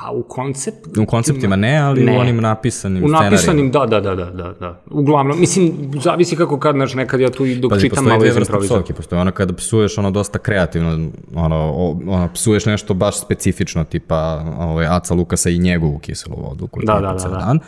Pa 0.00 0.10
u 0.10 0.22
koncept... 0.22 0.98
U 0.98 1.06
konceptima 1.06 1.56
ne, 1.56 1.78
ali 1.78 2.04
ne. 2.04 2.16
u 2.16 2.20
onim 2.20 2.36
napisanim 2.36 3.04
U 3.04 3.08
napisanim, 3.08 3.70
da, 3.70 3.86
da, 3.86 4.00
da, 4.00 4.14
da, 4.14 4.24
da, 4.24 4.52
da. 4.60 4.82
Uglavnom, 4.90 5.40
mislim, 5.40 5.72
zavisi 6.02 6.36
kako 6.36 6.58
kad, 6.58 6.74
znaš, 6.74 6.94
nekad 6.94 7.20
ja 7.20 7.30
tu 7.30 7.46
i 7.46 7.56
dok 7.56 7.70
Pazi, 7.70 7.88
čitam 7.88 8.04
malo 8.04 8.24
iz 8.24 8.36
improvizam. 8.36 8.76
Psovke, 8.76 8.94
postoje 8.94 9.20
ono 9.20 9.30
kada 9.30 9.52
psuješ 9.52 9.98
ono 9.98 10.10
dosta 10.10 10.38
kreativno, 10.38 11.10
ono, 11.34 11.72
ono, 12.06 12.28
psuješ 12.34 12.66
nešto 12.66 12.94
baš 12.94 13.20
specifično, 13.20 13.84
tipa 13.84 14.44
ovaj, 14.58 14.86
Aca 14.86 15.14
Lukasa 15.14 15.50
i 15.50 15.58
njegovu 15.58 15.98
kiselu 15.98 16.36
vodu 16.36 16.66
koju 16.66 16.84
da, 16.86 16.94
da, 16.94 17.12
da, 17.12 17.28
da. 17.28 17.36
dan 17.36 17.58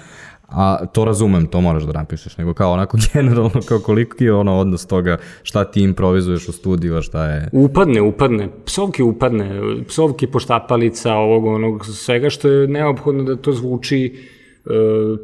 a 0.54 0.86
to 0.86 1.04
razumem, 1.04 1.46
to 1.46 1.60
moraš 1.60 1.82
da 1.82 1.92
napišeš, 1.92 2.36
nego 2.38 2.54
kao 2.54 2.72
onako 2.72 2.98
generalno, 3.12 3.60
kao 3.68 3.78
koliko 3.78 4.24
je 4.24 4.34
ono 4.34 4.58
odnos 4.58 4.86
toga 4.86 5.18
šta 5.42 5.64
ti 5.64 5.82
improvizuješ 5.82 6.48
u 6.48 6.52
studiju, 6.52 6.96
a 6.96 7.02
šta 7.02 7.26
je... 7.26 7.48
Upadne, 7.52 8.02
upadne, 8.02 8.48
psovke 8.64 9.02
upadne, 9.02 9.60
psovke 9.88 10.26
poštapalica, 10.26 11.14
ovog, 11.14 11.44
onog, 11.44 11.86
svega 11.86 12.30
što 12.30 12.48
je 12.48 12.68
neophodno 12.68 13.22
da 13.22 13.36
to 13.36 13.52
zvuči 13.52 14.14
e, 14.14 14.68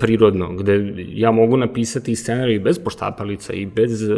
prirodno, 0.01 0.53
gde 0.53 0.95
ja 0.97 1.31
mogu 1.31 1.57
napisati 1.57 2.17
scenarij 2.17 2.59
bez 2.59 2.79
poštapalica 2.79 3.53
i 3.53 3.67
bez 3.67 4.03
e, 4.03 4.15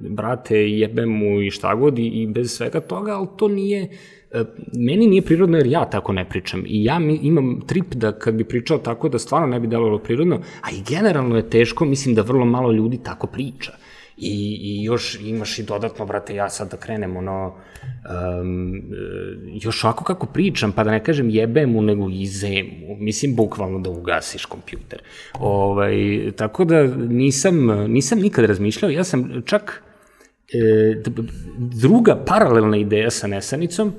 brate 0.00 0.56
jebemu 0.56 1.40
i 1.40 1.50
šta 1.50 1.74
god 1.74 1.98
i, 1.98 2.06
i 2.06 2.26
bez 2.26 2.56
svega 2.56 2.80
toga, 2.80 3.12
ali 3.12 3.26
to 3.36 3.48
nije 3.48 3.88
meni 4.72 5.06
nije 5.06 5.22
prirodno 5.22 5.56
jer 5.56 5.66
ja 5.66 5.84
tako 5.90 6.12
ne 6.12 6.28
pričam 6.28 6.62
i 6.66 6.84
ja 6.84 6.98
mi, 6.98 7.14
imam 7.22 7.60
trip 7.66 7.94
da 7.94 8.12
kad 8.12 8.34
bi 8.34 8.44
pričao 8.44 8.78
tako 8.78 9.08
da 9.08 9.18
stvarno 9.18 9.46
ne 9.46 9.60
bi 9.60 9.66
delovalo 9.66 9.98
prirodno, 9.98 10.40
a 10.60 10.70
i 10.70 10.82
generalno 10.88 11.36
je 11.36 11.50
teško, 11.50 11.84
mislim 11.84 12.14
da 12.14 12.22
vrlo 12.22 12.44
malo 12.44 12.72
ljudi 12.72 12.98
tako 13.02 13.26
priča. 13.26 13.72
I, 14.16 14.58
i 14.62 14.84
još 14.84 15.18
imaš 15.24 15.58
i 15.58 15.62
dodatno, 15.62 16.06
brate, 16.06 16.34
ja 16.34 16.48
sad 16.48 16.70
da 16.70 16.76
krenem, 16.76 17.16
ono, 17.16 17.54
um, 18.42 18.82
još 19.62 19.84
ovako 19.84 20.04
kako 20.04 20.26
pričam, 20.26 20.72
pa 20.72 20.84
da 20.84 20.90
ne 20.90 21.04
kažem 21.04 21.30
jebemu, 21.30 21.82
nego 21.82 22.08
izemu, 22.10 22.96
mislim, 22.98 23.36
bukvalno 23.36 23.78
da 23.78 23.90
ugasiš 23.90 24.44
kompjuter. 24.44 25.02
Ovaj, 25.38 25.94
tako 26.36 26.64
da 26.64 26.82
nisam, 26.96 27.66
nisam 27.88 28.18
nikad 28.18 28.44
razmišljao, 28.44 28.90
ja 28.90 29.04
sam 29.04 29.42
čak, 29.44 29.82
e, 30.52 31.02
druga 31.58 32.24
paralelna 32.26 32.76
ideja 32.76 33.10
sa 33.10 33.26
Nesanicom, 33.26 33.92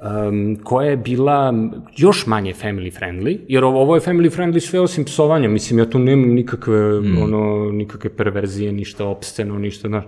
um, 0.00 0.58
koja 0.64 0.90
je 0.90 0.96
bila 0.96 1.54
još 1.96 2.26
manje 2.26 2.52
family 2.62 3.00
friendly, 3.00 3.38
jer 3.48 3.64
ovo, 3.64 3.80
ovo 3.80 3.94
je 3.94 4.00
family 4.00 4.36
friendly 4.36 4.60
sve 4.60 4.80
osim 4.80 5.04
psovanja, 5.04 5.48
mislim, 5.48 5.78
ja 5.78 5.90
tu 5.90 5.98
nemam 5.98 6.30
nikakve, 6.30 7.00
mm. 7.00 7.22
ono, 7.22 7.70
nikakve 7.72 8.10
perverzije, 8.10 8.72
ništa 8.72 9.06
opsteno, 9.06 9.58
ništa, 9.58 9.88
znaš. 9.88 10.04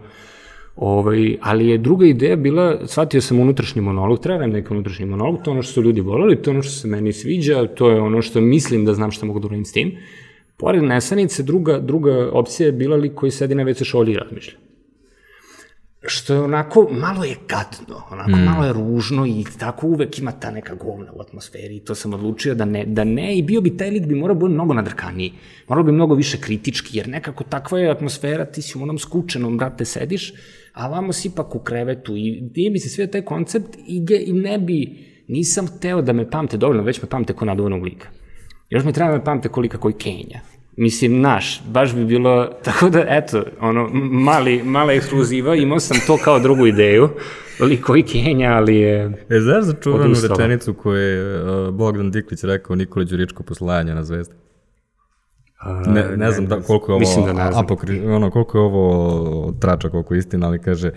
Ovaj, 0.76 1.36
ali 1.40 1.68
je 1.68 1.78
druga 1.78 2.06
ideja 2.06 2.36
bila, 2.36 2.86
shvatio 2.86 3.20
sam 3.20 3.40
unutrašnji 3.40 3.82
monolog, 3.82 4.20
treba 4.20 4.46
neki 4.46 4.72
unutrašnji 4.72 5.06
monolog, 5.06 5.42
to 5.44 5.50
ono 5.50 5.62
što 5.62 5.72
su 5.72 5.82
ljudi 5.82 6.00
volali, 6.00 6.42
to 6.42 6.50
ono 6.50 6.62
što 6.62 6.72
se 6.72 6.88
meni 6.88 7.12
sviđa, 7.12 7.66
to 7.66 7.90
je 7.90 8.00
ono 8.00 8.22
što 8.22 8.40
mislim 8.40 8.84
da 8.84 8.94
znam 8.94 9.10
šta 9.10 9.26
mogu 9.26 9.40
da 9.40 9.46
uradim 9.46 9.64
s 9.64 9.72
tim. 9.72 9.92
Pored 10.56 10.82
nesanice, 10.82 11.42
druga, 11.42 11.78
druga 11.78 12.30
opcija 12.32 12.66
je 12.66 12.72
bila 12.72 12.96
lik 12.96 13.14
koji 13.14 13.30
sedi 13.30 13.54
na 13.54 13.64
WC 13.64 13.84
šolji 13.84 14.12
i 14.12 14.16
razmišlja 14.16 14.58
što 16.06 16.34
je 16.34 16.40
onako, 16.40 16.88
malo 16.90 17.24
je 17.24 17.36
gadno, 17.48 18.02
onako 18.10 18.30
mm. 18.30 18.44
malo 18.44 18.64
je 18.64 18.72
ružno 18.72 19.26
i 19.26 19.44
tako 19.58 19.86
uvek 19.86 20.18
ima 20.18 20.32
ta 20.32 20.50
neka 20.50 20.74
govna 20.74 21.12
u 21.12 21.20
atmosferi 21.20 21.76
i 21.76 21.80
to 21.80 21.94
sam 21.94 22.14
odlučio 22.14 22.54
da 22.54 22.64
ne, 22.64 22.84
da 22.86 23.04
ne 23.04 23.38
i 23.38 23.42
bio 23.42 23.60
bi 23.60 23.76
taj 23.76 23.90
lik 23.90 24.06
bi 24.06 24.14
morao 24.14 24.34
biti 24.34 24.48
mnogo 24.48 24.74
nadrkaniji, 24.74 25.32
morao 25.68 25.84
bi 25.84 25.92
mnogo 25.92 26.14
više 26.14 26.40
kritički, 26.40 26.98
jer 26.98 27.08
nekako 27.08 27.44
takva 27.44 27.78
je 27.78 27.90
atmosfera, 27.90 28.44
ti 28.44 28.62
si 28.62 28.78
u 28.78 28.82
onom 28.82 28.98
skučenom, 28.98 29.58
brate, 29.58 29.84
sediš, 29.84 30.32
a 30.72 30.88
vamo 30.88 31.12
si 31.12 31.28
ipak 31.28 31.54
u 31.54 31.58
krevetu 31.58 32.16
i 32.16 32.50
nije 32.56 32.70
mi 32.70 32.78
se 32.78 32.88
sve 32.88 33.06
taj 33.06 33.22
koncept 33.22 33.78
i, 33.86 34.04
ge, 34.04 34.22
i 34.26 34.32
ne 34.32 34.58
bi, 34.58 34.98
nisam 35.28 35.66
hteo 35.66 36.02
da 36.02 36.12
me 36.12 36.30
pamte 36.30 36.56
dovoljno, 36.56 36.82
već 36.82 37.02
me 37.02 37.08
pamte 37.08 37.32
ko 37.32 37.44
nadovanog 37.44 37.82
lika. 37.82 38.08
Još 38.70 38.84
me 38.84 38.92
treba 38.92 39.10
da 39.10 39.18
me 39.18 39.24
pamte 39.24 39.48
kolika 39.48 39.78
koji 39.78 39.94
Kenja. 39.94 40.40
Mislim, 40.80 41.20
naš, 41.20 41.62
baš 41.66 41.94
bi 41.94 42.04
bilo, 42.04 42.48
tako 42.64 42.88
da, 42.88 43.04
eto, 43.08 43.44
ono, 43.60 43.88
mali, 44.10 44.62
mala 44.62 44.92
ekskluziva, 44.92 45.54
imao 45.54 45.80
sam 45.80 45.96
to 46.06 46.16
kao 46.24 46.38
drugu 46.38 46.66
ideju, 46.66 47.08
liko 47.60 47.96
i 47.96 48.02
Kenja, 48.02 48.52
ali 48.52 48.76
je... 48.76 49.12
E, 49.28 49.40
znaš 49.40 49.64
za 49.64 49.72
čuvanu 49.72 50.14
rečenicu 50.28 50.74
koju 50.74 50.96
je 50.96 51.42
uh, 51.42 51.74
Bogdan 51.74 52.10
Diklić 52.10 52.44
rekao 52.44 52.76
Nikoli 52.76 53.04
Đuričko 53.04 53.42
poslajanje 53.42 53.94
na 53.94 54.04
zvezdi? 54.04 54.34
Ne, 55.86 56.16
ne 56.16 56.30
znam 56.30 56.46
da, 56.46 56.60
koliko 56.60 56.92
je 56.92 56.94
ovo, 56.94 57.00
Mislim 57.00 57.24
da 57.24 57.32
ne 57.32 57.52
znam. 57.52 57.64
Apokri, 57.64 58.06
ono, 58.06 58.30
koliko 58.30 58.58
je 58.58 58.62
ovo 58.62 59.52
trača, 59.60 59.88
koliko 59.88 60.14
je 60.14 60.18
istina, 60.18 60.46
ali 60.46 60.62
kaže, 60.62 60.90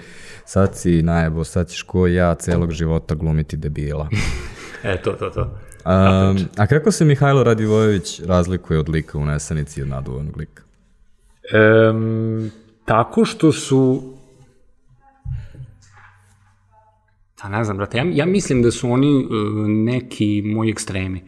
sad 0.45 0.75
si 0.75 1.01
najebo, 1.01 1.43
sad 1.43 1.69
ćeš 1.69 1.81
ko 1.81 2.07
ja 2.07 2.35
celog 2.35 2.71
života 2.71 3.15
glumiti 3.15 3.57
debila. 3.57 4.07
e, 4.83 5.01
to, 5.01 5.11
to, 5.11 5.29
to. 5.29 5.57
Um, 5.85 6.37
a 6.57 6.67
kako 6.67 6.91
se 6.91 7.05
Mihajlo 7.05 7.43
Radivojević 7.43 8.19
razlikuje 8.19 8.79
od 8.79 8.89
lika 8.89 9.17
u 9.17 9.25
Nesanici 9.25 9.81
od 9.81 9.87
naduvanog 9.87 10.37
lika? 10.37 10.63
Um, 11.91 12.51
tako 12.85 13.25
što 13.25 13.51
su 13.51 14.01
Pa 17.41 17.49
ne 17.49 17.63
znam, 17.63 17.77
brate, 17.77 17.97
ja, 17.97 18.05
ja 18.13 18.25
mislim 18.25 18.61
da 18.61 18.71
su 18.71 18.91
oni 18.91 19.25
uh, 19.25 19.31
neki 19.67 20.41
moji 20.45 20.71
ekstremi. 20.71 21.21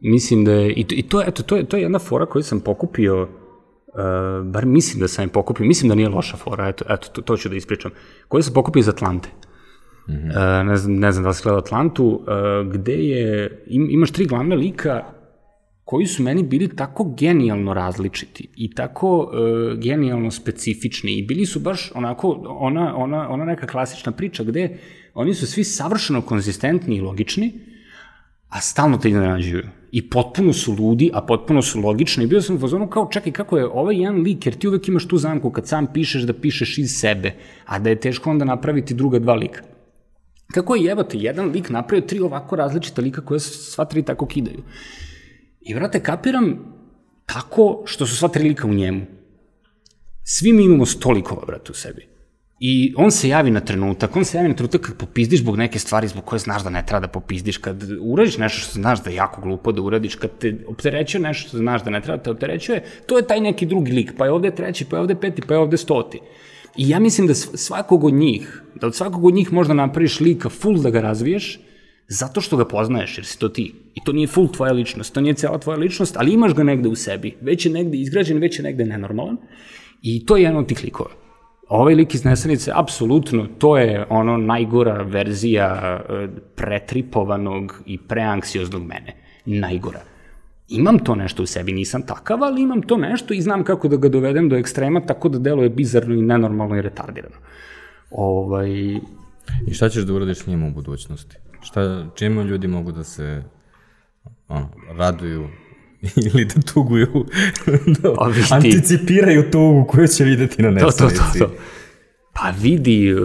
Mislim 0.00 0.44
da 0.44 0.52
je, 0.52 0.72
i 0.72 0.84
to, 0.84 0.94
i 0.94 1.02
to, 1.02 1.22
eto, 1.22 1.42
to, 1.42 1.56
je, 1.56 1.64
to 1.64 1.76
je 1.76 1.82
jedna 1.82 1.98
fora 1.98 2.26
koju 2.26 2.42
sam 2.42 2.60
pokupio, 2.60 3.22
uh, 3.22 3.28
bar 4.44 4.66
mislim 4.66 5.00
da 5.00 5.08
sam 5.08 5.24
je 5.24 5.28
pokupio, 5.28 5.66
mislim 5.66 5.88
da 5.88 5.94
nije 5.94 6.08
loša 6.08 6.36
fora, 6.36 6.68
eto, 6.68 6.84
eto 6.88 7.08
to, 7.12 7.22
to 7.22 7.36
ću 7.36 7.48
da 7.48 7.56
ispričam, 7.56 7.90
koju 8.28 8.42
sam 8.42 8.54
pokupio 8.54 8.80
iz 8.80 8.88
Atlante. 8.88 9.28
-hmm. 10.08 10.30
uh, 10.30 10.66
ne, 10.66 10.76
znam, 10.76 10.96
ne 10.96 11.12
znam 11.12 11.22
da 11.22 11.28
li 11.28 11.34
si 11.34 11.42
gledao 11.42 11.58
Atlantu, 11.58 12.04
uh, 12.06 12.72
gde 12.72 12.94
je, 12.94 13.64
im, 13.66 13.88
imaš 13.90 14.10
tri 14.10 14.26
glavna 14.26 14.54
lika 14.54 15.04
koji 15.84 16.06
su 16.06 16.22
meni 16.22 16.42
bili 16.42 16.76
tako 16.76 17.14
genijalno 17.18 17.74
različiti 17.74 18.48
i 18.56 18.74
tako 18.74 19.18
uh, 19.18 19.78
genijalno 19.78 20.30
specifični 20.30 21.18
i 21.18 21.22
bili 21.22 21.46
su 21.46 21.60
baš 21.60 21.92
onako, 21.94 22.28
ona, 22.48 22.96
ona, 22.96 23.28
ona 23.30 23.44
neka 23.44 23.66
klasična 23.66 24.12
priča 24.12 24.44
gde 24.44 24.78
oni 25.14 25.34
su 25.34 25.46
svi 25.46 25.64
savršeno 25.64 26.20
konzistentni 26.20 26.96
i 26.96 27.00
logični, 27.00 27.52
a 28.48 28.60
stalno 28.60 28.98
te 28.98 29.08
iznenađuju. 29.08 29.62
I 29.92 30.10
potpuno 30.10 30.52
su 30.52 30.74
ludi, 30.78 31.10
a 31.14 31.22
potpuno 31.22 31.62
su 31.62 31.80
logični. 31.80 32.24
I 32.24 32.26
bio 32.26 32.42
sam 32.42 32.56
u 32.56 32.58
fazonu 32.58 32.88
kao, 32.88 33.08
čekaj, 33.12 33.32
kako 33.32 33.58
je 33.58 33.66
ovaj 33.66 33.96
jedan 33.96 34.20
lik, 34.20 34.46
jer 34.46 34.54
ti 34.54 34.68
uvek 34.68 34.88
imaš 34.88 35.06
tu 35.08 35.18
zamku 35.18 35.50
kad 35.50 35.68
sam 35.68 35.86
pišeš 35.92 36.22
da 36.22 36.32
pišeš 36.32 36.78
iz 36.78 36.90
sebe, 36.90 37.32
a 37.64 37.78
da 37.78 37.90
je 37.90 38.00
teško 38.00 38.30
onda 38.30 38.44
napraviti 38.44 38.94
druga 38.94 39.18
dva 39.18 39.34
lika. 39.34 39.62
Kako 40.54 40.74
je 40.74 40.84
jebate, 40.84 41.18
jedan 41.18 41.50
lik 41.50 41.70
napravio 41.70 42.06
tri 42.06 42.20
ovako 42.20 42.56
različita 42.56 43.02
lika 43.02 43.24
koje 43.24 43.40
sva 43.40 43.84
tri 43.84 44.02
tako 44.02 44.26
kidaju. 44.26 44.62
I 45.60 45.74
vrate, 45.74 46.02
kapiram 46.02 46.76
tako 47.26 47.82
što 47.86 48.06
su 48.06 48.16
sva 48.16 48.28
tri 48.28 48.48
lika 48.48 48.66
u 48.66 48.74
njemu. 48.74 49.06
Svi 50.24 50.52
mi 50.52 50.64
imamo 50.64 50.86
sto 50.86 51.10
likova, 51.10 51.46
brate, 51.46 51.72
u 51.72 51.74
sebi. 51.74 52.16
I 52.60 52.94
on 52.96 53.10
se 53.10 53.28
javi 53.28 53.50
na 53.50 53.60
trenutak, 53.60 54.16
on 54.16 54.24
se 54.24 54.38
javi 54.38 54.48
na 54.48 54.54
trenutak 54.54 54.80
kad 54.80 54.96
popizdiš 54.96 55.40
zbog 55.40 55.56
neke 55.56 55.78
stvari 55.78 56.08
zbog 56.08 56.24
koje 56.24 56.38
znaš 56.38 56.64
da 56.64 56.70
ne 56.70 56.82
treba 56.86 57.00
da 57.00 57.08
popizdiš, 57.08 57.58
kad 57.58 57.82
uradiš 58.00 58.38
nešto 58.38 58.60
što 58.60 58.72
znaš 58.72 59.02
da 59.04 59.10
je 59.10 59.16
jako 59.16 59.40
glupo 59.40 59.72
da 59.72 59.82
uradiš, 59.82 60.14
kad 60.14 60.30
te 60.38 60.56
opterećuje 60.68 61.20
nešto 61.22 61.48
što 61.48 61.58
znaš 61.58 61.84
da 61.84 61.90
ne 61.90 62.00
treba 62.00 62.16
da 62.16 62.22
te 62.22 62.30
opterećuje, 62.30 62.82
to 63.06 63.16
je 63.16 63.26
taj 63.26 63.40
neki 63.40 63.66
drugi 63.66 63.92
lik, 63.92 64.12
pa 64.18 64.24
je 64.24 64.32
ovde 64.32 64.50
treći, 64.50 64.84
pa 64.84 64.96
je 64.96 65.00
ovde 65.00 65.14
peti, 65.14 65.42
pa 65.48 65.54
je 65.54 65.60
ovde 65.60 65.76
stoti. 65.76 66.20
I 66.76 66.88
ja 66.88 66.98
mislim 66.98 67.26
da 67.26 67.34
svakog 67.34 68.04
od 68.04 68.14
njih, 68.14 68.62
da 68.80 68.86
od 68.86 68.94
svakog 68.94 69.24
od 69.24 69.34
njih 69.34 69.52
možda 69.52 69.74
napraviš 69.74 70.20
lika 70.20 70.48
full 70.48 70.78
da 70.82 70.90
ga 70.90 71.00
razviješ, 71.00 71.60
zato 72.08 72.40
što 72.40 72.56
ga 72.56 72.64
poznaješ, 72.64 73.18
jer 73.18 73.26
si 73.26 73.38
to 73.38 73.48
ti. 73.48 73.74
I 73.94 74.04
to 74.04 74.12
nije 74.12 74.26
full 74.26 74.48
tvoja 74.52 74.72
ličnost, 74.72 75.14
to 75.14 75.20
nije 75.20 75.34
cela 75.34 75.58
tvoja 75.58 75.78
ličnost, 75.78 76.16
ali 76.16 76.32
imaš 76.32 76.54
ga 76.54 76.62
negde 76.62 76.88
u 76.88 76.94
sebi. 76.94 77.36
Već 77.40 77.66
je 77.66 77.72
negde 77.72 77.98
izgrađen, 77.98 78.38
već 78.38 78.58
je 78.58 78.62
negde 78.62 78.84
nenormalan. 78.84 79.36
I 80.02 80.26
to 80.26 80.36
je 80.36 80.42
jedan 80.42 80.58
od 80.58 80.66
tih 80.66 80.84
likova. 80.84 81.10
Ovaj 81.68 81.94
lik 81.94 82.14
iz 82.14 82.24
Nesanice, 82.24 82.72
apsolutno, 82.74 83.46
to 83.58 83.78
je 83.78 84.06
ono 84.10 84.36
najgora 84.36 85.02
verzija 85.02 86.00
e, 86.08 86.28
pretripovanog 86.56 87.82
i 87.86 87.98
preanksioznog 87.98 88.82
mene. 88.82 89.16
Najgora 89.44 90.15
imam 90.68 90.98
to 90.98 91.14
nešto 91.14 91.42
u 91.42 91.46
sebi, 91.46 91.72
nisam 91.72 92.02
takav, 92.02 92.44
ali 92.44 92.62
imam 92.62 92.82
to 92.82 92.96
nešto 92.96 93.34
i 93.34 93.42
znam 93.42 93.64
kako 93.64 93.88
da 93.88 93.96
ga 93.96 94.08
dovedem 94.08 94.48
do 94.48 94.56
ekstrema 94.56 95.00
tako 95.06 95.28
da 95.28 95.38
deluje 95.38 95.68
bizarno 95.68 96.14
i 96.14 96.22
nenormalno 96.22 96.76
i 96.76 96.82
retardirano. 96.82 97.36
Ovaj... 98.10 98.70
I 99.66 99.74
šta 99.74 99.88
ćeš 99.88 100.02
da 100.02 100.12
uradiš 100.12 100.38
s 100.38 100.46
njima 100.46 100.66
u 100.66 100.70
budućnosti? 100.70 101.36
Šta, 101.62 102.06
čime 102.14 102.44
ljudi 102.44 102.68
mogu 102.68 102.92
da 102.92 103.04
se 103.04 103.42
ono, 104.48 104.68
raduju 104.96 105.48
ili 106.32 106.44
da 106.44 106.72
tuguju, 106.72 107.06
da 108.02 108.14
Pa 108.14 108.26
vidi. 108.26 108.46
anticipiraju 108.50 109.50
tugu 109.50 109.84
koju 109.88 110.06
će 110.06 110.24
videti 110.24 110.62
na 110.62 110.68
To, 110.68 110.90
to, 110.90 111.04
nesanici. 111.04 111.38
to, 111.38 111.44
to. 111.46 111.50
Pa 112.32 112.50
vidi, 112.60 113.14
uh, 113.14 113.20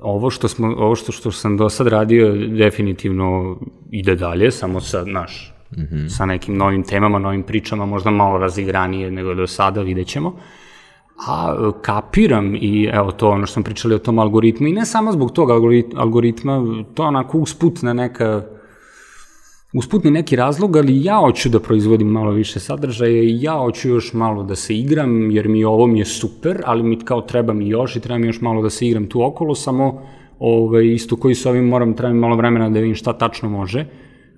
ovo 0.00 0.30
što, 0.30 0.48
smo, 0.48 0.66
ovo 0.68 0.96
što, 0.96 1.12
što 1.12 1.32
sam 1.32 1.56
do 1.56 1.68
sad 1.68 1.86
radio 1.86 2.32
definitivno 2.58 3.58
ide 3.90 4.14
dalje, 4.14 4.50
samo 4.50 4.80
sa, 4.80 5.04
naš, 5.04 5.49
mm 5.76 5.82
-hmm. 5.82 6.08
sa 6.08 6.26
nekim 6.26 6.56
novim 6.56 6.82
temama, 6.82 7.18
novim 7.18 7.42
pričama, 7.42 7.86
možda 7.86 8.10
malo 8.10 8.38
razigranije 8.38 9.10
nego 9.10 9.34
do 9.34 9.46
sada, 9.46 9.82
vidjet 9.82 10.06
ćemo. 10.06 10.36
A 11.28 11.70
kapiram 11.82 12.54
i 12.54 12.90
evo 12.92 13.12
to 13.12 13.28
ono 13.28 13.46
što 13.46 13.54
smo 13.54 13.62
pričali 13.62 13.94
o 13.94 13.98
tom 13.98 14.18
algoritmu 14.18 14.68
i 14.68 14.72
ne 14.72 14.86
samo 14.86 15.12
zbog 15.12 15.32
tog 15.32 15.50
algorit- 15.50 15.94
algoritma, 15.96 16.84
to 16.94 17.02
onako 17.02 17.38
usputna 17.38 17.92
neka 17.92 18.42
usputni 19.72 20.10
neki 20.10 20.36
razlog, 20.36 20.76
ali 20.76 21.04
ja 21.04 21.16
hoću 21.16 21.48
da 21.48 21.60
proizvodim 21.60 22.08
malo 22.08 22.30
više 22.30 22.60
sadržaja 22.60 23.22
i 23.22 23.42
ja 23.42 23.58
hoću 23.58 23.88
još 23.88 24.12
malo 24.12 24.42
da 24.42 24.56
se 24.56 24.76
igram, 24.76 25.30
jer 25.30 25.48
mi 25.48 25.64
ovo 25.64 25.86
mi 25.86 25.98
je 25.98 26.04
super, 26.04 26.62
ali 26.64 26.82
mi 26.82 26.98
kao 26.98 27.20
treba 27.20 27.52
mi 27.52 27.68
još 27.68 27.96
i 27.96 28.00
treba 28.00 28.18
mi 28.18 28.26
još 28.26 28.40
malo 28.40 28.62
da 28.62 28.70
se 28.70 28.86
igram 28.86 29.06
tu 29.06 29.22
okolo, 29.22 29.54
samo 29.54 30.02
ovaj, 30.38 30.86
isto 30.86 31.16
koji 31.16 31.34
s 31.34 31.46
ovim 31.46 31.68
moram, 31.68 31.94
treba 31.94 32.14
mi 32.14 32.20
malo 32.20 32.36
vremena 32.36 32.70
da 32.70 32.80
vidim 32.80 32.94
šta 32.94 33.12
tačno 33.12 33.48
može. 33.48 33.86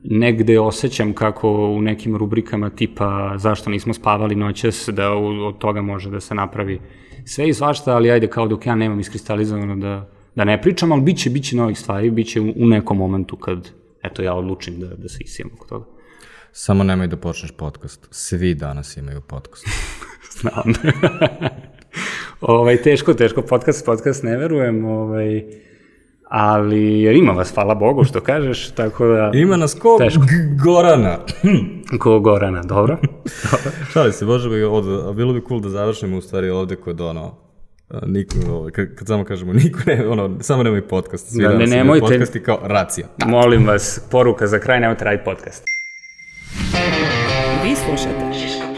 Negde 0.04 0.60
osjećam 0.60 1.12
kako 1.12 1.50
u 1.50 1.82
nekim 1.82 2.16
rubrikama 2.16 2.70
tipa 2.70 3.34
zašto 3.36 3.70
nismo 3.70 3.94
spavali 3.94 4.34
noćas, 4.34 4.88
da 4.88 5.10
od 5.12 5.58
toga 5.58 5.82
može 5.82 6.10
da 6.10 6.20
se 6.20 6.34
napravi 6.34 6.80
sve 7.24 7.48
i 7.48 7.54
svašta, 7.54 7.96
ali 7.96 8.10
ajde 8.10 8.26
kao 8.26 8.48
dok 8.48 8.66
ja 8.66 8.74
nemam 8.74 9.00
iskristalizovano 9.00 9.76
da, 9.76 10.10
da 10.34 10.44
ne 10.44 10.62
pričam, 10.62 10.92
ali 10.92 11.02
biće, 11.02 11.30
biće 11.30 11.56
novih 11.56 11.78
stvari, 11.78 12.10
biće 12.10 12.40
u, 12.40 12.52
u 12.56 12.66
nekom 12.66 12.98
momentu 12.98 13.36
kad 13.36 13.70
eto 14.02 14.22
ja 14.22 14.34
odlučim 14.34 14.80
da, 14.80 14.86
da 14.86 15.08
se 15.08 15.18
isijem 15.20 15.50
oko 15.54 15.66
toga. 15.66 15.84
Samo 16.52 16.84
nemoj 16.84 17.06
da 17.06 17.16
počneš 17.16 17.50
podcast. 17.50 18.08
Svi 18.10 18.54
danas 18.54 18.96
imaju 18.96 19.20
podcast. 19.20 19.66
Znam. 20.40 20.72
ovaj, 22.40 22.76
teško, 22.76 23.14
teško, 23.14 23.42
podcast, 23.42 23.86
podcast 23.86 24.22
ne 24.22 24.36
verujem, 24.36 24.84
ovaj, 24.84 25.44
ali 26.34 27.00
jer 27.02 27.16
ima 27.16 27.32
vas, 27.32 27.54
hvala 27.54 27.74
Bogu 27.74 28.04
što 28.04 28.20
kažeš, 28.20 28.70
tako 28.70 29.06
da... 29.06 29.30
Ima 29.34 29.56
nas 29.56 29.74
ko 29.74 29.96
Teško. 29.98 30.22
Gorana. 30.64 31.18
Ko 31.98 32.20
Gorana, 32.20 32.62
dobro? 32.62 32.98
Šali 33.92 34.12
se, 34.12 34.24
može 34.24 34.48
bi 34.48 34.64
a 35.08 35.12
bilo 35.12 35.32
bi 35.32 35.42
cool 35.48 35.60
da 35.60 35.68
završimo 35.68 36.16
u 36.16 36.20
stvari 36.20 36.50
ovde 36.50 36.76
kod 36.76 37.00
ono, 37.00 37.34
niko, 38.06 38.34
ovo, 38.48 38.70
kad, 38.72 38.94
kad 38.94 39.06
samo 39.06 39.24
kažemo 39.24 39.52
niko 39.52 39.78
ne, 39.86 40.08
ono, 40.08 40.36
samo 40.40 40.62
nemoj 40.62 40.88
podcast, 40.88 41.32
svi 41.32 41.42
Da, 41.42 41.52
ne, 41.52 41.66
nemojte. 41.66 42.06
podcast 42.06 42.36
i 42.36 42.42
kao 42.42 42.58
racija. 42.62 43.06
Molim 43.26 43.66
vas, 43.66 44.00
poruka 44.10 44.46
za 44.46 44.58
kraj, 44.58 44.80
nemojte 44.80 45.04
raditi 45.04 45.24
podcast. 45.24 45.64
Vi 47.64 47.74
slušate 47.76 48.32
Žiško 48.32 48.71